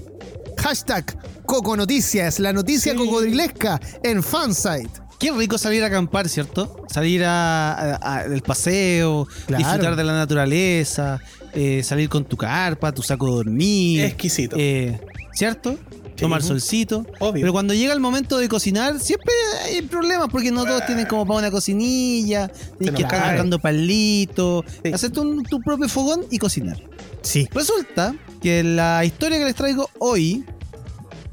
hashtag 0.59 1.19
Coco 1.47 1.77
Noticias, 1.77 2.39
la 2.39 2.53
noticia 2.53 2.93
Sí. 2.93 2.99
cocodrilesca 2.99 3.81
en 4.05 4.23
Fansite. 4.23 4.91
Qué 5.19 5.33
rico 5.33 5.59
salir 5.59 5.83
a 5.85 5.89
acampar, 5.89 6.29
¿cierto? 6.29 6.85
Salir 6.89 7.25
a, 7.25 7.73
a- 7.73 8.21
a- 8.21 8.25
paseo, 8.47 9.27
Claro. 9.47 9.63
disfrutar 9.65 9.97
de 9.97 10.05
la 10.05 10.13
naturaleza, 10.15 11.21
eh, 11.55 11.83
salir 11.83 12.09
con 12.09 12.25
tu 12.25 12.37
carpa, 12.37 12.93
tu 12.93 13.03
saco 13.03 13.27
de 13.27 13.33
dormir. 13.33 14.01
Exquisito. 14.05 14.57
eh, 14.59 14.99
¿Cierto? 15.33 15.79
Tomar 16.17 16.43
solcito. 16.43 17.07
Obvio. 17.19 17.41
Pero 17.41 17.53
cuando 17.53 17.73
llega 17.73 17.95
el 17.95 18.01
momento 18.01 18.37
de 18.37 18.47
cocinar, 18.49 19.01
siempre 19.01 19.33
hay 19.65 19.81
problemas 19.81 20.29
porque 20.31 20.51
no 20.51 20.65
todos 20.67 20.85
tienen 20.85 21.07
como 21.07 21.25
para 21.27 21.39
una 21.39 21.51
cocinilla, 21.51 22.49
tienes 22.79 22.95
que 22.95 23.03
estar 23.05 23.27
buscando 23.31 23.59
palitos, 23.59 24.65
Sí. 24.85 24.93
hacer 24.93 25.11
tu, 25.13 25.43
tu 25.45 25.61
propio 25.63 25.89
fogón 25.89 26.27
y 26.31 26.37
cocinar. 26.39 26.77
Sí. 27.23 27.49
Resulta 27.53 28.15
que 28.43 28.63
la 28.63 29.03
historia 29.05 29.39
que 29.39 29.45
les 29.47 29.55
traigo 29.55 29.89
hoy, 29.99 30.45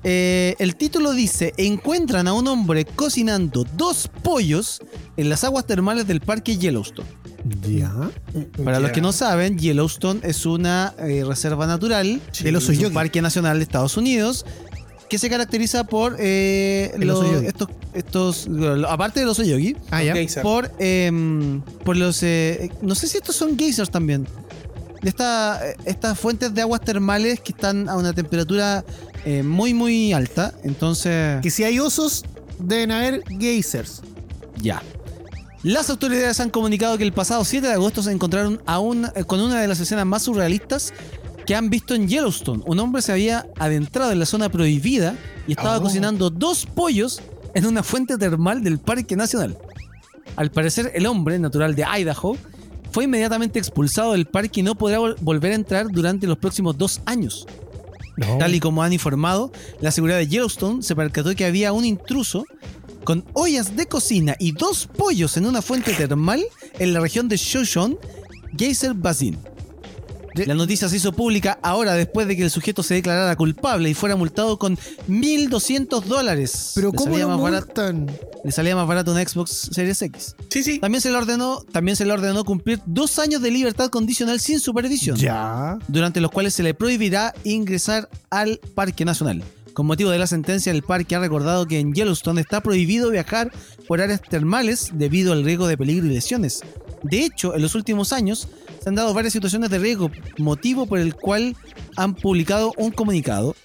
eh, 0.06 0.56
el 0.60 0.78
título 0.78 1.12
dice, 1.12 1.54
encuentran 1.58 2.28
a 2.30 2.34
un 2.34 2.48
hombre 2.48 2.86
cocinando 2.86 3.66
dos 3.76 4.10
pollos 4.24 4.80
en 5.18 5.30
las 5.30 5.44
aguas 5.44 5.66
termales 5.66 6.08
del 6.08 6.22
parque 6.22 6.56
Yellowstone. 6.58 7.10
Ya. 7.70 7.94
Para 8.64 8.80
los 8.80 8.92
que 8.92 9.02
no 9.02 9.12
saben, 9.12 9.58
Yellowstone 9.58 10.22
es 10.24 10.46
una 10.46 10.94
eh, 11.00 11.24
reserva 11.26 11.68
natural 11.68 12.22
Del 12.42 12.56
oso 12.56 12.72
un 12.72 12.94
parque 12.94 13.22
nacional 13.22 13.58
de 13.58 13.64
Estados 13.64 13.98
Unidos 13.98 14.46
que 15.10 15.18
se 15.18 15.30
caracteriza 15.30 15.86
por 15.86 16.18
eh, 16.20 16.92
El 16.96 17.08
los- 17.08 17.20
oso 17.20 17.32
yogi. 17.32 17.46
estos, 17.48 17.68
estos, 17.94 18.50
aparte 18.90 19.22
del 19.22 19.30
oso 19.30 19.42
yogi, 19.44 19.76
Ah, 19.90 20.04
ya. 20.04 20.14
Geyser. 20.14 20.44
por, 20.44 20.70
em, 20.80 21.62
por 21.86 21.96
los. 21.96 22.22
eh, 22.24 22.70
no 22.82 22.94
sé 22.94 23.08
si 23.08 23.18
estos 23.18 23.36
son 23.36 23.58
geysers 23.58 23.90
también. 23.90 24.28
De 25.02 25.10
esta- 25.10 25.62
estas 25.86 26.20
fuentes 26.20 26.54
de 26.54 26.62
aguas 26.62 26.82
termales 26.82 27.40
que 27.40 27.54
están 27.54 27.88
a 27.88 27.96
una 27.96 28.12
temperatura 28.14 28.84
eh, 29.26 29.44
muy, 29.44 29.74
muy 29.74 30.12
alta. 30.12 30.54
Entonces. 30.64 31.40
Que 31.42 31.52
si 31.52 31.64
hay 31.64 31.80
osos, 31.80 32.26
deben 32.60 32.92
haber 32.92 33.24
geysers. 33.40 34.02
Ya. 34.62 34.82
Las 35.68 35.90
autoridades 35.90 36.40
han 36.40 36.50
comunicado 36.50 36.98
que 36.98 37.04
el 37.04 37.12
pasado 37.12 37.44
7 37.44 37.68
de 37.68 37.74
agosto 37.74 38.02
se 38.02 38.12
encontraron 38.14 38.62
a 38.66 38.80
eh, 39.16 39.26
con 39.26 39.42
una 39.42 39.60
de 39.60 39.68
las 39.68 39.82
escenas 39.82 40.06
más 40.06 40.24
surrealistas 40.24 40.94
que 41.46 41.56
han 41.56 41.70
visto 41.70 41.94
en 41.94 42.08
Yellowstone. 42.08 42.64
Un 42.66 42.80
hombre 42.80 43.02
se 43.02 43.12
había 43.12 43.46
adentrado 43.60 44.14
en 44.14 44.20
la 44.20 44.26
zona 44.26 44.48
prohibida 44.48 45.16
y 45.46 45.52
estaba 45.52 45.78
Oh. 45.78 45.82
cocinando 45.82 46.30
dos 46.30 46.66
pollos 46.66 47.22
en 47.54 47.66
una 47.66 47.84
fuente 47.84 48.18
termal 48.18 48.64
del 48.64 48.80
Parque 48.80 49.18
Nacional. 49.18 49.58
Al 50.38 50.52
parecer, 50.52 50.92
el 50.96 51.06
hombre, 51.06 51.38
natural 51.38 51.76
de 51.76 51.84
Idaho, 51.84 52.38
fue 52.92 53.04
inmediatamente 53.04 53.60
expulsado 53.60 54.14
del 54.14 54.26
parque 54.26 54.62
y 54.62 54.64
no 54.64 54.76
podrá 54.76 55.00
vol- 55.00 55.16
volver 55.20 55.52
a 55.52 55.56
entrar 55.56 55.88
durante 55.90 56.28
los 56.28 56.38
próximos 56.38 56.78
dos 56.78 57.02
años. 57.06 57.46
Tal 58.40 58.56
y 58.56 58.62
como 58.62 58.84
han 58.84 58.94
informado, 58.94 59.52
la 59.82 59.92
seguridad 59.92 60.18
de 60.18 60.28
Yellowstone 60.28 60.82
se 60.82 60.96
percató 60.96 61.36
que 61.36 61.44
había 61.46 61.74
un 61.74 61.84
intruso 61.84 62.46
con 63.04 63.24
ollas 63.34 63.76
de 63.76 63.86
cocina 63.88 64.36
y 64.40 64.52
dos 64.52 64.88
pollos 64.88 65.38
en 65.38 65.46
una 65.46 65.62
fuente 65.62 65.94
termal 65.94 66.44
en 66.80 66.94
la 66.94 67.00
región 67.00 67.28
de 67.30 67.38
Shoshone, 67.38 67.98
Geyser 68.58 68.94
Basin. 68.94 69.38
La 70.46 70.54
noticia 70.54 70.88
se 70.88 70.98
hizo 70.98 71.14
pública 71.14 71.58
ahora 71.64 71.94
después 71.96 72.28
de 72.28 72.38
que 72.38 72.44
el 72.44 72.52
sujeto 72.52 72.84
se 72.84 72.94
declarara 72.94 73.36
culpable 73.36 73.90
y 73.90 73.96
fuera 73.96 74.16
multado 74.16 74.60
con 74.60 74.78
1.200 75.10 76.04
dólares. 76.04 76.74
Pero 76.76 76.92
Le 76.92 76.96
¿cómo 76.96 77.12
salía 77.14 77.26
lo 77.26 77.38
más 77.38 77.42
barato- 77.42 77.66
multan? 77.94 78.12
Le 78.44 78.52
salía 78.52 78.76
más 78.76 78.88
barato 78.88 79.14
un 79.14 79.18
Xbox 79.18 79.70
Series 79.72 80.00
X. 80.00 80.36
Sí, 80.52 80.62
sí. 80.62 80.78
También 80.78 81.02
se 81.02 81.10
le 81.10 81.18
ordenó, 81.18 81.64
también 81.72 81.96
se 81.96 82.06
le 82.06 82.12
ordenó 82.14 82.44
cumplir 82.46 82.80
dos 82.86 83.18
años 83.18 83.42
de 83.42 83.50
libertad 83.50 83.90
condicional 83.90 84.40
sin 84.40 84.60
supervisión 84.60 85.18
Ya. 85.18 85.80
durante 85.88 86.22
los 86.22 86.30
cuales 86.30 86.54
se 86.54 86.62
le 86.62 86.76
prohibirá 86.76 87.34
ingresar 87.44 88.08
al 88.30 88.60
Parque 88.76 89.06
Nacional. 89.06 89.44
Con 89.78 89.86
motivo 89.86 90.10
de 90.10 90.18
la 90.18 90.26
sentencia, 90.26 90.72
el 90.72 90.82
parque 90.82 91.16
ha 91.16 91.20
recordado 91.20 91.68
que 91.68 91.80
en 91.80 91.94
Yellowstone 91.94 92.42
está 92.42 92.62
prohibido 92.62 93.12
viajar 93.12 93.52
por 93.88 94.02
áreas 94.02 94.24
termales 94.24 94.90
debido 94.92 95.34
al 95.34 95.44
riesgo 95.44 95.68
de 95.68 95.78
peligro 95.78 96.08
y 96.08 96.16
lesiones. 96.16 96.62
De 97.04 97.24
hecho, 97.24 97.54
en 97.54 97.62
los 97.62 97.76
últimos 97.76 98.12
años 98.12 98.48
se 98.82 98.90
han 98.90 98.96
dado 98.96 99.14
varias 99.14 99.34
situaciones 99.34 99.70
de 99.70 99.78
riesgo, 99.78 100.10
motivo 100.40 100.88
por 100.88 100.98
el 100.98 101.14
cual 101.14 101.56
han 101.96 102.16
publicado 102.16 102.74
un 102.76 102.90
comunicado 102.90 103.56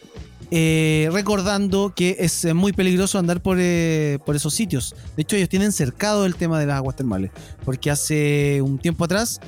eh, 0.50 1.08
recordando 1.12 1.94
que 1.96 2.16
es 2.18 2.44
eh, 2.44 2.52
muy 2.52 2.74
peligroso 2.74 3.18
andar 3.18 3.40
por, 3.40 3.56
eh, 3.58 4.18
por 4.26 4.36
esos 4.36 4.52
sitios. 4.52 4.94
De 5.16 5.22
hecho, 5.22 5.36
ellos 5.36 5.48
tienen 5.48 5.72
cercado 5.72 6.26
el 6.26 6.34
tema 6.34 6.60
de 6.60 6.66
las 6.66 6.76
aguas 6.76 6.94
termales, 6.94 7.30
porque 7.64 7.90
hace 7.90 8.60
un 8.60 8.76
tiempo 8.76 9.04
atrás, 9.04 9.40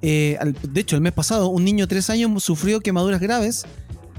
de 0.00 0.38
hecho, 0.76 0.94
el 0.94 1.02
mes 1.02 1.12
pasado, 1.12 1.48
un 1.48 1.64
niño 1.64 1.86
de 1.86 1.88
3 1.88 2.10
años 2.10 2.44
sufrió 2.44 2.80
quemaduras 2.80 3.20
graves. 3.20 3.64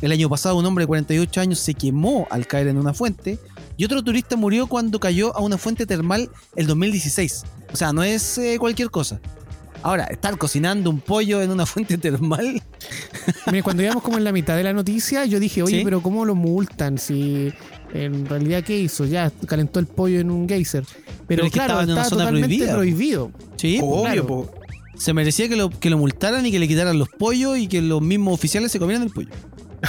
El 0.04 0.12
año 0.12 0.28
pasado, 0.30 0.58
un 0.58 0.66
hombre 0.66 0.84
de 0.84 0.88
48 0.88 1.40
años 1.40 1.60
se 1.60 1.74
quemó 1.74 2.28
al 2.30 2.46
caer 2.46 2.68
en 2.68 2.78
una 2.78 2.94
fuente. 2.94 3.40
Y 3.78 3.86
otro 3.86 4.04
turista 4.04 4.36
murió 4.36 4.68
cuando 4.68 5.00
cayó 5.00 5.34
a 5.36 5.40
una 5.42 5.58
fuente 5.58 5.86
termal 5.86 6.30
el 6.58 6.68
2016. 6.68 7.44
O 7.72 7.76
sea, 7.78 7.94
no 7.94 8.04
es 8.04 8.38
eh, 8.38 8.58
cualquier 8.60 8.90
cosa. 8.92 9.22
Ahora, 9.82 10.04
estar 10.06 10.38
cocinando 10.38 10.90
un 10.90 11.00
pollo 11.00 11.42
en 11.42 11.52
una 11.52 11.66
fuente 11.66 11.98
termal. 11.98 12.62
Mira, 13.50 13.64
cuando 13.64 13.82
íbamos 13.82 14.04
como 14.04 14.18
en 14.18 14.26
la 14.26 14.34
mitad 14.34 14.58
de 14.58 14.64
la 14.64 14.74
noticia, 14.74 15.24
yo 15.26 15.40
dije, 15.40 15.64
oye, 15.64 15.78
Sí. 15.80 15.84
pero 15.86 16.02
¿cómo 16.02 16.26
lo 16.26 16.36
multan? 16.36 16.98
Si 16.98 17.54
en 17.94 18.26
realidad, 18.26 18.62
¿qué 18.64 18.78
hizo? 18.78 19.06
Ya 19.06 19.32
calentó 19.48 19.80
el 19.80 19.86
pollo 19.88 20.20
en 20.20 20.32
un 20.32 20.50
geyser. 20.50 20.84
Pero, 20.86 21.26
Pero 21.28 21.46
es 21.46 21.52
que 21.52 21.58
claro, 21.60 21.74
estaba 21.80 21.84
en 21.84 21.90
una 21.92 22.02
estaba 22.02 22.10
zona 22.10 22.24
totalmente 22.26 22.48
prohibida. 22.68 22.76
prohibido. 22.76 23.32
Sí, 23.56 23.80
Obvio, 23.82 24.02
claro. 24.04 24.28
po. 24.28 24.52
se 24.98 25.14
merecía 25.14 25.48
que 25.50 25.56
lo, 25.56 25.70
que 25.70 25.90
lo 25.90 25.98
multaran 25.98 26.46
y 26.46 26.52
que 26.52 26.60
le 26.60 26.68
quitaran 26.68 27.00
los 27.00 27.08
pollos 27.10 27.58
y 27.58 27.68
que 27.68 27.82
los 27.82 28.02
mismos 28.02 28.34
oficiales 28.34 28.72
se 28.72 28.80
comieran 28.80 29.04
el 29.04 29.10
pollo. 29.12 29.30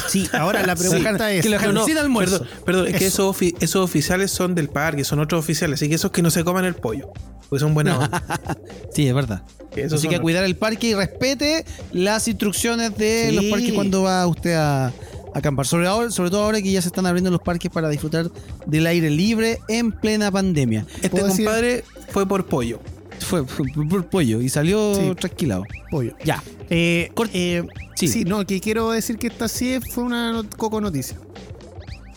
Sí, 0.08 0.28
ahora 0.32 0.66
la 0.66 0.74
pregunta 0.76 1.32
es... 1.32 1.42
que 1.42 1.48
lo 1.48 1.54
dejaron 1.54 1.74
No, 1.74 1.84
sin 1.84 1.98
almuerzo. 1.98 2.38
Perdón, 2.40 2.64
perdón, 2.64 2.86
es 2.88 2.96
que 2.96 3.06
esos, 3.06 3.36
ofi- 3.36 3.54
esos 3.60 3.82
oficiales 3.84 4.30
son 4.30 4.54
del 4.54 4.68
parque, 4.68 5.04
son 5.04 5.20
otros 5.20 5.38
oficiales, 5.38 5.78
así 5.80 5.88
que 5.88 5.94
esos 5.94 6.10
que 6.10 6.22
no 6.22 6.30
se 6.30 6.42
coman 6.44 6.64
el 6.64 6.74
pollo, 6.74 7.10
porque 7.48 7.60
son 7.60 7.74
buena 7.74 7.98
onda. 7.98 8.22
Sí, 8.92 9.06
es 9.08 9.14
verdad. 9.14 9.42
Esos 9.76 9.98
Así 10.00 10.08
que 10.08 10.16
a 10.16 10.20
cuidar 10.20 10.44
el 10.44 10.56
parque 10.56 10.88
y 10.88 10.94
respete 10.94 11.64
las 11.92 12.28
instrucciones 12.28 12.96
de 12.96 13.26
Sí. 13.30 13.34
los 13.34 13.44
parques 13.46 13.72
cuando 13.72 14.02
va 14.04 14.24
usted 14.26 14.54
a, 14.54 14.86
a 14.86 14.92
acampar. 15.34 15.66
Sobre, 15.66 15.88
ahora, 15.88 16.10
sobre 16.10 16.30
todo 16.30 16.44
ahora 16.44 16.62
que 16.62 16.70
ya 16.70 16.80
se 16.80 16.88
están 16.88 17.06
abriendo 17.06 17.30
los 17.32 17.40
parques 17.40 17.70
para 17.72 17.88
disfrutar 17.88 18.30
del 18.66 18.86
aire 18.86 19.10
libre 19.10 19.58
en 19.68 19.90
plena 19.90 20.30
pandemia. 20.30 20.86
Este 20.96 21.10
¿Puedo 21.10 21.26
decir- 21.26 21.44
compadre 21.46 21.84
fue 22.10 22.26
por 22.28 22.46
pollo. 22.46 22.78
Fue 23.18 23.44
por, 23.44 23.88
por 23.88 24.06
pollo 24.06 24.40
y 24.40 24.48
salió 24.48 24.94
Sí. 24.94 25.12
trasquilado. 25.18 25.64
pollo. 25.90 26.14
Ya. 26.24 26.40
Eh, 26.70 27.10
eh, 27.32 27.64
Sí. 27.94 28.08
sí. 28.08 28.24
no, 28.24 28.44
que 28.46 28.60
quiero 28.60 28.90
decir 28.90 29.18
que 29.18 29.28
esta 29.28 29.48
sí 29.48 29.78
fue 29.90 30.04
una 30.04 30.32
not- 30.32 30.54
coco 30.56 30.80
noticia. 30.80 31.16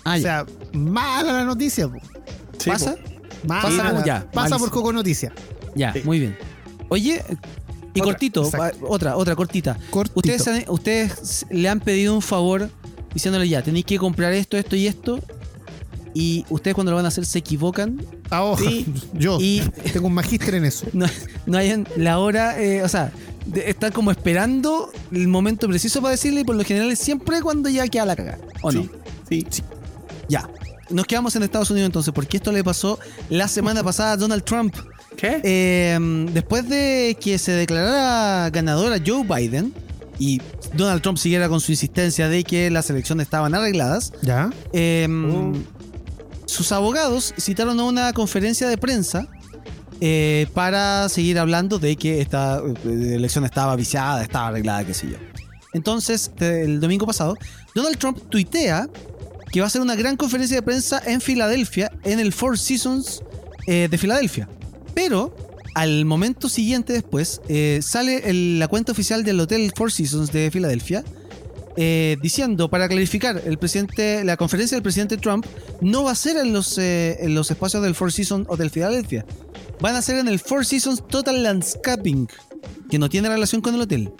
Ah, 0.03 0.15
o 0.17 0.21
sea, 0.21 0.45
mala 0.73 1.33
la 1.33 1.43
noticia. 1.43 1.87
po. 1.87 1.99
Sí, 2.57 2.69
¿Pasa? 2.69 2.95
po. 2.95 3.47
Mala, 3.47 3.61
Pasa 3.61 3.89
como 3.91 4.05
ya, 4.05 4.19
pasa 4.31 4.49
malísimo. 4.49 4.59
por 4.59 4.69
coco 4.71 4.93
noticia. 4.93 5.33
Ya, 5.75 5.93
Sí. 5.93 6.01
muy 6.03 6.19
bien. 6.19 6.37
Oye, 6.89 7.23
y 7.93 7.99
Otra, 7.99 8.03
cortito, 8.13 8.43
exacto. 8.45 8.85
otra, 8.87 9.15
otra 9.17 9.35
cortita. 9.35 9.77
Cortito. 9.89 10.19
Ustedes, 10.19 10.47
han- 10.47 10.65
ustedes 10.69 11.45
le 11.49 11.67
han 11.69 11.79
pedido 11.79 12.15
un 12.15 12.21
favor 12.21 12.69
diciéndole 13.13 13.47
ya, 13.47 13.61
tenéis 13.61 13.85
que 13.85 13.97
comprar 13.97 14.33
esto, 14.33 14.57
esto 14.57 14.75
y 14.75 14.87
esto. 14.87 15.19
Y 16.13 16.45
ustedes 16.49 16.73
cuando 16.73 16.91
lo 16.91 16.95
van 16.95 17.05
a 17.05 17.09
hacer 17.09 17.25
se 17.27 17.37
equivocan 17.39 18.01
Ah, 18.31 18.43
ojo, 18.43 18.63
Sí. 18.63 18.85
yo 19.13 19.37
y 19.39 19.61
tengo 19.93 20.07
un 20.07 20.13
magíster 20.13 20.55
en 20.55 20.65
eso. 20.65 20.87
no, 20.93 21.05
no 21.45 21.57
hayan 21.57 21.87
la 21.95 22.17
hora, 22.19 22.59
eh, 22.61 22.81
o 22.83 22.89
sea, 22.89 23.11
de- 23.47 23.69
están 23.69 23.91
como 23.91 24.11
esperando 24.11 24.91
el 25.11 25.27
momento 25.27 25.67
preciso 25.67 26.01
para 26.01 26.11
decirle 26.11 26.41
y 26.41 26.43
por 26.43 26.55
lo 26.55 26.63
general 26.63 26.91
es 26.91 26.99
siempre 26.99 27.41
cuando 27.41 27.69
ya 27.69 27.87
queda 27.87 28.05
la 28.05 28.15
cagada. 28.15 28.39
¿O 28.61 28.71
no? 28.71 28.87
Sí, 29.29 29.45
sí. 29.49 29.63
Ya. 30.29 30.49
Nos 30.89 31.05
quedamos 31.05 31.35
en 31.35 31.43
Estados 31.43 31.69
Unidos 31.71 31.87
entonces, 31.87 32.13
porque 32.13 32.37
esto 32.37 32.51
le 32.51 32.63
pasó 32.63 32.97
la 33.29 33.47
semana 33.47 33.83
pasada 33.83 34.13
a 34.13 34.17
Donald 34.17 34.43
Trump. 34.43 34.75
¿Qué? 35.17 35.41
Eh, 35.43 35.97
después 36.33 36.69
de 36.69 37.17
que 37.19 37.37
se 37.39 37.51
declarara 37.51 38.49
ganadora 38.51 38.97
Joe 39.05 39.23
Biden, 39.23 39.73
y 40.19 40.41
Donald 40.73 41.01
Trump 41.03 41.17
siguiera 41.19 41.47
con 41.49 41.59
su 41.61 41.71
insistencia 41.71 42.27
de 42.29 42.43
que 42.43 42.71
las 42.71 42.89
elecciones 42.89 43.25
estaban 43.27 43.53
arregladas, 43.53 44.13
¿Ya? 44.23 44.49
eh, 44.73 45.07
Oh. 45.09 45.53
sus 46.45 46.71
abogados 46.71 47.33
citaron 47.39 47.79
a 47.79 47.83
una 47.83 48.13
conferencia 48.13 48.67
de 48.67 48.77
prensa 48.77 49.27
eh, 49.99 50.47
para 50.53 51.09
seguir 51.09 51.39
hablando 51.39 51.79
de 51.79 51.95
que 51.95 52.21
esta 52.21 52.61
eh, 52.85 53.15
elección 53.15 53.45
estaba 53.45 53.75
viciada, 53.75 54.21
estaba 54.21 54.47
arreglada, 54.47 54.85
qué 54.85 54.93
sé 54.93 55.09
yo. 55.09 55.17
Entonces, 55.73 56.31
el 56.39 56.79
domingo 56.79 57.05
pasado, 57.05 57.35
Donald 57.73 57.97
Trump 57.97 58.17
tuitea 58.29 58.87
que 59.51 59.59
va 59.59 59.65
a 59.65 59.67
hacer 59.67 59.81
una 59.81 59.95
gran 59.95 60.15
conferencia 60.15 60.57
de 60.57 60.61
prensa 60.61 61.01
en 61.05 61.21
Filadelfia, 61.21 61.91
en 62.03 62.19
el 62.19 62.33
Four 62.33 62.57
Seasons 62.57 63.23
eh, 63.65 63.87
de 63.89 63.97
Filadelfia. 63.97 64.47
Pero, 64.93 65.35
al 65.73 66.05
momento 66.05 66.49
siguiente 66.49 66.93
después, 66.93 67.41
sale 67.81 68.33
la 68.33 68.67
cuenta 68.67 68.91
oficial 68.91 69.23
del 69.23 69.39
Hotel 69.39 69.71
Four 69.75 69.91
Seasons 69.91 70.31
de 70.31 70.49
Filadelfia 70.51 71.03
diciendo, 71.75 72.69
para 72.69 72.87
clarificar, 72.87 73.39
el 73.45 73.59
presidente, 73.59 74.23
la 74.23 74.37
conferencia 74.37 74.75
del 74.75 74.81
presidente 74.81 75.17
Trump 75.17 75.45
no 75.79 76.05
va 76.05 76.11
a 76.11 76.15
ser 76.15 76.37
en 76.37 76.51
los, 76.51 76.79
en 76.79 77.35
los 77.35 77.51
espacios 77.51 77.83
del 77.83 77.93
Four 77.93 78.11
Seasons 78.11 78.47
Hotel 78.49 78.71
Filadelfia. 78.71 79.23
Van 79.79 79.95
a 79.95 80.01
ser 80.01 80.17
en 80.17 80.27
el 80.27 80.39
Four 80.39 80.65
Seasons 80.65 81.03
Total 81.07 81.41
Landscaping, 81.43 82.27
que 82.89 82.97
no 82.99 83.09
tiene 83.09 83.29
relación 83.29 83.61
con 83.61 83.75
el 83.75 83.81
hotel. 83.81 84.11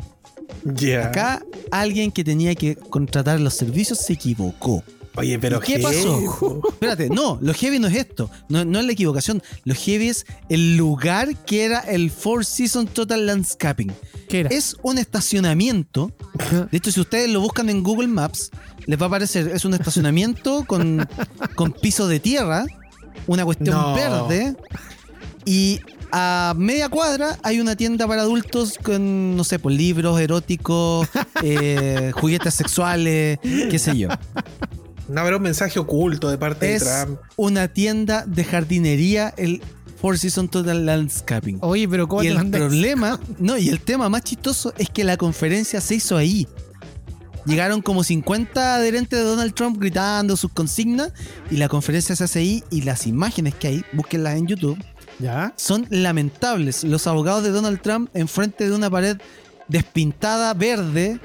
Ya. 0.64 1.08
Acá 1.08 1.44
alguien 1.72 2.12
que 2.12 2.24
tenía 2.24 2.56
que 2.56 2.76
contratar 2.76 3.40
los 3.40 3.54
servicios 3.54 4.00
se 4.00 4.14
equivocó. 4.14 4.84
Oye, 5.16 5.40
pero 5.40 5.58
¿Y 5.58 5.66
qué 5.66 5.80
pasó? 5.80 6.62
Espérate, 6.70 7.10
no, 7.10 7.40
lo 7.42 7.52
heavy 7.56 7.80
no 7.80 7.88
es 7.88 7.96
esto, 7.96 8.30
no, 8.50 8.64
no 8.66 8.78
es 8.80 8.86
la 8.86 8.92
equivocación. 8.92 9.42
Lo 9.64 9.74
heavy 9.74 10.10
es 10.10 10.28
el 10.48 10.78
lugar 10.78 11.36
que 11.46 11.66
era 11.66 11.80
el 11.80 12.12
Four 12.12 12.46
Seasons 12.46 12.94
Total 12.94 13.26
Landscaping. 13.26 13.92
¿Qué 14.30 14.42
era? 14.42 14.50
Es 14.50 14.76
un 14.84 15.00
estacionamiento. 15.00 16.12
De 16.72 16.78
hecho, 16.78 16.92
si 16.92 17.00
ustedes 17.00 17.32
lo 17.32 17.42
buscan 17.42 17.70
en 17.70 17.82
Google 17.82 18.10
Maps, 18.10 18.52
les 18.86 19.00
va 19.02 19.06
a 19.06 19.08
aparecer. 19.08 19.48
Es 19.48 19.66
un 19.66 19.74
estacionamiento 19.74 20.66
con, 20.66 21.08
con 21.56 21.72
piso 21.72 22.08
de 22.08 22.20
tierra, 22.20 22.66
una 23.26 23.44
cuestión 23.44 23.76
No. 23.76 23.96
verde. 23.96 24.56
Y 25.50 25.80
a 26.12 26.54
media 26.58 26.90
cuadra 26.90 27.38
hay 27.42 27.62
una 27.62 27.78
tienda 27.78 28.06
para 28.06 28.24
adultos 28.24 28.78
con, 28.84 29.38
no 29.38 29.46
sé, 29.46 29.60
pues 29.60 29.78
libros 29.78 30.20
eróticos, 30.20 31.08
eh, 31.42 32.12
juguetes 32.16 32.54
sexuales, 32.54 33.40
qué 33.42 33.80
sé 33.80 33.98
yo. 33.98 34.10
No 35.08 35.22
habrá 35.22 35.38
un 35.38 35.44
mensaje 35.44 35.80
oculto 35.80 36.30
de 36.30 36.38
parte 36.38 36.76
Es 36.76 36.84
de 36.84 37.06
Trump. 37.06 37.20
una 37.38 37.70
tienda 37.70 38.26
de 38.28 38.44
jardinería, 38.44 39.34
el 39.38 39.62
Four 40.02 40.18
Seasons 40.18 40.52
Total 40.52 40.86
Landscaping. 40.86 41.60
Oye, 41.62 41.88
pero 41.88 42.10
¿cómo 42.10 42.24
Y 42.24 42.26
te 42.26 42.32
el 42.32 42.38
mandas? 42.40 42.60
problema, 42.60 43.18
no, 43.40 43.58
y 43.58 43.70
el 43.70 43.80
tema 43.80 44.10
más 44.10 44.24
chistoso 44.24 44.74
es 44.78 44.90
que 44.90 45.06
la 45.06 45.16
conferencia 45.16 45.80
se 45.80 45.96
hizo 45.96 46.18
ahí. 46.18 46.46
Llegaron 47.46 47.82
como 47.82 48.04
50 48.04 48.76
adherentes 48.76 49.18
de 49.18 49.24
Donald 49.24 49.54
Trump 49.54 49.78
gritando 49.80 50.36
sus 50.36 50.52
consignas 50.52 51.14
y 51.50 51.56
la 51.56 51.70
conferencia 51.70 52.14
se 52.18 52.26
hace 52.26 52.40
ahí 52.40 52.64
y 52.70 52.82
las 52.82 53.08
imágenes 53.08 53.56
que 53.56 53.68
hay, 53.70 53.84
búsquenlas 53.94 54.36
en 54.36 54.48
YouTube, 54.48 54.78
¿Ya? 55.20 55.54
son 55.56 55.88
lamentables. 55.90 56.84
Los 56.84 57.08
abogados 57.08 57.44
de 57.44 57.50
Donald 57.52 57.82
Trump 57.82 58.10
enfrente 58.14 58.70
de 58.70 58.76
una 58.76 58.90
pared 58.90 59.18
despintada 59.68 60.54
verde, 60.54 61.20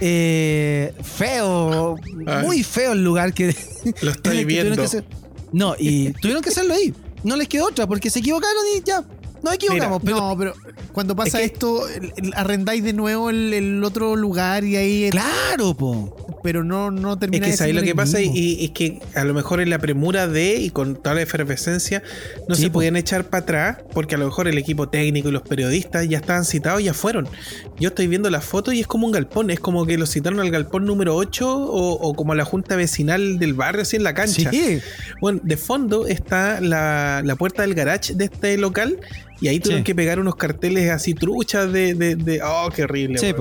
eh, 0.00 0.92
feo, 1.02 1.96
Ay. 2.26 2.44
muy 2.44 2.62
feo 2.62 2.92
el 2.92 3.02
lugar 3.04 3.32
que, 3.34 3.54
Lo 4.02 4.10
estoy 4.10 4.44
viendo. 4.44 4.74
que 4.76 4.82
hacer- 4.82 5.04
No, 5.52 5.74
y 5.78 6.12
tuvieron 6.20 6.42
que 6.42 6.50
hacerlo 6.50 6.74
ahí. 6.74 6.92
No 7.24 7.36
les 7.36 7.48
quedó 7.48 7.66
otra 7.66 7.86
porque 7.86 8.10
se 8.10 8.18
equivocaron 8.20 8.62
y 8.76 8.82
ya. 8.84 9.04
Nos 9.42 9.54
equivocamos, 9.54 10.02
pero 10.04 10.16
no, 10.16 10.36
pero 10.36 10.52
cuando 10.92 11.14
pasa 11.14 11.38
que- 11.38 11.44
esto, 11.44 11.88
el- 11.88 12.12
el- 12.16 12.34
arrendáis 12.34 12.82
de 12.82 12.92
nuevo 12.92 13.30
el, 13.30 13.54
el 13.54 13.84
otro 13.84 14.16
lugar 14.16 14.64
y 14.64 14.76
ahí. 14.76 15.10
claro, 15.10 15.74
po. 15.74 16.37
Pero 16.48 16.64
no, 16.64 16.90
no 16.90 17.12
Es 17.12 17.18
termina 17.20 17.44
que 17.44 17.50
de 17.50 17.56
sabéis 17.58 17.76
lo 17.76 17.82
que 17.82 17.94
pasa 17.94 18.22
y, 18.22 18.30
y 18.34 18.64
es 18.64 18.70
que 18.70 19.00
a 19.14 19.22
lo 19.24 19.34
mejor 19.34 19.60
en 19.60 19.68
la 19.68 19.78
premura 19.78 20.26
de 20.26 20.54
y 20.56 20.70
con 20.70 20.96
toda 20.96 21.14
la 21.16 21.20
efervescencia 21.20 22.02
no 22.48 22.54
Sí, 22.54 22.62
se 22.62 22.68
po. 22.68 22.74
podían 22.78 22.96
echar 22.96 23.24
para 23.24 23.42
atrás 23.42 23.76
porque 23.92 24.14
a 24.14 24.18
lo 24.18 24.24
mejor 24.24 24.48
el 24.48 24.56
equipo 24.56 24.88
técnico 24.88 25.28
y 25.28 25.32
los 25.32 25.42
periodistas 25.42 26.08
ya 26.08 26.16
estaban 26.16 26.46
citados 26.46 26.80
y 26.80 26.84
ya 26.84 26.94
fueron. 26.94 27.28
Yo 27.78 27.90
estoy 27.90 28.06
viendo 28.06 28.30
las 28.30 28.46
fotos 28.46 28.72
y 28.72 28.80
es 28.80 28.86
como 28.86 29.04
un 29.06 29.12
galpón, 29.12 29.50
es 29.50 29.60
como 29.60 29.84
que 29.84 29.98
los 29.98 30.10
citaron 30.10 30.40
al 30.40 30.50
galpón 30.50 30.86
número 30.86 31.14
8 31.16 31.46
o, 31.54 31.92
o 31.92 32.14
como 32.14 32.32
a 32.32 32.34
la 32.34 32.46
junta 32.46 32.76
vecinal 32.76 33.38
del 33.38 33.52
barrio 33.52 33.82
así 33.82 33.96
en 33.96 34.04
la 34.04 34.14
cancha. 34.14 34.50
Sí. 34.50 34.78
Bueno, 35.20 35.40
de 35.42 35.56
fondo 35.58 36.06
está 36.06 36.62
la, 36.62 37.20
la 37.22 37.36
puerta 37.36 37.60
del 37.60 37.74
garage 37.74 38.14
de 38.14 38.24
este 38.24 38.56
local 38.56 38.98
y 39.40 39.48
ahí 39.48 39.60
tuvieron 39.60 39.82
Sí. 39.82 39.84
que 39.84 39.94
pegar 39.94 40.18
unos 40.18 40.36
carteles 40.36 40.90
así 40.90 41.12
truchas 41.12 41.70
de... 41.72 41.92
de, 41.92 42.16
de- 42.16 42.40
oh, 42.42 42.70
qué 42.74 42.84
horrible. 42.84 43.18
Sí. 43.18 43.34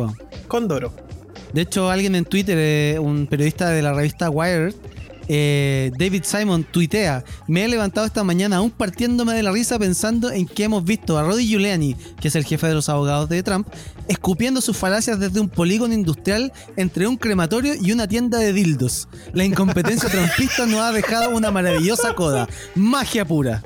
Condoro. 0.50 0.94
De 1.54 1.62
hecho, 1.62 1.90
alguien 1.90 2.16
en 2.16 2.26
Twitter, 2.26 2.58
eh, 2.60 3.00
un 3.00 3.28
periodista 3.28 3.70
de 3.70 3.82
la 3.82 3.94
revista 3.94 4.30
Wired, 4.30 4.74
eh, 5.30 5.92
David 5.98 6.24
Simon, 6.24 6.64
tuitea: 6.64 7.24
Me 7.48 7.66
he 7.66 7.68
levantado 7.68 8.06
esta 8.06 8.24
mañana 8.24 8.58
aún 8.58 8.72
partiéndome 8.72 9.34
de 9.34 9.44
la 9.44 9.52
risa 9.52 9.78
pensando 9.78 10.32
en 10.32 10.46
que 10.46 10.64
hemos 10.64 10.84
visto 10.84 11.18
a 11.18 11.24
Rudy 11.24 11.48
Giuliani, 11.48 11.96
que 12.20 12.30
es 12.30 12.36
el 12.36 12.46
jefe 12.46 12.68
de 12.68 12.74
los 12.74 12.90
abogados 12.90 13.28
de 13.30 13.44
Trump, 13.44 13.68
escupiendo 14.08 14.62
sus 14.62 14.78
falacias 14.78 15.20
desde 15.20 15.40
un 15.40 15.50
polígono 15.50 15.94
industrial 15.94 16.54
entre 16.76 17.08
un 17.08 17.18
crematorio 17.18 17.74
y 17.76 17.92
una 17.92 18.08
tienda 18.08 18.38
de 18.40 18.54
dildos. 18.54 19.08
La 19.34 19.44
incompetencia 19.44 20.10
trumpista 20.12 20.66
nos 20.66 20.82
ha 20.82 20.92
dejado 20.92 21.32
una 21.32 21.52
maravillosa 21.52 22.14
coda. 22.14 22.48
Magia 22.76 23.26
pura. 23.26 23.64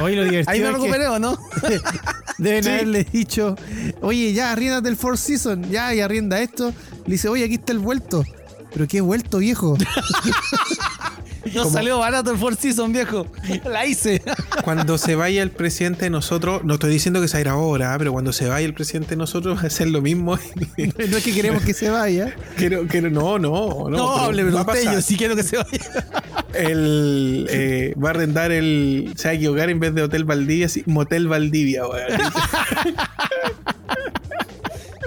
Oye, 0.04 0.16
lo 0.16 0.24
divertido 0.24 0.50
Ahí 0.52 0.60
me 0.60 0.70
recuperé, 0.72 1.08
¿o 1.08 1.18
no? 1.18 1.38
Deben 2.38 2.64
Sí. 2.64 2.70
haberle 2.70 3.04
dicho, 3.04 3.54
oye, 4.00 4.32
ya 4.32 4.52
arriéndate 4.52 4.88
el 4.88 4.96
Four 4.96 5.18
Season, 5.18 5.70
ya, 5.70 5.94
y 5.94 6.00
arrienda 6.00 6.40
esto. 6.40 6.72
Le 7.06 7.12
dice, 7.12 7.28
oye, 7.28 7.44
aquí 7.44 7.54
está 7.54 7.72
el 7.72 7.78
vuelto. 7.80 8.24
Pero 8.72 8.86
qué 8.88 9.00
vuelto, 9.00 9.38
viejo. 9.38 9.76
Nos 11.54 11.72
salió 11.72 11.98
barato 11.98 12.30
el 12.30 12.38
Four 12.38 12.56
Seasons, 12.56 12.92
viejo. 12.92 13.26
La 13.64 13.86
hice. 13.86 14.22
Cuando 14.64 14.98
se 14.98 15.14
vaya 15.14 15.42
el 15.42 15.50
presidente 15.50 16.04
de 16.04 16.10
nosotros, 16.10 16.64
no 16.64 16.74
estoy 16.74 16.90
diciendo 16.90 17.20
que 17.20 17.28
se 17.28 17.34
va 17.34 17.38
a 17.38 17.40
ir 17.40 17.48
ahora, 17.48 17.96
pero 17.98 18.12
cuando 18.12 18.32
se 18.32 18.48
vaya 18.48 18.66
el 18.66 18.74
presidente 18.74 19.10
de 19.10 19.16
nosotros 19.16 19.58
va 19.58 19.62
a 19.62 19.66
hacer 19.66 19.88
lo 19.88 20.02
mismo. 20.02 20.38
no 20.76 21.16
es 21.16 21.24
que 21.24 21.32
queremos 21.32 21.62
que 21.62 21.74
se 21.74 21.90
vaya. 21.90 22.34
quiero, 22.56 22.86
quiero, 22.86 23.10
no, 23.10 23.38
no, 23.38 23.88
no. 23.88 23.90
No, 23.90 24.14
pero 24.14 24.20
hable, 24.20 24.42
a 24.42 24.60
usted, 24.60 24.92
yo 24.92 25.00
sí 25.00 25.16
quiero 25.16 25.36
que 25.36 25.42
se 25.42 25.56
vaya. 25.56 26.06
El, 26.54 27.46
eh, 27.50 27.94
va 28.02 28.08
a 28.08 28.10
arrendar 28.10 28.52
el. 28.52 29.12
Se 29.16 29.28
va 29.28 29.32
a 29.32 29.34
equivocar 29.34 29.70
en 29.70 29.80
vez 29.80 29.94
de 29.94 30.02
Hotel 30.02 30.24
Valdivia, 30.24 30.68
sí, 30.68 30.82
Motel 30.86 31.28
Valdivia, 31.28 31.86
weón. 31.86 32.20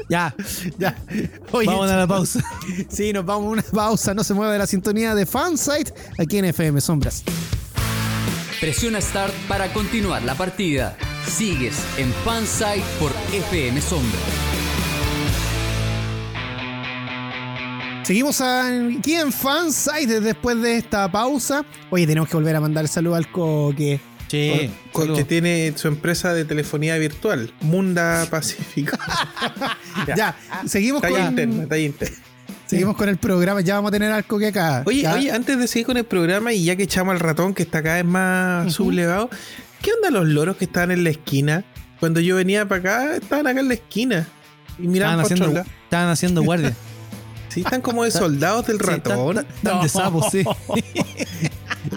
Ya, 0.09 0.35
Ya. 0.77 0.97
Oye, 1.51 1.67
vamos 1.67 1.89
a 1.89 1.97
la 1.97 2.07
pausa. 2.07 2.43
Sí, 2.89 3.13
nos 3.13 3.25
vamos 3.25 3.47
a 3.47 3.49
una 3.49 3.61
pausa. 3.63 4.13
No 4.13 4.23
se 4.23 4.33
mueva 4.33 4.51
de 4.53 4.59
la 4.59 4.67
sintonía 4.67 5.15
de 5.15 5.25
Fansite 5.25 5.93
aquí 6.17 6.37
en 6.37 6.45
FM 6.45 6.81
Sombras. 6.81 7.23
Presiona 8.59 9.01
Start 9.01 9.33
para 9.47 9.71
continuar 9.73 10.23
la 10.23 10.35
partida. 10.35 10.95
Sigues 11.27 11.75
en 11.97 12.11
Fansite 12.25 12.83
por 12.99 13.11
FM 13.33 13.81
Sombra. 13.81 14.19
Seguimos 18.03 18.41
aquí 18.41 19.15
en 19.15 19.31
Fansite 19.31 20.19
después 20.19 20.61
de 20.61 20.77
esta 20.77 21.09
pausa. 21.09 21.65
Oye, 21.89 22.05
tenemos 22.05 22.27
que 22.27 22.35
volver 22.35 22.55
a 22.55 22.59
mandar 22.59 22.87
saludo 22.87 23.15
al 23.15 23.31
coque. 23.31 24.01
Sí, 24.34 24.71
Con- 24.91 25.15
que 25.15 25.23
tiene 25.23 25.73
su 25.75 25.88
empresa 25.88 26.34
de 26.34 26.43
telefonía 26.45 26.97
virtual, 26.97 27.53
Munda 27.61 28.25
Pacífico. 28.31 28.97
Ya, 30.15 30.36
seguimos 30.65 31.01
Talla 31.01 31.17
con, 31.17 31.27
interna, 31.29 31.67
talla 31.67 31.84
interna. 31.84 32.17
seguimos 32.65 32.97
con 32.97 33.09
el 33.09 33.17
programa. 33.17 33.61
Ya 33.61 33.75
vamos 33.75 33.89
a 33.89 33.91
tener 33.91 34.11
al 34.11 34.25
coque 34.25 34.47
acá. 34.47 34.81
Oye, 34.86 35.03
Ya. 35.03 35.13
oye, 35.13 35.31
antes 35.31 35.57
de 35.59 35.67
seguir 35.67 35.86
con 35.86 35.97
el 35.97 36.05
programa 36.05 36.51
y 36.51 36.63
ya 36.65 36.75
que 36.75 36.84
echamos 36.84 37.13
al 37.13 37.19
ratón 37.19 37.53
que 37.53 37.61
está 37.63 37.84
cada 37.84 37.97
vez 37.97 38.05
más 38.05 38.73
sublevado, 38.73 39.29
¿qué 39.81 39.91
onda 39.93 40.09
los 40.09 40.27
loros 40.27 40.57
que 40.57 40.65
estaban 40.65 40.89
en 40.91 41.03
la 41.03 41.11
esquina? 41.11 41.63
Cuando 41.99 42.19
yo 42.19 42.36
venía 42.36 42.67
para 42.67 42.79
acá, 42.79 43.15
estaban 43.17 43.45
acá 43.47 43.59
en 43.59 43.67
la 43.67 43.73
esquina. 43.75 44.27
Y 44.79 44.88
miraban 44.88 45.19
estaban 45.19 45.25
haciendo, 45.25 45.53
lado. 45.59 45.65
estaban 45.84 46.09
haciendo 46.09 46.43
guardia. 46.43 46.73
Sí, 47.49 47.59
están 47.61 47.81
como 47.81 48.03
de 48.03 48.09
soldados 48.09 48.65
del 48.65 48.77
Sí, 48.79 48.84
están- 48.89 48.95
ratón. 49.11 49.38
están 49.57 49.81
de 49.84 49.88
sapos, 49.89 50.25
sí. 50.31 50.43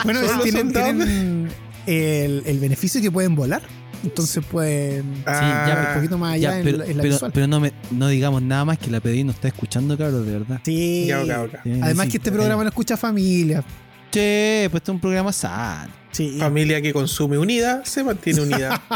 Bueno, 0.04 0.20
Son 0.20 0.34
los 0.34 0.42
tienen, 0.42 0.62
soldados. 0.66 0.96
tienen 0.96 1.48
el, 1.86 2.42
el 2.46 2.58
beneficio 2.58 3.00
que 3.00 3.10
pueden 3.10 3.34
volar. 3.34 3.62
Entonces 4.04 4.44
pueden 4.44 5.22
Ah, 5.26 5.64
ya, 5.66 5.72
ir 5.82 5.88
un 5.88 5.94
poquito 5.94 6.18
más 6.18 6.34
allá 6.34 6.50
Ya, 6.50 6.58
en 6.58 6.64
pero, 6.64 6.84
en 6.84 6.96
la 6.96 7.02
pero- 7.02 7.14
visual. 7.14 7.30
pero 7.34 7.46
no, 7.46 7.60
me, 7.60 7.72
no 7.90 8.08
digamos 8.08 8.42
nada 8.42 8.64
más 8.64 8.78
que 8.78 8.90
la 8.90 9.00
pedí 9.00 9.24
no 9.24 9.32
está 9.32 9.48
escuchando, 9.48 9.96
cabrón, 9.96 10.26
de 10.26 10.32
verdad. 10.32 10.60
sí. 10.64 11.06
Ya. 11.06 11.24
Sí, 11.64 11.80
Además 11.82 12.04
sí, 12.06 12.10
que 12.12 12.16
este 12.18 12.28
eh, 12.30 12.32
programa 12.32 12.62
lo 12.62 12.68
escucha 12.68 12.96
familia. 12.96 13.64
Che, 14.10 14.68
pues 14.70 14.80
este 14.82 14.90
es 14.92 14.94
un 14.94 15.00
programa 15.00 15.32
sano. 15.32 15.92
Sí. 16.16 16.36
Familia 16.38 16.80
que 16.80 16.94
consume 16.94 17.36
unida, 17.36 17.84
se 17.84 18.02
mantiene 18.02 18.40
unida. 18.40 18.82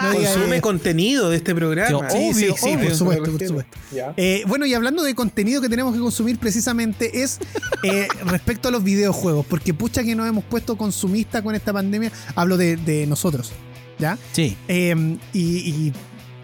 No 0.00 0.12
consume 0.12 0.56
eso. 0.56 0.62
contenido 0.62 1.28
de 1.28 1.36
este 1.38 1.54
programa. 1.56 2.08
Sí, 2.08 2.16
obvio, 2.16 2.54
obvio. 2.54 2.78
Por 2.78 2.94
supuesto, 2.94 3.32
por 3.32 3.46
supuesto. 3.46 3.76
Eh, 4.16 4.44
bueno, 4.46 4.64
y 4.64 4.72
hablando 4.72 5.02
de 5.02 5.12
contenido 5.16 5.60
que 5.60 5.68
tenemos 5.68 5.92
que 5.92 5.98
consumir 5.98 6.38
precisamente 6.38 7.22
es 7.22 7.40
eh, 7.82 8.06
respecto 8.26 8.68
a 8.68 8.70
los 8.70 8.84
videojuegos, 8.84 9.44
porque 9.46 9.74
pucha 9.74 10.04
que 10.04 10.14
nos 10.14 10.28
hemos 10.28 10.44
puesto 10.44 10.76
consumistas 10.76 11.42
con 11.42 11.56
esta 11.56 11.72
pandemia, 11.72 12.12
hablo 12.36 12.56
de, 12.56 12.76
de 12.76 13.08
nosotros, 13.08 13.50
¿ya? 13.98 14.16
Sí. 14.32 14.56
Eh, 14.68 15.18
y, 15.32 15.40
y 15.40 15.92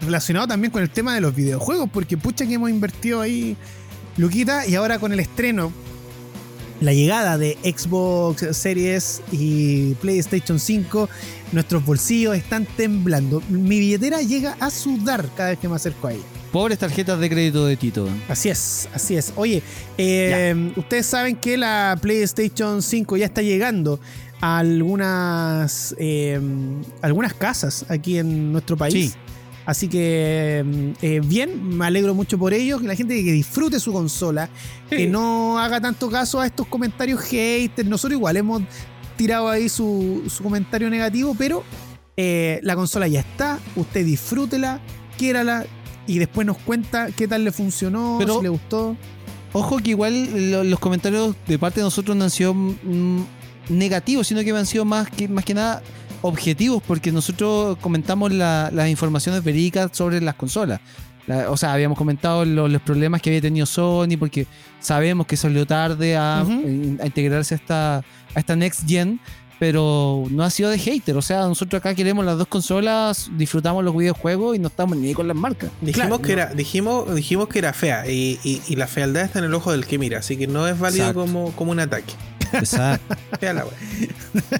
relacionado 0.01 0.47
también 0.47 0.71
con 0.71 0.83
el 0.83 0.89
tema 0.89 1.15
de 1.15 1.21
los 1.21 1.33
videojuegos, 1.33 1.89
porque 1.91 2.17
pucha 2.17 2.45
que 2.45 2.55
hemos 2.55 2.69
invertido 2.69 3.21
ahí 3.21 3.55
Luquita 4.17 4.65
y 4.65 4.75
ahora 4.75 4.99
con 4.99 5.11
el 5.11 5.19
estreno, 5.19 5.71
la 6.81 6.93
llegada 6.93 7.37
de 7.37 7.57
Xbox 7.63 8.55
Series 8.55 9.21
y 9.31 9.93
PlayStation 9.95 10.59
5, 10.59 11.09
nuestros 11.51 11.85
bolsillos 11.85 12.35
están 12.35 12.65
temblando. 12.65 13.41
Mi 13.49 13.79
billetera 13.79 14.21
llega 14.21 14.57
a 14.59 14.69
sudar 14.69 15.29
cada 15.35 15.51
vez 15.51 15.59
que 15.59 15.69
me 15.69 15.75
acerco 15.75 16.07
a 16.07 16.13
ella. 16.13 16.23
Pobres 16.51 16.79
tarjetas 16.79 17.19
de 17.19 17.29
crédito 17.29 17.65
de 17.65 17.75
Tito. 17.75 18.07
Así 18.29 18.49
es, 18.49 18.87
así 18.93 19.15
es. 19.17 19.33
Oye, 19.35 19.61
eh, 19.97 20.71
ustedes 20.77 21.05
saben 21.05 21.35
que 21.35 21.57
la 21.57 21.97
PlayStation 22.01 22.81
5 22.81 23.17
ya 23.17 23.25
está 23.25 23.41
llegando 23.41 23.99
a 24.39 24.59
algunas, 24.59 25.95
eh, 25.97 26.39
algunas 27.01 27.33
casas 27.33 27.85
aquí 27.89 28.17
en 28.17 28.51
nuestro 28.51 28.77
país. 28.77 29.11
Sí. 29.11 29.24
Así 29.65 29.87
que 29.87 30.93
eh, 31.01 31.21
bien, 31.25 31.77
me 31.77 31.85
alegro 31.85 32.13
mucho 32.13 32.37
por 32.37 32.53
ello, 32.53 32.79
que 32.79 32.87
la 32.87 32.95
gente 32.95 33.15
que 33.23 33.31
disfrute 33.31 33.79
su 33.79 33.91
consola, 33.91 34.49
que 34.89 35.07
no 35.07 35.57
haga 35.59 35.81
tanto 35.81 36.09
caso 36.09 36.39
a 36.39 36.45
estos 36.45 36.67
comentarios 36.67 37.19
haters. 37.21 37.87
Nosotros 37.89 38.17
igual 38.17 38.37
hemos 38.37 38.61
tirado 39.17 39.49
ahí 39.49 39.67
su, 39.69 40.23
su 40.29 40.43
comentario 40.43 40.89
negativo, 40.89 41.35
pero 41.37 41.63
eh, 42.17 42.59
la 42.63 42.75
consola 42.75 43.07
ya 43.07 43.21
está, 43.21 43.59
usted 43.75 44.05
disfrútela, 44.05 44.79
quiérala 45.17 45.65
y 46.05 46.19
después 46.19 46.45
nos 46.45 46.57
cuenta 46.59 47.07
qué 47.11 47.27
tal 47.27 47.43
le 47.43 47.51
funcionó, 47.51 48.17
Pero- 48.19 48.37
si 48.37 48.43
le 48.43 48.49
gustó. 48.49 48.95
Ojo 49.53 49.77
que 49.77 49.91
igual 49.91 50.51
lo- 50.51 50.63
los 50.65 50.79
comentarios 50.79 51.33
de 51.47 51.57
parte 51.57 51.79
de 51.79 51.85
nosotros 51.85 52.15
no 52.17 52.25
han 52.25 52.29
sido 52.29 52.53
mm, 52.53 53.21
negativos, 53.69 54.27
sino 54.27 54.43
que 54.43 54.51
han 54.51 54.65
sido 54.65 54.85
más 54.85 55.09
que, 55.09 55.27
más 55.27 55.45
que 55.45 55.53
nada 55.53 55.81
objetivos, 56.27 56.81
porque 56.85 57.11
nosotros 57.11 57.77
comentamos 57.81 58.31
la- 58.31 58.69
las 58.73 58.89
informaciones 58.89 59.43
verídicas 59.43 59.89
sobre 59.93 60.21
las 60.21 60.35
consolas. 60.35 60.79
La- 61.27 61.49
o 61.49 61.57
sea, 61.57 61.73
habíamos 61.73 61.97
comentado 61.97 62.45
lo- 62.45 62.67
los 62.67 62.81
problemas 62.81 63.21
que 63.21 63.29
había 63.31 63.41
tenido 63.41 63.65
Sony, 63.65 64.17
porque 64.19 64.45
sabemos 64.79 65.25
que 65.27 65.37
salió 65.37 65.65
tarde 65.65 66.15
a, 66.17 66.41
a 66.41 67.05
integrarse 67.05 67.55
a 67.55 67.57
esta, 67.57 67.95
a 67.97 68.03
esta 68.39 68.55
Next 68.55 68.87
Gen, 68.87 69.19
pero 69.57 70.25
no 70.29 70.43
ha 70.43 70.49
sido 70.49 70.69
de 70.69 70.77
hater. 70.77 71.15
O 71.17 71.21
sea, 71.21 71.39
nosotros 71.47 71.79
acá 71.79 71.95
queremos 71.95 72.25
las 72.25 72.37
dos 72.37 72.47
consolas, 72.47 73.31
disfrutamos 73.37 73.83
los 73.83 73.95
videojuegos 73.95 74.55
y 74.55 74.59
no 74.59 74.67
estamos 74.67 74.97
ni 74.97 75.13
con 75.13 75.27
las 75.27 75.37
marcas. 75.37 75.71
Dijimos, 75.81 76.07
Claro, 76.07 76.21
que 76.21 76.31
era, 76.33 76.53
dijimos, 76.53 77.15
dijimos 77.15 77.47
que 77.47 77.59
era 77.59 77.71
fea 77.73 78.05
y, 78.05 78.37
y- 78.43 78.61
y 78.67 78.75
la 78.75 78.85
fealdad 78.87 79.23
está 79.23 79.39
en 79.39 79.45
el 79.45 79.53
ojo 79.53 79.71
del 79.71 79.85
que 79.87 79.97
mira, 79.97 80.19
así 80.19 80.35
que 80.37 80.45
no 80.47 80.67
es 80.67 80.77
válido 80.77 81.05
Exacto. 81.05 81.21
como, 81.21 81.51
como 81.53 81.71
un 81.71 81.79
ataque. 81.79 82.13
Exacto. 82.53 83.15
Fea 83.39 83.53
la 83.53 83.65
wea. 83.65 83.73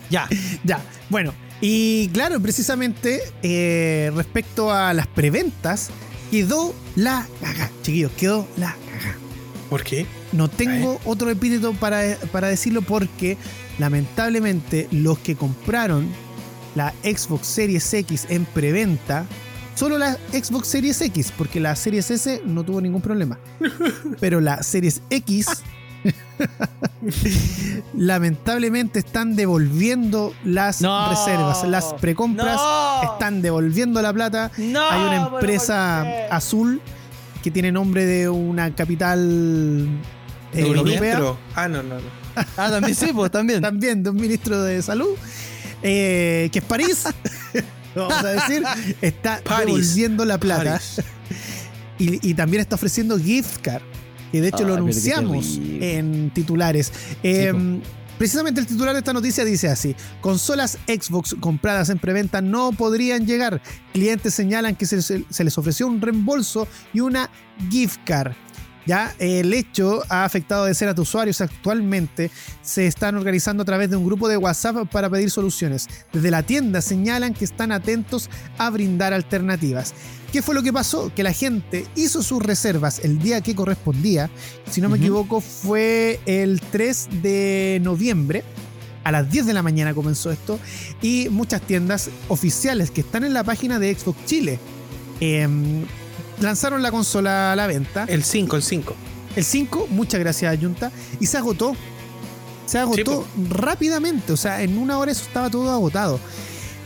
ya. 0.10 0.28
Ya, 0.64 0.80
bueno, 1.10 1.34
y 1.62 2.10
claro, 2.10 2.40
precisamente 2.40 3.22
eh, 3.44 4.12
respecto 4.16 4.72
a 4.72 4.94
las 4.94 5.08
preventas, 5.08 5.90
quedó 6.32 6.74
la 6.96 7.28
caga, 7.42 7.72
chiquillos, 7.82 8.12
quedó 8.14 8.48
la 8.58 8.76
caga. 8.92 9.16
¿Por 9.70 9.84
qué? 9.84 10.06
No 10.32 10.50
tengo 10.50 11.00
otro 11.06 11.30
epíteto 11.30 11.74
para, 11.74 12.18
para 12.32 12.50
decirlo 12.50 12.82
porque 12.82 13.38
lamentablemente 13.80 14.88
los 14.92 15.18
que 15.20 15.36
compraron 15.36 16.08
la 16.76 16.94
Xbox 17.04 17.48
Series 17.48 17.94
X 17.94 18.28
en 18.30 18.46
preventa, 18.46 19.26
solo 19.76 19.98
la 19.98 20.18
Xbox 20.32 20.68
Series 20.68 21.02
X, 21.02 21.34
porque 21.36 21.60
la 21.60 21.76
Series 21.76 22.12
S 22.12 22.42
no 22.46 22.64
tuvo 22.64 22.82
ningún 22.82 23.02
problema. 23.02 23.40
Pero 24.20 24.42
la 24.42 24.62
Series 24.62 25.02
X, 25.10 25.48
lamentablemente 27.96 29.00
están 29.00 29.36
devolviendo 29.36 30.34
las 30.44 30.82
No. 30.82 31.10
reservas, 31.10 31.64
las 31.68 31.94
precompras, 31.96 32.56
No. 32.58 33.14
están 33.14 33.42
devolviendo 33.42 34.02
la 34.02 34.14
plata. 34.14 34.52
No, 34.58 34.82
Hay 34.90 35.02
una 35.02 35.28
empresa 35.28 36.02
azul 36.30 36.82
que 37.44 37.52
tiene 37.52 37.72
nombre 37.72 38.06
de 38.06 38.28
una 38.30 38.74
capital 38.74 39.88
eh, 40.54 40.62
¿Europea? 40.62 41.22
Ah, 41.56 41.68
no, 41.68 41.84
no, 41.84 41.96
no. 41.96 42.26
Ah, 42.58 42.70
también 42.70 42.96
sí, 42.96 43.12
pues 43.14 43.32
también. 43.32 43.62
también 43.62 44.04
de 44.04 44.10
un 44.10 44.18
ministro 44.18 44.62
de 44.62 44.82
salud, 44.82 45.16
eh, 45.82 46.50
que 46.52 46.60
es 46.60 46.66
París, 46.66 47.06
vamos 47.96 48.14
a 48.14 48.28
decir, 48.28 48.64
está 49.02 49.40
París. 49.44 49.66
devolviendo 49.68 50.26
la 50.26 50.38
plata 50.38 50.82
y, 51.98 52.30
y 52.30 52.34
también 52.34 52.60
está 52.60 52.76
ofreciendo 52.76 53.18
gift 53.18 53.62
card, 53.62 53.84
que 54.36 54.42
de 54.42 54.50
hecho 54.50 54.64
lo 54.66 54.74
qué 54.74 54.80
anunciamos 54.80 55.60
en 55.80 56.30
titulares. 56.32 56.92
Eh. 57.24 57.54
Precisamente 58.18 58.60
el 58.62 58.68
titular 58.68 58.94
de 58.94 59.00
esta 59.00 59.14
noticia 59.14 59.46
dice 59.46 59.70
así: 59.70 59.96
Consolas 60.20 60.78
Xbox 60.88 61.36
compradas 61.40 61.90
en 61.90 62.00
preventa 62.00 62.42
no 62.42 62.74
podrían 62.74 63.26
llegar. 63.26 63.62
Clientes 63.94 64.34
señalan 64.34 64.76
que 64.76 64.86
se 64.86 65.44
les 65.44 65.58
ofreció 65.58 65.88
un 65.88 66.02
reembolso 66.02 66.68
y 66.94 67.00
una 67.00 67.30
gift 67.70 68.00
card. 68.06 68.34
Ya 68.86 69.16
el 69.20 69.54
hecho 69.54 70.04
ha 70.10 70.26
afectado 70.26 70.64
a 70.64 70.68
decenas 70.68 70.96
de 70.96 71.02
usuarios. 71.02 71.42
Actualmente 71.42 72.30
se 72.62 72.88
están 72.88 73.16
organizando 73.16 73.64
a 73.64 73.66
través 73.66 73.90
de 73.90 73.96
un 73.96 74.06
grupo 74.06 74.28
de 74.28 74.38
WhatsApp 74.38 74.88
para 74.92 75.10
pedir 75.10 75.32
soluciones. 75.32 75.88
Desde 76.14 76.32
la 76.32 76.44
tienda 76.44 76.82
señalan 76.82 77.34
que 77.34 77.46
están 77.46 77.72
atentos 77.72 78.30
a 78.58 78.70
brindar 78.70 79.14
alternativas. 79.14 79.94
¿Qué 80.32 80.42
fue 80.42 80.54
lo 80.54 80.64
que 80.64 80.74
pasó? 80.74 81.12
Que 81.16 81.24
la 81.24 81.32
gente 81.32 81.86
hizo 81.96 82.22
sus 82.22 82.44
reservas 82.44 83.00
el 83.04 83.20
día 83.20 83.42
que 83.42 83.56
correspondía. 83.56 84.30
Si 84.70 84.82
no 84.82 84.90
me 84.90 84.98
equivoco, 84.98 85.40
fue 85.40 86.20
el 86.26 86.60
3 86.60 87.08
de 87.22 87.80
noviembre. 87.82 88.44
A 89.06 89.12
las 89.12 89.32
10 89.32 89.46
de 89.46 89.54
la 89.54 89.62
mañana 89.62 89.94
comenzó 89.94 90.32
esto. 90.32 90.60
Y 91.02 91.30
muchas 91.30 91.62
tiendas 91.62 92.10
oficiales 92.28 92.92
que 92.92 93.02
están 93.02 93.24
en 93.24 93.34
la 93.34 93.44
página 93.44 93.80
de 93.80 93.96
Xbox 93.96 94.26
Chile 94.26 94.60
em, 95.22 95.86
lanzaron 96.40 96.82
la 96.82 96.92
consola 96.92 97.52
a 97.52 97.56
la 97.56 97.68
venta. 97.68 98.06
El 98.08 98.24
5, 98.24 98.56
el 98.56 98.64
5. 98.64 98.96
El 99.36 99.44
5, 99.44 99.88
muchas 99.90 100.20
gracias, 100.20 100.58
Junta. 100.60 100.92
Y 101.20 101.26
se 101.26 101.38
agotó. 101.38 101.76
Se 102.66 102.80
agotó 102.80 103.28
rápidamente. 103.50 104.34
O 104.34 104.38
sea, 104.38 104.62
en 104.64 104.78
una 104.78 104.98
hora 104.98 105.12
eso 105.12 105.24
estaba 105.24 105.50
todo 105.50 105.72
agotado. 105.72 106.20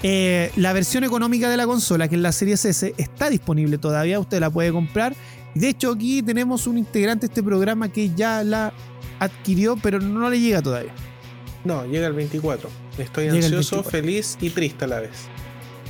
Eh, 0.01 0.51
la 0.55 0.73
versión 0.73 1.03
económica 1.03 1.49
de 1.49 1.57
la 1.57 1.65
consola, 1.65 2.07
que 2.07 2.15
es 2.15 2.21
la 2.21 2.31
Series 2.31 2.63
S, 2.65 2.93
está 2.97 3.29
disponible 3.29 3.77
todavía. 3.77 4.19
Usted 4.19 4.39
la 4.39 4.49
puede 4.49 4.71
comprar. 4.71 5.15
Y 5.55 5.59
de 5.59 5.69
hecho, 5.69 5.91
aquí 5.91 6.21
tenemos 6.21 6.67
un 6.67 6.77
integrante 6.77 7.27
de 7.27 7.31
este 7.31 7.43
programa 7.43 7.89
que 7.89 8.13
ya 8.13 8.43
la 8.43 8.73
adquirió, 9.19 9.77
pero 9.77 9.99
no 9.99 10.29
le 10.29 10.39
llega 10.39 10.61
todavía. 10.61 10.93
No, 11.65 11.85
llega 11.85 12.07
el 12.07 12.13
24. 12.13 12.69
Estoy 12.97 13.25
Llega 13.25 13.45
ansioso, 13.45 13.77
24. 13.77 13.91
feliz 13.91 14.37
y 14.41 14.49
triste 14.49 14.85
a 14.85 14.87
la 14.87 14.99
vez. 15.01 15.11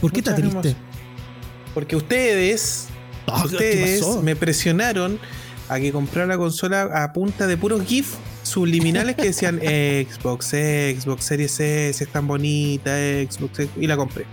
¿Por 0.02 0.12
qué 0.12 0.20
está 0.20 0.32
Muchas 0.36 0.62
triste? 0.62 0.76
Porque 1.74 1.96
ustedes, 1.96 2.88
Ah, 3.34 3.46
¿qué 3.50 3.56
ustedes 3.56 4.06
me 4.24 4.36
presionaron 4.36 5.20
a 5.70 5.80
que 5.80 5.92
comprara 5.92 6.28
la 6.28 6.38
consola 6.38 7.04
a 7.04 7.14
punta 7.14 7.48
de 7.48 7.58
puros 7.58 7.86
GIF 7.86 8.16
subliminales 8.44 9.16
que 9.16 9.26
decían 9.26 9.60
Xbox, 9.62 10.48
Xbox 10.48 11.26
Series 11.26 11.60
S, 11.60 12.04
es 12.04 12.10
tan 12.12 12.28
bonita, 12.28 12.92
Xbox, 12.98 13.60
X", 13.60 13.70
y 13.80 13.88
la 13.88 13.98
compré. 13.98 14.26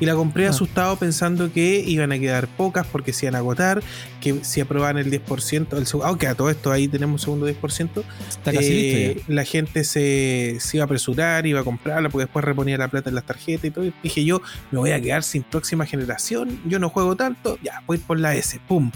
Y 0.00 0.06
la 0.06 0.14
compré 0.14 0.46
Ah. 0.46 0.50
asustado 0.50 0.96
pensando 0.96 1.52
que 1.52 1.78
iban 1.86 2.10
a 2.10 2.18
quedar 2.18 2.48
pocas 2.48 2.86
porque 2.86 3.12
se 3.12 3.26
iban 3.26 3.36
a 3.36 3.38
agotar, 3.38 3.82
que 4.20 4.44
si 4.44 4.60
aprobaban 4.60 4.98
el 4.98 5.10
10%, 5.10 5.76
el, 5.78 5.86
seg- 5.86 6.00
aunque 6.04 6.26
a 6.26 6.34
todo 6.34 6.50
esto 6.50 6.72
ahí 6.72 6.88
tenemos 6.88 7.20
un 7.22 7.24
segundo 7.40 7.46
10%, 7.48 8.02
Está 8.28 8.52
casi 8.52 8.66
eh, 8.72 9.14
listo 9.14 9.32
la 9.32 9.44
gente 9.44 9.84
se, 9.84 10.56
se 10.60 10.76
iba 10.76 10.84
a 10.84 10.86
apresurar, 10.86 11.46
iba 11.46 11.60
a 11.60 11.64
comprarla 11.64 12.08
porque 12.08 12.24
después 12.24 12.44
reponía 12.44 12.76
la 12.78 12.88
plata 12.88 13.10
en 13.10 13.14
las 13.14 13.24
tarjetas 13.26 13.64
y 13.66 13.70
todo. 13.70 13.84
Y 13.84 13.92
dije 14.02 14.24
yo, 14.24 14.42
me 14.72 14.78
voy 14.80 14.90
a 14.90 15.00
quedar 15.00 15.22
sin 15.22 15.42
próxima 15.44 15.86
generación, 15.86 16.60
yo 16.66 16.78
no 16.80 16.88
juego 16.88 17.14
tanto, 17.14 17.58
ya, 17.62 17.82
voy 17.86 17.98
por 17.98 18.18
la 18.18 18.34
S, 18.34 18.58
pum. 18.66 18.90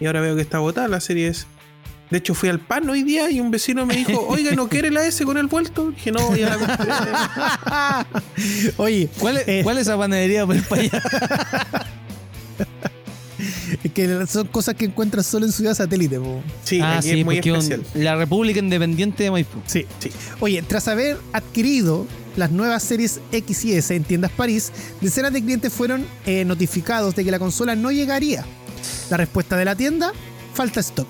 Y 0.00 0.06
ahora 0.06 0.20
veo 0.20 0.34
que 0.34 0.42
está 0.42 0.56
agotada 0.56 0.88
la 0.88 1.00
serie 1.00 1.28
S. 1.28 1.46
De 2.10 2.18
hecho, 2.18 2.34
fui 2.34 2.48
al 2.48 2.58
pan 2.58 2.90
hoy 2.90 3.04
día 3.04 3.30
y 3.30 3.38
un 3.40 3.50
vecino 3.52 3.86
me 3.86 3.94
dijo, 3.96 4.26
oiga, 4.28 4.50
¿no 4.56 4.68
quiere 4.68 4.90
la 4.90 5.06
S 5.06 5.24
con 5.24 5.38
el 5.38 5.46
vuelto? 5.46 5.92
Dije, 5.92 6.10
no, 6.10 6.34
ya 6.34 6.56
la 6.56 6.58
compré. 6.58 6.92
Oye. 8.78 9.08
¿Cuál 9.18 9.36
es, 9.38 9.48
Eh. 9.48 9.60
cuál 9.62 9.76
es 9.78 9.82
esa 9.82 9.96
panadería 9.96 10.44
por 10.44 10.56
el 10.56 10.64
allá? 10.70 11.02
es 13.84 13.92
que 13.92 14.26
son 14.26 14.48
cosas 14.48 14.74
que 14.74 14.84
encuentras 14.86 15.24
solo 15.26 15.46
en 15.46 15.52
ciudad 15.52 15.74
satélite. 15.74 16.18
po. 16.18 16.42
Sí, 16.64 16.80
ah, 16.82 17.00
sí, 17.00 17.20
es 17.20 17.24
muy 17.24 17.38
un- 17.38 17.44
especial. 17.56 17.82
la 17.94 18.16
República 18.16 18.58
Independiente 18.58 19.22
de 19.24 19.30
Maipú. 19.30 19.60
Sí. 19.66 19.86
Sí. 20.00 20.10
Oye, 20.40 20.60
tras 20.62 20.88
haber 20.88 21.16
adquirido 21.32 22.06
las 22.36 22.50
nuevas 22.50 22.82
series 22.82 23.20
X 23.32 23.64
y 23.64 23.74
S 23.74 23.94
en 23.94 24.02
tiendas 24.04 24.30
París, 24.32 24.72
decenas 25.00 25.32
de 25.32 25.42
clientes 25.42 25.72
fueron 25.72 26.04
eh, 26.26 26.44
notificados 26.44 27.14
de 27.14 27.24
que 27.24 27.30
la 27.30 27.38
consola 27.38 27.76
no 27.76 27.92
llegaría. 27.92 28.44
La 29.10 29.16
respuesta 29.16 29.56
de 29.56 29.64
la 29.64 29.76
tienda, 29.76 30.12
falta 30.54 30.80
stock. 30.80 31.08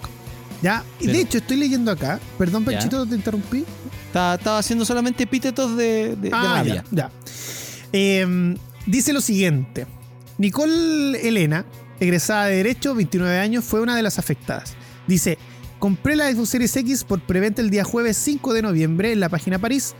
¿Ya? 0.63 0.85
Y 1.01 1.07
de 1.07 1.21
hecho, 1.21 1.39
estoy 1.39 1.57
leyendo 1.57 1.91
acá, 1.91 2.21
perdón. 2.39 2.65
Panchito, 2.65 3.07
te 3.07 3.15
interrumpí. 3.15 3.65
Estaba, 4.07 4.35
estaba 4.35 4.59
haciendo 4.59 4.85
solamente 4.85 5.23
epítetos 5.25 5.77
de, 5.77 6.17
de, 6.17 6.31
Ah, 6.33 6.63
ya. 6.67 6.85
ya. 6.91 7.11
Eh, 7.93 8.57
dice 8.87 9.13
lo 9.13 9.21
siguiente: 9.21 9.87
Nicole 10.39 11.27
Elena, 11.27 11.65
egresada 11.99 12.47
de 12.47 12.57
Derecho, 12.57 12.95
29 12.95 13.39
años, 13.39 13.65
fue 13.65 13.81
una 13.81 13.97
de 13.97 14.03
las 14.03 14.19
afectadas. 14.19 14.75
Dice: 15.07 15.39
Compré 15.79 16.15
la 16.17 16.31
Xbox 16.31 16.51
Series 16.51 16.77
X 16.77 17.05
por 17.05 17.21
preventa 17.23 17.63
el 17.63 17.71
día 17.71 17.85
jueves 17.85 18.17
5 18.19 18.53
de 18.53 18.63
noviembre 18.63 19.13
en 19.13 19.21
la 19.21 19.29
página 19.29 19.59
París. 19.59 19.95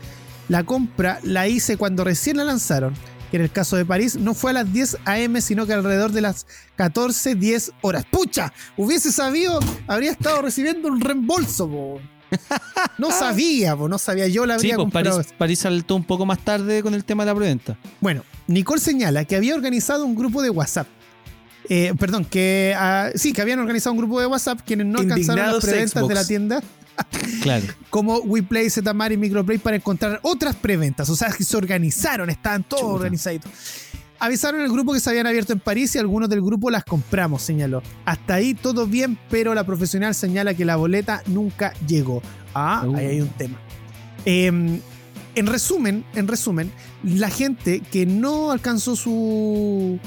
La 0.47 0.63
compra 0.63 1.19
la 1.23 1.47
hice 1.47 1.77
cuando 1.77 2.03
recién 2.03 2.37
la 2.37 2.43
lanzaron. 2.43 2.93
Que 3.31 3.37
en 3.37 3.43
el 3.43 3.51
caso 3.51 3.77
de 3.77 3.85
París 3.85 4.17
no 4.17 4.33
fue 4.33 4.51
a 4.51 4.55
las 4.55 4.71
10 4.71 4.97
a.m., 5.05 5.41
sino 5.41 5.65
que 5.65 5.73
alrededor 5.73 6.11
de 6.11 6.21
las 6.21 6.45
14, 6.75 7.35
10 7.35 7.71
horas. 7.81 8.05
¡Pucha! 8.11 8.51
Hubiese 8.75 9.11
sabido, 9.11 9.59
habría 9.87 10.11
estado 10.11 10.41
recibiendo 10.41 10.89
un 10.89 10.99
reembolso, 10.99 11.67
po. 11.69 12.01
No 12.97 13.09
sabía, 13.17 13.75
po, 13.75 13.87
no 13.87 13.97
sabía. 13.97 14.27
Yo 14.27 14.45
la 14.45 14.55
Sí, 14.59 14.67
habría 14.67 14.75
pues 14.75 14.83
comprado. 14.83 15.15
París, 15.17 15.33
París 15.37 15.59
saltó 15.59 15.95
un 15.95 16.03
poco 16.03 16.25
más 16.25 16.39
tarde 16.39 16.83
con 16.83 16.93
el 16.93 17.05
tema 17.05 17.23
de 17.23 17.31
la 17.31 17.35
preventa. 17.35 17.77
Bueno, 18.01 18.23
Nicole 18.47 18.81
señala 18.81 19.23
que 19.23 19.37
había 19.37 19.55
organizado 19.55 20.05
un 20.05 20.15
grupo 20.15 20.41
de 20.41 20.49
WhatsApp. 20.49 20.87
Eh, 21.69 21.93
perdón, 21.97 22.25
que 22.25 22.73
ah, 22.77 23.11
sí, 23.15 23.31
que 23.31 23.41
habían 23.41 23.59
organizado 23.59 23.93
un 23.93 23.99
grupo 23.99 24.19
de 24.19 24.25
WhatsApp 24.25 24.59
quienes 24.65 24.87
no 24.87 24.99
alcanzaron 24.99 25.53
las 25.53 25.63
preventas 25.63 26.07
de 26.07 26.13
la 26.13 26.25
tienda, 26.25 26.61
Claro. 27.41 27.65
como 27.89 28.17
WePlay, 28.19 28.69
Zmar 28.69 29.11
y 29.11 29.17
Microplay, 29.17 29.57
para 29.57 29.75
encontrar 29.77 30.19
otras 30.23 30.55
preventas. 30.55 31.09
O 31.09 31.15
sea, 31.15 31.29
que 31.31 31.43
se 31.43 31.57
organizaron, 31.57 32.29
estaban 32.29 32.63
todos 32.63 32.81
Chuta. 32.83 32.93
organizaditos. 32.95 33.51
Avisaron 34.19 34.61
al 34.61 34.69
grupo 34.71 34.93
que 34.93 34.99
se 34.99 35.09
habían 35.09 35.25
abierto 35.25 35.51
en 35.53 35.59
París 35.59 35.95
y 35.95 35.97
algunos 35.97 36.29
del 36.29 36.41
grupo 36.41 36.69
las 36.69 36.83
compramos, 36.83 37.41
señaló. 37.41 37.81
Hasta 38.05 38.35
ahí 38.35 38.53
todo 38.53 38.85
bien, 38.85 39.17
pero 39.31 39.55
la 39.55 39.65
profesional 39.65 40.13
señala 40.13 40.53
que 40.53 40.63
la 40.65 40.75
boleta 40.75 41.23
nunca 41.25 41.73
llegó. 41.87 42.21
Ah, 42.53 42.83
Uh. 42.85 42.95
ahí 42.95 43.05
hay 43.07 43.21
un 43.21 43.29
tema. 43.29 43.57
Eh, 44.25 44.79
en 45.33 45.47
resumen, 45.47 46.05
en 46.13 46.27
resumen, 46.27 46.71
la 47.03 47.29
gente 47.29 47.79
que 47.79 48.05
no 48.05 48.51
alcanzó 48.51 48.95
su. 48.95 49.97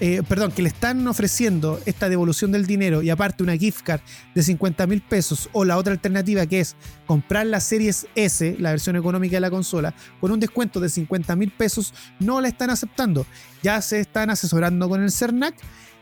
Eh, 0.00 0.22
perdón, 0.26 0.50
que 0.52 0.62
le 0.62 0.68
están 0.68 1.06
ofreciendo 1.06 1.78
esta 1.84 2.08
devolución 2.08 2.50
del 2.52 2.66
dinero 2.66 3.02
y 3.02 3.10
aparte 3.10 3.42
una 3.42 3.56
gift 3.56 3.82
card 3.82 4.00
de 4.34 4.42
50 4.42 4.86
mil 4.86 5.02
pesos 5.02 5.50
o 5.52 5.64
la 5.64 5.76
otra 5.76 5.92
alternativa 5.92 6.46
que 6.46 6.60
es 6.60 6.74
comprar 7.06 7.46
la 7.46 7.60
Series 7.60 8.06
S, 8.14 8.56
la 8.58 8.70
versión 8.70 8.96
económica 8.96 9.36
de 9.36 9.40
la 9.40 9.50
consola, 9.50 9.94
con 10.20 10.32
un 10.32 10.40
descuento 10.40 10.80
de 10.80 10.88
50 10.88 11.36
mil 11.36 11.50
pesos, 11.50 11.92
no 12.18 12.40
la 12.40 12.48
están 12.48 12.70
aceptando. 12.70 13.26
Ya 13.62 13.80
se 13.82 14.00
están 14.00 14.30
asesorando 14.30 14.88
con 14.88 15.02
el 15.02 15.12
CERNAC 15.12 15.54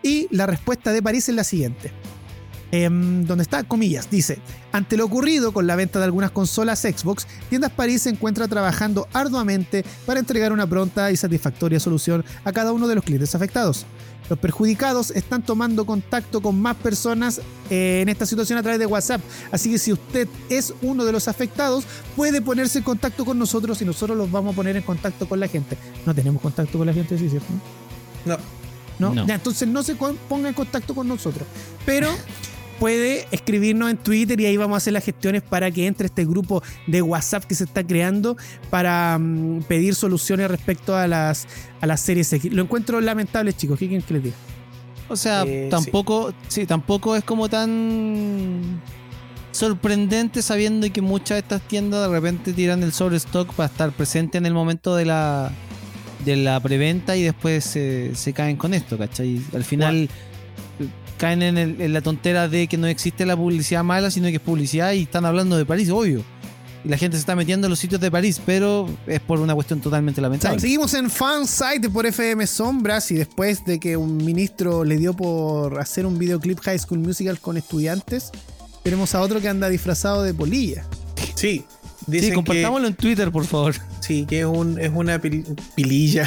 y 0.03 0.28
la 0.30 0.46
respuesta 0.46 0.92
de 0.92 1.03
París 1.03 1.28
es 1.28 1.34
la 1.34 1.44
siguiente. 1.44 1.92
Em, 2.70 3.24
donde 3.24 3.44
está, 3.44 3.64
comillas, 3.64 4.10
dice, 4.10 4.38
ante 4.72 4.98
lo 4.98 5.06
ocurrido 5.06 5.52
con 5.52 5.66
la 5.66 5.74
venta 5.74 5.98
de 6.00 6.04
algunas 6.04 6.32
consolas 6.32 6.80
Xbox, 6.80 7.26
Tiendas 7.48 7.72
París 7.72 8.02
se 8.02 8.10
encuentra 8.10 8.46
trabajando 8.46 9.08
arduamente 9.14 9.86
para 10.04 10.20
entregar 10.20 10.52
una 10.52 10.66
pronta 10.66 11.10
y 11.10 11.16
satisfactoria 11.16 11.80
solución 11.80 12.26
a 12.44 12.52
cada 12.52 12.72
uno 12.72 12.86
de 12.86 12.96
los 12.96 13.04
clientes 13.04 13.34
afectados. 13.34 13.86
Los 14.28 14.38
perjudicados 14.38 15.12
están 15.12 15.42
tomando 15.42 15.86
contacto 15.86 16.42
con 16.42 16.60
más 16.60 16.76
personas 16.76 17.40
eh, 17.70 18.00
en 18.02 18.10
esta 18.10 18.26
situación 18.26 18.58
a 18.58 18.62
través 18.62 18.78
de 18.78 18.84
WhatsApp, 18.84 19.22
así 19.50 19.70
que 19.70 19.78
si 19.78 19.94
usted 19.94 20.28
es 20.50 20.74
uno 20.82 21.06
de 21.06 21.12
los 21.12 21.26
afectados, 21.26 21.84
puede 22.16 22.42
ponerse 22.42 22.78
en 22.78 22.84
contacto 22.84 23.24
con 23.24 23.38
nosotros 23.38 23.80
y 23.80 23.86
nosotros 23.86 24.18
los 24.18 24.30
vamos 24.30 24.52
a 24.52 24.56
poner 24.56 24.76
en 24.76 24.82
contacto 24.82 25.26
con 25.26 25.40
la 25.40 25.48
gente. 25.48 25.78
No 26.04 26.14
tenemos 26.14 26.42
contacto 26.42 26.76
con 26.76 26.86
la 26.86 26.92
gente, 26.92 27.16
sí, 27.16 27.30
¿cierto? 27.30 27.48
No. 28.26 28.36
¿no? 28.98 29.14
No. 29.14 29.26
Ya, 29.26 29.36
entonces 29.36 29.66
no 29.66 29.82
se 29.82 29.94
ponga 29.94 30.48
en 30.48 30.54
contacto 30.54 30.94
con 30.94 31.08
nosotros. 31.08 31.48
Pero 31.86 32.10
puede 32.78 33.26
escribirnos 33.30 33.90
en 33.90 33.96
Twitter 33.96 34.40
y 34.40 34.46
ahí 34.46 34.56
vamos 34.56 34.74
a 34.74 34.78
hacer 34.78 34.92
las 34.92 35.04
gestiones 35.04 35.42
para 35.42 35.70
que 35.70 35.86
entre 35.86 36.06
este 36.06 36.24
grupo 36.24 36.62
de 36.86 37.02
WhatsApp 37.02 37.44
que 37.44 37.54
se 37.54 37.64
está 37.64 37.84
creando 37.86 38.36
para 38.70 39.18
mm, 39.18 39.62
pedir 39.68 39.94
soluciones 39.94 40.48
respecto 40.50 40.96
a 40.96 41.06
las, 41.06 41.46
a 41.80 41.86
las 41.86 42.00
series 42.00 42.32
X. 42.32 42.52
Lo 42.52 42.62
encuentro 42.62 43.00
lamentable, 43.00 43.52
chicos. 43.52 43.78
¿Qué 43.78 43.88
quieren 43.88 44.06
que 44.06 44.14
les 44.14 44.22
diga? 44.24 44.36
O 45.08 45.16
sea, 45.16 45.42
Eh, 45.46 45.68
tampoco, 45.70 46.32
sí. 46.48 46.66
tampoco 46.66 47.16
es 47.16 47.24
como 47.24 47.48
tan 47.48 48.80
sorprendente 49.52 50.42
sabiendo 50.42 50.90
que 50.92 51.00
muchas 51.00 51.36
de 51.36 51.38
estas 51.40 51.62
tiendas 51.62 52.06
de 52.08 52.14
repente 52.14 52.52
tiran 52.52 52.82
el 52.82 52.92
sobrestock 52.92 53.52
para 53.54 53.68
estar 53.68 53.90
presente 53.92 54.38
en 54.38 54.46
el 54.46 54.54
momento 54.54 54.94
de 54.94 55.04
la 55.06 55.50
de 56.24 56.36
la 56.36 56.60
preventa 56.60 57.16
y 57.16 57.22
después 57.22 57.64
se, 57.64 58.14
se 58.14 58.32
caen 58.32 58.56
con 58.56 58.74
esto, 58.74 58.98
¿cachai? 58.98 59.40
Al 59.54 59.64
final 59.64 60.10
caen 61.18 61.42
en, 61.42 61.58
el- 61.58 61.80
en 61.80 61.92
la 61.92 62.00
tontera 62.00 62.48
de 62.48 62.66
que 62.66 62.78
no 62.78 62.86
existe 62.86 63.26
la 63.26 63.36
publicidad 63.36 63.84
mala, 63.84 64.10
sino 64.10 64.28
que 64.28 64.36
es 64.36 64.40
publicidad 64.40 64.92
y 64.92 65.02
están 65.02 65.24
hablando 65.26 65.56
de 65.58 65.66
París, 65.66 65.90
obvio. 65.90 66.22
Y 66.84 66.88
la 66.88 66.96
gente 66.96 67.16
se 67.16 67.20
está 67.20 67.34
metiendo 67.34 67.66
en 67.66 67.70
los 67.70 67.78
sitios 67.80 68.00
de 68.00 68.10
París, 68.10 68.40
pero 68.46 68.88
es 69.06 69.18
por 69.20 69.40
una 69.40 69.52
cuestión 69.54 69.80
totalmente 69.80 70.20
lamentable. 70.20 70.60
Seguimos 70.60 70.94
en 70.94 71.10
Fansite 71.10 71.90
por 71.90 72.06
FM 72.06 72.46
Sombras 72.46 73.10
y 73.10 73.16
después 73.16 73.64
de 73.64 73.80
que 73.80 73.96
un 73.96 74.16
ministro 74.18 74.84
le 74.84 74.96
dio 74.96 75.12
por 75.12 75.80
hacer 75.80 76.06
un 76.06 76.16
videoclip 76.18 76.60
High 76.60 76.78
School 76.78 77.00
Musical 77.00 77.40
con 77.40 77.56
estudiantes, 77.56 78.30
tenemos 78.84 79.14
a 79.16 79.20
otro 79.20 79.40
que 79.40 79.48
anda 79.48 79.68
disfrazado 79.68 80.22
de 80.22 80.32
polilla. 80.32 80.84
Sí. 81.34 81.64
Sí, 82.10 82.20
que, 82.20 82.32
compartámoslo 82.32 82.86
en 82.88 82.94
Twitter, 82.94 83.30
por 83.30 83.44
favor. 83.44 83.74
sí, 84.00 84.24
que 84.26 84.40
es, 84.40 84.46
un, 84.46 84.80
es 84.80 84.90
una 84.94 85.20
pil- 85.20 85.44
pililla. 85.74 86.26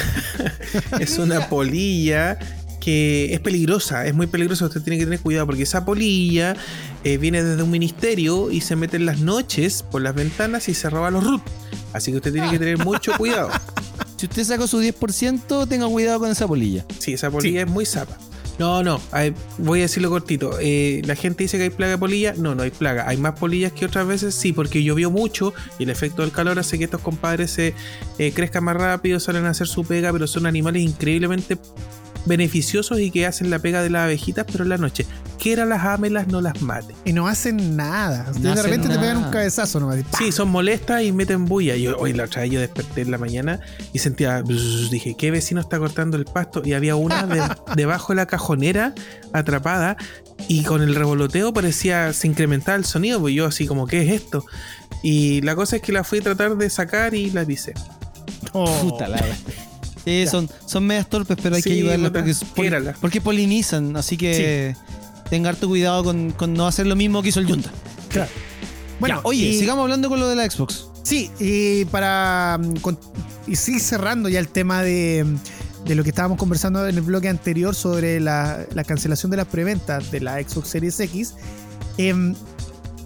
es 0.99 1.17
una 1.17 1.47
polilla 1.49 2.37
que 2.81 3.33
es 3.33 3.39
peligrosa, 3.39 4.05
es 4.05 4.13
muy 4.13 4.27
peligrosa. 4.27 4.65
Usted 4.65 4.81
tiene 4.81 4.97
que 4.99 5.05
tener 5.05 5.21
cuidado 5.21 5.45
porque 5.45 5.63
esa 5.63 5.85
polilla 5.85 6.57
eh, 7.05 7.17
viene 7.17 7.41
desde 7.41 7.63
un 7.63 7.71
ministerio 7.71 8.51
y 8.51 8.59
se 8.59 8.75
mete 8.75 8.97
en 8.97 9.05
las 9.05 9.19
noches 9.19 9.83
por 9.89 10.01
las 10.01 10.13
ventanas 10.15 10.67
y 10.67 10.73
se 10.73 10.89
roba 10.89 11.09
los 11.11 11.23
root. 11.23 11.41
Así 11.93 12.11
que 12.11 12.17
usted 12.17 12.33
tiene 12.33 12.49
que 12.49 12.59
tener 12.59 12.77
mucho 12.79 13.13
cuidado. 13.17 13.49
Si 14.17 14.25
usted 14.25 14.43
saca 14.43 14.67
su 14.67 14.81
10%, 14.81 15.67
tenga 15.69 15.87
cuidado 15.87 16.19
con 16.19 16.29
esa 16.29 16.47
polilla. 16.47 16.85
Sí, 16.99 17.13
esa 17.13 17.31
polilla 17.31 17.61
es 17.61 17.67
muy 17.67 17.85
zapa. 17.85 18.17
No, 18.59 18.83
no, 18.83 19.01
hay- 19.11 19.33
voy 19.57 19.79
a 19.79 19.83
decirlo 19.83 20.09
cortito. 20.09 20.57
Eh, 20.59 21.01
la 21.05 21.15
gente 21.15 21.43
dice 21.43 21.57
que 21.57 21.63
hay 21.63 21.69
plaga 21.71 21.93
de 21.93 21.97
polilla. 21.97 22.33
No, 22.37 22.53
no 22.53 22.61
hay 22.63 22.69
plaga. 22.69 23.07
Hay 23.07 23.17
más 23.17 23.39
polillas 23.39 23.71
que 23.71 23.85
otras 23.85 24.05
veces, 24.05 24.35
sí, 24.35 24.53
porque 24.53 24.83
llovió 24.83 25.09
mucho 25.09 25.53
y 25.79 25.83
el 25.83 25.89
efecto 25.89 26.21
del 26.21 26.31
calor 26.31 26.59
hace 26.59 26.77
que 26.77 26.83
estos 26.83 27.01
compadres 27.01 27.49
se 27.51 27.73
eh, 28.19 28.31
crezcan 28.35 28.63
más 28.63 28.75
rápido, 28.75 29.19
salen 29.19 29.45
a 29.45 29.51
hacer 29.51 29.67
su 29.67 29.83
pega, 29.83 30.11
pero 30.11 30.27
son 30.27 30.45
animales 30.45 30.83
increíblemente 30.83 31.57
beneficiosos 32.25 32.99
y 32.99 33.11
que 33.11 33.25
hacen 33.25 33.49
la 33.49 33.59
pega 33.59 33.81
de 33.83 33.89
las 33.89 34.03
abejitas, 34.03 34.45
pero 34.51 34.63
en 34.63 34.69
la 34.69 34.77
noche. 34.77 35.05
Quiera 35.39 35.65
las 35.65 35.83
amelas, 35.83 36.27
no 36.27 36.39
las 36.39 36.61
mate. 36.61 36.93
Y 37.03 37.13
no 37.13 37.27
hacen 37.27 37.75
nada. 37.75 38.27
No 38.35 38.39
de 38.41 38.49
hacen 38.51 38.63
repente 38.65 38.89
te 38.89 38.99
pegan 38.99 39.17
un 39.17 39.31
cabezazo 39.31 39.79
nomás. 39.79 39.97
y. 39.99 40.03
Sí, 40.17 40.31
son 40.31 40.49
molestas 40.49 41.01
y 41.01 41.11
meten 41.11 41.45
bulla. 41.45 41.75
Yo, 41.75 41.97
hoy 41.97 42.13
la 42.13 42.25
otra 42.25 42.43
vez 42.43 42.51
yo 42.51 42.59
desperté 42.59 43.01
en 43.01 43.09
la 43.11 43.17
mañana 43.17 43.59
y 43.91 43.97
sentía, 43.99 44.41
bzz, 44.43 44.91
dije, 44.91 45.15
¿qué 45.17 45.31
vecino 45.31 45.59
está 45.59 45.79
cortando 45.79 46.15
el 46.15 46.25
pasto? 46.25 46.61
Y 46.63 46.73
había 46.73 46.95
una 46.95 47.25
de- 47.25 47.41
debajo 47.75 48.13
de 48.13 48.17
la 48.17 48.27
cajonera 48.27 48.93
atrapada 49.33 49.97
y 50.47 50.63
con 50.63 50.81
el 50.83 50.93
revoloteo 50.93 51.53
parecía, 51.53 52.13
se 52.13 52.27
incrementaba 52.27 52.77
el 52.77 52.85
sonido, 52.85 53.19
pues 53.19 53.33
yo 53.33 53.45
así 53.47 53.65
como, 53.65 53.87
¿qué 53.87 54.01
es 54.03 54.21
esto? 54.21 54.45
Y 55.01 55.41
la 55.41 55.55
cosa 55.55 55.77
es 55.77 55.81
que 55.81 55.91
la 55.91 56.03
fui 56.03 56.19
a 56.19 56.21
tratar 56.21 56.55
de 56.55 56.69
sacar 56.69 57.15
y 57.15 57.31
la 57.31 57.43
pisé. 57.45 57.73
Oh. 58.53 58.65
Puta 58.81 59.07
la 59.07 59.17
Sí, 60.05 60.25
son, 60.27 60.49
son 60.65 60.85
medias 60.85 61.07
torpes, 61.09 61.37
pero 61.41 61.55
hay 61.55 61.61
Sí, 61.61 61.69
que 61.69 61.75
ayudarlas 61.75 62.11
porque, 62.99 63.21
polinizan. 63.21 63.95
Así 63.97 64.17
que 64.17 64.75
tenga 65.29 65.49
harto 65.49 65.67
cuidado 65.67 66.03
con, 66.03 66.31
con 66.31 66.53
no 66.53 66.65
hacer 66.67 66.87
lo 66.87 66.95
mismo 66.95 67.21
que 67.21 67.29
hizo 67.29 67.39
el 67.39 67.45
Junta. 67.47 67.71
Claro. 68.09 68.29
Bueno, 68.99 69.15
Ya, 69.17 69.21
oye, 69.23 69.47
y- 69.47 69.59
sigamos 69.59 69.83
hablando 69.83 70.09
con 70.09 70.19
lo 70.19 70.27
de 70.27 70.35
la 70.35 70.49
Xbox. 70.49 70.85
Sí, 71.03 71.29
y 71.39 71.85
para 71.85 72.59
mm, 72.61 72.75
con- 72.77 72.99
y 73.47 73.55
sí 73.55 73.79
cerrando 73.79 74.29
ya 74.29 74.39
el 74.39 74.47
tema 74.47 74.83
de, 74.83 75.25
de 75.85 75.95
lo 75.95 76.03
que 76.03 76.09
estábamos 76.09 76.37
conversando 76.37 76.85
en 76.87 76.95
el 76.95 77.01
bloque 77.01 77.27
anterior 77.29 77.73
sobre 77.73 78.19
la, 78.19 78.65
la 78.73 78.83
cancelación 78.83 79.31
de 79.31 79.37
las 79.37 79.47
preventas 79.47 80.11
de 80.11 80.19
la 80.19 80.39
Xbox 80.41 80.67
Series 80.69 80.99
X, 80.99 81.33
em, 81.97 82.35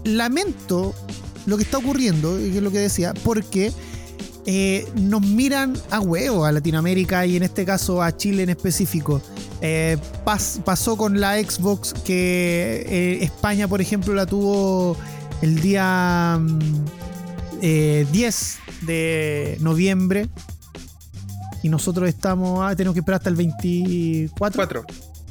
lamento 0.04 0.94
lo 1.46 1.56
que 1.56 1.62
está 1.62 1.78
ocurriendo, 1.78 2.38
y 2.40 2.50
que 2.50 2.56
es 2.58 2.62
lo 2.62 2.70
que 2.70 2.78
decía, 2.78 3.14
porque 3.24 3.72
eh, 4.46 4.86
nos 4.94 5.22
miran 5.22 5.74
a 5.90 6.00
huevo 6.00 6.44
a 6.44 6.52
Latinoamérica 6.52 7.26
y 7.26 7.36
en 7.36 7.42
este 7.42 7.64
caso 7.64 8.02
a 8.02 8.16
Chile 8.16 8.44
en 8.44 8.50
específico. 8.50 9.20
Eh, 9.60 9.96
pas- 10.24 10.60
pasó 10.62 10.96
con 10.96 11.20
la 11.20 11.34
Xbox 11.42 11.92
que 11.94 12.86
eh, 12.88 13.24
España, 13.24 13.66
por 13.68 13.80
ejemplo, 13.80 14.14
la 14.14 14.26
tuvo 14.26 14.96
el 15.42 15.60
día 15.60 16.38
mm, 16.40 16.58
eh, 17.62 18.06
10 18.12 18.58
de 18.82 19.56
noviembre 19.60 20.28
y 21.62 21.68
nosotros 21.68 22.08
estamos, 22.08 22.60
ah, 22.62 22.76
tenemos 22.76 22.94
que 22.94 23.00
esperar 23.00 23.18
hasta 23.18 23.30
el 23.30 23.36
24, 23.36 24.56
Cuatro. 24.56 24.84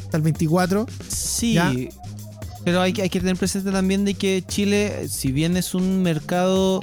hasta 0.04 0.18
el 0.18 0.24
24. 0.24 0.86
Sí, 1.08 1.54
Ya. 1.54 1.72
pero 2.66 2.82
hay, 2.82 2.92
que- 2.94 3.04
hay 3.04 3.10
que 3.10 3.20
tener 3.20 3.38
presente 3.38 3.72
también 3.72 4.04
de 4.06 4.16
que 4.16 4.44
Chile, 4.46 5.08
si 5.08 5.32
bien 5.32 5.56
es 5.56 5.74
un 5.76 6.02
mercado 6.02 6.82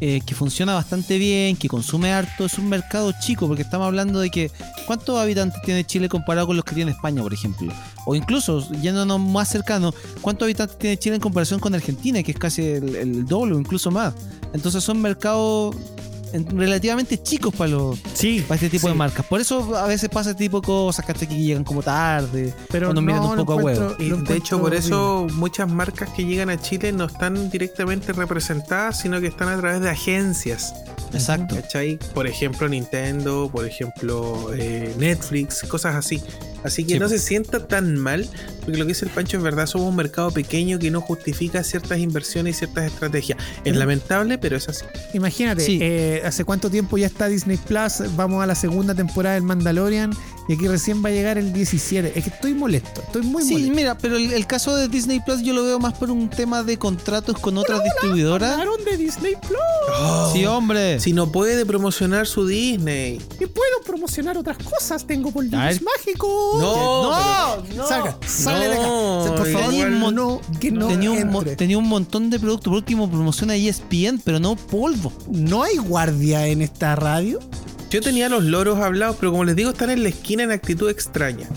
eh, 0.00 0.20
que 0.26 0.34
funciona 0.34 0.74
bastante 0.74 1.18
bien, 1.18 1.56
que 1.56 1.68
consume 1.68 2.12
harto, 2.12 2.44
es 2.44 2.58
un 2.58 2.68
mercado 2.68 3.12
chico, 3.20 3.46
porque 3.46 3.62
estamos 3.62 3.86
hablando 3.86 4.20
de 4.20 4.30
que 4.30 4.50
¿cuántos 4.86 5.18
habitantes 5.18 5.60
tiene 5.62 5.84
Chile 5.84 6.08
comparado 6.08 6.48
con 6.48 6.56
los 6.56 6.64
que 6.64 6.74
tiene 6.74 6.90
España, 6.90 7.22
por 7.22 7.32
ejemplo? 7.32 7.72
O 8.04 8.14
incluso, 8.14 8.70
yéndonos 8.80 9.20
más 9.20 9.48
cercano, 9.48 9.94
¿cuántos 10.20 10.46
habitantes 10.46 10.78
tiene 10.78 10.98
Chile 10.98 11.16
en 11.16 11.20
comparación 11.20 11.60
con 11.60 11.74
Argentina, 11.74 12.22
que 12.22 12.32
es 12.32 12.38
casi 12.38 12.62
el, 12.62 13.24
doble 13.26 13.54
o 13.54 13.58
incluso 13.58 13.90
más? 13.90 14.14
Entonces 14.52 14.84
son 14.84 15.00
mercados 15.00 15.74
relativamente 16.32 17.22
chicos 17.22 17.54
para 17.54 17.70
los 17.70 17.98
Sí, 18.14 18.40
para 18.46 18.56
este 18.56 18.68
tipo 18.70 18.86
Sí. 18.88 18.92
de 18.92 18.98
marcas. 18.98 19.24
Por 19.26 19.40
eso 19.40 19.76
a 19.76 19.86
veces 19.86 20.08
pasa 20.08 20.30
este 20.30 20.44
tipo 20.44 20.60
de 20.60 20.66
cosas, 20.66 21.04
¿cachai? 21.04 21.28
Que 21.28 21.36
llegan 21.36 21.64
como 21.64 21.82
tarde. 21.82 22.54
pero 22.70 22.90
o 22.90 22.94
nos 22.94 23.02
miran 23.02 23.22
no, 23.22 23.30
un 23.30 23.36
poco 23.36 23.52
a 23.54 23.56
huevo. 23.56 23.94
Y 23.98 24.10
de 24.10 24.36
hecho, 24.36 24.60
por 24.60 24.74
eso 24.74 25.26
muchas 25.34 25.68
marcas 25.70 26.08
que 26.10 26.24
llegan 26.24 26.50
a 26.50 26.60
Chile 26.60 26.92
no 26.92 27.04
están 27.04 27.50
directamente 27.50 28.12
representadas, 28.12 29.00
sino 29.00 29.20
que 29.20 29.26
están 29.28 29.48
a 29.48 29.56
través 29.58 29.80
de 29.80 29.90
agencias. 29.90 30.74
Exacto. 31.12 31.54
¿Cachai? 31.54 31.98
Por 32.14 32.26
ejemplo, 32.26 32.68
Nintendo, 32.68 33.48
por 33.52 33.64
ejemplo, 33.64 34.50
eh, 34.54 34.94
Netflix, 34.98 35.62
cosas 35.62 35.94
así. 35.94 36.22
Así 36.66 36.84
que 36.84 36.94
Sí, 36.94 36.98
no 36.98 37.08
se 37.08 37.18
sienta 37.18 37.66
tan 37.66 37.96
mal, 37.96 38.28
porque 38.60 38.78
lo 38.78 38.84
que 38.84 38.88
dice 38.90 39.04
el 39.06 39.10
Pancho 39.10 39.36
es 39.38 39.42
verdad, 39.42 39.66
somos 39.66 39.88
un 39.88 39.96
mercado 39.96 40.30
pequeño 40.30 40.78
que 40.78 40.90
no 40.90 41.00
justifica 41.00 41.62
ciertas 41.62 41.98
inversiones 41.98 42.56
y 42.56 42.58
ciertas 42.58 42.84
estrategias. 42.92 43.38
Es 43.64 43.76
lamentable, 43.76 44.36
pero 44.38 44.56
es 44.56 44.68
así. 44.68 44.84
Imagínate, 45.14 45.62
Sí. 45.64 45.78
eh, 45.80 46.22
¿hace 46.24 46.44
cuánto 46.44 46.68
tiempo 46.70 46.98
ya 46.98 47.06
está 47.06 47.28
Disney 47.28 47.56
Plus? 47.56 48.02
Vamos 48.16 48.42
a 48.42 48.46
la 48.46 48.54
segunda 48.54 48.94
temporada 48.94 49.34
del 49.34 49.44
Mandalorian 49.44 50.12
y 50.48 50.54
aquí 50.54 50.68
recién 50.68 51.04
va 51.04 51.08
a 51.08 51.12
llegar 51.12 51.38
el 51.38 51.52
17. 51.52 52.12
Es 52.16 52.24
que 52.24 52.30
estoy 52.30 52.54
molesto, 52.54 53.00
estoy 53.02 53.22
muy 53.22 53.42
Sí, 53.42 53.52
molesto. 53.54 53.74
mira, 53.74 53.98
pero 53.98 54.16
el, 54.16 54.32
el 54.32 54.46
caso 54.46 54.74
de 54.76 54.88
Disney 54.88 55.20
Plus 55.20 55.42
yo 55.42 55.52
lo 55.54 55.64
veo 55.64 55.78
más 55.78 55.94
por 55.94 56.10
un 56.10 56.28
tema 56.30 56.62
de 56.62 56.78
contratos 56.78 57.38
con 57.38 57.56
otras 57.58 57.82
distribuidoras. 57.84 58.52
Hablaron 58.52 58.84
de 58.84 58.96
Disney 58.96 59.34
Plus 59.40 60.32
Sí, 60.32 60.44
hombre. 60.46 61.00
Si 61.00 61.12
no 61.12 61.30
puede 61.32 61.64
promocionar 61.66 62.26
su 62.26 62.46
Disney. 62.46 63.20
y 63.40 63.46
puedo 63.46 63.80
promocionar 63.84 64.36
otras 64.38 64.58
cosas. 64.58 65.06
Tengo 65.06 65.30
ver. 65.32 65.80
mágicos. 65.82 66.60
No, 66.60 67.56
no. 67.76 67.86
Salga, 67.86 68.18
sale 68.26 68.68
de 68.68 68.74
acá. 68.74 68.86
No, 68.86 69.34
Por 69.36 69.46
favor, 69.52 69.70
tenía 69.70 69.86
un 69.86 69.98
mon- 69.98 70.14
no, 70.14 70.40
que 70.60 70.70
no 70.70 70.88
tenía, 70.88 71.10
un, 71.10 71.44
tenía 71.56 71.78
un 71.78 71.88
montón 71.88 72.30
de 72.30 72.38
productos. 72.38 72.70
Por 72.70 72.74
último, 72.78 73.08
promociona 73.10 73.54
ESPN, 73.56 74.20
pero 74.24 74.38
no 74.40 74.56
polvo. 74.56 75.12
¿No 75.30 75.62
hay 75.62 75.76
guardia 75.76 76.46
en 76.46 76.62
esta 76.62 76.96
radio? 76.96 77.38
Yo 77.90 78.00
tenía 78.00 78.28
los 78.28 78.44
loros 78.44 78.78
hablados, 78.78 79.16
pero 79.20 79.30
como 79.32 79.44
les 79.44 79.56
digo, 79.56 79.70
están 79.70 79.90
en 79.90 80.02
la 80.02 80.08
esquina 80.08 80.42
en 80.42 80.50
actitud 80.50 80.90
extraña. 80.90 81.48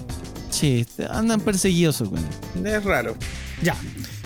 Sí, 0.49 0.85
andan 1.09 1.41
perseguidos, 1.41 2.01
güey. 2.01 2.21
Es 2.65 2.83
raro. 2.83 3.15
Ya. 3.63 3.75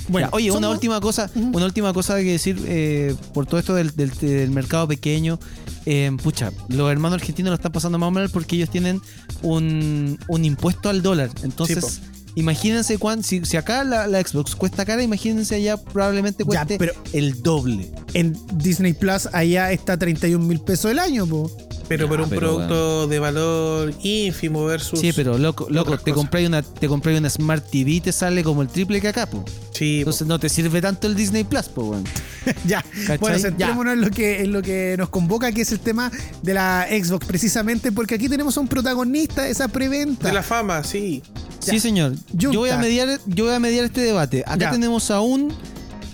Bueno, 0.09 0.27
Ya, 0.27 0.35
oye, 0.35 0.51
una 0.51 0.69
última 0.69 0.99
cosa, 0.99 1.29
una 1.33 1.65
última 1.65 1.93
cosa 1.93 2.17
que 2.17 2.31
decir 2.33 2.61
eh, 2.67 3.15
por 3.33 3.45
todo 3.45 3.57
esto 3.59 3.73
del, 3.73 3.95
del- 3.95 4.11
del 4.19 4.51
mercado 4.51 4.87
pequeño. 4.87 5.39
eh, 5.85 6.11
pucha, 6.21 6.51
los 6.69 6.91
hermanos 6.91 7.19
argentinos 7.21 7.51
lo 7.51 7.55
están 7.55 7.71
pasando 7.71 7.97
más 7.97 8.11
mal 8.11 8.29
porque 8.29 8.55
ellos 8.57 8.69
tienen 8.69 8.99
un, 9.41 10.17
un 10.27 10.45
impuesto 10.45 10.89
al 10.89 11.01
dólar. 11.01 11.29
Entonces, 11.43 12.01
imagínense 12.35 12.97
cuán, 12.97 13.23
si, 13.23 13.45
si 13.45 13.55
acá 13.57 13.83
la, 13.85 14.07
la 14.07 14.21
Xbox 14.21 14.55
cuesta 14.55 14.85
cara, 14.85 15.03
imagínense 15.03 15.55
allá 15.55 15.77
probablemente 15.77 16.43
Ya, 16.43 16.45
cueste 16.47 16.77
pero 16.77 16.93
el 17.13 17.41
doble. 17.41 17.89
en 18.13 18.37
Disney 18.57 18.93
Plus 18.93 19.27
allá 19.31 19.71
está 19.71 19.97
31 19.97 20.45
mil 20.45 20.59
pesos 20.59 20.91
el 20.91 20.99
año, 20.99 21.25
po. 21.25 21.49
Pero 21.97 22.05
Ya, 22.05 22.09
por 22.09 22.21
un 22.21 22.29
pero 22.29 22.39
producto 22.41 23.07
de 23.07 23.19
valor 23.19 23.93
ínfimo 24.03 24.65
versus. 24.65 24.99
Sí, 24.99 25.13
pero 25.13 25.37
loco, 25.37 25.67
loco, 25.69 25.97
te 25.97 26.11
compráis 26.13 26.47
una, 26.47 26.61
te 26.61 26.87
compráis 26.87 27.19
una 27.19 27.29
Smart 27.29 27.65
TV 27.69 27.91
y 27.91 28.01
te 28.01 28.11
sale 28.11 28.43
como 28.43 28.61
el 28.61 28.67
triple 28.67 28.99
que 29.01 29.07
acá, 29.09 29.25
po. 29.27 29.43
Sí, 29.71 29.97
po. 30.03 30.09
Entonces 30.09 30.27
no 30.27 30.39
te 30.39 30.49
sirve 30.49 30.81
tanto 30.81 31.07
el 31.07 31.15
Disney 31.15 31.43
Plus, 31.43 31.63
po, 31.69 31.83
weón. 31.83 32.03
ya. 32.65 32.81
¿Cachai? 32.81 33.17
Bueno, 33.19 33.37
Ya. 33.37 33.41
centrémonos 33.43 33.93
en 33.93 34.01
lo, 34.01 34.09
que, 34.09 34.41
en 34.41 34.51
lo 34.51 34.61
que 34.61 34.95
nos 34.97 35.09
convoca, 35.09 35.51
que 35.51 35.61
es 35.61 35.71
el 35.71 35.79
tema 35.79 36.11
de 36.41 36.53
la 36.53 36.87
Xbox, 36.89 37.25
precisamente 37.27 37.91
porque 37.91 38.15
aquí 38.15 38.27
tenemos 38.29 38.57
a 38.57 38.61
un 38.61 38.67
protagonista 38.67 39.43
de 39.43 39.51
esa 39.51 39.67
preventa. 39.67 40.27
de 40.27 40.33
la 40.33 40.43
fama, 40.43 40.83
sí. 40.83 41.21
Sí, 41.59 41.79
señor. 41.79 42.13
Yo 42.33 42.51
voy 42.53 42.69
a 42.71 42.77
mediar, 42.77 43.19
yo 43.25 43.45
voy 43.45 43.53
a 43.53 43.59
mediar 43.59 43.85
este 43.85 44.01
debate. 44.01 44.43
Acá 44.45 44.57
Ya. 44.65 44.71
tenemos 44.71 45.09
a 45.11 45.21
un 45.21 45.53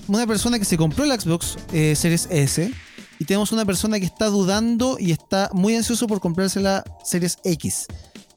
una 0.08 0.26
persona 0.26 0.58
que 0.58 0.66
se 0.66 0.76
compró 0.78 1.06
la 1.06 1.20
Xbox 1.20 1.58
eh, 1.72 1.96
Series 1.96 2.28
S 2.32 2.72
y 3.20 3.26
tenemos 3.26 3.52
una 3.52 3.66
persona 3.66 4.00
que 4.00 4.06
está 4.06 4.28
dudando 4.28 4.98
y 5.00 5.12
está 5.12 5.50
muy 5.54 5.76
ansioso 5.76 6.08
por 6.08 6.20
comprarse 6.22 6.60
la 6.62 6.84
Series 7.04 7.38
X. 7.44 7.86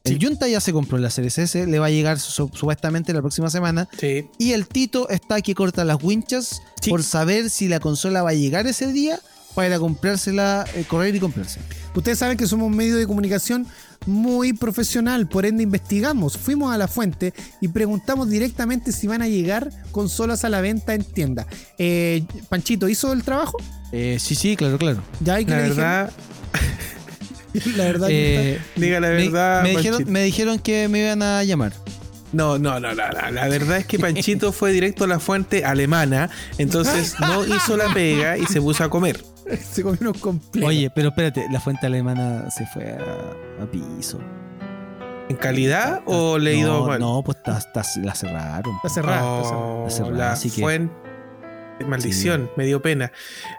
El 0.03 0.19
Junta 0.21 0.49
ya 0.49 0.59
se 0.59 0.73
compró 0.73 0.97
la 0.97 1.09
Series 1.09 1.37
S, 1.37 1.65
le 1.65 1.79
va 1.79 1.85
a 1.85 1.89
llegar 1.89 2.19
su- 2.19 2.49
supuestamente 2.53 3.13
la 3.13 3.21
próxima 3.21 3.49
semana. 3.49 3.87
Sí. 3.97 4.27
Y 4.37 4.51
el 4.51 4.67
Tito 4.67 5.07
está 5.07 5.41
que 5.41 5.55
corta 5.55 5.85
las 5.85 6.03
winchas 6.03 6.61
Sí. 6.81 6.89
por 6.89 7.03
saber 7.03 7.49
si 7.49 7.69
la 7.69 7.79
consola 7.79 8.21
va 8.21 8.31
a 8.31 8.33
llegar 8.33 8.67
ese 8.67 8.91
día 8.91 9.17
para 9.55 9.67
ir 9.67 9.73
a 9.73 9.79
comprársela, 9.79 10.65
eh, 10.75 10.83
correr 10.87 11.15
y 11.15 11.19
comprarse. 11.19 11.59
Ustedes 11.95 12.17
saben 12.19 12.37
que 12.37 12.47
somos 12.47 12.67
un 12.67 12.75
medio 12.75 12.95
de 12.97 13.05
comunicación 13.05 13.67
muy 14.05 14.53
profesional, 14.53 15.27
por 15.27 15.45
ende 15.45 15.63
investigamos, 15.63 16.37
fuimos 16.37 16.73
a 16.73 16.77
la 16.77 16.87
fuente 16.87 17.33
y 17.61 17.67
preguntamos 17.69 18.29
directamente 18.29 18.91
si 18.91 19.07
van 19.07 19.21
a 19.21 19.27
llegar 19.27 19.69
consolas 19.91 20.43
a 20.43 20.49
la 20.49 20.59
venta 20.61 20.93
en 20.93 21.03
tienda. 21.03 21.45
Eh, 21.77 22.23
Panchito, 22.49 22.89
¿hizo 22.89 23.13
el 23.13 23.23
trabajo? 23.23 23.57
Eh, 23.91 24.17
sí, 24.19 24.35
sí, 24.35 24.55
claro, 24.57 24.77
claro. 24.77 25.01
Ya 25.21 25.35
hay 25.35 25.45
que 25.45 25.51
La 25.51 25.57
le 25.57 25.69
verdad, 25.69 26.11
dijeron? 26.11 26.23
La 27.77 27.83
verdad. 27.83 28.07
Eh, 28.11 28.59
diga 28.75 28.99
la 28.99 29.09
me- 29.09 29.13
verdad. 29.29 29.61
me, 29.63 29.69
dijeron, 29.69 29.91
Panchito. 29.99 30.11
me 30.11 30.23
dijeron 30.23 30.59
que 30.59 30.87
me 30.87 30.99
iban 31.01 31.21
a 31.21 31.43
llamar. 31.43 31.73
No, 32.31 32.57
no, 32.57 32.79
no, 32.79 32.95
no, 32.95 33.09
no. 33.09 33.31
La 33.31 33.47
verdad 33.47 33.77
es 33.77 33.85
que 33.85 33.99
Panchito 33.99 34.51
fue 34.51 34.71
directo 34.71 35.03
a 35.03 35.07
la 35.07 35.19
fuente 35.19 35.63
alemana, 35.63 36.31
entonces 36.57 37.13
no 37.19 37.45
hizo 37.45 37.77
la 37.77 37.93
pega 37.93 38.37
y 38.39 38.45
se 38.47 38.59
puso 38.59 38.83
a 38.83 38.89
comer. 38.89 39.23
se 39.61 39.83
comió 39.83 39.97
unos 40.01 40.17
completos. 40.19 40.69
Oye, 40.69 40.89
pero 40.89 41.09
espérate, 41.09 41.45
la 41.51 41.59
fuente 41.59 41.85
alemana 41.87 42.49
se 42.51 42.65
fue 42.67 42.91
a, 42.91 43.63
a 43.63 43.65
piso. 43.65 44.19
¿En 45.29 45.37
calidad 45.37 46.01
o 46.05 46.37
leído 46.37 46.79
no, 46.81 46.87
mal? 46.87 46.99
No, 46.99 47.23
pues 47.23 47.37
está, 47.37 47.57
está- 47.57 47.83
la 48.01 48.13
cerraron. 48.13 48.75
Está 48.77 48.89
cerrada. 48.89 49.37
está 49.41 49.89
cerrada. 49.89 50.13
Oh, 50.13 50.17
la 50.17 50.31
así 50.33 50.51
que- 50.51 50.61
fuente. 50.61 50.93
Maldición, 51.87 52.49
me 52.55 52.65
dio 52.65 52.81
pena. 52.81 53.11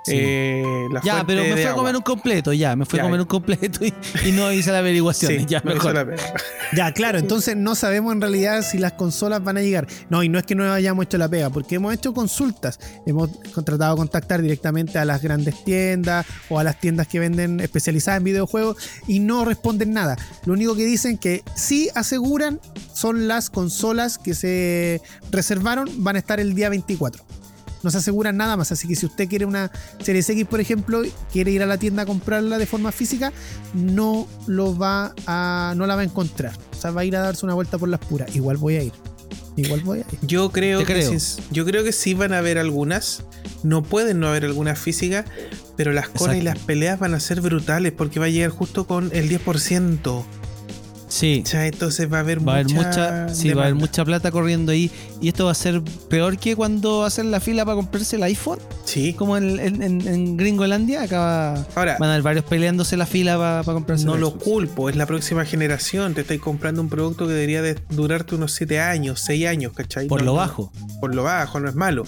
Sí. 0.05 0.13
Eh, 0.17 0.87
la 0.93 1.01
Ya, 1.03 1.25
pero 1.27 1.43
me 1.43 1.49
de 1.49 1.53
fui 1.55 1.63
a 1.63 1.69
agua. 1.71 1.77
comer 1.83 1.97
un 1.97 2.03
completo, 2.03 2.53
ya, 2.53 2.75
me 2.77 2.85
fui 2.87 2.97
Ya. 2.99 3.03
a 3.03 3.07
comer 3.07 3.21
un 3.21 3.27
completo 3.27 3.85
y, 3.85 3.93
y 4.25 4.33
no 4.33 4.51
hice 4.53 4.73
la 4.73 4.79
averiguación. 4.79 5.33
Sí, 5.33 5.45
ya, 5.47 5.61
no 5.65 5.73
mejor. 5.75 5.95
la 5.95 6.05
pega. 6.07 6.23
Ya, 6.75 6.93
claro, 6.93 7.19
entonces 7.19 7.57
no 7.57 7.75
sabemos 7.77 8.13
en 8.15 8.21
realidad 8.21 8.63
si 8.69 8.79
las 8.79 8.93
consolas 8.95 9.45
van 9.45 9.59
a 9.59 9.63
llegar. 9.63 9.87
No, 10.09 10.23
y 10.25 10.29
no 10.29 10.39
es 10.41 10.45
que 10.45 10.55
no 10.57 10.73
hayamos 10.73 11.05
hecho 11.05 11.19
la 11.19 11.29
pega, 11.29 11.51
porque 11.51 11.77
hemos 11.77 11.95
hecho 11.95 12.13
consultas. 12.13 12.81
Hemos 13.07 13.31
contratado 13.55 13.93
a 13.93 13.97
contactar 13.97 14.43
directamente 14.43 14.99
a 14.99 15.05
las 15.05 15.23
grandes 15.23 15.63
tiendas 15.65 16.27
o 16.49 16.59
a 16.59 16.65
las 16.65 16.81
tiendas 16.81 17.07
que 17.07 17.21
venden 17.21 17.61
especializadas 17.61 18.19
en 18.19 18.25
videojuegos 18.25 18.77
y 19.07 19.21
no 19.21 19.45
responden 19.45 19.93
nada. 19.93 20.17
Lo 20.47 20.55
único 20.55 20.75
que 20.75 20.85
dicen 20.85 21.17
que 21.17 21.45
sí 21.55 21.91
aseguran 21.95 22.59
son 22.93 23.29
las 23.29 23.51
consolas 23.51 24.19
que 24.19 24.35
se 24.35 25.01
reservaron, 25.31 25.89
van 25.99 26.17
a 26.17 26.19
estar 26.19 26.41
el 26.41 26.55
día 26.55 26.71
24. 26.71 27.23
No 27.85 27.91
se 27.91 27.99
aseguran 27.99 28.37
nada 28.37 28.57
más, 28.57 28.73
así 28.73 28.89
que 28.89 28.97
si 28.97 29.07
usted 29.07 29.29
quiere 29.29 29.45
una 29.45 29.71
Series 30.03 30.29
X, 30.31 30.45
por 30.47 30.61
ejemplo, 30.61 31.03
quiere 31.33 31.51
ir 31.53 31.63
a 31.63 31.67
la 31.67 31.79
tienda 31.79 32.03
a 32.03 32.07
comprarla 32.07 32.59
de 32.59 32.67
forma 32.67 32.91
física, 32.91 33.33
no 33.75 34.27
lo 34.47 34.77
va 34.77 35.15
a 35.27 35.75
no 35.77 35.87
la 35.87 35.95
va 35.95 36.01
a 36.01 36.05
encontrar. 36.05 36.53
O 36.77 36.81
sea, 36.81 36.91
va 36.91 37.03
a 37.03 37.05
ir 37.05 37.15
a 37.15 37.21
darse 37.21 37.45
una 37.47 37.55
vuelta 37.55 37.79
por 37.79 37.89
las 37.89 38.01
puras. 38.01 38.35
Igual 38.35 38.57
voy 38.57 38.77
a 38.77 38.83
ir. 38.83 38.93
Igual 39.57 39.81
voy 39.81 39.99
a 39.99 40.01
ir. 40.01 40.19
Yo 40.23 40.51
creo, 40.51 40.81
Te 40.81 40.87
que 40.87 40.95
creo. 40.95 41.19
sí- 41.21 41.41
yo 41.53 41.65
creo 41.65 41.85
que 41.85 41.93
sí 41.93 42.15
van 42.15 42.33
a 42.33 42.39
haber 42.39 42.59
algunas. 42.59 43.23
No 43.63 43.83
pueden 43.83 44.19
no 44.19 44.29
haber 44.29 44.45
algunas 44.45 44.79
físicas, 44.79 45.27
pero 45.77 45.93
las 45.93 46.09
colas 46.09 46.37
y 46.37 46.41
las 46.43 46.59
peleas 46.59 46.99
van 46.99 47.15
a 47.15 47.21
ser 47.21 47.41
brutales 47.41 47.93
porque 47.93 48.19
va 48.19 48.27
a 48.27 48.31
llegar 48.31 48.51
justo 48.51 48.87
con 48.87 49.11
el 49.13 49.29
10%. 49.29 50.25
Sí, 51.17 51.45
Ya, 51.47 51.65
entonces 51.67 52.13
va 52.13 52.17
a 52.17 52.21
haber 52.21 52.41
va 52.41 52.61
mucha, 52.65 52.75
mucha, 52.75 53.29
sí, 53.33 53.53
va 53.53 53.63
a 53.63 53.65
haber 53.67 53.77
mucha 53.77 54.05
plata 54.05 54.33
corriendo 54.33 54.73
ahí. 54.73 54.91
Y 55.21 55.29
esto 55.29 55.45
va 55.45 55.53
a 55.53 55.55
ser 55.55 55.81
peor 56.09 56.39
que 56.39 56.57
cuando 56.57 57.05
hacen 57.05 57.31
la 57.31 57.39
fila 57.39 57.65
para 57.65 57.77
comprarse 57.77 58.17
el 58.17 58.25
iPhone, 58.25 58.59
Sí. 58.85 59.13
como 59.15 59.37
en, 59.37 59.61
en, 59.61 59.81
en- 59.83 60.37
Gringolandia. 60.37 61.03
Acá 61.03 61.55
Ahora, 61.77 61.99
van 62.01 62.09
a 62.11 62.15
haber 62.15 62.23
varios 62.23 62.45
peleándose 62.47 62.97
la 62.97 63.07
fila 63.07 63.39
para, 63.39 63.63
comprarse 63.63 64.05
no 64.07 64.15
el 64.17 64.23
lo 64.23 64.31
Xbox. 64.31 64.43
culpo, 64.45 64.89
es 64.91 64.97
la 64.97 65.07
próxima 65.07 65.45
generación. 65.45 66.15
Te 66.15 66.23
estáis 66.23 66.41
comprando 66.41 66.81
un 66.83 66.89
producto 66.89 67.29
que 67.29 67.33
debería 67.35 67.63
de 67.63 67.77
durarte 67.91 68.35
unos 68.35 68.51
7 68.51 68.81
años, 68.81 69.21
6 69.21 69.47
años, 69.47 69.73
¿cachai? 69.73 70.09
Por 70.09 70.19
No- 70.21 70.27
lo 70.27 70.35
bajo. 70.35 70.73
por 71.01 71.15
lo 71.15 71.23
bajo, 71.23 71.61
no 71.61 71.69
es 71.69 71.77
malo. 71.77 72.07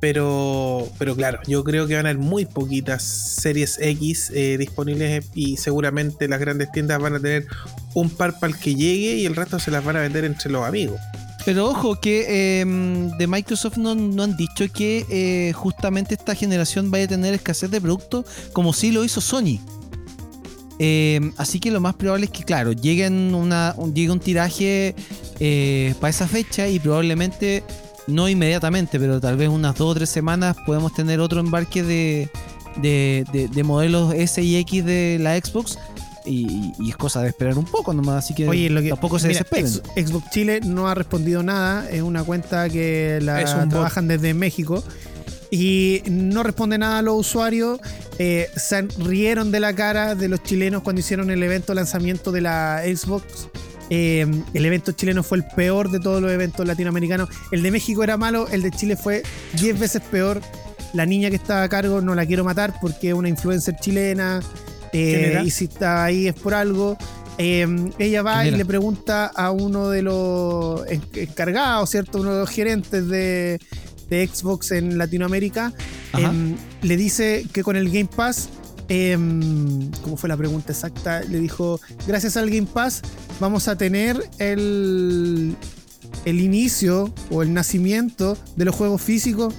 Pero, 0.00 0.88
pero 0.98 1.16
claro, 1.16 1.40
yo 1.46 1.64
creo 1.64 1.86
que 1.86 1.96
van 1.96 2.06
a 2.06 2.10
haber 2.10 2.22
muy 2.22 2.46
poquitas 2.46 3.02
series 3.02 3.78
X 3.80 4.30
eh, 4.32 4.56
disponibles 4.56 5.26
y 5.34 5.56
seguramente 5.56 6.28
las 6.28 6.38
grandes 6.38 6.70
tiendas 6.70 7.00
van 7.00 7.16
a 7.16 7.20
tener 7.20 7.46
un 7.94 8.08
par 8.10 8.38
para 8.38 8.52
el 8.52 8.58
que 8.58 8.74
llegue 8.76 9.16
y 9.16 9.26
el 9.26 9.34
resto 9.34 9.58
se 9.58 9.72
las 9.72 9.84
van 9.84 9.96
a 9.96 10.00
vender 10.00 10.24
entre 10.24 10.50
los 10.50 10.64
amigos. 10.64 11.00
Pero 11.44 11.68
ojo 11.68 11.98
que 12.00 12.60
eh, 12.60 12.64
de 13.18 13.26
Microsoft 13.26 13.78
no, 13.78 13.90
han 13.90 14.36
dicho 14.36 14.70
que 14.72 15.06
eh, 15.08 15.52
justamente 15.52 16.14
esta 16.14 16.34
generación 16.34 16.90
vaya 16.90 17.06
a 17.06 17.08
tener 17.08 17.34
escasez 17.34 17.70
de 17.70 17.80
productos 17.80 18.26
como 18.52 18.72
sí 18.72 18.92
lo 18.92 19.02
hizo 19.02 19.20
Sony. 19.20 19.58
Eh, 20.78 21.32
así 21.36 21.58
que 21.58 21.70
lo 21.70 21.80
más 21.80 21.94
probable 21.94 22.26
es 22.26 22.30
que, 22.30 22.44
claro, 22.44 22.72
lleguen 22.72 23.34
una, 23.34 23.74
un, 23.76 23.94
llegue 23.94 24.12
un 24.12 24.20
tiraje 24.20 24.94
eh, 25.40 25.94
para 26.00 26.10
esa 26.10 26.28
fecha 26.28 26.68
y 26.68 26.78
probablemente, 26.78 27.64
no 28.08 28.28
inmediatamente, 28.28 28.98
pero 28.98 29.20
tal 29.20 29.36
vez 29.36 29.48
unas 29.48 29.76
dos 29.76 29.92
o 29.92 29.94
tres 29.94 30.10
semanas 30.10 30.56
podemos 30.66 30.92
tener 30.94 31.20
otro 31.20 31.38
embarque 31.40 31.82
de, 31.82 32.28
de, 32.82 33.24
de- 33.32 33.48
de 33.48 33.62
modelos 33.62 34.12
S 34.14 34.42
y 34.42 34.56
X 34.56 34.84
de 34.84 35.18
la 35.20 35.36
Xbox. 35.38 35.78
Y, 36.24 36.72
y 36.78 36.90
es 36.90 36.96
cosa 36.96 37.22
de 37.22 37.28
esperar 37.28 37.56
un 37.56 37.64
poco 37.64 37.94
nomás, 37.94 38.24
así 38.24 38.34
que, 38.34 38.46
Oye, 38.46 38.68
lo 38.68 38.82
que 38.82 38.90
tampoco 38.90 39.18
se 39.18 39.28
mira, 39.28 39.46
desesperen. 39.50 40.06
Xbox 40.06 40.30
Chile 40.30 40.60
no 40.62 40.86
ha 40.88 40.94
respondido 40.94 41.42
nada. 41.42 41.88
Es 41.90 42.02
una 42.02 42.22
cuenta 42.24 42.68
que 42.68 43.18
la 43.22 43.40
bot. 43.44 43.70
trabajan 43.70 44.08
desde 44.08 44.34
México. 44.34 44.84
Y 45.50 46.02
no 46.10 46.42
responde 46.42 46.76
nada 46.76 46.98
a 46.98 47.02
los 47.02 47.16
usuarios. 47.16 47.80
Eh, 48.18 48.48
se 48.56 48.82
rieron 48.98 49.50
de 49.50 49.60
la 49.60 49.72
cara 49.72 50.14
de 50.14 50.28
los 50.28 50.42
chilenos 50.42 50.82
cuando 50.82 51.00
hicieron 51.00 51.30
el 51.30 51.42
evento 51.42 51.72
lanzamiento 51.72 52.30
de 52.32 52.42
la 52.42 52.82
Xbox. 52.84 53.48
Eh, 53.90 54.26
el 54.54 54.66
evento 54.66 54.92
chileno 54.92 55.22
fue 55.22 55.38
el 55.38 55.44
peor 55.56 55.90
de 55.90 55.98
todos 56.00 56.20
los 56.20 56.30
eventos 56.30 56.66
latinoamericanos. 56.66 57.28
El 57.52 57.62
de 57.62 57.70
México 57.70 58.04
era 58.04 58.16
malo, 58.16 58.46
el 58.48 58.62
de 58.62 58.70
Chile 58.70 58.96
fue 58.96 59.22
10 59.60 59.78
veces 59.78 60.02
peor. 60.10 60.40
la 60.94 61.04
niña 61.06 61.28
que 61.30 61.36
está 61.36 61.62
a 61.62 61.68
cargo 61.68 62.00
no 62.00 62.14
la 62.14 62.24
quiero 62.26 62.44
matar 62.44 62.74
porque 62.80 63.08
es 63.08 63.14
una 63.14 63.28
influencer 63.28 63.76
chilena 63.76 64.40
¿Quién 64.90 65.36
eh, 65.36 65.42
y 65.44 65.50
si 65.50 65.64
está 65.66 66.04
ahí 66.04 66.26
es 66.28 66.34
por 66.34 66.54
algo. 66.54 66.96
Eh, 67.36 67.66
ella 67.98 68.22
va 68.22 68.42
¿Quién 68.42 68.54
y 68.54 68.58
le 68.58 68.64
pregunta 68.64 69.26
a 69.26 69.50
uno 69.52 69.90
de 69.90 70.02
los 70.02 70.86
en- 70.90 71.02
encargados, 71.14 71.90
¿cierto? 71.90 72.20
Uno 72.20 72.32
de 72.34 72.40
los 72.40 72.50
gerentes 72.50 73.06
de, 73.06 73.60
de 74.10 74.26
Xbox 74.26 74.72
en 74.72 74.96
Latinoamérica. 74.98 75.72
Em, 76.14 76.56
le 76.82 76.96
dice 76.96 77.46
que 77.52 77.62
con 77.62 77.76
el 77.76 77.88
Game 77.90 78.08
Pass, 78.16 78.48
em, 78.88 79.90
¿cómo 80.02 80.16
fue 80.16 80.28
la 80.28 80.36
pregunta 80.36 80.72
exacta? 80.72 81.20
Le 81.22 81.38
dijo, 81.40 81.80
gracias 82.06 82.36
al 82.36 82.50
Game 82.50 82.66
Pass 82.72 83.02
vamos 83.40 83.68
a 83.68 83.76
tener 83.76 84.28
el, 84.38 85.56
el 86.24 86.40
inicio 86.40 87.12
o 87.30 87.42
el 87.42 87.52
nacimiento 87.52 88.36
de 88.56 88.64
los 88.64 88.74
juegos 88.74 89.02
físicos. 89.02 89.54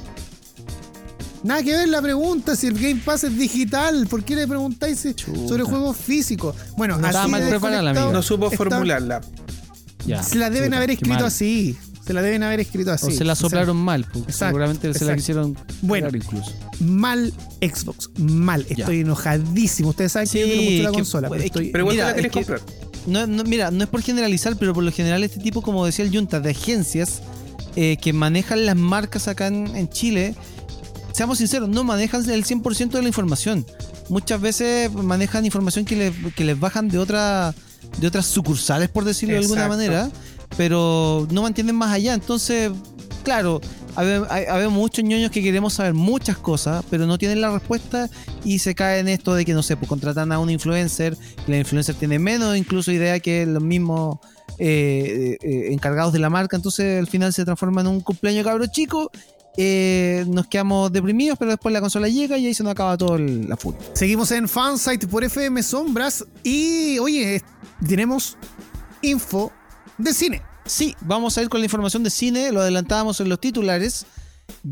Nada 1.41 1.63
que 1.63 1.71
ver 1.71 1.87
la 1.87 2.01
pregunta 2.01 2.55
si 2.57 2.67
el 2.67 2.73
Game 2.73 3.01
Pass 3.05 3.23
es 3.23 3.37
digital. 3.37 4.07
¿Por 4.07 4.23
qué 4.25 4.35
le 4.35 4.45
preguntáis 4.47 5.05
Chuta. 5.15 5.47
sobre 5.47 5.63
juegos 5.63 5.95
físicos? 5.95 6.53
Bueno, 6.75 6.95
No 6.97 7.07
así 7.07 7.11
estaba 7.11 7.27
mal 7.29 7.41
de 7.43 7.49
preparada. 7.49 7.93
No 8.11 8.21
supo 8.21 8.45
está- 8.47 8.57
formularla. 8.57 9.21
Ya, 10.05 10.21
Se 10.23 10.37
la 10.37 10.49
deben 10.49 10.69
chuta, 10.69 10.77
haber 10.77 10.91
escrito 10.91 11.25
así. 11.25 11.77
Se 12.09 12.13
la 12.15 12.23
deben 12.23 12.41
haber 12.41 12.59
escrito 12.59 12.91
así. 12.91 13.05
O 13.05 13.11
se 13.11 13.23
la 13.23 13.35
soplaron 13.35 13.77
mal, 13.77 14.03
pues, 14.11 14.23
Exacto, 14.23 14.45
seguramente 14.47 14.91
se 14.95 15.05
la 15.05 15.15
quisieron 15.15 15.55
Bueno. 15.83 16.09
incluso. 16.11 16.51
Mal 16.79 17.31
Xbox. 17.61 18.09
Mal. 18.17 18.65
Ya. 18.65 18.77
Estoy 18.77 19.01
enojadísimo. 19.01 19.89
Ustedes 19.89 20.13
saben 20.13 20.27
que 20.27 20.39
yo 20.39 20.45
quiero 20.47 20.63
mucho 20.71 20.83
la 20.83 20.89
que- 20.89 20.95
consola. 20.95 21.29
pero 21.29 21.43
estoy- 21.43 21.69
Pero 21.71 21.83
igual 21.83 21.95
Mira, 21.97 22.05
te 22.07 22.09
la 22.09 22.15
querés 22.15 22.25
es 22.25 22.31
que- 22.47 22.53
comprar. 22.55 22.61
No, 23.05 23.27
no, 23.27 23.43
mira, 23.43 23.69
no 23.69 23.83
es 23.83 23.89
por 23.91 24.01
generalizar, 24.01 24.55
pero 24.57 24.73
por 24.73 24.83
lo 24.83 24.91
general 24.91 25.23
este 25.23 25.39
tipo, 25.39 25.61
como 25.61 25.85
decía 25.85 26.03
el 26.03 26.11
Junta, 26.11 26.39
de 26.39 26.49
agencias 26.49 27.21
eh, 27.75 27.97
que 28.01 28.11
manejan 28.11 28.65
las 28.65 28.75
marcas 28.75 29.27
acá 29.27 29.45
en, 29.45 29.67
en 29.75 29.87
Chile, 29.89 30.33
seamos 31.13 31.37
sinceros, 31.37 31.69
no 31.69 31.83
manejan 31.83 32.27
el 32.27 32.43
100% 32.43 32.97
de 32.97 33.03
la 33.03 33.07
información. 33.07 33.67
Muchas 34.09 34.41
veces 34.41 34.91
manejan 34.91 35.45
información 35.45 35.85
que, 35.85 35.95
le- 35.95 36.33
que 36.35 36.43
les 36.43 36.59
bajan 36.59 36.89
de, 36.89 36.97
otra, 36.97 37.53
de 37.99 38.07
otras 38.07 38.25
sucursales, 38.25 38.89
por 38.89 39.05
decirlo 39.05 39.35
de 39.35 39.41
alguna 39.41 39.67
manera, 39.67 40.09
pero 40.57 41.27
no 41.31 41.41
mantienen 41.43 41.75
más 41.75 41.91
allá. 41.91 42.13
Entonces, 42.13 42.71
claro, 43.23 43.61
habe- 43.95 44.25
hay, 44.29 44.45
hay 44.45 44.67
muchos 44.69 45.03
ñoños 45.03 45.31
que 45.31 45.41
queremos 45.41 45.73
saber 45.73 45.93
muchas 45.93 46.37
cosas, 46.37 46.83
pero 46.89 47.05
no 47.05 47.17
tienen 47.17 47.41
la 47.41 47.51
respuesta 47.51 48.09
y 48.43 48.59
se 48.59 48.75
cae 48.75 48.99
en 48.99 49.07
esto 49.07 49.33
de 49.33 49.45
que, 49.45 49.53
no 49.53 49.63
sé, 49.63 49.77
pues 49.77 49.87
contratan 49.89 50.31
a 50.31 50.39
un 50.39 50.49
influencer, 50.49 51.17
la 51.47 51.57
influencer 51.57 51.95
tiene 51.95 52.19
menos 52.19 52.55
incluso 52.57 52.91
idea 52.91 53.19
que 53.19 53.45
los 53.45 53.63
mismos 53.63 54.17
eh, 54.57 55.37
eh, 55.41 55.67
encargados 55.71 56.11
de 56.11 56.19
la 56.19 56.29
marca, 56.29 56.57
entonces 56.57 56.99
al 56.99 57.07
final 57.07 57.31
se 57.33 57.45
transforma 57.45 57.81
en 57.81 57.87
un 57.87 58.01
cumpleaños 58.01 58.43
cabro 58.45 58.65
chico. 58.67 59.09
eh, 59.61 60.23
nos 60.27 60.47
quedamos 60.47 60.89
deprimidos, 60.91 61.37
pero 61.37 61.51
después 61.51 61.73
la 61.73 61.81
consola 61.81 62.07
llega 62.07 62.37
y 62.37 62.45
ahí 62.45 62.53
se 62.53 62.63
nos 62.63 62.71
acaba 62.71 62.95
todo 62.97 63.15
el- 63.17 63.49
la 63.49 63.57
furia. 63.57 63.79
Seguimos 63.93 64.31
en 64.31 64.47
Fansite 64.47 65.05
por 65.07 65.21
FM 65.23 65.61
Sombras. 65.63 66.23
Y 66.43 66.97
oye, 66.99 67.41
tenemos 67.85 68.37
info 69.01 69.51
de 69.99 70.13
cine. 70.13 70.41
Sí, 70.65 70.95
vamos 71.01 71.37
a 71.37 71.41
ir 71.41 71.49
con 71.49 71.59
la 71.61 71.65
información 71.65 72.03
de 72.03 72.09
cine, 72.09 72.51
lo 72.51 72.61
adelantábamos 72.61 73.19
en 73.21 73.29
los 73.29 73.39
titulares. 73.39 74.05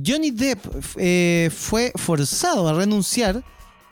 Johnny 0.06 0.32
Depp 0.32 0.60
eh, 0.98 1.50
fue 1.56 1.92
forzado 1.96 2.68
a 2.68 2.74
renunciar 2.74 3.44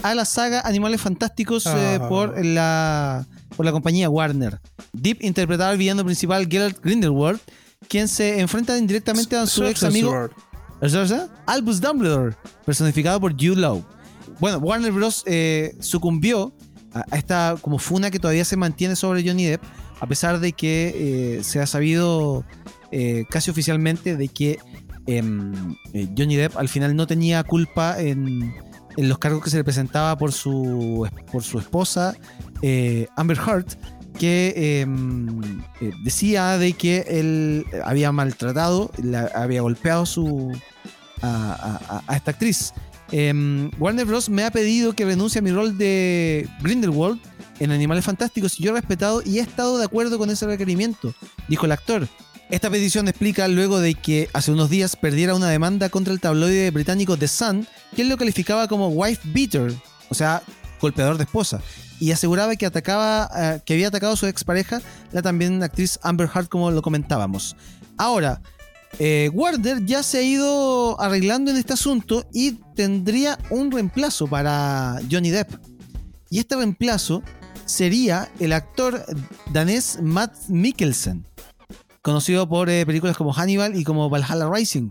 a 0.03 0.13
la 0.15 0.25
saga 0.25 0.61
Animales 0.61 1.01
Fantásticos 1.01 1.65
eh, 1.67 1.99
Ah. 2.01 2.07
por, 2.09 2.43
la, 2.45 3.25
por 3.55 3.65
la 3.65 3.71
compañía 3.71 4.09
Warner. 4.09 4.59
Depp 4.93 5.23
interpretaba 5.23 5.71
al 5.71 5.77
villano 5.77 6.03
principal 6.03 6.47
Geralt 6.49 6.79
Grindelwald, 6.83 7.39
quien 7.87 8.07
se 8.07 8.39
enfrenta 8.39 8.77
indirectamente 8.77 9.35
a 9.35 9.45
su 9.47 9.63
ex 9.65 9.83
amigo. 9.83 10.29
Albus 11.45 11.79
Dumbledore, 11.81 12.35
personificado 12.65 13.19
por 13.19 13.33
Jude 13.33 13.55
Law. 13.61 13.83
Bueno, 14.39 14.57
Warner 14.59 14.91
Bros. 14.91 15.23
eh, 15.25 15.75
sucumbió 15.79 16.53
a, 16.93 17.05
a 17.09 17.17
esta 17.17 17.55
como 17.61 17.79
funa 17.79 18.11
que 18.11 18.19
todavía 18.19 18.43
se 18.45 18.57
mantiene 18.57 18.95
sobre 18.95 19.25
Johnny 19.27 19.45
Depp, 19.45 19.63
a 19.99 20.07
pesar 20.07 20.39
de 20.39 20.53
que 20.53 21.37
eh, 21.39 21.43
se 21.43 21.59
ha 21.61 21.65
sabido 21.67 22.43
eh, 22.91 23.25
casi 23.29 23.49
oficialmente 23.51 24.15
de 24.17 24.27
que 24.27 24.59
em, 25.07 25.53
eh, 25.93 26.07
Johnny 26.17 26.35
Depp 26.35 26.57
al 26.57 26.67
final 26.69 26.95
no 26.95 27.07
tenía 27.07 27.43
culpa 27.43 27.99
en, 27.99 28.53
los 28.97 29.17
cargos 29.19 29.43
que 29.43 29.49
se 29.49 29.57
le 29.57 29.63
presentaba 29.63 30.17
por 30.17 30.31
su, 30.31 31.07
por 31.31 31.43
su 31.43 31.59
esposa, 31.59 32.15
Amber 33.17 33.37
Heard, 33.37 33.65
que 34.17 34.79
em, 34.81 35.61
decía 36.05 36.57
de 36.57 36.71
que 36.73 37.05
él 37.09 37.65
había 37.83 38.11
maltratado, 38.13 38.91
la- 39.03 39.29
había 39.35 39.61
golpeado 39.61 40.05
su, 40.05 40.51
a, 41.21 41.81
a- 41.89 42.03
a 42.07 42.15
esta 42.15 42.31
actriz. 42.31 42.73
Em, 43.11 43.69
Warner 43.77 44.05
Bros. 44.05 44.29
me 44.29 44.43
ha 44.45 44.49
pedido 44.51 44.93
que 44.93 45.03
renuncie 45.05 45.39
a 45.39 45.41
mi 45.41 45.51
rol 45.51 45.77
de 45.77 46.47
Grindelwald 46.61 47.19
en 47.59 47.71
Animales 47.71 48.05
Fantásticos 48.05 48.57
yo 48.57 48.71
he 48.71 48.73
respetado 48.73 49.21
y 49.25 49.39
he 49.39 49.41
estado 49.41 49.77
de 49.77 49.85
acuerdo 49.85 50.17
con 50.17 50.29
ese 50.29 50.45
requerimiento, 50.45 51.13
dijo 51.47 51.65
el 51.65 51.71
actor. 51.71 52.07
Esta 52.49 52.69
petición 52.69 53.07
explica 53.07 53.47
luego 53.47 53.79
de 53.79 53.95
que 53.95 54.29
hace 54.33 54.51
unos 54.51 54.69
días 54.69 54.95
perdiera 54.95 55.33
una 55.33 55.49
demanda 55.49 55.89
contra 55.89 56.13
el 56.13 56.19
tabloide 56.19 56.69
británico 56.69 57.17
The 57.17 57.27
Sun, 57.27 57.67
él 57.97 58.09
lo 58.09 58.17
calificaba 58.17 58.67
como 58.67 58.89
wife 58.89 59.21
beater, 59.33 59.73
o 60.09 60.13
sea, 60.13 60.43
golpeador 60.79 61.17
de 61.17 61.23
esposa, 61.23 61.61
y 61.99 62.11
aseguraba 62.11 62.55
que 62.55 62.65
atacaba, 62.65 63.29
eh, 63.35 63.61
que 63.65 63.73
había 63.73 63.87
atacado 63.87 64.13
a 64.13 64.17
su 64.17 64.27
expareja, 64.27 64.81
la 65.11 65.21
también 65.21 65.63
actriz 65.63 65.97
Amber 66.03 66.29
Heard, 66.33 66.47
como 66.47 66.69
lo 66.69 66.81
comentábamos. 66.81 67.55
Ahora, 67.97 68.41
eh, 68.99 69.29
Warner 69.33 69.83
ya 69.85 70.03
se 70.03 70.19
ha 70.19 70.21
ido 70.21 70.99
arreglando 71.01 71.51
en 71.51 71.57
este 71.57 71.73
asunto 71.73 72.25
y 72.31 72.53
tendría 72.75 73.39
un 73.49 73.71
reemplazo 73.71 74.27
para 74.27 74.99
Johnny 75.09 75.31
Depp. 75.31 75.51
Y 76.29 76.39
este 76.39 76.55
reemplazo 76.55 77.23
sería 77.65 78.31
el 78.39 78.53
actor 78.53 79.05
danés 79.51 79.99
Matt 80.01 80.33
Mikkelsen, 80.47 81.25
conocido 82.01 82.47
por 82.47 82.69
eh, 82.69 82.85
películas 82.85 83.17
como 83.17 83.33
Hannibal 83.33 83.75
y 83.75 83.83
como 83.83 84.09
Valhalla 84.09 84.49
Rising. 84.49 84.89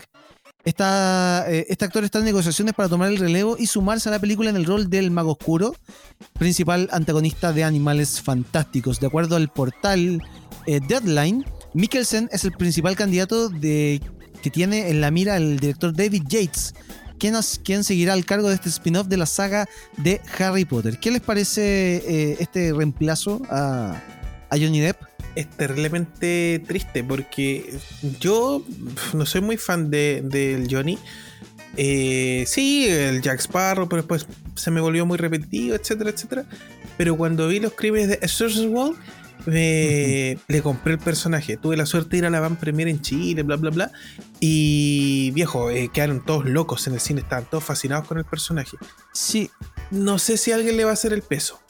Eh, 0.67 1.67
este 1.69 1.85
actor 1.85 2.05
está 2.05 2.21
en 2.21 2.25
negociaciones 2.25 2.75
para 2.75 2.89
tomar 2.89 3.11
el 3.11 3.19
relevo 3.19 3.57
y 3.59 3.67
sumarse 3.67 4.09
a 4.09 4.13
la 4.13 4.19
película 4.19 4.49
en 4.49 4.57
el 4.57 4.65
rol 4.65 4.89
del 4.89 5.11
mago 5.11 5.33
oscuro, 5.33 5.75
principal 6.39 6.89
antagonista 6.91 7.53
de 7.53 7.65
Animales 7.65 8.23
Fantásticos. 8.23 8.99
De 8.99 9.07
acuerdo 9.07 9.37
al 9.37 9.49
portal 9.49 10.23
eh, 10.67 10.81
Deadline, 10.87 11.45
Mikkelsen 11.75 12.31
es 12.33 12.45
el 12.45 12.53
principal 12.53 12.97
candidato 12.97 13.51
que 13.51 14.01
tiene 14.51 14.89
en 14.89 15.01
la 15.01 15.11
mira 15.11 15.37
el 15.37 15.59
director 15.59 15.95
David 15.95 16.23
Yates, 16.29 16.75
quien 17.63 17.85
seguirá 17.85 18.13
al 18.13 18.25
cargo 18.25 18.49
de 18.49 18.55
este 18.57 18.69
spin-off 18.69 19.07
de 19.09 19.17
la 19.17 19.27
saga 19.27 19.69
de 19.97 20.21
Harry 20.39 20.65
Potter. 20.65 20.99
¿Qué 20.99 21.11
les 21.11 21.21
parece 21.21 21.97
eh, 22.07 22.37
este 22.41 22.73
reemplazo 22.73 23.43
a, 23.51 24.01
a 24.51 24.57
Johnny 24.59 24.81
Depp? 24.81 24.97
es 25.37 25.51
terriblemente 25.51 26.63
triste 26.65 27.03
porque 27.03 27.75
yo 28.21 28.65
no 29.15 29.27
soy 29.27 29.41
muy 29.41 29.57
fan 29.57 29.91
de- 29.91 30.23
del 30.25 30.69
Johnny. 30.71 30.97
Eh, 31.77 32.45
sí, 32.47 32.87
el 32.89 33.21
Jack 33.21 33.41
Sparrow, 33.41 33.89
pero 33.89 34.03
después 34.03 34.27
se 34.55 34.71
me 34.71 34.81
volvió 34.81 35.05
muy 35.07 35.19
repetitivo, 35.19 35.75
etcétera, 35.75 36.11
etcétera. 36.11 36.45
Pero 36.97 37.17
cuando 37.17 37.49
vi 37.49 37.59
los 37.59 37.73
crímenes 37.73 38.09
de 38.11 38.19
World, 38.69 38.97
me- 39.47 40.39
le 40.49 40.63
compré 40.63 40.95
el 40.95 40.99
personaje. 40.99 41.57
Tuve 41.57 41.77
la 41.77 41.87
suerte 41.87 42.11
de 42.13 42.17
ir 42.19 42.27
a 42.27 42.31
la 42.31 42.41
van 42.41 42.57
premier 42.57 42.89
en 42.89 43.01
Chile, 43.01 43.43
bla, 43.43 43.57
bla, 43.57 43.71
bla. 43.71 43.91
Y 44.41 45.31
viejo, 45.33 45.71
eh, 45.71 45.91
quedaron 45.93 46.25
todos 46.25 46.45
locos 46.47 46.87
en 46.87 46.95
el 46.95 47.01
cine, 47.01 47.21
estaban 47.21 47.45
todos 47.51 47.65
fascinados 47.65 48.07
con 48.07 48.19
el 48.19 48.25
personaje. 48.25 48.77
Sí, 49.13 49.51
No 49.91 50.19
sé 50.19 50.37
si 50.37 50.51
alguien 50.53 50.77
le 50.77 50.85
va 50.85 50.91
a 50.91 50.95
hacer 50.95 51.13
el 51.13 51.23
peso. 51.23 51.61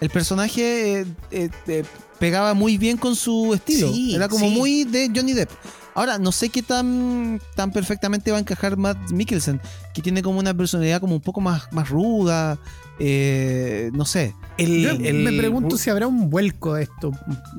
el 0.00 0.10
personaje 0.10 1.00
eh, 1.00 1.06
eh, 1.30 1.50
eh, 1.68 1.84
pegaba 2.18 2.54
muy 2.54 2.78
bien 2.78 2.96
con 2.96 3.14
su 3.16 3.54
estilo. 3.54 3.92
Sí, 3.92 4.14
Era 4.14 4.28
como 4.28 4.48
sí. 4.48 4.54
muy 4.54 4.84
de 4.84 5.10
Johnny 5.14 5.32
Depp. 5.34 5.50
Ahora, 5.96 6.18
no 6.18 6.32
sé 6.32 6.48
qué 6.48 6.60
tan, 6.62 7.40
tan 7.54 7.70
perfectamente 7.70 8.32
va 8.32 8.38
a 8.38 8.40
encajar 8.40 8.76
Matt 8.76 9.10
Mikkelsen, 9.12 9.60
que 9.94 10.02
tiene 10.02 10.22
como 10.22 10.40
una 10.40 10.52
personalidad 10.52 11.00
como 11.00 11.14
un 11.14 11.20
poco 11.20 11.40
más, 11.40 11.72
más 11.72 11.88
ruda. 11.88 12.58
Eh, 12.98 13.90
no 13.92 14.04
sé. 14.04 14.34
El- 14.58 14.82
Yo 14.82 14.90
el- 14.90 15.24
me 15.24 15.32
pregunto 15.32 15.76
si 15.78 15.90
habrá 15.90 16.06
un 16.06 16.30
vuelco 16.30 16.74
de 16.74 16.84
esto. 16.84 17.12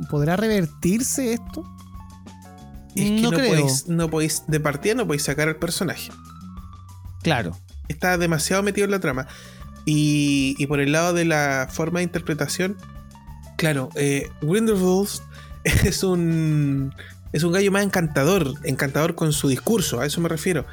¿Podrá 0.10 0.36
revertirse 0.38 1.34
esto? 1.34 1.64
Es 2.96 3.04
que 3.04 3.22
no 3.22 3.32
no, 3.32 3.38
creo. 3.38 3.50
podéis, 3.50 3.88
no 3.88 4.10
podéis, 4.10 4.44
de 4.48 4.60
partida 4.60 4.96
no 4.96 5.06
podéis 5.06 5.24
sacar 5.24 5.48
al 5.50 5.58
personaje. 5.58 6.12
Claro. 7.24 7.58
Está 7.90 8.18
demasiado 8.18 8.64
metido 8.64 8.86
en 8.86 8.92
la 8.92 9.00
trama. 9.00 9.28
Y, 9.86 10.56
y 10.58 10.66
por 10.68 10.80
el 10.80 10.92
lado 10.94 11.14
de 11.14 11.26
la 11.26 11.68
forma 11.72 12.00
de 12.00 12.04
interpretación, 12.06 12.78
claro, 13.58 13.90
eh, 13.96 14.30
Grindelwald 14.42 15.10
es 15.64 16.04
un, 16.04 16.94
es 17.34 17.44
un 17.44 17.52
gallo 17.52 17.72
más 17.72 17.84
encantador, 17.84 18.54
encantador 18.64 19.14
con 19.16 19.34
su 19.34 19.48
discurso, 19.50 20.00
a 20.00 20.06
eso 20.06 20.22
me 20.22 20.30
refiero. 20.30 20.66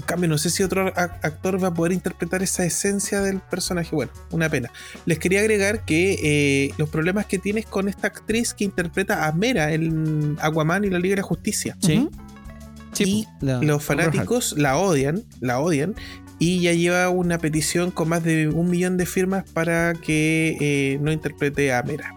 En 0.00 0.06
cambio, 0.06 0.30
no 0.30 0.38
sé 0.38 0.48
si 0.48 0.62
otro 0.62 0.86
actor 0.96 1.62
va 1.62 1.68
a 1.68 1.74
poder 1.74 1.92
interpretar 1.92 2.42
esa 2.42 2.64
esencia 2.64 3.20
del 3.20 3.40
personaje. 3.40 3.94
Bueno, 3.94 4.10
una 4.30 4.48
pena. 4.48 4.70
Les 5.04 5.18
quería 5.18 5.40
agregar 5.40 5.84
que 5.84 6.16
eh, 6.22 6.72
los 6.78 6.88
problemas 6.88 7.26
que 7.26 7.38
tienes 7.38 7.66
con 7.66 7.86
esta 7.86 8.06
actriz 8.06 8.54
que 8.54 8.64
interpreta 8.64 9.26
a 9.26 9.32
Mera 9.32 9.72
en 9.74 10.38
Aquaman 10.40 10.84
y 10.84 10.90
la 10.90 10.98
Liga 10.98 11.16
de 11.16 11.20
la 11.20 11.26
Justicia. 11.26 11.76
Sí. 11.82 12.08
Y 12.98 13.26
la- 13.40 13.60
Los 13.60 13.84
fanáticos 13.84 14.54
la 14.58 14.76
odian, 14.78 15.22
la 15.40 15.60
odian. 15.60 15.94
y 16.38 16.60
ya 16.62 16.72
lleva 16.72 17.10
una 17.10 17.36
petición 17.36 17.90
con 17.90 18.08
más 18.08 18.24
de 18.24 18.48
un 18.48 18.70
millón 18.70 18.96
de 18.96 19.04
firmas 19.04 19.44
para 19.52 19.92
que 19.92 20.56
eh, 20.60 20.98
no 21.02 21.12
interprete 21.12 21.74
a 21.74 21.82
Mera. 21.82 22.14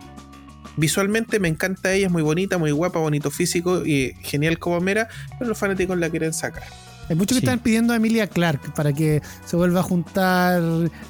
Visualmente 0.77 1.39
me 1.41 1.49
encanta 1.49 1.91
ella, 1.91 2.05
es 2.07 2.11
muy 2.13 2.21
bonita, 2.23 2.57
muy 2.57 2.71
guapa, 2.71 2.99
bonito 2.99 3.29
físico 3.29 3.86
y 3.86 4.13
genial 4.21 4.57
como 4.59 4.79
Mera, 4.79 5.09
pero 5.38 5.49
los 5.49 5.57
fanáticos 5.57 5.97
la 5.97 6.09
quieren 6.09 6.31
sacar. 6.34 6.63
Hay 7.10 7.16
muchos 7.16 7.36
que 7.38 7.41
Sí. 7.41 7.45
están 7.45 7.60
pidiendo 7.60 7.93
a 7.93 7.97
Emilia 7.97 8.28
Clark 8.28 8.74
para 8.76 8.93
que 8.93 9.22
se 9.45 9.56
vuelva 9.58 9.82
a 9.82 9.84
juntar 9.84 10.62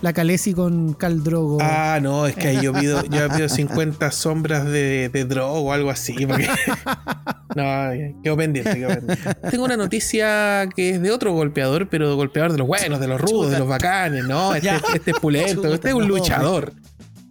la 0.02 0.14
Calesi 0.14 0.54
con 0.54 0.94
Cal 0.94 1.24
Drogo. 1.24 1.60
Ah, 1.62 2.00
no, 2.02 2.26
es 2.26 2.36
que 2.36 2.48
ahí 2.50 2.62
yo 2.62 2.74
pido, 2.74 3.04
yo 3.06 3.30
pido 3.36 3.48
50 3.48 4.12
sombras 4.12 4.66
de, 4.66 5.10
de 5.10 5.26
droga 5.26 5.52
o 5.54 5.72
algo 5.72 5.90
así. 5.92 6.26
Porque... 6.26 6.48
no, 7.56 8.22
quedo 8.24 8.38
pendiente, 8.38 8.74
quedo 8.74 8.90
pendiente. 8.90 9.34
Tengo 9.52 9.66
una 9.66 9.78
noticia 9.78 10.68
que 10.76 10.92
es 10.92 11.02
de 11.02 11.12
otro 11.12 11.32
golpeador, 11.34 11.88
pero 11.90 12.16
golpeador 12.16 12.52
de 12.52 12.58
los 12.58 12.68
buenos, 12.68 13.00
de 13.00 13.08
los 13.08 13.22
rudos, 13.22 13.52
de 13.52 13.60
los 13.60 13.68
bacanes, 13.68 14.26
¿no? 14.26 14.56
Este, 14.56 14.72
este 14.96 15.12
es 15.12 15.20
pulento, 15.20 15.62
Chuta, 15.62 15.76
este 15.76 15.90
es 15.90 15.94
un 15.94 16.02
no, 16.04 16.08
luchador. 16.10 16.74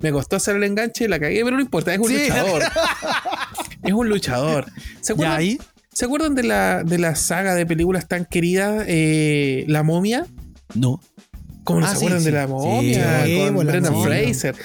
Me 0.01 0.11
costó 0.13 0.37
hacer 0.37 0.57
el 0.57 0.65
enganche, 0.65 1.09
la 1.09 1.19
cagué, 1.21 1.43
pero 1.45 1.57
no 1.57 1.63
importa, 1.63 1.93
es 1.95 1.99
un 2.01 2.09
Sí. 2.09 2.27
luchador. 2.29 2.63
es 3.85 3.93
un 3.93 4.09
luchador. 4.09 4.67
¿Se 5.01 5.13
acuerdan, 5.13 5.37
ahí. 5.39 5.59
¿Se 5.93 6.05
acuerdan 6.05 6.35
de, 6.35 6.43
la, 6.45 6.83
de 6.85 6.99
la 6.99 7.15
saga 7.15 7.55
de 7.55 7.67
películas 7.67 8.09
tan 8.09 8.25
querida, 8.25 8.85
eh, 8.87 9.65
La 9.69 9.83
momia? 9.83 10.27
No. 10.75 11.01
¿Cómo 11.65 11.79
no 11.81 11.87
Ah, 11.87 11.91
se 11.91 11.97
acuerdan 11.97 12.21
sí. 12.21 12.27
de 12.27 12.33
la 12.33 12.47
momia? 12.49 13.25
Sí, 13.25 13.39
con 13.55 13.65
la 13.67 13.73
Brendan 13.73 13.93
momia. 13.93 14.09
Fraser. 14.09 14.57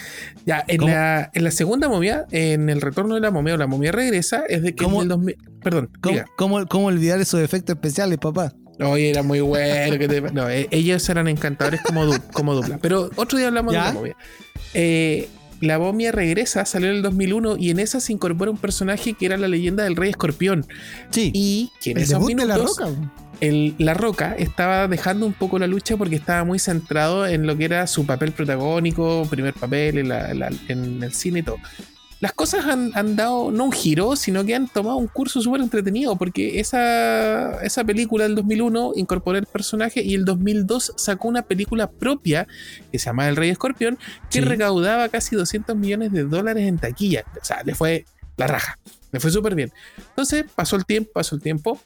Ya, 0.47 0.63
en 0.67 0.77
¿Cómo? 0.77 0.91
la, 0.91 1.29
en 1.33 1.43
la 1.43 1.51
segunda 1.51 1.89
momia, 1.89 2.25
en 2.31 2.69
el 2.69 2.81
retorno 2.81 3.13
de 3.15 3.21
la 3.21 3.29
momia 3.29 3.53
o 3.53 3.57
la 3.57 3.67
momia 3.67 3.91
regresa, 3.91 4.43
es 4.49 4.63
de 4.63 4.73
que 4.73 4.83
¿Cómo? 4.83 4.97
en 4.97 5.03
el 5.03 5.09
2000. 5.09 5.37
Perdón, 5.61 5.89
¿Cómo, 6.01 6.17
cómo, 6.37 6.65
cómo 6.67 6.85
olvidar 6.87 7.19
esos 7.21 7.41
efectos 7.41 7.75
especiales, 7.75 8.17
papá? 8.17 8.53
Oye, 8.79 9.09
era 9.09 9.21
muy 9.23 9.41
bueno. 9.41 9.97
que 9.99 10.07
te- 10.07 10.21
no, 10.21 10.49
eh, 10.49 10.67
ellos 10.71 11.07
eran 11.09 11.27
encantadores 11.27 11.81
como, 11.81 12.05
du- 12.05 12.19
como 12.33 12.55
dupla. 12.55 12.77
Pero 12.81 13.09
otro 13.15 13.37
día 13.37 13.47
hablamos 13.49 13.73
¿Ya? 13.73 13.81
de 13.81 13.87
la 13.87 13.93
momia. 13.93 14.15
Eh, 14.73 15.27
la 15.61 15.79
momia 15.79 16.11
regresa, 16.11 16.65
salió 16.65 16.89
en 16.89 16.97
el 16.97 17.01
2001 17.01 17.57
y 17.57 17.69
en 17.71 17.79
esa 17.79 17.99
se 17.99 18.13
incorpora 18.13 18.51
un 18.51 18.57
personaje 18.57 19.13
que 19.13 19.25
era 19.25 19.37
la 19.37 19.47
leyenda 19.47 19.83
del 19.83 19.95
rey 19.95 20.09
escorpión. 20.11 20.65
Sí. 21.09 21.31
Y 21.33 21.71
que 21.81 21.91
en 21.91 21.97
el 21.97 22.03
esos 22.03 22.13
debut 22.19 22.29
de 22.39 22.45
la 22.45 22.55
minutos, 22.57 22.77
roca. 22.77 22.91
el- 23.41 23.75
la 23.77 23.93
Roca 23.93 24.35
estaba 24.37 24.87
dejando 24.87 25.25
un 25.25 25.33
poco 25.33 25.59
la 25.59 25.67
lucha 25.67 25.97
porque 25.97 26.15
estaba 26.15 26.43
muy 26.43 26.59
centrado 26.59 27.25
en 27.27 27.45
lo 27.47 27.57
que 27.57 27.65
era 27.65 27.85
su 27.87 28.05
papel 28.05 28.31
protagónico, 28.31 29.27
primer 29.29 29.53
papel 29.53 29.97
en, 29.99 30.09
la- 30.09 30.33
la- 30.33 30.51
en 30.67 31.01
el 31.03 31.13
cine 31.13 31.39
y 31.39 31.43
todo. 31.43 31.57
Las 32.19 32.33
cosas 32.33 32.65
han, 32.65 32.91
han 32.95 33.15
dado 33.15 33.51
no 33.51 33.65
un 33.65 33.71
giro, 33.71 34.15
sino 34.15 34.43
que 34.43 34.55
han 34.55 34.67
tomado 34.67 34.97
un 34.97 35.07
curso 35.07 35.39
súper 35.39 35.61
entretenido 35.61 36.15
porque 36.15 36.59
esa, 36.59 37.61
esa 37.63 37.83
película 37.83 38.23
del 38.23 38.33
2001 38.33 38.93
incorporó 38.95 39.37
el 39.37 39.45
personaje 39.45 40.01
y 40.01 40.15
el 40.15 40.25
2002 40.25 40.93
sacó 40.97 41.27
una 41.27 41.43
película 41.43 41.89
propia 41.91 42.47
que 42.91 42.97
se 42.97 43.05
llama 43.05 43.27
El 43.29 43.35
Rey 43.35 43.49
Escorpión 43.51 43.99
que 44.31 44.39
Sí. 44.39 44.41
recaudaba 44.41 45.09
casi 45.09 45.35
200 45.35 45.75
millones 45.75 46.11
de 46.11 46.23
dólares 46.23 46.67
en 46.67 46.79
taquilla. 46.79 47.23
O 47.39 47.45
sea, 47.45 47.61
le 47.63 47.75
fue 47.75 48.05
la 48.35 48.47
raja, 48.47 48.79
le 49.11 49.19
fue 49.19 49.29
súper 49.29 49.53
bien. 49.53 49.71
Entonces 50.09 50.45
pasó 50.55 50.75
el 50.75 50.85
tiempo, 50.85 51.11
pasó 51.13 51.35
el 51.35 51.41
tiempo. 51.41 51.79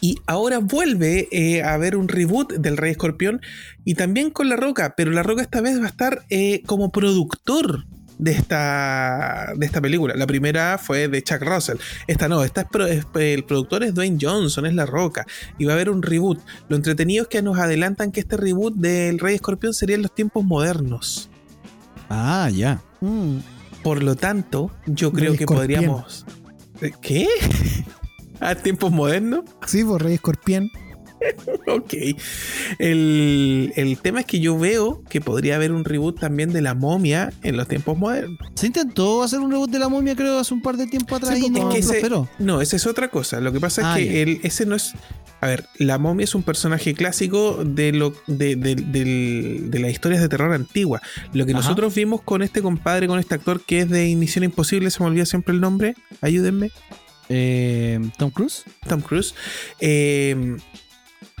Y 0.00 0.20
ahora 0.26 0.58
vuelve 0.58 1.26
eh, 1.32 1.62
a 1.64 1.72
haber 1.74 1.96
un 1.96 2.06
reboot 2.06 2.52
del 2.52 2.76
Rey 2.76 2.92
Escorpión 2.92 3.40
y 3.84 3.94
también 3.94 4.30
con 4.30 4.48
La 4.48 4.54
Roca, 4.54 4.94
pero 4.96 5.10
La 5.10 5.24
Roca 5.24 5.42
esta 5.42 5.60
vez 5.60 5.80
va 5.80 5.86
a 5.86 5.88
estar 5.88 6.24
eh, 6.30 6.62
como 6.66 6.92
productor 6.92 7.84
de 8.18 8.32
esta, 8.32 9.52
de 9.56 9.66
esta 9.66 9.80
película. 9.80 10.14
La 10.16 10.26
primera 10.26 10.78
fue 10.78 11.08
de 11.08 11.22
Chuck 11.22 11.42
Russell. 11.42 11.76
Esta 12.06 12.28
no, 12.28 12.44
esta 12.44 12.62
es 12.62 12.66
pro- 12.70 12.86
es- 12.86 13.06
el 13.14 13.44
productor 13.44 13.82
es 13.84 13.94
Dwayne 13.94 14.18
Johnson, 14.20 14.66
es 14.66 14.74
La 14.74 14.86
Roca. 14.86 15.26
Y 15.58 15.64
va 15.64 15.72
a 15.72 15.74
haber 15.74 15.90
un 15.90 16.02
reboot. 16.02 16.38
Lo 16.68 16.76
entretenido 16.76 17.22
es 17.24 17.28
que 17.28 17.42
nos 17.42 17.58
adelantan 17.58 18.12
que 18.12 18.20
este 18.20 18.36
reboot 18.36 18.74
del 18.74 19.18
Rey 19.18 19.34
Escorpión 19.34 19.74
sería 19.74 19.96
en 19.96 20.02
los 20.02 20.14
tiempos 20.14 20.44
modernos. 20.44 21.28
Ah, 22.08 22.48
ya. 22.52 22.80
Mm. 23.00 23.38
Por 23.82 24.02
lo 24.02 24.14
tanto, 24.14 24.70
yo 24.86 25.10
Rey 25.10 25.16
creo 25.18 25.32
que 25.32 25.44
Escorpión. 25.44 25.58
podríamos... 25.84 26.26
¿Eh, 26.80 26.92
¿Qué? 27.00 27.26
¿A 28.40 28.54
tiempos 28.54 28.90
modernos? 28.92 29.44
Sí, 29.66 29.84
por 29.84 30.02
Rey 30.02 30.14
Escorpión. 30.14 30.68
Ok. 31.66 31.94
El, 32.78 33.72
el 33.76 33.98
tema 33.98 34.20
es 34.20 34.26
que 34.26 34.40
yo 34.40 34.58
veo 34.58 35.02
que 35.08 35.20
podría 35.20 35.56
haber 35.56 35.72
un 35.72 35.84
reboot 35.84 36.18
también 36.20 36.52
de 36.52 36.60
la 36.62 36.74
momia 36.74 37.32
en 37.42 37.56
los 37.56 37.68
tiempos 37.68 37.96
modernos. 37.96 38.38
Se 38.54 38.66
intentó 38.66 39.22
hacer 39.22 39.40
un 39.40 39.50
reboot 39.50 39.70
de 39.70 39.78
la 39.78 39.88
momia, 39.88 40.14
creo, 40.16 40.38
hace 40.38 40.54
un 40.54 40.62
par 40.62 40.76
de 40.76 40.86
tiempo 40.86 41.16
atrás 41.16 41.36
Sí, 41.38 41.46
y 41.46 41.50
no 41.50 41.68
es 41.70 41.74
que 41.74 41.98
ese-. 41.98 42.08
No, 42.38 42.60
esa 42.60 42.76
es 42.76 42.86
otra 42.86 43.08
cosa. 43.08 43.40
Lo 43.40 43.52
que 43.52 43.60
pasa 43.60 43.82
Ah, 43.94 43.98
es 44.00 44.06
que 44.06 44.12
ya. 44.14 44.20
el- 44.20 44.40
ese 44.42 44.66
no 44.66 44.74
es. 44.76 44.92
A 45.40 45.46
ver, 45.48 45.66
la 45.78 45.98
momia 45.98 46.24
es 46.24 46.34
un 46.36 46.42
personaje 46.44 46.94
clásico 46.94 47.64
de, 47.64 47.92
lo, 47.92 48.14
de, 48.28 48.54
de- 48.54 48.74
de 48.76 49.78
las 49.80 49.90
historias 49.90 50.20
de 50.22 50.28
terror 50.28 50.52
antigua. 50.52 51.00
Lo 51.32 51.46
que 51.46 51.52
Ajá. 51.52 51.60
nosotros 51.62 51.94
vimos 51.94 52.22
con 52.22 52.42
este 52.42 52.62
compadre, 52.62 53.08
con 53.08 53.18
este 53.18 53.34
actor 53.34 53.60
que 53.64 53.80
es 53.80 53.90
de 53.90 54.14
Misión 54.14 54.44
Imposible, 54.44 54.90
se 54.90 55.00
me 55.02 55.06
olvida 55.08 55.26
siempre 55.26 55.52
el 55.54 55.60
nombre. 55.60 55.94
Ayúdenme. 56.20 56.70
Eh, 57.28 57.98
Tom 58.18 58.30
Cruise. 58.30 58.64
Tom 58.88 59.00
Cruise. 59.00 59.34
eh, 59.80 60.56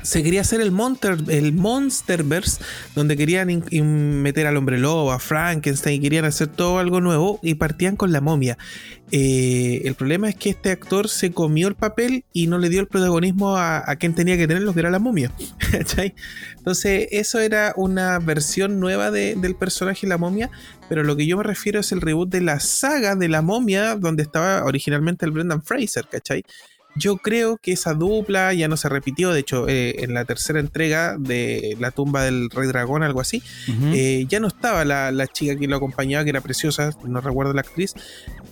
se 0.02 0.22
quería 0.22 0.40
hacer 0.42 0.60
el, 0.60 0.70
Monster, 0.70 1.16
el 1.28 1.52
Monsterverse, 1.52 2.62
donde 2.94 3.16
querían 3.16 3.48
meter 4.22 4.46
al 4.46 4.56
hombre 4.56 4.78
lobo, 4.78 5.12
a 5.12 5.18
Frankenstein, 5.18 6.00
y 6.00 6.02
querían 6.02 6.24
hacer 6.24 6.48
todo 6.48 6.78
algo 6.78 7.00
nuevo 7.00 7.38
y 7.42 7.54
partían 7.54 7.96
con 7.96 8.12
la 8.12 8.20
momia. 8.20 8.58
Eh, 9.14 9.82
el 9.84 9.94
problema 9.94 10.28
es 10.28 10.36
que 10.36 10.50
este 10.50 10.70
actor 10.70 11.08
se 11.08 11.32
comió 11.32 11.68
el 11.68 11.74
papel 11.74 12.24
y 12.32 12.46
no 12.46 12.58
le 12.58 12.70
dio 12.70 12.80
el 12.80 12.86
protagonismo 12.86 13.56
a, 13.58 13.84
quien 13.96 14.14
tenía 14.14 14.38
que 14.38 14.48
tenerlo, 14.48 14.72
que 14.72 14.80
era 14.80 14.90
la 14.90 14.98
momia. 14.98 15.30
Entonces, 16.58 17.08
eso 17.10 17.38
era 17.38 17.74
una 17.76 18.18
versión 18.18 18.80
nueva 18.80 19.10
de- 19.10 19.34
del 19.36 19.54
personaje 19.54 20.06
La 20.06 20.16
momia, 20.18 20.50
pero 20.88 21.02
lo 21.04 21.16
que 21.16 21.26
yo 21.26 21.36
me 21.36 21.42
refiero 21.42 21.80
es 21.80 21.92
el 21.92 22.00
reboot 22.00 22.30
de 22.30 22.40
la 22.40 22.58
saga 22.60 23.14
de 23.14 23.28
la 23.28 23.42
momia, 23.42 23.96
donde 23.96 24.22
estaba 24.22 24.64
originalmente 24.64 25.26
el 25.26 25.32
Brendan 25.32 25.62
Fraser, 25.62 26.06
¿cachai? 26.10 26.44
Yo 26.94 27.16
creo 27.16 27.56
que 27.56 27.72
esa 27.72 27.94
dupla 27.94 28.52
ya 28.52 28.68
no 28.68 28.76
se 28.76 28.88
repitió. 28.88 29.32
De 29.32 29.40
hecho, 29.40 29.68
eh, 29.68 30.04
en 30.04 30.14
la 30.14 30.24
tercera 30.24 30.60
entrega 30.60 31.16
de 31.18 31.76
La 31.80 31.90
tumba 31.90 32.22
del 32.24 32.50
Rey 32.50 32.68
Dragón, 32.68 33.02
algo 33.02 33.20
así, 33.20 33.42
eh, 33.94 34.26
ya 34.28 34.40
no 34.40 34.48
estaba 34.48 34.84
la, 34.84 35.10
la 35.10 35.26
chica 35.26 35.56
que 35.56 35.66
lo 35.66 35.76
acompañaba, 35.76 36.24
que 36.24 36.30
era 36.30 36.40
preciosa, 36.40 36.90
no 37.04 37.20
recuerdo 37.20 37.54
la 37.54 37.62
actriz, 37.62 37.94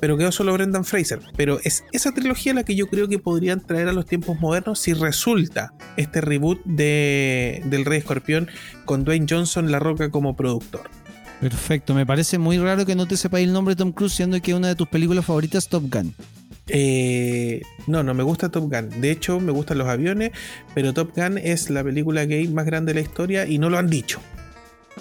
pero 0.00 0.16
quedó 0.16 0.32
solo 0.32 0.52
Brendan 0.54 0.84
Fraser. 0.84 1.20
Pero 1.36 1.60
es 1.64 1.84
esa 1.92 2.12
trilogía 2.12 2.54
la 2.54 2.64
que 2.64 2.74
yo 2.74 2.88
creo 2.88 3.08
que 3.08 3.18
podrían 3.18 3.60
traer 3.60 3.88
a 3.88 3.92
los 3.92 4.06
tiempos 4.06 4.40
modernos 4.40 4.78
si 4.78 4.94
resulta 4.94 5.74
este 5.96 6.20
reboot 6.20 6.62
de, 6.64 7.62
del 7.66 7.84
Rey 7.84 7.98
Escorpión 7.98 8.48
con 8.84 9.04
Dwayne 9.04 9.26
Johnson, 9.28 9.70
La 9.70 9.78
Roca 9.78 10.10
como 10.10 10.34
productor. 10.34 10.88
Perfecto. 11.40 11.94
Me 11.94 12.04
parece 12.04 12.38
muy 12.38 12.58
raro 12.58 12.84
que 12.84 12.94
no 12.94 13.06
te 13.06 13.16
sepáis 13.16 13.46
el 13.46 13.52
nombre 13.52 13.74
de 13.74 13.78
Tom 13.78 13.92
Cruise, 13.92 14.12
siendo 14.12 14.40
que 14.40 14.54
una 14.54 14.68
de 14.68 14.74
tus 14.74 14.88
películas 14.88 15.24
favoritas 15.24 15.64
es 15.64 15.70
Top 15.70 15.84
Gun. 15.90 16.14
Eh, 16.72 17.62
no, 17.86 18.02
no 18.02 18.14
me 18.14 18.22
gusta 18.22 18.48
Top 18.48 18.72
Gun. 18.72 19.00
De 19.00 19.10
hecho, 19.10 19.40
me 19.40 19.52
gustan 19.52 19.78
los 19.78 19.88
aviones, 19.88 20.30
pero 20.74 20.92
Top 20.92 21.12
Gun 21.16 21.38
es 21.38 21.70
la 21.70 21.82
película 21.82 22.24
gay 22.24 22.48
más 22.48 22.64
grande 22.66 22.92
de 22.94 23.00
la 23.00 23.06
historia 23.06 23.46
y 23.46 23.58
no 23.58 23.70
lo 23.70 23.78
han 23.78 23.88
dicho. 23.90 24.20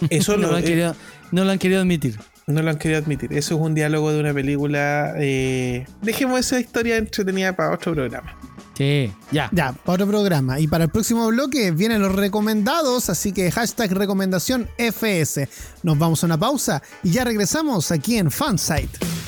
Eso 0.09 0.33
no, 0.33 0.43
lo, 0.43 0.47
lo 0.49 0.55
han 0.57 0.63
eh, 0.63 0.65
querido, 0.65 0.95
no 1.31 1.43
lo 1.43 1.51
han 1.51 1.59
querido 1.59 1.81
admitir. 1.81 2.17
no 2.47 2.61
lo 2.61 2.69
han 2.69 2.77
querido 2.77 2.99
admitir. 2.99 3.33
Eso 3.33 3.55
es 3.55 3.61
un 3.61 3.75
diálogo 3.75 4.11
de 4.11 4.19
una 4.19 4.33
película. 4.33 5.13
eh, 5.17 5.85
dejemos 6.01 6.39
esa 6.39 6.59
historia 6.59 6.97
entretenida 6.97 7.55
para 7.55 7.73
otro 7.73 7.93
programa. 7.93 8.35
Sí, 8.79 9.11
ya. 9.29 9.49
Ya, 9.51 9.73
para 9.73 9.95
otro 9.95 10.07
programa. 10.07 10.57
Y 10.57 10.67
para 10.67 10.85
el 10.85 10.89
próximo 10.89 11.27
bloque 11.27 11.71
vienen 11.71 12.01
los 12.01 12.15
recomendados, 12.15 13.09
así 13.09 13.33
que 13.33 13.51
hashtag 13.51 13.91
recomendación 13.91 14.69
FS. 14.77 15.49
Nos 15.83 15.97
vamos 15.97 16.23
a 16.23 16.27
una 16.27 16.37
pausa 16.37 16.81
y 17.03 17.11
ya 17.11 17.25
regresamos 17.25 17.91
aquí 17.91 18.17
en 18.17 18.31
Fansite. 18.31 19.18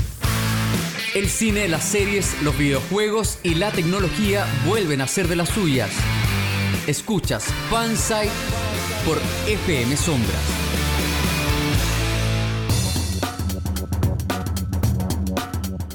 El 1.14 1.28
cine, 1.28 1.68
las 1.68 1.84
series, 1.84 2.42
los 2.42 2.58
videojuegos 2.58 3.40
y 3.44 3.56
la 3.56 3.70
tecnología 3.70 4.46
vuelven 4.66 5.02
a 5.02 5.08
ser 5.08 5.28
de 5.28 5.36
las 5.36 5.50
suyas. 5.50 5.92
Escuchas 6.88 7.44
Fansite 7.70 8.32
por 9.06 9.20
FM 9.46 9.98
Sombras. 9.98 10.40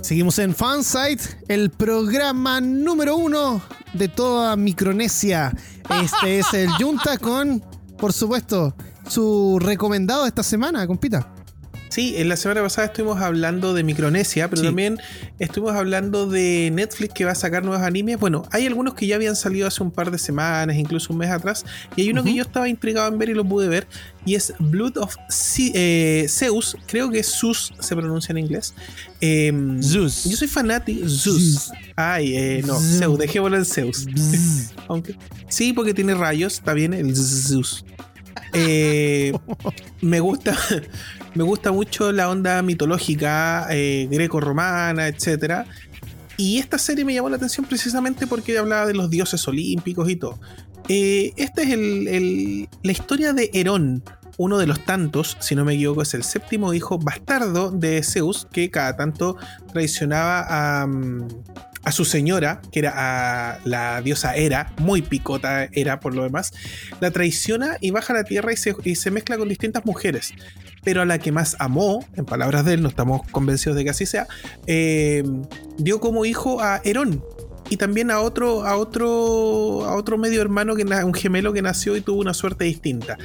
Seguimos 0.02 0.38
en 0.38 0.54
Fansite, 0.54 1.22
el 1.48 1.70
programa 1.70 2.60
número 2.60 3.16
uno 3.16 3.62
de 3.94 4.08
toda 4.08 4.54
Micronesia. 4.56 5.50
Este 6.02 6.40
es 6.40 6.52
el 6.52 6.68
Junta 6.78 7.16
con, 7.16 7.64
por 7.96 8.12
supuesto, 8.12 8.76
su 9.08 9.58
recomendado 9.62 10.26
esta 10.26 10.42
semana, 10.42 10.86
compita. 10.86 11.35
Sí, 11.88 12.14
en 12.18 12.28
la 12.28 12.36
semana 12.36 12.62
pasada 12.62 12.88
estuvimos 12.88 13.20
hablando 13.22 13.72
de 13.72 13.82
Micronesia, 13.84 14.50
pero 14.50 14.60
Sí. 14.62 14.68
también 14.68 14.98
estuvimos 15.38 15.74
hablando 15.76 16.26
de 16.26 16.70
Netflix 16.72 17.14
que 17.14 17.24
va 17.24 17.30
a 17.32 17.34
sacar 17.36 17.64
nuevos 17.64 17.82
animes. 17.86 18.18
Bueno, 18.18 18.42
hay 18.50 18.66
algunos 18.66 18.94
que 18.94 19.06
ya 19.06 19.16
habían 19.16 19.36
salido 19.36 19.66
hace 19.66 19.82
un 19.82 19.90
par 19.90 20.10
de 20.10 20.18
semanas, 20.18 20.76
incluso 20.76 21.12
un 21.12 21.20
mes 21.20 21.30
atrás, 21.30 21.64
y 21.94 22.02
hay 22.02 22.10
uno 22.10 22.22
que 22.24 22.34
yo 22.34 22.42
estaba 22.42 22.68
intrigado 22.68 23.08
en 23.08 23.18
ver 23.18 23.28
y 23.30 23.34
lo 23.34 23.44
pude 23.44 23.68
ver, 23.68 23.86
y 24.24 24.34
es 24.34 24.52
Blood 24.58 24.96
of 24.98 25.14
eh, 25.58 26.26
Zeus, 26.28 26.76
creo 26.86 27.10
que 27.10 27.22
Zeus 27.22 27.72
se 27.78 27.96
pronuncia 27.96 28.32
en 28.32 28.38
inglés. 28.38 28.74
Em, 29.20 29.80
Zeus. 29.82 30.24
Yo 30.24 30.36
soy 30.36 30.48
fanático. 30.48 31.08
Zeus. 31.08 31.70
Ay, 31.94 32.36
eh, 32.36 32.62
no, 32.66 32.74
Zeus. 32.74 32.98
Zeus, 32.98 33.18
dejémoslo 33.18 33.56
en 33.56 33.64
Zeus. 33.64 34.06
Aunque, 34.88 35.16
sí, 35.48 35.72
porque 35.72 35.94
tiene 35.94 36.14
rayos, 36.14 36.54
está 36.54 36.74
bien, 36.74 36.92
el 36.92 37.14
Zeus. 37.16 37.84
Eh, 38.52 39.32
me 40.00 40.20
gusta. 40.20 40.56
Me 41.36 41.44
gusta 41.44 41.70
mucho 41.70 42.12
la 42.12 42.30
onda 42.30 42.62
mitológica, 42.62 43.66
eh, 43.70 44.08
greco-romana, 44.10 45.06
etcétera. 45.06 45.66
Y 46.38 46.58
esta 46.58 46.78
serie 46.78 47.04
me 47.04 47.12
llamó 47.12 47.28
la 47.28 47.36
atención 47.36 47.66
precisamente 47.66 48.26
porque 48.26 48.56
hablaba 48.56 48.86
de 48.86 48.94
los 48.94 49.10
dioses 49.10 49.46
olímpicos 49.46 50.08
y 50.08 50.16
todo. 50.16 50.40
Eh, 50.88 51.34
esta 51.36 51.60
es 51.60 51.76
la 51.76 52.92
historia 52.92 53.34
de 53.34 53.50
Herón, 53.52 54.02
uno 54.38 54.56
de 54.56 54.66
los 54.66 54.84
tantos, 54.84 55.36
si 55.40 55.54
no 55.54 55.64
me 55.66 55.74
equivoco, 55.74 56.02
es 56.02 56.14
el 56.14 56.22
séptimo 56.22 56.72
hijo 56.72 56.98
bastardo 56.98 57.70
de 57.70 58.02
Zeus, 58.02 58.46
que 58.50 58.70
cada 58.70 58.96
tanto 58.96 59.36
traicionaba 59.72 60.46
a, 60.80 60.86
mm, 60.86 61.28
a 61.86 61.92
su 61.92 62.04
señora, 62.04 62.60
que 62.72 62.80
era 62.80 62.94
a 62.96 63.60
la 63.64 64.02
diosa 64.02 64.34
Hera, 64.34 64.72
muy 64.78 65.02
picota 65.02 65.68
Hera 65.70 66.00
por 66.00 66.16
lo 66.16 66.24
demás, 66.24 66.52
la 67.00 67.12
traiciona 67.12 67.78
y 67.80 67.92
baja 67.92 68.12
a 68.12 68.16
la 68.16 68.24
tierra 68.24 68.50
y 68.52 68.96
se, 68.96 69.10
mezcla 69.12 69.38
con 69.38 69.48
distintas 69.48 69.84
mujeres. 69.84 70.34
Pero 70.82 71.02
a 71.02 71.04
la 71.04 71.18
que 71.18 71.30
más 71.30 71.54
amó, 71.60 72.04
en 72.16 72.24
palabras 72.24 72.64
de 72.64 72.74
él, 72.74 72.82
no 72.82 72.88
estamos 72.88 73.22
convencidos 73.30 73.76
de 73.76 73.84
que 73.84 73.90
así 73.90 74.04
sea, 74.04 74.26
eh, 74.66 75.22
dio 75.78 76.00
como 76.00 76.24
hijo 76.24 76.60
a 76.60 76.80
Herón, 76.82 77.22
y 77.70 77.76
también 77.76 78.10
a 78.10 78.20
otro, 78.20 78.64
a 78.64 78.76
otro, 78.76 79.84
a 79.84 79.94
otro 79.94 80.18
medio 80.18 80.40
hermano, 80.40 80.74
que 80.74 80.84
un 80.84 81.14
gemelo 81.14 81.52
que 81.52 81.62
nació 81.62 81.96
y 81.96 82.00
tuvo 82.00 82.20
una 82.20 82.34
suerte 82.34 82.64
distinta. 82.64 83.16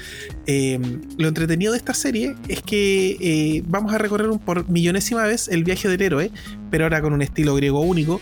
Eh, 0.46 0.80
lo 1.18 1.28
entretenido 1.28 1.72
de 1.72 1.80
esta 1.80 1.96
serie 1.96 2.36
es 2.48 2.62
que 2.62 3.18
eh, 3.20 3.64
vamos 3.66 3.94
a 3.94 3.98
recorrer 3.98 4.30
por 4.46 4.70
millonésima 4.70 5.24
vez 5.24 5.48
el 5.48 5.64
viaje 5.64 5.88
del 5.88 6.02
héroe, 6.02 6.32
pero 6.70 6.86
ahora 6.86 7.02
con 7.02 7.14
un 7.14 7.24
estilo 7.24 7.56
griego 7.56 7.82
único. 7.82 8.22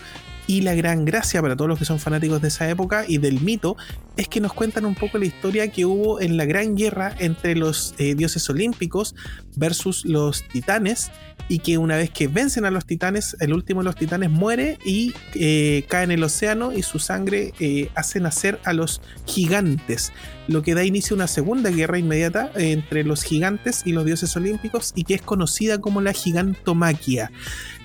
Y 0.50 0.62
la 0.62 0.74
gran 0.74 1.04
gracia 1.04 1.40
para 1.40 1.54
todos 1.54 1.68
los 1.68 1.78
que 1.78 1.84
son 1.84 2.00
fanáticos 2.00 2.42
de 2.42 2.48
esa 2.48 2.68
época 2.68 3.04
y 3.06 3.18
del 3.18 3.40
mito 3.40 3.76
es 4.16 4.26
que 4.26 4.40
nos 4.40 4.52
cuentan 4.52 4.84
un 4.84 4.96
poco 4.96 5.16
la 5.16 5.24
historia 5.24 5.70
que 5.70 5.84
hubo 5.84 6.20
en 6.20 6.36
la 6.36 6.44
gran 6.44 6.74
guerra 6.74 7.14
entre 7.20 7.54
los 7.54 7.94
eh, 7.98 8.16
dioses 8.16 8.50
olímpicos 8.50 9.14
versus 9.54 10.04
los 10.04 10.42
titanes 10.48 11.12
y 11.46 11.60
que 11.60 11.78
una 11.78 11.96
vez 11.96 12.10
que 12.10 12.26
vencen 12.26 12.64
a 12.64 12.72
los 12.72 12.84
titanes, 12.84 13.36
el 13.38 13.54
último 13.54 13.82
de 13.82 13.84
los 13.84 13.94
titanes 13.94 14.28
muere 14.28 14.76
y 14.84 15.14
eh, 15.34 15.84
cae 15.88 16.02
en 16.02 16.10
el 16.10 16.24
océano 16.24 16.72
y 16.72 16.82
su 16.82 16.98
sangre 16.98 17.54
eh, 17.60 17.88
hace 17.94 18.18
nacer 18.18 18.58
a 18.64 18.72
los 18.72 19.02
gigantes, 19.26 20.12
lo 20.48 20.62
que 20.62 20.74
da 20.74 20.82
inicio 20.82 21.14
a 21.14 21.18
una 21.18 21.28
segunda 21.28 21.70
guerra 21.70 21.96
inmediata 21.96 22.50
entre 22.56 23.04
los 23.04 23.22
gigantes 23.22 23.82
y 23.84 23.92
los 23.92 24.04
dioses 24.04 24.34
olímpicos 24.34 24.90
y 24.96 25.04
que 25.04 25.14
es 25.14 25.22
conocida 25.22 25.80
como 25.80 26.00
la 26.00 26.12
gigantomaquia. 26.12 27.30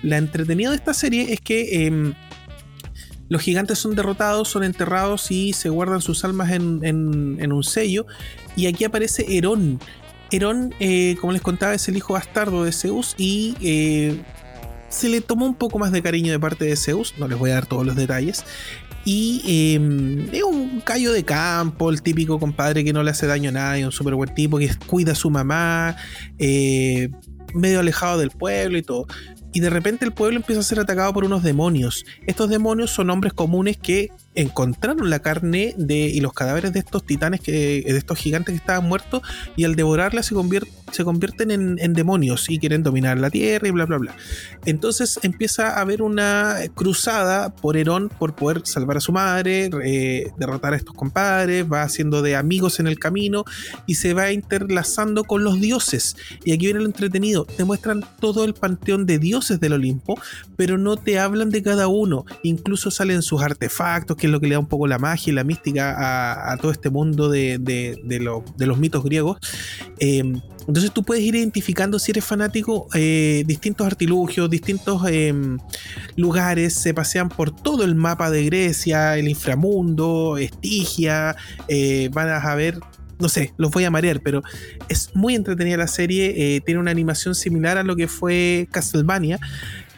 La 0.02 0.16
entretenida 0.16 0.70
de 0.70 0.76
esta 0.76 0.94
serie 0.94 1.32
es 1.32 1.40
que... 1.40 2.16
em, 3.26 3.30
los 3.30 3.42
gigantes 3.42 3.78
son 3.78 3.94
derrotados, 3.94 4.48
son 4.48 4.64
enterrados 4.64 5.30
y 5.30 5.52
se 5.52 5.68
guardan 5.68 6.00
sus 6.00 6.24
almas 6.24 6.50
en, 6.52 7.52
un 7.52 7.64
sello. 7.64 8.06
Y 8.56 8.66
aquí 8.66 8.84
aparece 8.84 9.36
Herón. 9.36 9.80
Herón, 10.30 10.74
eh, 10.80 11.16
como 11.20 11.32
les 11.32 11.42
contaba, 11.42 11.74
es 11.74 11.88
el 11.88 11.96
hijo 11.96 12.14
bastardo 12.14 12.64
de 12.64 12.72
Zeus 12.72 13.14
y 13.16 13.54
eh, 13.60 14.20
se 14.88 15.08
le 15.08 15.20
tomó 15.20 15.46
un 15.46 15.54
poco 15.54 15.78
más 15.78 15.92
de 15.92 16.02
cariño 16.02 16.32
de 16.32 16.38
parte 16.38 16.64
de 16.64 16.76
Zeus. 16.76 17.14
No 17.18 17.28
les 17.28 17.38
voy 17.38 17.50
a 17.50 17.54
dar 17.54 17.66
todos 17.66 17.86
los 17.86 17.96
detalles. 17.96 18.44
Y 19.06 19.40
eh, 19.46 20.28
es 20.32 20.42
un 20.42 20.80
callo 20.80 21.12
de 21.12 21.24
campo, 21.24 21.90
el 21.90 22.02
típico 22.02 22.40
compadre 22.40 22.82
que 22.82 22.92
no 22.92 23.04
le 23.04 23.12
hace 23.12 23.28
daño 23.28 23.50
a 23.50 23.52
nadie, 23.52 23.86
un 23.86 23.92
súper 23.92 24.16
buen 24.16 24.34
tipo 24.34 24.58
que 24.58 24.68
cuida 24.88 25.12
a 25.12 25.14
su 25.14 25.30
mamá, 25.30 25.96
eh, 26.40 27.10
medio 27.54 27.78
alejado 27.78 28.18
del 28.18 28.30
pueblo 28.30 28.76
y 28.76 28.82
todo. 28.82 29.06
Y 29.56 29.60
de 29.60 29.70
repente 29.70 30.04
el 30.04 30.12
pueblo 30.12 30.36
empieza 30.36 30.60
a 30.60 30.64
ser 30.64 30.80
atacado 30.80 31.14
por 31.14 31.24
unos 31.24 31.42
demonios. 31.42 32.04
Estos 32.26 32.50
demonios 32.50 32.90
son 32.90 33.08
hombres 33.08 33.32
comunes 33.32 33.78
que 33.78 34.10
encontraron 34.36 35.10
la 35.10 35.18
carne 35.18 35.74
de, 35.76 35.96
y 35.96 36.20
los 36.20 36.32
cadáveres 36.32 36.72
de 36.72 36.78
estos 36.78 37.04
titanes, 37.04 37.40
que, 37.40 37.82
de 37.84 37.96
estos 37.96 38.18
gigantes 38.18 38.52
que 38.52 38.58
estaban 38.58 38.86
muertos, 38.88 39.22
y 39.56 39.64
al 39.64 39.74
devorarla 39.74 40.22
se, 40.22 40.34
convier- 40.34 40.68
se 40.92 41.04
convierten 41.04 41.50
en, 41.50 41.92
demonios 41.94 42.48
y 42.48 42.58
quieren 42.58 42.82
dominar 42.82 43.18
la 43.18 43.30
tierra 43.30 43.66
y 43.66 43.70
bla, 43.70 43.86
bla, 43.86 43.98
bla. 43.98 44.16
Entonces 44.66 45.18
empieza 45.22 45.70
a 45.70 45.80
haber 45.80 46.02
una 46.02 46.56
cruzada 46.74 47.54
por 47.54 47.76
Herón 47.76 48.08
por 48.08 48.34
poder 48.36 48.62
salvar 48.64 48.98
a 48.98 49.00
su 49.00 49.12
madre, 49.12 49.70
derrotar 50.36 50.74
a 50.74 50.76
estos 50.76 50.94
compadres, 50.94 51.64
va 51.70 51.82
haciendo 51.82 52.22
de 52.22 52.36
amigos 52.36 52.78
en 52.78 52.86
el 52.86 52.98
camino 52.98 53.44
y 53.86 53.94
se 53.96 54.12
va 54.12 54.32
interlazando 54.32 55.24
con 55.24 55.42
los 55.42 55.60
dioses. 55.60 56.16
Y 56.44 56.52
aquí 56.52 56.66
viene 56.66 56.80
lo 56.80 56.86
entretenido, 56.86 57.46
te 57.46 57.64
muestran 57.64 58.04
todo 58.20 58.44
el 58.44 58.52
panteón 58.54 59.06
de 59.06 59.18
dioses 59.18 59.58
del 59.60 59.72
Olimpo, 59.72 60.20
pero 60.56 60.76
no 60.76 60.96
te 60.96 61.18
hablan 61.18 61.50
de 61.50 61.62
cada 61.62 61.88
uno. 61.88 62.26
Incluso 62.42 62.90
salen 62.90 63.22
sus 63.22 63.40
artefactos, 63.40 64.16
es 64.26 64.32
lo 64.32 64.40
que 64.40 64.46
le 64.48 64.54
da 64.54 64.58
un 64.58 64.66
poco 64.68 64.86
la 64.86 64.98
magia 64.98 65.30
y 65.30 65.34
la 65.34 65.44
mística 65.44 65.92
a, 65.92 66.52
a 66.52 66.56
todo 66.58 66.70
este 66.70 66.90
mundo 66.90 67.28
de, 67.28 67.58
de- 67.58 67.98
de 68.04 68.20
lo- 68.20 68.44
de 68.56 68.66
los 68.66 68.78
mitos 68.78 69.02
griegos. 69.04 69.38
Eh, 69.98 70.22
entonces 70.68 70.90
tú 70.92 71.04
puedes 71.04 71.22
ir 71.22 71.36
identificando 71.36 71.98
si 72.00 72.10
eres 72.10 72.24
fanático 72.24 72.88
eh, 72.94 73.44
distintos 73.46 73.86
artilugios, 73.86 74.50
distintos 74.50 75.02
eh, 75.08 75.32
lugares, 76.16 76.74
se 76.74 76.92
pasean 76.92 77.28
por 77.28 77.50
todo 77.54 77.84
el 77.84 77.94
mapa 77.94 78.30
de 78.30 78.44
Grecia, 78.44 79.16
el 79.16 79.28
inframundo, 79.28 80.38
Estigia, 80.38 81.36
eh, 81.68 82.10
van 82.12 82.28
a 82.30 82.54
ver, 82.56 82.80
no 83.20 83.28
sé, 83.28 83.52
los 83.58 83.70
voy 83.70 83.84
a 83.84 83.90
marear, 83.92 84.20
pero 84.20 84.42
es 84.88 85.10
muy 85.14 85.36
entretenida 85.36 85.76
la 85.76 85.86
serie, 85.86 86.34
eh, 86.56 86.60
tiene 86.62 86.80
una 86.80 86.90
animación 86.90 87.34
similar 87.36 87.78
a 87.78 87.84
lo 87.84 87.94
que 87.94 88.08
fue 88.08 88.66
Castlevania. 88.72 89.38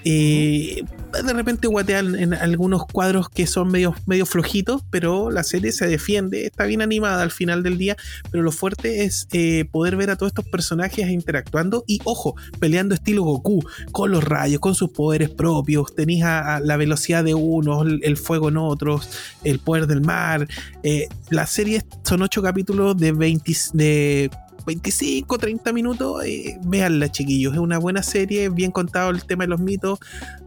Eh, 0.04 0.84
de 1.12 1.32
repente 1.32 1.68
guatean 1.68 2.14
en 2.14 2.34
algunos 2.34 2.86
cuadros 2.86 3.28
que 3.28 3.46
son 3.46 3.70
medio, 3.70 3.94
medio 4.06 4.26
flojitos, 4.26 4.82
pero 4.90 5.30
la 5.30 5.42
serie 5.42 5.72
se 5.72 5.86
defiende, 5.86 6.46
está 6.46 6.64
bien 6.64 6.82
animada 6.82 7.22
al 7.22 7.30
final 7.30 7.62
del 7.62 7.78
día, 7.78 7.96
pero 8.30 8.42
lo 8.42 8.52
fuerte 8.52 9.04
es 9.04 9.28
eh, 9.32 9.64
poder 9.70 9.96
ver 9.96 10.10
a 10.10 10.16
todos 10.16 10.30
estos 10.30 10.46
personajes 10.46 11.08
interactuando 11.08 11.84
y, 11.86 12.00
ojo, 12.04 12.36
peleando 12.58 12.94
estilo 12.94 13.22
Goku, 13.22 13.64
con 13.92 14.10
los 14.10 14.24
rayos, 14.24 14.60
con 14.60 14.74
sus 14.74 14.90
poderes 14.90 15.30
propios, 15.30 15.94
tenéis 15.94 16.24
a, 16.24 16.60
la 16.60 16.76
velocidad 16.76 17.24
de 17.24 17.34
unos, 17.34 17.86
el, 17.86 18.00
el 18.02 18.16
fuego 18.16 18.48
en 18.48 18.56
otros, 18.56 19.08
el 19.44 19.58
poder 19.58 19.86
del 19.86 20.00
mar. 20.00 20.48
Eh, 20.82 21.08
la 21.30 21.46
serie 21.46 21.82
son 22.04 22.22
ocho 22.22 22.42
capítulos 22.42 22.96
de 22.96 23.12
20, 23.12 23.56
de 23.72 24.30
25, 24.68 25.38
30 25.38 25.72
minutos, 25.72 26.24
eh, 26.24 26.58
véanla 26.62 27.10
chiquillos, 27.10 27.54
es 27.54 27.58
una 27.58 27.78
buena 27.78 28.02
serie, 28.02 28.48
bien 28.50 28.70
contado 28.70 29.10
el 29.10 29.24
tema 29.24 29.44
de 29.44 29.48
los 29.48 29.60
mitos, 29.60 29.98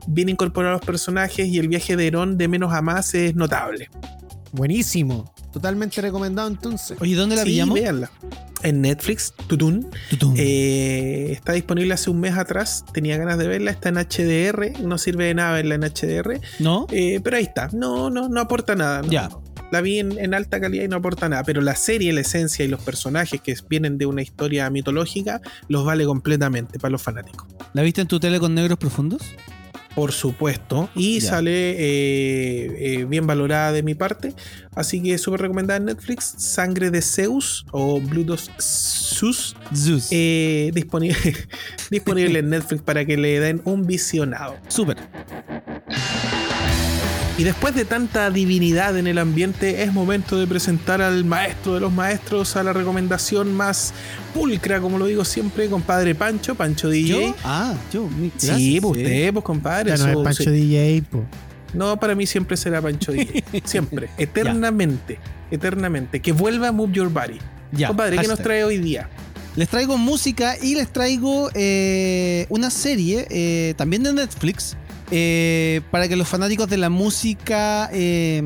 bien 0.08 0.30
incorporados 0.30 0.80
los 0.80 0.86
personajes 0.86 1.48
y 1.48 1.58
el 1.60 1.68
viaje 1.68 1.96
de 1.98 2.08
Herón 2.08 2.38
de 2.38 2.48
menos 2.48 2.72
a 2.74 2.82
más 2.82 3.14
es 3.16 3.36
notable. 3.36 3.90
Buenísimo. 4.54 5.34
Totalmente 5.54 6.02
recomendado 6.02 6.48
entonces. 6.48 6.98
Oye, 7.02 7.16
¿dónde 7.16 7.36
la 7.36 7.44
Sí, 7.44 7.50
pillamos? 7.50 7.76
véanla. 7.76 8.12
En 8.64 8.82
Netflix, 8.82 9.34
Tutun. 9.48 9.88
Tutum. 10.10 10.34
Eh, 10.38 11.30
está 11.32 11.54
disponible 11.54 11.94
hace 11.94 12.10
un 12.10 12.20
mes 12.20 12.38
atrás. 12.38 12.86
Tenía 12.94 13.18
ganas 13.18 13.38
de 13.38 13.48
verla. 13.48 13.72
Está 13.72 13.90
en 13.90 13.96
HDR. 13.98 14.80
No 14.84 14.98
sirve 14.98 15.26
de 15.26 15.34
nada 15.34 15.54
verla 15.54 15.76
en 15.76 15.84
HDR. 15.84 16.40
¿No? 16.60 16.86
eh, 16.92 17.20
pero 17.24 17.38
ahí 17.38 17.44
está. 17.44 17.70
No, 17.74 18.10
no, 18.10 18.30
no 18.30 18.40
aporta 18.42 18.76
nada. 18.76 19.02
no, 19.02 19.08
Ya. 19.10 19.30
La 19.72 19.82
vi 19.82 20.00
en, 20.00 20.18
en 20.20 20.34
alta 20.34 20.60
calidad 20.60 20.84
y 20.84 20.88
no 20.88 20.98
aporta 20.98 21.28
nada. 21.30 21.44
Pero 21.44 21.62
la 21.62 21.76
serie, 21.76 22.12
la 22.14 22.22
esencia 22.22 22.64
y 22.66 22.68
los 22.68 22.82
personajes 22.82 23.42
que 23.42 23.56
vienen 23.70 23.98
de 23.98 24.06
una 24.06 24.22
historia 24.22 24.70
mitológica 24.70 25.42
los 25.68 25.86
vale 25.86 26.06
completamente 26.06 26.78
para 26.80 26.92
los 26.92 27.02
fanáticos. 27.02 27.48
¿La 27.74 27.82
viste 27.82 28.02
en 28.02 28.08
tu 28.08 28.20
tele 28.20 28.40
con 28.40 28.54
negros 28.54 28.78
profundos? 28.78 29.24
Por 29.96 30.14
supuesto. 30.14 30.90
Y 30.96 31.20
Ya. 31.20 31.32
sale 31.32 31.72
eh, 31.72 32.76
eh, 32.80 33.06
bien 33.06 33.28
valorada 33.28 33.74
de 33.74 33.84
mi 33.84 33.94
parte. 33.94 34.34
Así 34.74 35.04
que 35.04 35.18
súper 35.18 35.42
recomendada 35.42 35.78
en 35.78 35.86
Netflix. 35.86 36.34
Sangre 36.38 36.92
de 36.92 37.02
Zeus 37.02 37.66
o 37.72 38.00
Blood 38.00 38.30
of 38.30 38.42
Zeus. 38.62 39.56
Zeus. 39.76 40.08
eh, 40.12 40.72
disponible, 40.74 41.18
disponible 41.92 42.40
en 42.40 42.50
Netflix 42.52 42.82
para 42.84 43.04
que 43.04 43.18
le 43.18 43.40
den 43.42 43.62
un 43.66 43.86
visionado. 43.86 44.56
Súper. 44.70 44.96
Y 47.42 47.44
después 47.44 47.74
de 47.74 47.86
tanta 47.86 48.30
divinidad 48.30 48.96
en 49.00 49.08
el 49.08 49.18
ambiente, 49.18 49.82
es 49.82 49.92
momento 49.92 50.38
de 50.38 50.46
presentar 50.46 51.02
al 51.02 51.26
maestro 51.26 51.74
de 51.74 51.80
los 51.80 51.92
maestros, 51.92 52.56
a 52.56 52.62
la 52.62 52.72
recomendación 52.72 53.52
más 53.56 53.96
pulcra, 54.32 54.80
como 54.80 55.00
lo 55.00 55.08
digo 55.08 55.26
siempre, 55.26 55.68
compadre 55.68 56.14
Pancho, 56.14 56.54
Pancho 56.54 56.88
DJ. 56.88 57.08
¿Yo? 57.10 57.36
Ah, 57.44 57.74
yo. 57.92 58.08
mi- 58.08 58.32
Sí, 58.38 58.80
pues 58.80 58.96
usted, 59.00 59.34
pues 59.34 59.44
compadre. 59.44 59.90
Ya 59.90 59.98
no 59.98 60.08
es 60.08 60.24
Pancho 60.24 60.44
sí. 60.44 60.52
DJ, 60.52 61.02
po. 61.10 61.26
No, 61.74 62.00
para 62.00 62.14
mí 62.14 62.28
siempre 62.28 62.56
será 62.58 62.80
Pancho 62.80 63.12
DJ. 63.12 63.44
Siempre. 63.66 64.10
eternamente. 64.20 65.18
Eternamente. 65.50 66.20
Que 66.20 66.34
vuelva 66.34 66.72
Move 66.72 66.92
Your 66.94 67.10
Body. 67.10 67.40
Ya, 67.72 67.88
compadre, 67.88 68.20
¿qué 68.20 68.28
nos 68.28 68.38
trae 68.38 68.64
hoy 68.64 68.78
día? 68.78 69.10
Les 69.56 69.68
traigo 69.68 69.98
música 69.98 70.56
y 70.62 70.76
les 70.76 70.94
traigo 70.94 71.50
eh, 71.56 72.46
una 72.50 72.70
serie 72.70 73.26
eh, 73.32 73.74
también 73.78 74.04
de 74.04 74.14
Netflix 74.14 74.78
eh, 75.12 75.82
para 75.92 76.08
que 76.08 76.16
los 76.16 76.28
fanáticos 76.28 76.70
de 76.70 76.78
la 76.78 76.90
música 76.90 77.90
eh, 77.94 78.42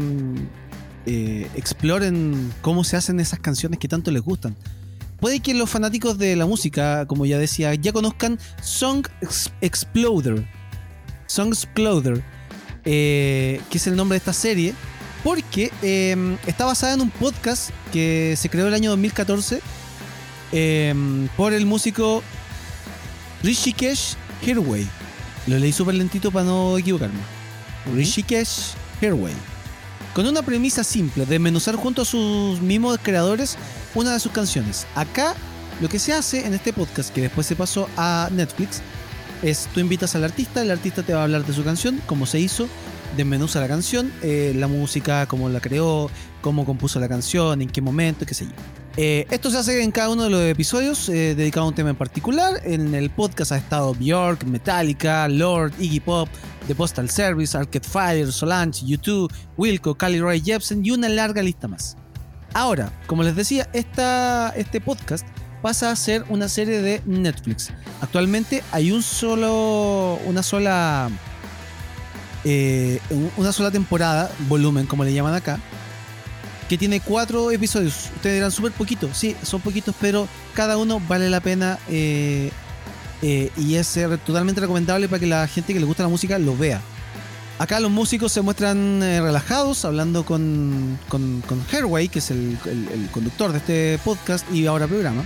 eh, 1.06 1.48
exploren 1.56 2.52
cómo 2.62 2.84
se 2.84 2.98
hacen 2.98 3.20
esas 3.20 3.40
canciones 3.40 3.80
que 3.80 3.88
tanto 3.88 4.12
les 4.12 4.22
gustan. 4.22 4.56
Puede 5.20 5.40
que 5.40 5.54
los 5.54 5.70
fanáticos 5.70 6.18
de 6.18 6.36
la 6.36 6.46
música, 6.46 7.06
como 7.08 7.26
ya 7.26 7.38
decía, 7.38 7.74
ya 7.76 7.94
conozcan 7.94 8.38
Song 8.62 9.08
Ex- 9.22 9.52
Exploder. 9.62 10.46
Song 11.28 11.48
Exploder, 11.50 12.22
eh, 12.84 13.62
que 13.70 13.78
es 13.78 13.88
el 13.88 13.96
nombre 13.96 14.16
de 14.16 14.18
esta 14.18 14.34
serie, 14.34 14.74
porque 15.24 15.72
eh, 15.82 16.38
está 16.46 16.66
basada 16.66 16.94
en 16.94 17.02
un 17.02 17.10
podcast 17.10 17.70
que 17.94 18.36
se 18.38 18.50
creó 18.50 18.68
el 18.68 18.74
año 18.74 18.90
2014 18.92 19.60
em, 20.52 21.28
por 21.38 21.54
el 21.54 21.66
músico 21.66 22.22
Rishikesh 23.44 24.16
Hirway. 24.46 24.88
Lo 25.48 25.58
leí 25.58 25.72
súper 25.72 25.96
lentito 25.96 26.32
para 26.32 26.46
no 26.46 26.78
equivocarme. 26.78 27.20
Rishikesh 27.94 28.74
Hirway. 29.02 29.34
Con 30.14 30.26
una 30.26 30.42
premisa 30.42 30.84
simple, 30.84 31.26
de 31.26 31.40
menuzar 31.40 31.76
junto 31.76 32.02
a 32.02 32.06
sus 32.06 32.62
mismos 32.62 32.98
creadores 33.02 33.58
una 33.94 34.14
de 34.14 34.20
sus 34.20 34.32
canciones. 34.32 34.88
Acá 34.96 35.36
lo 35.82 35.90
que 35.90 36.00
se 36.00 36.14
hace 36.14 36.46
en 36.46 36.54
este 36.54 36.72
podcast, 36.72 37.14
que 37.14 37.22
después 37.22 37.46
se 37.46 37.56
pasó 37.56 37.90
a 37.98 38.30
Netflix, 38.32 38.82
es 39.42 39.68
tú 39.74 39.82
invitas 39.82 40.16
al 40.16 40.24
artista, 40.24 40.62
el 40.62 40.72
artista 40.72 41.04
te 41.04 41.14
va 41.14 41.20
a 41.20 41.24
hablar 41.24 41.46
de 41.46 41.54
su 41.54 41.64
canción, 41.64 42.02
cómo 42.06 42.26
se 42.26 42.40
hizo, 42.40 42.70
desmenuza 43.18 43.60
la 43.60 43.68
canción, 43.68 44.12
eh, 44.22 44.54
la 44.56 44.68
música, 44.68 45.26
cómo 45.26 45.50
la 45.50 45.60
creó, 45.60 46.10
cómo 46.46 46.64
compuso 46.64 47.00
la 47.00 47.10
canción, 47.10 47.60
en 47.64 47.68
qué 47.68 47.82
momento, 47.82 48.24
qué 48.24 48.36
sé 48.36 48.46
yo. 48.46 48.52
Eh, 48.98 49.26
esto 49.32 49.50
se 49.50 49.58
hace 49.58 49.82
en 49.82 49.90
cada 49.90 50.10
uno 50.10 50.26
de 50.26 50.30
los 50.30 50.42
episodios 50.44 51.10
eh, 51.10 51.34
dedicado 51.34 51.66
a 51.66 51.70
un 51.70 51.74
tema 51.74 51.90
en 51.90 51.96
particular. 51.96 52.62
En 52.64 52.94
el 52.94 53.10
podcast 53.10 53.52
ha 53.52 53.58
estado 53.58 53.96
Bjork, 53.96 54.44
Metallica, 54.44 55.28
Lord, 55.28 55.74
Iggy 55.80 56.02
Pop, 56.02 56.30
The 56.68 56.76
Postal 56.76 57.10
Service, 57.10 57.58
Arcade 57.58 57.84
Fire, 57.84 58.32
Solange, 58.32 58.86
U2, 58.86 59.28
Wilco, 59.58 59.96
Cali 59.96 60.20
Roy 60.20 60.40
Jepsen 60.40 60.86
y 60.86 60.92
una 60.92 61.10
larga 61.10 61.42
lista 61.42 61.68
más. 61.68 61.98
Ahora, 62.54 62.94
como 63.08 63.24
les 63.24 63.36
decía, 63.36 63.68
esta, 63.74 64.54
este 64.56 64.80
podcast 64.80 65.26
pasa 65.64 65.90
a 65.90 65.96
ser 65.96 66.26
una 66.30 66.48
serie 66.48 66.80
de 66.80 67.02
Netflix. 67.08 67.72
Actualmente 68.02 68.62
hay 68.72 68.92
un 68.92 69.02
solo, 69.02 70.20
una 70.28 70.44
sola, 70.44 71.10
eh, 72.44 73.00
una 73.36 73.52
sola 73.52 73.72
temporada, 73.72 74.30
volumen 74.48 74.86
como 74.86 75.04
le 75.04 75.12
llaman 75.12 75.34
acá, 75.34 75.60
que 76.70 76.78
tiene 76.78 77.00
cuatro 77.00 77.52
episodios. 77.52 78.10
Ustedes 78.16 78.36
dirán 78.36 78.52
súper 78.52 78.72
poquito, 78.72 79.10
sí, 79.14 79.36
son 79.44 79.62
poquitos, 79.62 79.96
pero 80.00 80.28
cada 80.54 80.78
uno 80.78 81.02
vale 81.08 81.30
la 81.30 81.40
pena 81.40 81.78
eh, 81.90 82.52
eh, 83.22 83.52
y 83.58 83.76
es 83.76 84.00
totalmente 84.26 84.62
recomendable 84.62 85.08
para 85.08 85.20
que 85.20 85.28
la 85.28 85.48
gente 85.48 85.74
que 85.74 85.80
le 85.80 85.86
gusta 85.86 86.04
la 86.04 86.10
música 86.10 86.38
lo 86.40 86.58
vea. 86.58 86.82
Acá 87.58 87.80
los 87.80 87.90
músicos 87.90 88.34
se 88.34 88.42
muestran 88.42 89.00
relajados, 89.00 89.86
hablando 89.86 90.26
con, 90.26 91.00
con, 91.08 91.42
Herway, 91.72 92.10
que 92.10 92.20
es 92.20 92.30
el, 92.30 92.58
el, 92.66 93.08
conductor 93.12 93.54
de 93.54 93.60
este 93.60 94.00
podcast 94.04 94.46
y 94.54 94.66
ahora 94.66 94.88
programa. 94.88 95.24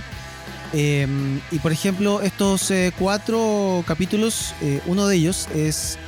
Em, 0.72 1.40
y 1.50 1.58
por 1.58 1.72
ejemplo, 1.72 2.22
estos 2.22 2.70
eh, 2.70 2.92
cuatro 2.96 3.82
capítulos, 3.86 4.54
eh, 4.60 4.80
uno 4.86 5.06
de 5.08 5.16
ellos 5.16 5.48
es 5.54 5.98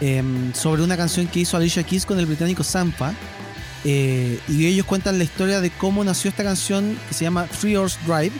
em, 0.00 0.54
sobre 0.54 0.82
una 0.82 0.96
canción 0.96 1.26
que 1.26 1.40
hizo 1.40 1.56
Alicia 1.56 1.82
Keys 1.82 2.06
con 2.06 2.18
el 2.18 2.26
británico 2.26 2.64
Sampa. 2.64 3.14
Eh, 3.88 4.40
y 4.48 4.66
ellos 4.66 4.84
cuentan 4.84 5.16
la 5.16 5.24
historia 5.24 5.60
de 5.60 5.70
cómo 5.70 6.02
nació 6.02 6.28
esta 6.28 6.42
canción 6.42 6.98
que 7.08 7.14
se 7.14 7.24
llama 7.24 7.46
Three 7.46 7.76
Hours 7.76 7.98
Drive. 8.06 8.32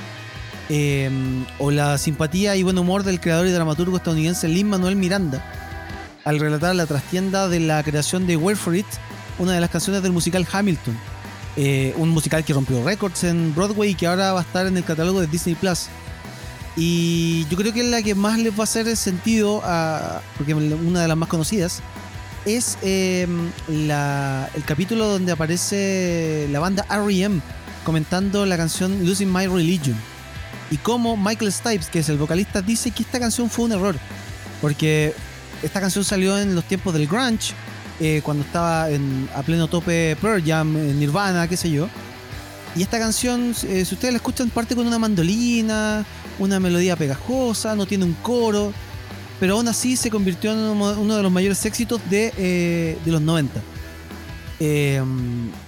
Em, 0.69 1.47
o 1.61 1.71
la 1.71 1.97
simpatía 1.97 2.57
y 2.57 2.65
buen 2.65 2.77
humor 2.77 3.05
del 3.05 3.21
creador 3.21 3.47
y 3.47 3.53
dramaturgo 3.53 3.99
estadounidense 3.99 4.49
Lin 4.49 4.69
Manuel 4.69 4.97
Miranda 4.97 5.41
al 6.25 6.41
relatar 6.41 6.75
la 6.75 6.87
trastienda 6.87 7.49
de 7.49 7.61
la 7.61 7.85
creación 7.85 8.27
de 8.27 8.37
Where 8.37 8.57
For 8.57 8.75
It, 8.75 8.87
una 9.39 9.53
de 9.53 9.61
las 9.61 9.71
canciones 9.71 10.03
del 10.03 10.11
musical 10.11 10.45
Hamilton 10.51 10.99
eh, 11.59 11.95
un 11.97 12.11
musical 12.11 12.45
que 12.45 12.53
rompió 12.53 12.85
récords 12.85 13.25
en 13.25 13.55
Broadway 13.55 13.91
y 13.91 13.95
que 13.95 14.07
ahora 14.07 14.35
va 14.35 14.41
a 14.41 14.43
estar 14.43 14.67
en 14.67 14.77
el 14.77 14.85
catálogo 14.85 15.21
de 15.23 15.27
Disney 15.27 15.55
Plus. 15.55 15.87
Y 16.77 17.47
yo 17.49 17.57
creo 17.57 17.73
que 17.73 17.81
es 17.81 17.87
la 17.87 18.03
que 18.03 18.15
más 18.15 18.39
les 18.39 18.53
va 18.53 18.61
a 18.61 18.65
hacer 18.65 18.95
sentido, 18.95 19.63
a, 19.65 20.21
porque 20.37 20.53
una 20.53 21.01
de 21.01 21.09
las 21.09 21.17
más 21.17 21.31
conocidas, 21.31 21.81
es 22.47 22.79
em, 22.83 23.51
el 23.69 24.65
capítulo 24.65 25.07
donde 25.09 25.33
aparece 25.33 26.49
la 26.51 26.61
banda 26.61 26.87
REM 26.89 27.43
comentando 27.85 28.47
la 28.47 28.57
canción 28.57 29.05
Losing 29.05 29.33
My 29.33 29.47
Religion. 29.47 29.97
Y 30.71 30.77
cómo 30.79 31.17
Michael 31.17 31.53
Stipes, 31.53 31.89
que 31.89 31.99
es 31.99 32.09
el 32.09 32.19
vocalista, 32.19 32.63
dice 32.63 32.93
que 32.93 33.03
esta 33.03 33.19
canción 33.21 33.51
fue 33.51 33.67
un 33.67 33.73
error. 33.73 33.97
Porque 34.61 35.13
esta 35.63 35.81
canción 35.81 36.05
salió 36.05 36.39
en 36.39 36.55
los 36.55 36.65
tiempos 36.65 36.95
del 36.95 37.07
grunge 37.07 37.53
eh, 38.01 38.21
cuando 38.25 38.45
estaba 38.45 38.91
en, 38.91 39.29
a 39.35 39.43
pleno 39.43 39.69
tope 39.69 40.17
Pearl 40.21 40.43
Jam, 40.45 40.73
Nirvana, 40.99 41.49
qué 41.49 41.57
sé 41.57 41.71
yo. 41.71 41.89
Y 42.77 42.83
esta 42.83 42.99
canción, 42.99 43.55
eh, 43.65 43.85
si 43.85 43.95
ustedes 43.95 44.13
la 44.13 44.19
escuchan, 44.19 44.51
parte 44.51 44.77
con 44.77 44.87
una 44.87 44.99
mandolina, 44.99 46.05
una 46.39 46.61
melodía 46.61 46.95
pegajosa, 46.95 47.75
no 47.75 47.87
tiene 47.87 48.05
un 48.05 48.13
coro, 48.15 48.73
pero 49.41 49.55
aún 49.55 49.69
así 49.69 49.97
se 49.97 50.11
convirtió 50.11 50.53
en 50.53 50.59
uno 50.59 51.17
de 51.17 51.23
los 51.23 51.33
mayores 51.33 51.65
éxitos 51.65 52.01
de, 52.11 52.33
eh, 52.37 52.99
de 53.05 53.13
los 53.13 53.21
90. 53.21 53.61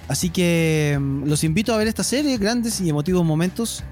así 0.09 0.31
que 0.31 0.97
mm, 0.99 1.24
los 1.24 1.45
invito 1.45 1.74
a 1.74 1.78
ver 1.78 1.89
esta 1.89 2.03
serie, 2.03 2.36
grandes 2.39 2.81
y 2.81 2.89
emotivos 2.89 3.24
momentos 3.24 3.85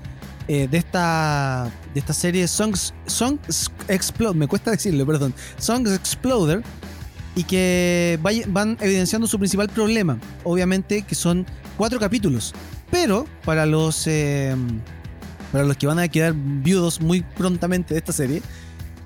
de, 0.47 0.69
esta, 0.73 1.73
de 1.93 1.99
esta 1.99 2.13
serie 2.13 2.47
Songs, 2.47 2.95
Songs 3.07 3.71
Explode, 3.89 4.37
me 4.37 4.47
cuesta 4.47 4.71
decirlo, 4.71 5.05
perdón, 5.05 5.35
Songs 5.59 5.93
Exploder, 5.93 6.63
y 7.37 7.45
que 7.45 8.19
van 8.49 8.79
evidenciando 8.81 9.29
su 9.29 9.39
principal 9.39 9.69
problema, 9.69 10.19
obviamente 10.43 11.03
que 11.03 11.15
son 11.15 11.45
cuatro 11.77 12.01
capítulos, 12.01 12.55
pero 12.91 13.27
para 13.45 13.67
los, 13.67 14.07
em, 14.07 14.81
para 15.53 15.65
los 15.65 15.77
que 15.77 15.87
van 15.87 15.99
a 15.99 16.09
quedar 16.09 16.35
viudos 16.35 17.01
muy 17.01 17.21
prontamente 17.21 17.93
de 17.93 17.99
esta 17.99 18.13
serie, 18.13 18.43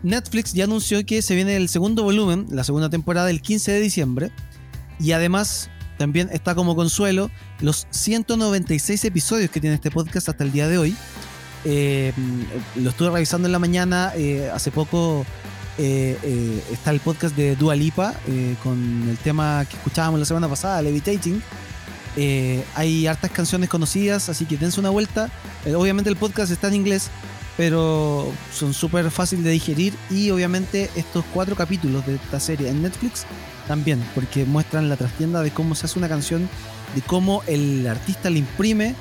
Netflix 0.03 0.53
ya 0.53 0.65
anunció 0.65 1.05
que 1.05 1.23
se 1.23 1.35
viene 1.35 1.57
el 1.57 1.69
segundo 1.69 2.03
volumen, 2.03 2.47
la 2.51 2.65
segunda 2.65 2.89
temporada, 2.89 3.31
el 3.31 3.43
15 3.43 3.73
de 3.73 3.81
diciembre, 3.81 4.31
y 4.99 5.13
además 5.13 5.71
también 5.99 6.31
está 6.33 6.55
como 6.55 6.75
consuelo 6.75 7.31
los 7.61 7.87
196 7.91 9.05
episodios 9.05 9.51
que 9.51 9.61
tiene 9.61 9.77
este 9.77 9.91
podcast 9.91 10.29
hasta 10.29 10.45
el 10.45 10.53
día 10.53 10.69
de 10.69 10.79
hoy. 10.79 10.97
Em, 11.65 12.15
lo 12.77 12.91
estuve 12.91 13.11
revisando 13.11 13.47
en 13.47 13.53
la 13.53 13.59
mañana, 13.59 14.13
eh, 14.17 14.51
hace 14.53 14.71
poco 14.71 15.27
eh, 15.83 16.19
eh, 16.23 16.63
está 16.73 16.91
el 16.91 17.01
podcast 17.01 17.35
de 17.35 17.57
Dua 17.57 17.75
Lipa 17.75 18.15
eh, 18.29 18.55
con 18.63 19.09
el 19.09 19.17
tema 19.17 19.65
que 19.65 19.79
escuchábamos 19.79 20.21
la 20.21 20.27
semana 20.27 20.47
pasada, 20.47 20.83
Levitating. 20.83 21.43
hay 22.75 23.07
hartas 23.07 23.31
canciones 23.31 23.71
conocidas, 23.71 24.29
así 24.29 24.45
que 24.45 24.59
dense 24.59 24.79
una 24.79 24.91
vuelta. 24.91 25.31
obviamente 25.75 26.11
el 26.11 26.17
podcast 26.17 26.53
está 26.53 26.69
en 26.69 26.75
inglés, 26.75 27.09
pero 27.61 28.33
son 28.55 28.73
súper 28.73 29.11
fácil 29.11 29.45
de 29.45 29.51
digerir 29.51 29.93
y 30.09 30.31
obviamente 30.31 30.89
estos 30.97 31.27
cuatro 31.35 31.55
capítulos 31.55 32.07
de 32.07 32.15
esta 32.15 32.41
serie 32.41 32.71
en 32.71 32.81
Netflix 32.81 33.27
también, 33.69 34.03
porque 34.15 34.47
muestran 34.47 34.89
la 34.89 34.97
trastienda 34.97 35.43
de 35.43 35.51
cómo 35.51 35.75
se 35.75 35.85
hace 35.85 35.99
una 35.99 36.09
canción, 36.09 36.49
de 36.95 37.03
cómo 37.03 37.43
el 37.47 37.87
artista 37.87 38.31
le 38.31 38.39
imprime 38.39 38.95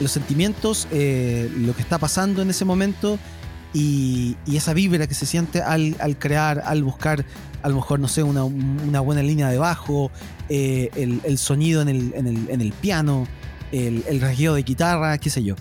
los 0.00 0.10
sentimientos, 0.10 0.88
lo 0.90 1.76
que 1.76 1.82
está 1.82 1.98
pasando 1.98 2.40
en 2.40 2.48
ese 2.48 2.64
momento 2.64 3.18
y, 3.74 4.38
esa 4.50 4.72
vibra 4.72 5.06
que 5.06 5.12
se 5.12 5.26
siente 5.26 5.60
al, 5.60 5.94
crear, 6.18 6.62
al 6.64 6.82
buscar, 6.82 7.26
a 7.62 7.68
lo 7.68 7.74
mejor, 7.74 8.00
no 8.00 8.08
sé, 8.08 8.22
una, 8.22 9.00
buena 9.00 9.22
línea 9.22 9.50
de 9.50 9.58
bajo, 9.58 10.10
eh, 10.48 10.88
el, 10.94 11.36
sonido 11.36 11.82
en 11.82 11.90
el, 11.90 12.72
piano, 12.80 13.28
el, 13.70 14.02
el 14.08 14.18
rasgueo 14.22 14.54
de 14.54 14.62
guitarra, 14.62 15.18
qué 15.18 15.28
sé 15.28 15.44
yo. 15.44 15.56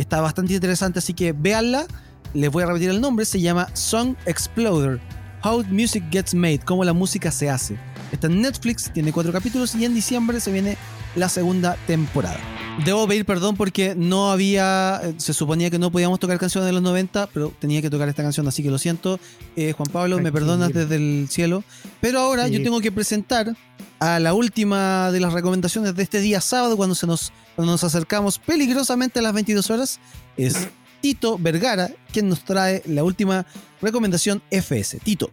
Está 0.00 0.22
bastante 0.22 0.54
interesante, 0.54 0.98
así 0.98 1.12
que 1.12 1.32
véanla. 1.32 1.86
Les 2.32 2.50
voy 2.50 2.62
a 2.62 2.66
repetir 2.66 2.88
el 2.88 3.02
nombre, 3.02 3.26
se 3.26 3.38
llama 3.38 3.68
Song 3.74 4.14
Exploder. 4.24 4.98
How 5.44 5.62
Music 5.68 6.02
Gets 6.10 6.34
Made, 6.34 6.60
cómo 6.60 6.84
la 6.84 6.94
música 6.94 7.30
se 7.30 7.50
hace. 7.50 7.78
Está 8.10 8.26
en 8.28 8.40
Netflix, 8.40 8.90
tiene 8.90 9.12
cuatro 9.12 9.30
capítulos 9.30 9.74
y 9.74 9.84
en 9.84 9.94
diciembre 9.94 10.40
se 10.40 10.52
viene 10.52 10.78
la 11.16 11.28
segunda 11.28 11.76
temporada. 11.86 12.40
Debo 12.84 13.06
pedir 13.06 13.26
perdón 13.26 13.56
porque 13.56 13.94
no 13.94 14.30
había, 14.30 15.02
se 15.18 15.34
suponía 15.34 15.68
que 15.68 15.78
no 15.78 15.92
podíamos 15.92 16.18
tocar 16.18 16.38
canciones 16.38 16.66
de 16.66 16.72
los 16.72 16.82
90, 16.82 17.28
pero 17.32 17.52
tenía 17.58 17.82
que 17.82 17.90
tocar 17.90 18.08
esta 18.08 18.22
canción, 18.22 18.48
así 18.48 18.62
que 18.62 18.70
lo 18.70 18.78
siento. 18.78 19.20
Eh, 19.54 19.72
Juan 19.72 19.88
Pablo, 19.92 20.18
me 20.18 20.32
perdonas 20.32 20.72
desde 20.72 20.96
el 20.96 21.28
cielo. 21.28 21.62
Pero 22.00 22.20
ahora 22.20 22.48
yo 22.48 22.62
tengo 22.62 22.80
que 22.80 22.90
presentar 22.90 23.54
a 23.98 24.18
la 24.18 24.32
última 24.32 25.12
de 25.12 25.20
las 25.20 25.34
recomendaciones 25.34 25.94
de 25.94 26.02
este 26.02 26.20
día 26.20 26.40
sábado, 26.40 26.76
cuando, 26.78 26.94
se 26.94 27.06
nos, 27.06 27.32
cuando 27.54 27.72
nos 27.72 27.84
acercamos 27.84 28.38
peligrosamente 28.38 29.18
a 29.18 29.22
las 29.22 29.34
22 29.34 29.70
horas. 29.70 30.00
Es 30.38 30.68
Tito 31.02 31.38
Vergara 31.38 31.90
quien 32.12 32.30
nos 32.30 32.44
trae 32.44 32.82
la 32.86 33.04
última 33.04 33.44
recomendación 33.82 34.42
FS. 34.50 35.00
Tito. 35.00 35.30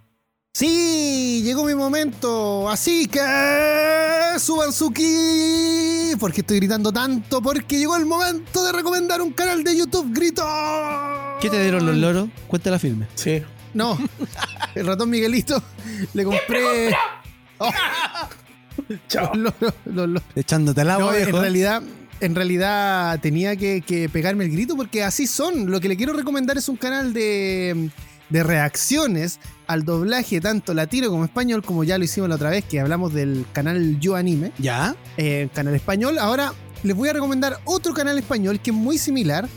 Sí, 0.58 1.44
llegó 1.44 1.64
mi 1.66 1.76
momento. 1.76 2.68
Así 2.68 3.06
que 3.06 3.20
suban 4.40 4.74
su 4.74 4.92
ki. 4.92 6.16
Porque 6.20 6.42
estoy 6.42 6.58
gritando 6.58 6.92
tanto? 6.92 7.44
Porque 7.44 7.78
llegó 7.78 7.96
el 7.96 8.08
momento 8.08 8.66
de 8.66 8.72
recomendar 8.72 9.22
un 9.22 9.34
canal 9.34 9.64
de 9.64 9.78
YouTube. 9.78 10.12
Grito. 10.12 10.44
¿Qué 11.40 11.52
te 11.52 11.62
dieron 11.62 11.86
los 11.86 11.96
loros? 11.98 12.30
Cuéntala 12.48 12.80
firme. 12.80 13.06
Sí. 13.14 13.44
No. 13.76 14.00
El 14.74 14.88
ratón 14.88 15.12
Miguelito 15.12 15.62
le 16.16 16.24
compré. 16.24 16.96
Oh. 17.60 17.70
Chao. 19.10 19.32
Echándote 20.36 20.82
al 20.82 20.90
agua, 20.90 21.20
En 21.20 21.34
realidad, 21.34 21.84
en 22.20 22.34
realidad 22.34 23.20
tenía 23.20 23.56
que, 23.58 23.82
que, 23.82 24.10
pegarme 24.10 24.46
el 24.46 24.52
grito 24.52 24.76
porque 24.76 25.04
así 25.04 25.28
son. 25.28 25.70
Lo 25.70 25.80
que 25.80 25.88
le 25.88 25.96
quiero 25.96 26.14
recomendar 26.14 26.58
es 26.58 26.68
un 26.68 26.78
canal 26.78 27.14
de 27.14 27.92
de 28.30 28.44
reacciones 28.44 29.40
al 29.68 29.84
doblaje 29.84 30.42
tanto 30.42 30.74
latino 30.74 31.10
como 31.10 31.26
español, 31.26 31.64
como 31.64 31.84
ya 31.84 31.98
lo 31.98 32.04
hicimos 32.04 32.30
la 32.30 32.36
otra 32.36 32.50
vez, 32.50 32.66
que 32.66 32.80
hablamos 32.80 33.14
del 33.14 33.46
canal 33.54 34.00
Yo 34.00 34.16
Anime. 34.16 34.52
Ya. 34.58 34.96
Eh, 35.18 35.50
canal 35.54 35.76
español. 35.76 36.18
Ahora 36.20 36.54
les 36.84 36.96
voy 36.96 37.10
a 37.10 37.14
recomendar 37.14 37.60
otro 37.66 37.94
canal 37.94 38.18
español 38.18 38.60
que 38.60 38.72
es 38.72 38.76
muy 38.76 38.98
similar, 38.98 39.48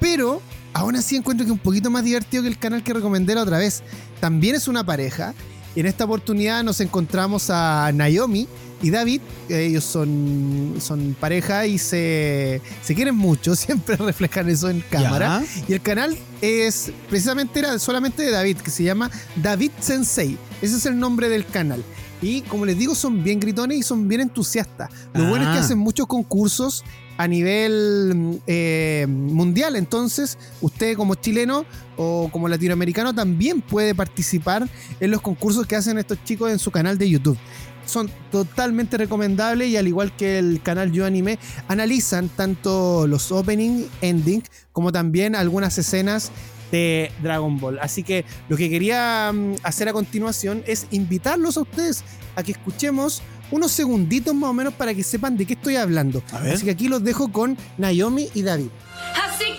pero 0.00 0.40
aún 0.72 0.96
así 0.96 1.16
encuentro 1.16 1.44
que 1.44 1.52
es 1.52 1.56
un 1.56 1.62
poquito 1.62 1.90
más 1.90 2.04
divertido 2.04 2.42
que 2.42 2.48
el 2.48 2.58
canal 2.58 2.82
que 2.82 2.92
recomendé 2.92 3.34
la 3.34 3.42
otra 3.42 3.58
vez. 3.58 3.82
También 4.20 4.54
es 4.54 4.68
una 4.68 4.84
pareja. 4.84 5.34
Y 5.74 5.80
en 5.80 5.86
esta 5.86 6.04
oportunidad 6.04 6.62
nos 6.62 6.80
encontramos 6.80 7.48
a 7.48 7.90
Naomi 7.94 8.46
y 8.82 8.90
David. 8.90 9.20
Ellos 9.48 9.84
son, 9.84 10.74
son 10.80 11.16
pareja 11.18 11.66
y 11.66 11.78
se, 11.78 12.60
se 12.82 12.94
quieren 12.94 13.14
mucho. 13.16 13.54
Siempre 13.56 13.96
reflejan 13.96 14.48
eso 14.48 14.68
en 14.68 14.80
cámara. 14.90 15.42
Ya. 15.42 15.62
Y 15.68 15.72
el 15.72 15.80
canal 15.80 16.16
es 16.40 16.92
precisamente 17.08 17.60
era 17.60 17.78
solamente 17.78 18.22
de 18.22 18.30
David, 18.30 18.58
que 18.58 18.70
se 18.70 18.82
llama 18.82 19.10
David 19.36 19.70
Sensei. 19.80 20.36
Ese 20.60 20.76
es 20.76 20.86
el 20.86 20.98
nombre 20.98 21.28
del 21.28 21.46
canal. 21.46 21.82
Y 22.20 22.42
como 22.42 22.66
les 22.66 22.78
digo, 22.78 22.94
son 22.94 23.24
bien 23.24 23.40
gritones 23.40 23.78
y 23.78 23.82
son 23.82 24.06
bien 24.06 24.20
entusiastas. 24.20 24.90
Lo 25.14 25.28
bueno 25.28 25.44
es 25.44 25.50
que 25.50 25.58
Ah. 25.58 25.60
hacen 25.64 25.78
muchos 25.78 26.06
concursos 26.06 26.84
a 27.16 27.26
nivel 27.28 28.40
eh, 28.46 29.06
mundial. 29.08 29.74
Entonces, 29.74 30.38
usted 30.60 30.96
como 30.96 31.16
chileno 31.16 31.64
o 31.96 32.28
como 32.32 32.48
latinoamericano 32.48 33.12
también 33.12 33.60
puede 33.60 33.94
participar 33.94 34.68
en 35.00 35.10
los 35.10 35.20
concursos 35.20 35.66
que 35.66 35.74
hacen 35.76 35.98
estos 35.98 36.22
chicos 36.24 36.50
en 36.52 36.58
su 36.60 36.70
canal 36.70 36.96
de 36.96 37.10
YouTube. 37.10 37.36
Son 37.84 38.10
totalmente 38.30 38.96
recomendables 38.96 39.68
y 39.68 39.76
al 39.76 39.88
igual 39.88 40.14
que 40.16 40.38
el 40.38 40.60
canal 40.62 40.92
Yo 40.92 41.04
Anime, 41.04 41.38
analizan 41.68 42.28
tanto 42.28 43.06
los 43.06 43.32
opening, 43.32 43.84
ending, 44.00 44.42
como 44.72 44.92
también 44.92 45.34
algunas 45.34 45.76
escenas 45.78 46.30
de 46.70 47.12
Dragon 47.22 47.58
Ball. 47.58 47.78
Así 47.80 48.02
que 48.02 48.24
lo 48.48 48.56
que 48.56 48.70
quería 48.70 49.30
mm, 49.32 49.56
hacer 49.62 49.88
a 49.88 49.92
continuación 49.92 50.64
es 50.66 50.86
invitarlos 50.90 51.56
a 51.56 51.60
ustedes 51.60 52.02
a 52.34 52.42
que 52.42 52.52
escuchemos 52.52 53.22
unos 53.52 53.70
segunditos 53.70 54.34
más 54.34 54.50
o 54.50 54.54
menos 54.54 54.74
para 54.74 54.94
que 54.94 55.04
sepan 55.04 55.36
de 55.36 55.44
qué 55.44 55.52
estoy 55.52 55.76
hablando. 55.76 56.22
Así 56.32 56.64
que 56.64 56.70
aquí 56.70 56.88
los 56.88 57.04
dejo 57.04 57.30
con 57.30 57.56
Naomi 57.76 58.30
y 58.34 58.42
David. 58.42 58.68
Así 59.14 59.51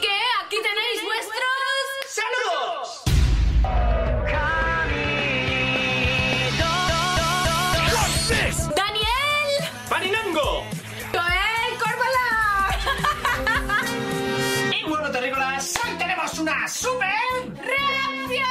una 16.55 16.67
super... 16.67 17.07
reacción. 17.55 18.43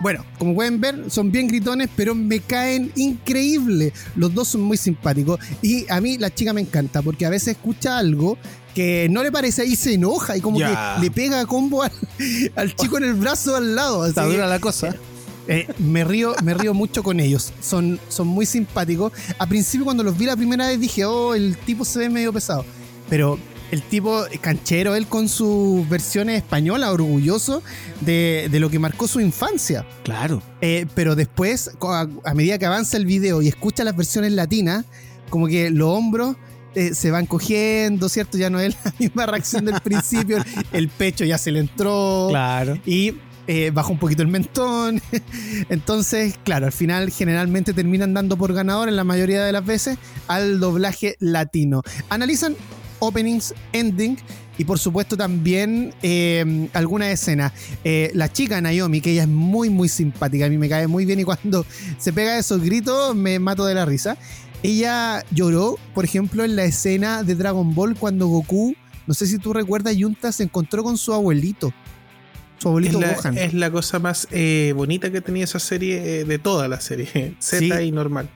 Bueno, 0.00 0.24
como 0.38 0.54
pueden 0.54 0.80
ver, 0.80 1.10
son 1.10 1.30
bien 1.30 1.48
gritones, 1.48 1.88
pero 1.96 2.14
me 2.14 2.40
caen 2.40 2.92
increíble. 2.94 3.92
Los 4.16 4.34
dos 4.34 4.48
son 4.48 4.60
muy 4.60 4.76
simpáticos. 4.76 5.40
Y 5.62 5.90
a 5.90 6.00
mí 6.00 6.18
la 6.18 6.34
chica 6.34 6.52
me 6.52 6.60
encanta, 6.60 7.00
porque 7.00 7.24
a 7.24 7.30
veces 7.30 7.56
escucha 7.56 7.98
algo 7.98 8.36
que 8.74 9.08
no 9.10 9.22
le 9.22 9.30
parece 9.30 9.64
y 9.64 9.76
se 9.76 9.94
enoja 9.94 10.36
y 10.36 10.40
como 10.40 10.58
que 10.58 10.76
le 11.00 11.10
pega 11.10 11.46
combo 11.46 11.84
al, 11.84 11.92
al 12.56 12.74
chico 12.74 12.98
en 12.98 13.04
el 13.04 13.14
brazo 13.14 13.56
al 13.56 13.74
lado. 13.74 14.02
así 14.02 14.10
Está 14.10 14.24
dura 14.24 14.46
la 14.46 14.58
cosa. 14.58 14.94
Eh, 15.46 15.68
me 15.78 16.04
río, 16.04 16.34
me 16.42 16.54
río 16.54 16.74
mucho 16.74 17.02
con 17.02 17.20
ellos. 17.20 17.52
Son, 17.60 18.00
son 18.08 18.26
muy 18.26 18.46
simpáticos. 18.46 19.12
A 19.38 19.46
principio, 19.46 19.84
cuando 19.84 20.02
los 20.02 20.18
vi 20.18 20.26
la 20.26 20.36
primera 20.36 20.68
vez, 20.68 20.80
dije, 20.80 21.04
oh, 21.04 21.34
el 21.34 21.56
tipo 21.56 21.84
se 21.84 22.00
ve 22.00 22.08
medio 22.10 22.32
pesado. 22.32 22.64
Pero 23.08 23.38
el 23.74 23.82
tipo 23.82 24.24
canchero, 24.40 24.94
él 24.94 25.06
con 25.06 25.28
sus 25.28 25.86
versiones 25.88 26.36
españolas, 26.38 26.90
orgulloso 26.90 27.62
de, 28.00 28.48
de 28.50 28.60
lo 28.60 28.70
que 28.70 28.78
marcó 28.78 29.06
su 29.06 29.20
infancia. 29.20 29.86
Claro. 30.04 30.42
Eh, 30.60 30.86
pero 30.94 31.14
después, 31.16 31.70
a, 31.82 32.06
a 32.24 32.34
medida 32.34 32.58
que 32.58 32.66
avanza 32.66 32.96
el 32.96 33.04
video 33.04 33.42
y 33.42 33.48
escucha 33.48 33.84
las 33.84 33.96
versiones 33.96 34.32
latinas, 34.32 34.84
como 35.28 35.46
que 35.48 35.70
los 35.70 35.88
hombros 35.88 36.36
eh, 36.74 36.94
se 36.94 37.10
van 37.10 37.26
cogiendo, 37.26 38.08
¿cierto? 38.08 38.38
Ya 38.38 38.48
no 38.50 38.58
es 38.60 38.74
la 38.84 38.94
misma 38.98 39.26
reacción 39.26 39.64
del 39.64 39.80
principio. 39.80 40.38
El 40.72 40.88
pecho 40.88 41.24
ya 41.24 41.36
se 41.38 41.52
le 41.52 41.60
entró 41.60 42.28
Claro. 42.30 42.78
y 42.86 43.14
eh, 43.46 43.70
baja 43.74 43.90
un 43.90 43.98
poquito 43.98 44.22
el 44.22 44.28
mentón. 44.28 45.02
Entonces, 45.68 46.34
claro, 46.44 46.66
al 46.66 46.72
final 46.72 47.10
generalmente 47.10 47.72
terminan 47.74 48.14
dando 48.14 48.36
por 48.36 48.52
ganador 48.54 48.88
en 48.88 48.96
la 48.96 49.04
mayoría 49.04 49.44
de 49.44 49.52
las 49.52 49.64
veces 49.66 49.98
al 50.28 50.60
doblaje 50.60 51.16
latino. 51.20 51.82
Analizan 52.08 52.56
openings, 53.06 53.54
ending 53.72 54.16
y 54.56 54.64
por 54.64 54.78
supuesto 54.78 55.16
también 55.16 55.92
eh, 56.02 56.68
alguna 56.72 57.10
escena. 57.10 57.52
Eh, 57.82 58.10
la 58.14 58.30
chica 58.32 58.60
Naomi, 58.60 59.00
que 59.00 59.10
ella 59.12 59.22
es 59.22 59.28
muy 59.28 59.68
muy 59.70 59.88
simpática, 59.88 60.46
a 60.46 60.48
mí 60.48 60.58
me 60.58 60.68
cae 60.68 60.86
muy 60.86 61.04
bien 61.04 61.20
y 61.20 61.24
cuando 61.24 61.66
se 61.98 62.12
pega 62.12 62.38
esos 62.38 62.60
gritos 62.62 63.14
me 63.16 63.38
mato 63.38 63.64
de 63.66 63.74
la 63.74 63.84
risa. 63.84 64.16
Ella 64.62 65.22
lloró, 65.30 65.76
por 65.94 66.04
ejemplo, 66.04 66.42
en 66.44 66.56
la 66.56 66.64
escena 66.64 67.22
de 67.22 67.34
Dragon 67.34 67.74
Ball 67.74 67.94
cuando 67.96 68.28
Goku, 68.28 68.74
no 69.06 69.12
sé 69.12 69.26
si 69.26 69.36
tú 69.38 69.52
recuerdas, 69.52 69.94
Yunta 69.96 70.32
se 70.32 70.44
encontró 70.44 70.82
con 70.82 70.96
su 70.96 71.12
abuelito. 71.12 71.68
Su 72.58 72.60
Es 72.60 72.66
abuelito 72.66 73.00
la, 73.00 73.12
Gohan. 73.12 73.36
es 73.36 73.52
la 73.52 73.70
cosa 73.70 73.98
más 73.98 74.26
eh, 74.30 74.72
bonita 74.74 75.10
que 75.12 75.20
tenía 75.20 75.44
esa 75.44 75.58
serie, 75.58 76.20
eh, 76.20 76.24
de 76.24 76.38
toda 76.38 76.68
la 76.68 76.80
serie, 76.80 77.34
Z 77.40 77.58
Sí. 77.58 77.70
y 77.88 77.92
normal. 77.92 78.30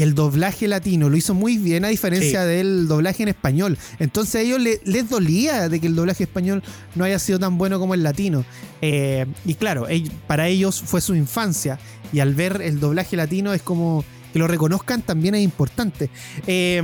Y 0.00 0.02
el 0.02 0.14
doblaje 0.14 0.66
latino 0.66 1.10
lo 1.10 1.16
hizo 1.18 1.34
muy 1.34 1.58
bien, 1.58 1.84
a 1.84 1.88
diferencia 1.88 2.40
Sí. 2.44 2.48
del 2.48 2.88
doblaje 2.88 3.22
en 3.22 3.28
español. 3.28 3.76
Entonces 3.98 4.34
a 4.36 4.40
ellos 4.40 4.58
le- 4.58 4.80
les 4.86 5.10
dolía 5.10 5.68
de 5.68 5.78
que 5.78 5.88
el 5.88 5.94
doblaje 5.94 6.22
español 6.24 6.62
no 6.94 7.04
haya 7.04 7.18
sido 7.18 7.38
tan 7.38 7.58
bueno 7.58 7.78
como 7.78 7.92
el 7.92 8.02
latino. 8.02 8.46
Eh, 8.80 9.26
y 9.44 9.54
claro, 9.56 9.86
para 10.26 10.48
ellos 10.48 10.80
fue 10.80 11.02
su 11.02 11.14
infancia. 11.14 11.78
Y 12.14 12.20
al 12.20 12.34
ver 12.34 12.62
el 12.62 12.80
doblaje 12.80 13.14
latino 13.14 13.52
es 13.52 13.60
como 13.60 14.02
que 14.32 14.38
lo 14.38 14.46
reconozcan 14.48 15.02
también 15.02 15.34
es 15.34 15.42
importante. 15.42 16.08
Eh, 16.46 16.82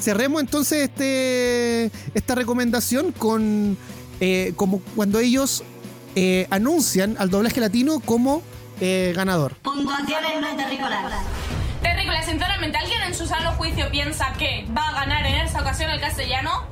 cerremos 0.00 0.40
entonces 0.40 0.82
este, 0.90 1.92
esta 2.12 2.34
recomendación 2.34 3.12
con 3.12 3.76
eh, 4.18 4.52
como 4.56 4.80
cuando 4.96 5.20
ellos 5.20 5.62
eh, 6.16 6.48
anuncian 6.50 7.14
al 7.20 7.30
doblaje 7.30 7.60
latino 7.60 8.00
como 8.00 8.42
eh, 8.80 9.12
ganador. 9.14 9.54
Puntuaciones 9.62 10.40
no 10.40 10.48
Terrícola, 11.82 12.22
sinceramente, 12.22 12.78
¿alguien 12.78 13.02
en 13.02 13.14
su 13.14 13.26
sano 13.26 13.52
juicio 13.52 13.88
piensa 13.90 14.32
que 14.38 14.66
va 14.76 14.88
a 14.88 14.92
ganar 14.92 15.26
en 15.26 15.36
esta 15.36 15.60
ocasión 15.60 15.90
el 15.90 16.00
castellano? 16.00 16.66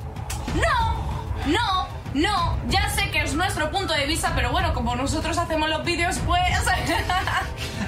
No, 0.55 1.27
no, 1.45 1.87
no. 2.13 2.57
Ya 2.67 2.89
sé 2.89 3.09
que 3.11 3.21
es 3.21 3.33
nuestro 3.33 3.71
punto 3.71 3.93
de 3.93 4.05
vista, 4.05 4.33
pero 4.35 4.51
bueno, 4.51 4.73
como 4.73 4.95
nosotros 4.95 5.37
hacemos 5.37 5.69
los 5.69 5.83
vídeos, 5.83 6.19
pues... 6.25 6.41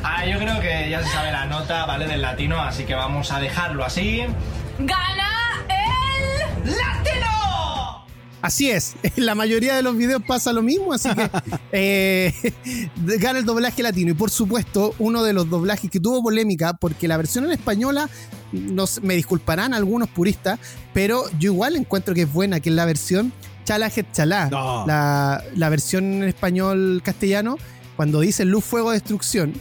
Ah, 0.02 0.26
yo 0.26 0.40
creo 0.40 0.62
que 0.62 0.90
ya 0.90 1.04
se 1.04 1.10
sabe 1.10 1.30
la 1.30 1.46
nota, 1.46 1.86
¿vale? 1.86 2.08
Del 2.08 2.22
latino, 2.22 2.62
así 2.62 2.86
que 2.86 2.96
vamos 2.96 3.32
a 3.34 3.40
dejarlo 3.42 3.84
así. 3.84 4.26
¡Gana 4.80 5.66
el... 5.68 6.72
¡Latino! 6.72 7.39
Así 8.42 8.70
es, 8.70 8.96
en 9.04 9.12
la 9.26 9.36
mayoría 9.36 9.76
de 9.76 9.82
los 9.82 9.98
videos 9.98 10.22
pasa 10.26 10.54
lo 10.54 10.62
mismo, 10.62 10.94
así 10.94 11.10
que 11.14 11.30
eh, 11.72 12.34
gana 13.20 13.40
el 13.40 13.46
doblaje 13.46 13.84
latino. 13.84 14.12
Y 14.12 14.14
por 14.16 14.30
supuesto, 14.30 14.94
uno 15.00 15.24
de 15.24 15.34
los 15.34 15.50
doblajes 15.50 15.90
que 15.90 16.00
tuvo 16.00 16.24
polémica, 16.24 16.74
porque 16.74 17.08
la 17.08 17.18
versión 17.18 17.46
en 17.46 17.52
española, 17.52 18.10
nos, 18.52 19.04
me 19.04 19.16
disculparán 19.16 19.74
algunos 19.74 20.10
puristas, 20.10 20.60
pero 20.94 21.24
yo 21.38 21.52
igual 21.52 21.76
encuentro 21.76 22.14
que 22.14 22.24
es 22.24 22.34
buena, 22.34 22.60
que 22.60 22.70
es 22.70 22.76
la 22.76 22.86
versión 22.86 23.32
Chala 23.66 23.92
Chalá. 23.92 24.50
No. 24.50 24.88
La, 24.88 25.44
la 25.56 25.70
versión 25.70 26.06
en 26.06 26.24
español 26.24 27.02
castellano, 27.04 27.58
cuando 27.96 28.22
dice 28.22 28.46
luz, 28.46 28.64
fuego, 28.64 28.92
destrucción, 28.92 29.54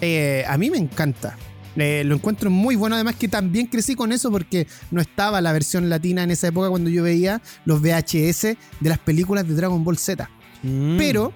eh, 0.00 0.44
a 0.48 0.56
mí 0.56 0.70
me 0.70 0.78
encanta. 0.78 1.36
Eh, 1.80 2.04
lo 2.04 2.14
encuentro 2.14 2.50
muy 2.50 2.76
bueno, 2.76 2.94
además 2.94 3.16
que 3.16 3.28
también 3.28 3.66
crecí 3.66 3.94
con 3.94 4.12
eso 4.12 4.30
porque 4.30 4.66
no 4.90 5.00
estaba 5.00 5.40
la 5.40 5.52
versión 5.52 5.88
latina 5.88 6.22
en 6.22 6.30
esa 6.30 6.48
época 6.48 6.68
cuando 6.68 6.90
yo 6.90 7.02
veía 7.02 7.40
los 7.64 7.80
VHS 7.80 8.42
de 8.80 8.88
las 8.88 8.98
películas 8.98 9.46
de 9.46 9.54
Dragon 9.54 9.82
Ball 9.84 9.98
Z. 9.98 10.28
Mm. 10.62 10.96
Pero 10.96 11.32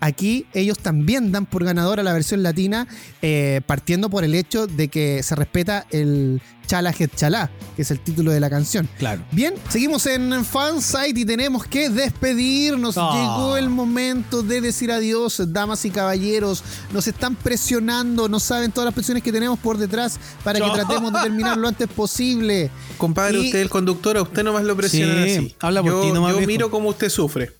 aquí 0.00 0.46
ellos 0.54 0.78
también 0.78 1.32
dan 1.32 1.46
por 1.46 1.64
ganadora 1.64 2.02
la 2.02 2.12
versión 2.12 2.42
latina, 2.42 2.86
eh, 3.22 3.60
partiendo 3.66 4.10
por 4.10 4.24
el 4.24 4.34
hecho 4.34 4.66
de 4.66 4.88
que 4.88 5.22
se 5.22 5.34
respeta 5.34 5.86
el 5.90 6.40
Chala 6.66 6.90
Het 6.98 7.14
Chalá, 7.14 7.48
que 7.76 7.82
es 7.82 7.90
el 7.92 8.00
título 8.00 8.32
de 8.32 8.40
la 8.40 8.50
canción. 8.50 8.88
Claro. 8.98 9.22
Bien, 9.30 9.54
seguimos 9.68 10.04
en 10.06 10.44
Fansite 10.44 11.20
y 11.20 11.24
tenemos 11.24 11.64
que 11.64 11.88
despedirnos. 11.90 12.96
Llegó 12.96 13.56
el 13.56 13.68
momento 13.68 14.42
de 14.42 14.60
decir 14.60 14.90
adiós, 14.90 15.40
damas 15.48 15.84
y 15.84 15.90
caballeros. 15.90 16.64
Nos 16.92 17.06
están 17.06 17.36
presionando, 17.36 18.28
no 18.28 18.40
saben 18.40 18.72
todas 18.72 18.86
las 18.86 18.94
presiones 18.94 19.22
que 19.22 19.30
tenemos 19.30 19.58
por 19.60 19.78
detrás 19.78 20.18
para 20.42 20.58
que 20.60 20.68
tratemos 20.70 21.12
de 21.12 21.20
terminar 21.20 21.56
lo 21.56 21.68
antes 21.68 21.86
posible. 21.88 22.70
Compadre, 22.98 23.38
Y- 23.38 23.46
usted 23.46 23.58
es 23.60 23.62
el 23.62 23.70
conductor, 23.70 24.16
a 24.16 24.22
usted 24.22 24.42
nomás 24.42 24.64
lo 24.64 24.76
presionan 24.76 25.24
Sí, 25.24 25.36
así. 25.36 25.56
habla 25.60 25.82
por 25.82 25.92
yo, 25.92 26.00
ti 26.02 26.12
nomás, 26.12 26.32
Yo 26.32 26.38
viejo. 26.38 26.48
miro 26.48 26.70
cómo 26.70 26.88
usted 26.88 27.08
sufre. 27.10 27.52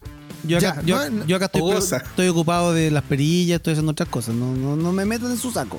Yo 0.46 0.58
acá, 0.58 0.76
Ya, 0.76 0.82
yo, 0.82 1.10
no, 1.10 1.26
yo 1.26 1.36
acá 1.36 1.46
estoy, 1.46 1.60
Goza. 1.60 1.98
estoy 1.98 2.28
ocupado 2.28 2.72
de 2.72 2.90
las 2.90 3.02
perillas, 3.02 3.56
estoy 3.56 3.72
haciendo 3.72 3.92
otras 3.92 4.08
cosas. 4.08 4.34
No, 4.34 4.54
no, 4.54 4.76
no 4.76 4.92
me 4.92 5.04
metan 5.04 5.30
en 5.30 5.38
su 5.38 5.50
saco. 5.50 5.78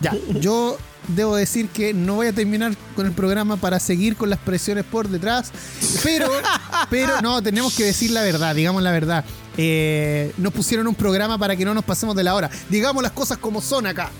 Ya, 0.00 0.14
yo 0.40 0.78
debo 1.08 1.36
decir 1.36 1.68
que 1.68 1.92
no 1.92 2.14
voy 2.16 2.28
a 2.28 2.32
terminar 2.32 2.74
con 2.96 3.06
el 3.06 3.12
programa 3.12 3.56
para 3.56 3.78
seguir 3.80 4.16
con 4.16 4.30
las 4.30 4.38
presiones 4.38 4.84
por 4.84 5.08
detrás, 5.08 5.50
pero, 6.02 6.30
pero 6.90 7.20
no, 7.20 7.42
tenemos 7.42 7.74
que 7.74 7.84
decir 7.84 8.10
la 8.10 8.22
verdad, 8.22 8.54
digamos 8.54 8.82
la 8.82 8.92
verdad. 8.92 9.24
Eh, 9.56 10.32
nos 10.38 10.52
pusieron 10.52 10.86
un 10.86 10.94
programa 10.94 11.36
para 11.36 11.56
que 11.56 11.64
no 11.64 11.74
nos 11.74 11.84
pasemos 11.84 12.16
de 12.16 12.24
la 12.24 12.34
hora. 12.34 12.50
Digamos 12.70 13.02
las 13.02 13.12
cosas 13.12 13.38
como 13.38 13.60
son 13.60 13.86
acá. 13.86 14.10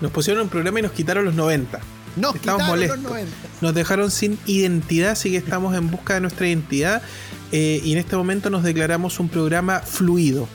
Nos 0.00 0.12
pusieron 0.12 0.44
un 0.44 0.48
programa 0.48 0.78
y 0.78 0.82
nos 0.82 0.92
quitaron 0.92 1.24
los 1.24 1.34
90. 1.34 1.80
Nos 2.16 2.34
Estamos 2.36 2.60
quitaron 2.62 2.66
molestos. 2.68 2.98
los 3.00 3.10
90. 3.10 3.36
Nos 3.60 3.74
dejaron 3.74 4.10
sin 4.10 4.38
identidad, 4.46 5.12
así 5.12 5.30
que 5.30 5.36
estamos 5.38 5.74
en 5.76 5.90
busca 5.90 6.14
de 6.14 6.20
nuestra 6.20 6.46
identidad. 6.46 7.02
Eh, 7.52 7.80
y 7.84 7.92
en 7.92 7.98
este 7.98 8.16
momento 8.16 8.50
nos 8.50 8.62
declaramos 8.62 9.20
un 9.20 9.28
programa 9.28 9.80
fluido. 9.80 10.48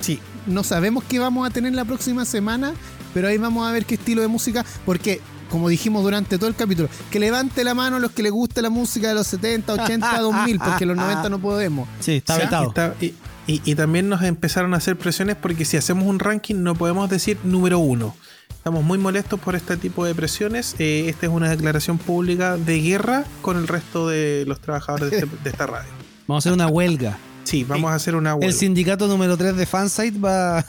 Sí, 0.00 0.20
no 0.46 0.62
sabemos 0.64 1.04
qué 1.04 1.18
vamos 1.18 1.46
a 1.46 1.50
tener 1.50 1.74
la 1.74 1.84
próxima 1.84 2.24
semana, 2.24 2.72
pero 3.14 3.28
ahí 3.28 3.38
vamos 3.38 3.66
a 3.68 3.72
ver 3.72 3.86
qué 3.86 3.94
estilo 3.94 4.22
de 4.22 4.28
música, 4.28 4.64
porque 4.84 5.20
como 5.50 5.68
dijimos 5.68 6.02
durante 6.02 6.38
todo 6.38 6.48
el 6.48 6.56
capítulo, 6.56 6.88
que 7.10 7.20
levante 7.20 7.62
la 7.64 7.72
mano 7.74 7.98
los 7.98 8.10
que 8.10 8.22
les 8.22 8.32
gusta 8.32 8.60
la 8.62 8.70
música 8.70 9.08
de 9.08 9.14
los 9.14 9.26
70, 9.28 9.72
80, 9.74 10.20
2000, 10.20 10.58
porque 10.58 10.86
los 10.86 10.96
90 10.96 11.28
no 11.28 11.38
podemos. 11.38 11.88
Sí, 12.00 12.16
está 12.16 12.34
Sí, 12.34 12.40
vetado. 12.42 12.68
está- 12.68 12.94
y, 13.00 13.14
y- 13.46 13.62
y 13.64 13.74
también 13.76 14.08
nos 14.08 14.22
empezaron 14.22 14.74
a 14.74 14.78
hacer 14.78 14.96
presiones 14.98 15.36
porque 15.36 15.64
si 15.64 15.76
hacemos 15.76 16.04
un 16.06 16.18
ranking 16.18 16.56
no 16.56 16.74
podemos 16.74 17.08
decir 17.08 17.38
número 17.44 17.78
uno. 17.78 18.14
Estamos 18.50 18.82
muy 18.82 18.98
molestos 18.98 19.38
por 19.38 19.54
este 19.54 19.76
tipo 19.76 20.04
de 20.04 20.16
presiones. 20.16 20.74
Eh, 20.80 21.04
esta 21.08 21.26
es 21.26 21.32
una 21.32 21.48
declaración 21.48 21.98
pública 21.98 22.56
de 22.56 22.80
guerra 22.80 23.24
con 23.40 23.56
el 23.56 23.68
resto 23.68 24.08
de 24.08 24.42
los 24.48 24.60
trabajadores 24.60 25.10
de, 25.12 25.18
este- 25.18 25.30
de 25.44 25.50
esta 25.50 25.66
radio. 25.66 25.88
Vamos 26.26 26.44
a 26.44 26.48
hacer 26.48 26.52
una 26.52 26.66
huelga. 26.68 27.18
Sí, 27.44 27.62
vamos 27.62 27.90
a 27.92 27.94
hacer 27.94 28.16
una 28.16 28.30
El 28.32 28.36
huelga. 28.40 28.52
sindicato 28.58 29.06
número 29.06 29.36
3 29.36 29.56
de 29.56 29.66
Fansite 29.66 30.18
va 30.18 30.64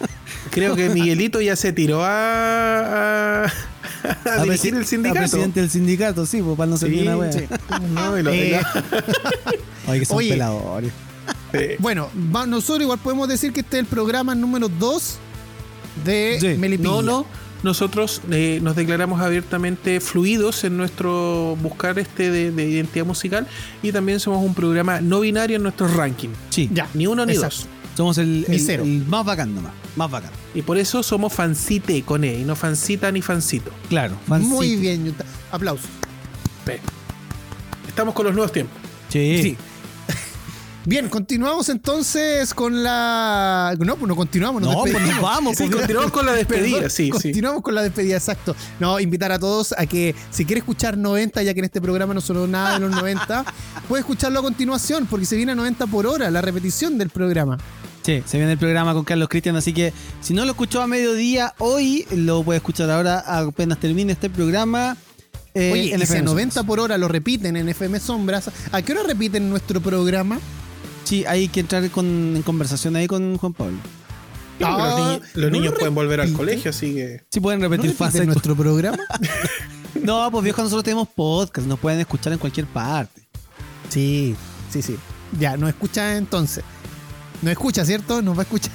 Creo 0.50 0.76
que 0.76 0.88
Miguelito 0.90 1.40
ya 1.40 1.56
se 1.56 1.72
tiró 1.72 2.04
a, 2.04 3.44
a, 3.44 3.52
a 4.26 4.42
dirigir 4.44 4.74
el 4.76 4.82
a 4.82 4.84
sindicato. 4.84 5.18
presidente 5.20 5.60
del 5.60 5.70
sindicato, 5.70 6.26
sí, 6.26 6.40
pues 6.40 6.56
para 6.56 6.70
no 6.70 6.76
ser 6.76 6.90
Sí, 6.90 7.00
una 7.00 7.16
wea. 7.16 7.32
sí. 7.32 7.44
No, 7.92 8.16
y 8.18 8.22
lo- 8.22 8.30
Eh, 8.32 8.60
Oye, 9.88 9.98
que 9.98 10.04
son 10.06 10.16
Oye. 10.18 10.30
peladores. 10.30 10.92
eh, 11.52 11.76
bueno, 11.80 12.08
nosotros 12.46 12.82
igual 12.82 12.98
podemos 13.00 13.28
decir 13.28 13.52
que 13.52 13.60
este 13.60 13.78
es 13.78 13.80
el 13.80 13.86
programa 13.86 14.34
número 14.36 14.68
2 14.68 15.18
de 16.04 16.38
Sí. 16.40 16.46
Melipilla. 16.58 16.88
No, 16.90 17.02
no. 17.02 17.26
Nosotros 17.62 18.22
eh, 18.30 18.58
nos 18.62 18.74
declaramos 18.76 19.20
abiertamente 19.20 20.00
fluidos 20.00 20.64
en 20.64 20.76
nuestro 20.76 21.56
buscar 21.62 21.98
este 21.98 22.30
de, 22.30 22.50
de 22.52 22.68
identidad 22.68 23.04
musical 23.04 23.46
y 23.82 23.92
también 23.92 24.18
somos 24.20 24.42
un 24.44 24.54
programa 24.54 25.00
no 25.00 25.20
binario 25.20 25.56
en 25.56 25.62
nuestro 25.62 25.86
ranking. 25.88 26.30
Sí, 26.48 26.70
Ya, 26.72 26.88
Ni 26.94 27.06
uno 27.06 27.26
ni 27.26 27.32
exacto. 27.34 27.56
dos. 27.56 27.68
somos 27.96 28.18
el, 28.18 28.46
el- 28.48 28.60
cero. 28.60 28.82
el 28.84 29.04
más 29.06 29.24
bacán 29.26 29.54
nomás. 29.54 29.72
Más 29.96 30.10
bacán. 30.10 30.30
Y 30.54 30.62
por 30.62 30.78
eso 30.78 31.02
somos 31.02 31.32
fancite 31.32 32.02
con 32.02 32.24
E 32.24 32.38
y 32.38 32.44
no 32.44 32.56
fancita 32.56 33.10
ni 33.12 33.20
fancito. 33.22 33.70
Claro, 33.88 34.16
Muy 34.26 34.38
Fansite. 34.40 34.76
bien, 34.80 35.04
Yuta. 35.06 35.24
Aplausos. 35.52 35.88
Estamos 37.88 38.14
con 38.14 38.26
los 38.26 38.34
nuevos 38.34 38.52
tiempos. 38.52 38.76
Sí. 39.08 39.40
Sí. 39.42 39.56
Bien, 40.90 41.08
continuamos 41.08 41.68
entonces 41.68 42.52
con 42.52 42.82
la. 42.82 43.76
No, 43.78 43.94
pues 43.94 44.08
no 44.08 44.16
continuamos, 44.16 44.60
nos 44.60 44.72
No, 44.74 44.80
pues 44.80 44.92
despedimos. 44.92 45.22
nos 45.22 45.30
vamos. 45.30 45.56
Pues, 45.56 45.70
continuamos 45.70 46.10
con 46.10 46.26
la 46.26 46.32
despedida, 46.32 46.74
Perdón, 46.78 46.90
sí, 46.90 47.04
sí. 47.06 47.10
continuamos 47.10 47.62
con 47.62 47.76
la 47.76 47.82
despedida, 47.82 48.16
exacto. 48.16 48.56
No, 48.80 48.98
invitar 48.98 49.30
a 49.30 49.38
todos 49.38 49.72
a 49.78 49.86
que 49.86 50.16
si 50.32 50.44
quiere 50.44 50.58
escuchar 50.58 50.98
90, 50.98 51.44
ya 51.44 51.54
que 51.54 51.60
en 51.60 51.66
este 51.66 51.80
programa 51.80 52.12
no 52.12 52.20
sonó 52.20 52.48
nada 52.48 52.74
de 52.74 52.80
los 52.80 52.90
90, 52.90 53.44
puede 53.88 54.00
escucharlo 54.00 54.40
a 54.40 54.42
continuación, 54.42 55.06
porque 55.06 55.26
se 55.26 55.36
viene 55.36 55.52
a 55.52 55.54
90 55.54 55.86
por 55.86 56.08
hora, 56.08 56.28
la 56.28 56.40
repetición 56.40 56.98
del 56.98 57.10
programa. 57.10 57.56
Sí, 58.02 58.24
se 58.26 58.38
viene 58.38 58.50
el 58.50 58.58
programa 58.58 58.92
con 58.92 59.04
Carlos 59.04 59.28
Cristian, 59.28 59.54
así 59.54 59.72
que 59.72 59.92
si 60.20 60.34
no 60.34 60.44
lo 60.44 60.50
escuchó 60.50 60.82
a 60.82 60.88
mediodía 60.88 61.54
hoy, 61.58 62.04
lo 62.10 62.42
puede 62.42 62.56
escuchar 62.56 62.90
ahora 62.90 63.20
apenas 63.20 63.78
termine 63.78 64.10
este 64.12 64.28
programa. 64.28 64.96
eh, 65.54 65.70
Oye, 65.72 65.94
en 65.94 66.02
y 66.02 66.06
si 66.06 66.14
a 66.14 66.16
FM 66.16 66.22
90 66.24 66.54
Sombras. 66.54 66.66
por 66.66 66.80
hora 66.80 66.98
lo 66.98 67.06
repiten 67.06 67.56
en 67.56 67.68
FM 67.68 68.00
Sombras, 68.00 68.50
¿a 68.72 68.82
qué 68.82 68.90
hora 68.90 69.04
repiten 69.04 69.48
nuestro 69.48 69.80
programa? 69.80 70.40
Sí, 71.10 71.24
hay 71.26 71.48
que 71.48 71.58
entrar 71.60 71.90
con, 71.90 72.06
en 72.36 72.42
conversación 72.42 72.94
ahí 72.94 73.06
con 73.08 73.36
Juan 73.36 73.52
Pablo. 73.52 73.76
Los 74.60 74.70
niños, 74.70 75.20
los 75.34 75.44
¿no 75.44 75.50
niños 75.50 75.72
lo 75.72 75.78
pueden 75.80 75.94
volver 75.96 76.20
al 76.20 76.32
colegio, 76.32 76.70
así 76.70 76.94
que. 76.94 77.24
Sí, 77.30 77.40
pueden 77.40 77.60
¿No 77.60 77.68
repetir 77.68 77.92
fase. 77.94 78.24
nuestro 78.24 78.54
programa? 78.56 78.98
No, 80.02 80.30
pues 80.30 80.44
viejo, 80.44 80.62
nosotros 80.62 80.84
tenemos 80.84 81.08
podcast, 81.08 81.66
nos 81.66 81.78
pueden 81.78 81.98
escuchar 82.00 82.32
en 82.32 82.38
cualquier 82.38 82.64
parte. 82.66 83.26
Sí, 83.88 84.34
sí, 84.72 84.82
sí. 84.82 84.96
Ya, 85.38 85.56
nos 85.56 85.68
escucha 85.68 86.16
entonces. 86.16 86.62
Nos 87.42 87.50
escucha, 87.52 87.84
¿cierto? 87.84 88.22
Nos 88.22 88.34
va 88.36 88.40
a 88.40 88.44
escuchar. 88.44 88.70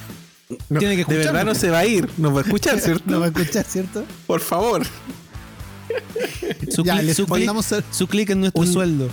No, 0.70 0.78
Tiene 0.80 0.98
que 0.98 1.06
de 1.06 1.18
verdad 1.20 1.45
no 1.45 1.56
se 1.56 1.70
va 1.72 1.80
a 1.80 1.86
ir, 1.86 2.10
nos 2.18 2.34
va 2.36 2.40
a 2.40 2.41
escuchar, 2.41 2.80
¿cierto? 2.82 3.10
Nos 3.10 3.22
va 3.22 3.26
a 3.26 3.30
escuchar, 3.30 3.66
¿cierto? 3.66 4.03
Por 4.28 4.41
favor. 4.41 4.84
Su, 6.70 6.84
Ya, 6.84 6.95
clic- 6.98 7.03
les 7.03 7.18
su, 7.18 7.26
clic, 7.26 7.49
su 7.91 8.07
clic 8.07 8.30
en 8.32 8.41
nuestro 8.41 8.62
un- 8.62 8.72
sueldo. 8.74 9.10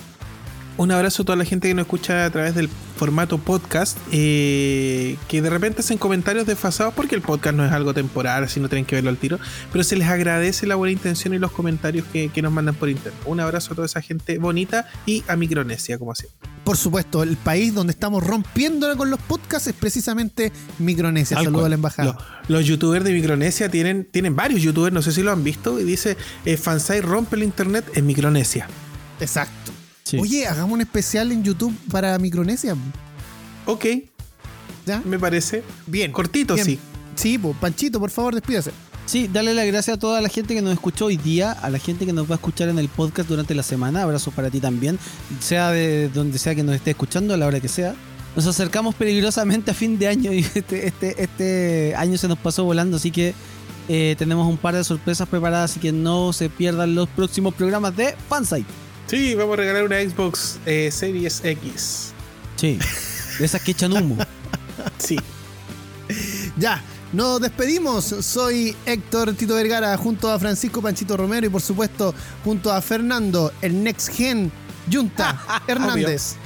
Un 0.82 0.90
abrazo 0.90 1.22
a 1.22 1.24
toda 1.24 1.36
la 1.36 1.44
gente 1.44 1.68
que 1.68 1.74
nos 1.74 1.84
escucha 1.84 2.24
a 2.24 2.30
través 2.30 2.56
del 2.56 2.68
formato 2.96 3.38
podcast, 3.38 3.96
eh, 4.10 5.16
que 5.28 5.40
de 5.40 5.48
repente 5.48 5.80
hacen 5.80 5.96
comentarios 5.96 6.44
desfasados 6.44 6.92
porque 6.92 7.14
el 7.14 7.20
podcast 7.20 7.54
no 7.54 7.64
es 7.64 7.70
algo 7.70 7.94
temporal, 7.94 8.42
así 8.42 8.58
no 8.58 8.68
tienen 8.68 8.84
que 8.84 8.96
verlo 8.96 9.08
al 9.08 9.16
tiro, 9.16 9.38
pero 9.70 9.84
se 9.84 9.94
les 9.94 10.08
agradece 10.08 10.66
la 10.66 10.74
buena 10.74 10.90
intención 10.90 11.34
y 11.34 11.38
los 11.38 11.52
comentarios 11.52 12.04
que, 12.12 12.30
que 12.30 12.42
nos 12.42 12.52
mandan 12.52 12.74
por 12.74 12.88
internet. 12.88 13.14
Un 13.26 13.38
abrazo 13.38 13.74
a 13.74 13.76
toda 13.76 13.86
esa 13.86 14.02
gente 14.02 14.38
bonita 14.38 14.88
y 15.06 15.22
a 15.28 15.36
Micronesia, 15.36 16.00
como 16.00 16.16
siempre. 16.16 16.50
Por 16.64 16.76
supuesto, 16.76 17.22
el 17.22 17.36
país 17.36 17.72
donde 17.72 17.92
estamos 17.92 18.26
rompiéndola 18.26 18.96
con 18.96 19.08
los 19.08 19.20
podcasts 19.20 19.68
es 19.68 19.74
precisamente 19.74 20.50
Micronesia. 20.80 21.36
Tal 21.36 21.44
Saludo 21.44 21.60
cual. 21.60 21.66
a 21.66 21.68
la 21.68 21.74
embajada. 21.76 22.12
Los, 22.48 22.50
los 22.58 22.66
youtubers 22.66 23.04
de 23.04 23.12
Micronesia 23.12 23.68
tienen, 23.68 24.04
tienen 24.10 24.34
varios 24.34 24.60
youtubers, 24.62 24.92
no 24.92 25.00
sé 25.00 25.12
si 25.12 25.22
lo 25.22 25.30
han 25.30 25.44
visto, 25.44 25.78
y 25.78 25.84
dice, 25.84 26.16
eh, 26.44 26.56
Fansai 26.56 27.02
rompe 27.02 27.36
el 27.36 27.44
internet 27.44 27.84
en 27.94 28.04
Micronesia. 28.04 28.66
Exacto. 29.20 29.71
Sí. 30.12 30.18
Oye, 30.18 30.46
hagamos 30.46 30.74
un 30.74 30.82
especial 30.82 31.32
en 31.32 31.42
YouTube 31.42 31.74
para 31.90 32.18
Micronesia. 32.18 32.76
Ok, 33.64 33.86
¿Ya? 34.84 35.00
me 35.06 35.18
parece. 35.18 35.62
Bien. 35.86 36.12
Cortito, 36.12 36.54
Bien. 36.54 36.66
sí. 36.66 36.78
Sí, 37.14 37.38
Panchito, 37.38 37.98
por 37.98 38.10
favor, 38.10 38.34
despídase. 38.34 38.72
Sí, 39.06 39.26
darle 39.26 39.54
las 39.54 39.66
gracias 39.66 39.96
a 39.96 39.98
toda 39.98 40.20
la 40.20 40.28
gente 40.28 40.54
que 40.54 40.60
nos 40.60 40.74
escuchó 40.74 41.06
hoy 41.06 41.16
día, 41.16 41.52
a 41.52 41.70
la 41.70 41.78
gente 41.78 42.04
que 42.04 42.12
nos 42.12 42.30
va 42.30 42.34
a 42.34 42.36
escuchar 42.36 42.68
en 42.68 42.78
el 42.78 42.90
podcast 42.90 43.26
durante 43.26 43.54
la 43.54 43.62
semana. 43.62 44.02
Abrazos 44.02 44.34
para 44.34 44.50
ti 44.50 44.60
también, 44.60 44.98
sea 45.40 45.70
de 45.70 46.10
donde 46.10 46.38
sea 46.38 46.54
que 46.54 46.62
nos 46.62 46.74
esté 46.74 46.90
escuchando, 46.90 47.32
a 47.32 47.38
la 47.38 47.46
hora 47.46 47.58
que 47.58 47.68
sea. 47.68 47.94
Nos 48.36 48.46
acercamos 48.46 48.94
peligrosamente 48.94 49.70
a 49.70 49.74
fin 49.74 49.98
de 49.98 50.08
año 50.08 50.30
y 50.30 50.40
este, 50.54 50.88
este, 50.88 51.22
este 51.22 51.94
año 51.96 52.18
se 52.18 52.28
nos 52.28 52.38
pasó 52.38 52.64
volando, 52.64 52.98
así 52.98 53.10
que 53.10 53.34
eh, 53.88 54.14
tenemos 54.18 54.46
un 54.46 54.58
par 54.58 54.74
de 54.74 54.84
sorpresas 54.84 55.26
preparadas, 55.26 55.70
así 55.70 55.80
que 55.80 55.90
no 55.92 56.34
se 56.34 56.50
pierdan 56.50 56.94
los 56.94 57.08
próximos 57.08 57.54
programas 57.54 57.96
de 57.96 58.14
Fansite. 58.28 58.68
Sí, 59.12 59.34
vamos 59.34 59.52
a 59.52 59.56
regalar 59.56 59.84
una 59.84 60.00
Xbox 60.00 60.58
eh, 60.64 60.90
Series 60.90 61.44
X. 61.44 62.14
Sí, 62.56 62.78
de 63.38 63.44
esas 63.44 63.60
que 63.60 63.72
echan 63.72 63.92
humo. 63.92 64.16
Sí. 64.96 65.18
Ya, 66.56 66.82
nos 67.12 67.38
despedimos. 67.38 68.04
Soy 68.04 68.74
Héctor 68.86 69.34
Tito 69.34 69.54
Vergara 69.54 69.94
junto 69.98 70.30
a 70.30 70.38
Francisco 70.38 70.80
Panchito 70.80 71.14
Romero 71.14 71.46
y 71.46 71.50
por 71.50 71.60
supuesto 71.60 72.14
junto 72.42 72.72
a 72.72 72.80
Fernando, 72.80 73.52
el 73.60 73.84
Next 73.84 74.08
Gen 74.14 74.50
Junta 74.90 75.38
Hernández. 75.66 76.36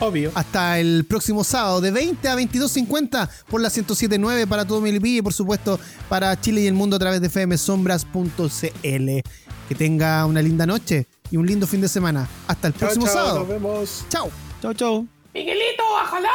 Obvio. 0.00 0.32
Hasta 0.34 0.80
el 0.80 1.04
próximo 1.04 1.44
sábado 1.44 1.80
de 1.80 1.92
20 1.92 2.28
a 2.28 2.34
22.50 2.34 3.30
por 3.48 3.60
la 3.60 3.68
107.9 3.68 4.48
para 4.48 4.64
todo 4.64 4.80
Melipilla 4.80 5.18
y 5.18 5.22
por 5.22 5.34
supuesto 5.34 5.78
para 6.08 6.38
Chile 6.40 6.62
y 6.62 6.66
el 6.66 6.74
mundo 6.74 6.96
a 6.96 6.98
través 6.98 7.20
de 7.20 7.28
fmsombras.cl. 7.28 9.20
Que 9.68 9.74
tenga 9.76 10.26
una 10.26 10.42
linda 10.42 10.66
noche 10.66 11.06
y 11.30 11.36
un 11.36 11.46
lindo 11.46 11.66
fin 11.66 11.80
de 11.80 11.88
semana. 11.88 12.28
Hasta 12.46 12.68
el 12.68 12.74
Chao, 12.74 12.80
próximo 12.80 13.06
chao, 13.06 13.14
sábado. 13.14 13.38
Nos 13.40 13.48
vemos. 13.48 14.04
Chao. 14.08 14.30
Chau, 14.62 14.74
chau. 14.74 15.06
Miguelito, 15.34 15.82
a 16.00 16.06
jalar. 16.06 16.30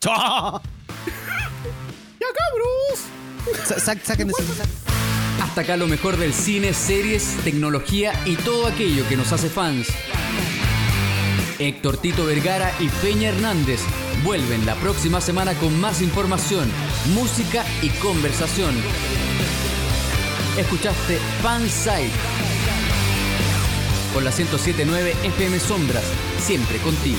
Chau. 0.00 0.60
Ya 2.20 2.26
cabros. 2.38 3.66
Sa- 3.66 3.80
sa- 3.80 4.04
Saquen 4.04 4.30
ese. 4.30 4.42
Hasta 5.42 5.62
acá 5.62 5.76
lo 5.76 5.88
mejor 5.88 6.16
del 6.16 6.32
cine, 6.32 6.72
series, 6.72 7.36
tecnología 7.44 8.12
y 8.24 8.36
todo 8.36 8.66
aquello 8.68 9.06
que 9.08 9.16
nos 9.16 9.32
hace 9.32 9.48
fans. 9.50 9.88
Héctor 11.58 11.96
Tito 11.96 12.24
Vergara 12.24 12.72
y 12.78 12.88
Peña 12.88 13.30
Hernández 13.30 13.80
vuelven 14.24 14.64
la 14.66 14.74
próxima 14.76 15.20
semana 15.20 15.54
con 15.54 15.80
más 15.80 16.00
información, 16.00 16.70
música 17.14 17.64
y 17.82 17.88
conversación. 17.90 18.74
Escuchaste 20.56 21.18
Fanside 21.42 22.10
por 24.12 24.22
la 24.22 24.30
1079 24.30 25.14
FM 25.22 25.58
Sombras, 25.58 26.04
siempre 26.38 26.78
contigo. 26.78 27.18